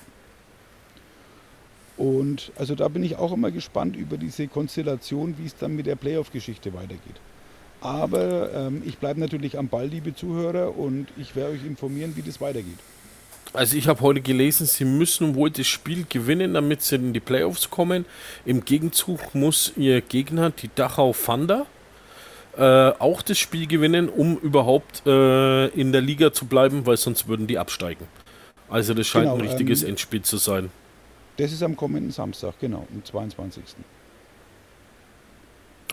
Und 1.97 2.51
also 2.57 2.75
da 2.75 2.87
bin 2.87 3.03
ich 3.03 3.15
auch 3.17 3.31
immer 3.31 3.51
gespannt 3.51 3.95
über 3.95 4.17
diese 4.17 4.47
Konstellation, 4.47 5.35
wie 5.37 5.45
es 5.45 5.55
dann 5.55 5.75
mit 5.75 5.85
der 5.85 5.95
Playoff-Geschichte 5.95 6.73
weitergeht. 6.73 7.19
Aber 7.85 8.51
ähm, 8.51 8.81
ich 8.83 8.97
bleibe 8.97 9.19
natürlich 9.19 9.59
am 9.59 9.67
Ball, 9.67 9.85
liebe 9.85 10.15
Zuhörer, 10.15 10.75
und 10.75 11.05
ich 11.17 11.35
werde 11.35 11.53
euch 11.53 11.63
informieren, 11.63 12.13
wie 12.15 12.23
das 12.23 12.41
weitergeht. 12.41 12.79
Also 13.53 13.77
ich 13.77 13.87
habe 13.87 14.01
heute 14.01 14.21
gelesen, 14.21 14.65
sie 14.65 14.85
müssen 14.85 15.35
wohl 15.35 15.51
das 15.51 15.67
Spiel 15.67 16.03
gewinnen, 16.09 16.55
damit 16.55 16.81
sie 16.81 16.95
in 16.95 17.13
die 17.13 17.19
Playoffs 17.19 17.69
kommen. 17.69 18.05
Im 18.43 18.65
Gegenzug 18.65 19.35
muss 19.35 19.71
ihr 19.77 20.01
Gegner, 20.01 20.49
die 20.49 20.71
Dachau 20.73 21.13
Thunder, 21.13 21.67
äh, 22.57 22.63
auch 22.63 23.21
das 23.21 23.37
Spiel 23.37 23.67
gewinnen, 23.67 24.09
um 24.09 24.35
überhaupt 24.37 25.03
äh, 25.05 25.67
in 25.67 25.91
der 25.91 26.01
Liga 26.01 26.33
zu 26.33 26.47
bleiben, 26.47 26.87
weil 26.87 26.97
sonst 26.97 27.27
würden 27.27 27.45
die 27.45 27.59
absteigen. 27.59 28.07
Also 28.67 28.95
das 28.95 29.05
scheint 29.05 29.25
Genau, 29.25 29.35
ein 29.35 29.41
richtiges 29.41 29.83
ähm, 29.83 29.89
Endspiel 29.89 30.23
zu 30.23 30.37
sein. 30.37 30.71
Das 31.37 31.51
ist 31.51 31.61
am 31.61 31.75
kommenden 31.75 32.11
Samstag, 32.11 32.55
genau, 32.59 32.87
am 32.91 33.05
22. 33.05 33.63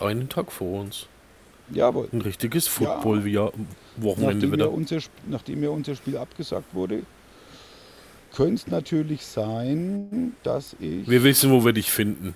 Einen 0.01 0.27
Tag 0.27 0.51
vor 0.51 0.81
uns. 0.81 1.07
Jawohl. 1.71 2.09
Ein 2.11 2.21
richtiges 2.21 2.65
Ja. 2.79 2.99
Football-Wochenende 3.01 4.33
Nachdem 4.35 4.51
wieder. 4.51 4.65
ja, 4.65 4.71
unser, 4.71 4.97
nachdem 5.27 5.63
ja 5.63 5.69
unser 5.69 5.95
Spiel 5.95 6.17
abgesagt 6.17 6.73
wurde, 6.73 7.03
könnte 8.33 8.55
es 8.55 8.67
natürlich 8.67 9.25
sein, 9.25 10.33
dass 10.43 10.75
ich. 10.79 11.07
Wir 11.07 11.23
wissen, 11.23 11.51
wo 11.51 11.63
wir 11.63 11.73
dich 11.73 11.91
finden. 11.91 12.35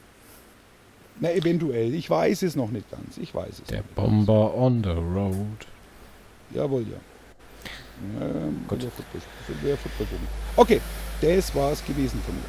na, 1.19 1.31
eventuell. 1.31 1.93
Ich 1.95 2.09
weiß 2.09 2.43
es 2.43 2.55
noch 2.55 2.69
nicht 2.71 2.89
ganz. 2.91 3.17
Ich 3.17 3.33
weiß 3.33 3.49
es 3.59 3.63
Der 3.63 3.79
noch 3.79 3.85
nicht 3.85 3.95
Bomber 3.95 4.55
on 4.55 4.83
the 4.83 4.89
road. 4.91 5.35
Ganz. 5.35 5.67
Jawohl, 6.53 6.83
ja. 6.83 8.21
Ähm, 8.21 8.61
Gut. 8.67 8.83
der 8.83 8.91
Football, 8.91 9.21
der. 9.63 9.77
Okay, 10.55 10.79
das 11.21 11.53
war 11.55 11.71
es 11.71 11.83
gewesen 11.83 12.21
von 12.25 12.35
mir. 12.35 12.43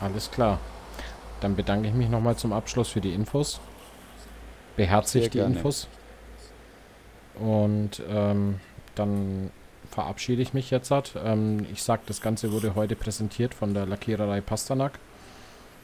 Alles 0.00 0.30
klar. 0.30 0.58
Dann 1.40 1.54
bedanke 1.56 1.88
ich 1.88 1.94
mich 1.94 2.08
nochmal 2.08 2.36
zum 2.36 2.52
Abschluss 2.52 2.88
für 2.88 3.00
die 3.00 3.12
Infos. 3.14 3.60
Beherzigt 4.76 5.34
die. 5.34 5.38
Infos. 5.38 5.88
Und 7.38 8.02
ähm, 8.08 8.60
dann 8.94 9.50
verabschiede 9.90 10.42
ich 10.42 10.54
mich 10.54 10.70
jetzt. 10.70 10.90
Halt. 10.90 11.14
Ähm, 11.22 11.66
ich 11.72 11.82
sag, 11.82 12.06
das 12.06 12.20
Ganze 12.20 12.52
wurde 12.52 12.74
heute 12.74 12.96
präsentiert 12.96 13.54
von 13.54 13.74
der 13.74 13.86
Lackiererei 13.86 14.40
Pasternak. 14.40 14.98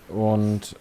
Und 0.08 0.76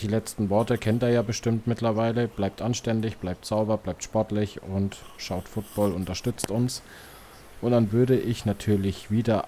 die 0.00 0.08
letzten 0.08 0.50
Worte 0.50 0.76
kennt 0.76 1.02
er 1.02 1.10
ja 1.10 1.22
bestimmt 1.22 1.66
mittlerweile. 1.66 2.28
Bleibt 2.28 2.62
anständig, 2.62 3.18
bleibt 3.18 3.44
sauber, 3.44 3.78
bleibt 3.78 4.02
sportlich 4.02 4.62
und 4.62 4.98
schaut 5.16 5.48
Football, 5.48 5.92
unterstützt 5.92 6.50
uns. 6.50 6.82
Und 7.60 7.72
dann 7.72 7.92
würde 7.92 8.18
ich 8.18 8.44
natürlich 8.44 9.10
wieder 9.10 9.46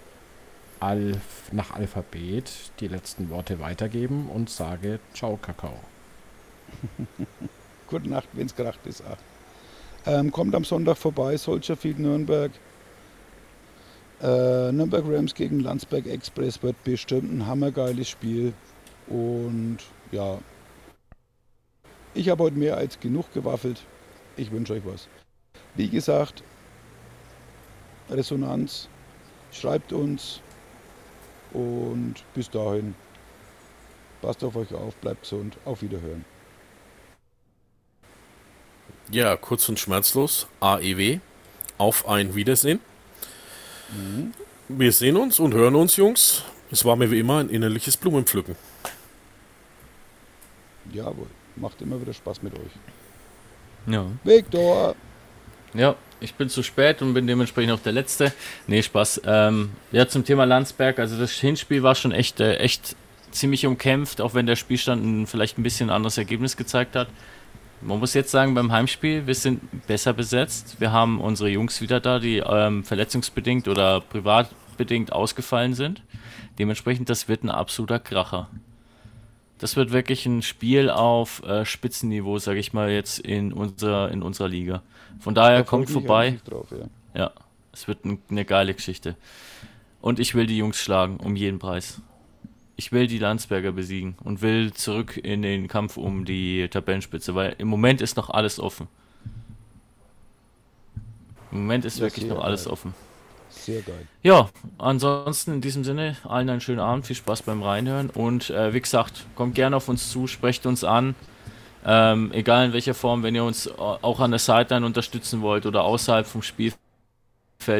Alf 0.81 1.53
nach 1.53 1.73
Alphabet 1.73 2.51
die 2.81 2.89
letzten 2.89 3.31
Worte 3.31 3.61
weitergeben 3.61 4.29
und 4.33 4.51
sage 4.51 5.01
Ciao, 5.15 5.39
Kakao. 5.41 5.79
Gute 7.89 8.09
Nacht, 8.09 8.29
wenn 8.33 8.47
es 8.47 8.55
kracht 8.55 8.85
ist. 8.87 9.03
Ähm, 10.07 10.33
kommt 10.33 10.55
am 10.55 10.65
Sonntag 10.65 10.97
vorbei, 10.97 11.37
Soldier 11.37 11.77
Field 11.77 11.99
Nürnberg. 11.99 12.51
Äh, 14.23 14.73
Nürnberg 14.73 15.05
Rams 15.07 15.35
gegen 15.35 15.61
Landsberg 15.61 16.07
Express 16.07 16.63
wird 16.63 16.83
bestimmt 16.85 17.33
ein 17.33 17.47
hammergeiles 17.47 18.09
Spiel. 18.09 18.53
Und 19.09 19.79
ja, 20.11 20.39
ich 22.15 22.29
habe 22.29 22.45
heute 22.45 22.57
mehr 22.57 22.77
als 22.77 22.99
genug 22.99 23.33
gewaffelt. 23.33 23.83
Ich 24.37 24.51
wünsche 24.51 24.73
euch 24.73 24.85
was. 24.85 25.09
Wie 25.75 25.89
gesagt, 25.89 26.43
Resonanz, 28.11 28.89
schreibt 29.53 29.93
uns 29.93 30.41
und 31.53 32.15
bis 32.35 32.51
dahin, 32.51 32.95
passt 34.23 34.43
auf 34.45 34.57
euch 34.57 34.73
auf, 34.75 34.95
bleibt 34.97 35.23
gesund, 35.23 35.57
auf 35.65 35.83
Wiederhören. 35.83 36.25
Ja, 39.11 39.37
kurz 39.37 39.69
und 39.69 39.79
schmerzlos. 39.79 40.47
AEW. 40.61 41.19
Auf 41.79 42.09
ein 42.09 42.35
Wiedersehen. 42.35 42.81
Wir 44.69 44.93
sehen 44.93 45.17
uns 45.17 45.39
und 45.39 45.55
hören 45.55 45.75
uns, 45.75 45.97
Jungs. 45.97 46.43
Es 46.71 46.85
war 46.85 46.97
mir 46.97 47.11
wie 47.11 47.21
immer 47.21 47.39
ein 47.39 47.49
innerliches 47.49 47.97
Blumenpflücken. 47.97 48.57
Jawohl, 50.93 51.29
macht 51.57 51.81
immer 51.83 52.01
wieder 52.01 52.13
Spaß 52.13 52.43
mit 52.43 52.55
euch. 52.55 52.73
Ja. 53.87 54.07
Victor! 54.25 54.97
Ja, 55.75 55.95
ich 56.21 56.35
bin 56.35 56.49
zu 56.49 56.63
spät 56.63 57.03
und 57.03 57.15
bin 57.15 57.27
dementsprechend 57.27 57.73
auch 57.73 57.81
der 57.81 57.93
Letzte. 57.93 58.33
Nee, 58.67 58.83
Spaß. 58.83 59.23
Ähm, 59.25 59.71
ja, 59.93 60.09
zum 60.09 60.25
Thema 60.25 60.45
Landsberg. 60.45 60.99
Also 60.99 61.19
das 61.19 61.33
Hinspiel 61.33 61.83
war 61.83 61.95
schon 61.95 62.13
echt, 62.13 62.41
äh, 62.41 62.57
echt 62.57 62.97
ziemlich 63.31 63.67
umkämpft, 63.67 64.21
auch 64.21 64.35
wenn 64.35 64.47
der 64.47 64.57
Spielstand 64.57 65.05
ein, 65.05 65.27
vielleicht 65.27 65.59
ein 65.59 65.63
bisschen 65.63 65.91
anderes 65.91 66.19
Ergebnis 66.19 66.57
gezeigt 66.57 66.97
hat. 66.97 67.09
Man 67.83 67.99
muss 67.99 68.15
jetzt 68.15 68.31
sagen, 68.31 68.55
beim 68.55 68.73
Heimspiel, 68.73 69.27
wir 69.27 69.35
sind 69.35 69.87
besser 69.87 70.13
besetzt. 70.13 70.81
Wir 70.81 70.93
haben 70.93 71.21
unsere 71.21 71.51
Jungs 71.51 71.81
wieder 71.81 72.01
da, 72.01 72.19
die 72.19 72.39
ähm, 72.39 72.85
verletzungsbedingt 72.85 73.69
oder 73.69 74.01
privatbedingt 74.01 75.13
ausgefallen 75.13 75.75
sind. 75.75 76.03
Dementsprechend, 76.59 77.11
das 77.11 77.29
wird 77.29 77.45
ein 77.45 77.51
absoluter 77.51 77.99
Kracher. 77.99 78.49
Das 79.59 79.77
wird 79.77 79.91
wirklich 79.93 80.27
ein 80.27 80.43
Spiel 80.43 80.91
auf 80.91 81.43
äh, 81.45 81.65
Spitzenniveau, 81.65 82.39
sage 82.39 82.59
ich 82.59 82.73
mal, 82.73 82.91
jetzt 82.91 83.19
in, 83.19 83.53
unser, 83.53 84.11
in 84.11 84.23
unserer 84.23 84.49
Liga. 84.49 84.83
Von 85.21 85.35
daher 85.35 85.59
Da 85.59 85.65
kommt 85.65 85.91
vorbei. 85.91 86.39
Drauf, 86.45 86.67
ja. 86.71 86.87
Ja, 87.15 87.33
es 87.73 87.89
wird 87.89 88.05
ein, 88.05 88.19
eine 88.31 88.45
geile 88.45 88.75
Geschichte. 88.75 89.17
Und 90.01 90.19
ich 90.19 90.35
will 90.35 90.47
die 90.47 90.59
Jungs 90.59 90.79
schlagen, 90.79 91.17
um 91.19 91.37
jeden 91.37 91.59
Preis. 91.59 92.01
Ich 92.79 92.93
will 92.93 93.07
die 93.07 93.19
Landsberger 93.19 93.73
besiegen 93.73 94.17
und 94.23 94.43
will 94.43 94.73
zurück 94.75 95.17
in 95.17 95.41
den 95.43 95.67
Kampf 95.67 95.97
um 95.97 96.25
die 96.27 96.69
Tabellenspitze, 96.69 97.35
weil 97.35 97.55
im 97.59 97.69
Moment 97.69 98.03
ist 98.03 98.17
noch 98.17 98.29
alles 98.29 98.61
offen. 98.61 98.87
Im 101.53 101.59
Moment 101.59 101.87
ist 101.87 101.99
Ja, 101.99 102.03
wirklich 102.05 102.27
noch 102.27 102.45
alles 102.45 102.65
geil. 102.65 102.73
offen. 102.75 102.95
Sehr 103.49 103.81
geil. 103.81 104.07
Ja, 104.23 104.51
ansonsten 104.77 105.55
in 105.55 105.61
diesem 105.63 105.85
Sinne, 105.85 106.17
allen 106.25 106.51
einen 106.51 106.61
schönen 106.61 106.81
Abend, 106.81 107.07
viel 107.07 107.17
Spaß 107.17 107.43
beim 107.43 107.63
Reinhören 107.63 108.11
und 108.11 108.51
äh, 108.51 108.75
wie 108.75 108.81
gesagt, 108.81 109.25
kommt 109.35 109.55
gerne 109.55 109.77
auf 109.77 109.89
uns 109.89 110.11
zu, 110.11 110.27
sprecht 110.27 110.67
uns 110.67 110.85
an. 110.85 111.15
Ähm, 111.87 112.31
egal 112.33 112.67
in 112.67 112.73
welcher 112.75 112.95
Form, 112.95 113.23
wenn 113.23 113.35
ihr 113.35 113.45
uns 113.45 113.69
au- 113.69 113.99
auch 114.03 114.21
an 114.21 114.33
der 114.33 114.41
Sideline 114.41 114.85
unterstützen 114.85 115.41
wollt 115.41 115.65
oder 115.65 115.85
außerhalb 115.85 116.27
vom 116.27 116.43
Spielfeld. 116.43 116.77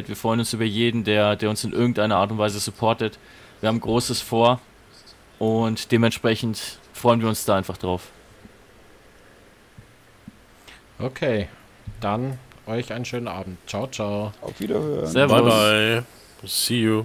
Wir 0.09 0.17
freuen 0.17 0.39
uns 0.41 0.53
über 0.55 0.65
jeden, 0.65 1.05
der, 1.05 1.37
der 1.37 1.51
uns 1.51 1.65
in 1.65 1.73
irgendeiner 1.73 2.17
Art 2.17 2.31
und 2.31 2.39
Weise 2.39 2.61
supportet. 2.61 3.19
Wir 3.61 3.69
haben 3.69 3.81
Großes 3.81 4.21
vor 4.23 4.61
und 5.39 5.93
dementsprechend 5.93 6.79
freuen 6.93 7.21
wir 7.21 7.29
uns 7.29 7.45
da 7.45 7.57
einfach 7.57 7.77
drauf. 7.77 8.09
Okay, 10.99 11.49
dann 12.01 12.39
euch 12.67 12.93
einen 12.93 13.05
schönen 13.05 13.29
Abend. 13.29 13.59
Ciao, 13.67 13.87
ciao. 13.87 14.33
Auf 14.41 14.59
Wiederhören. 14.61 15.07
Servus. 15.07 15.43
Bye 15.43 16.03
bye. 16.43 16.49
See 16.49 16.81
you. 16.83 17.05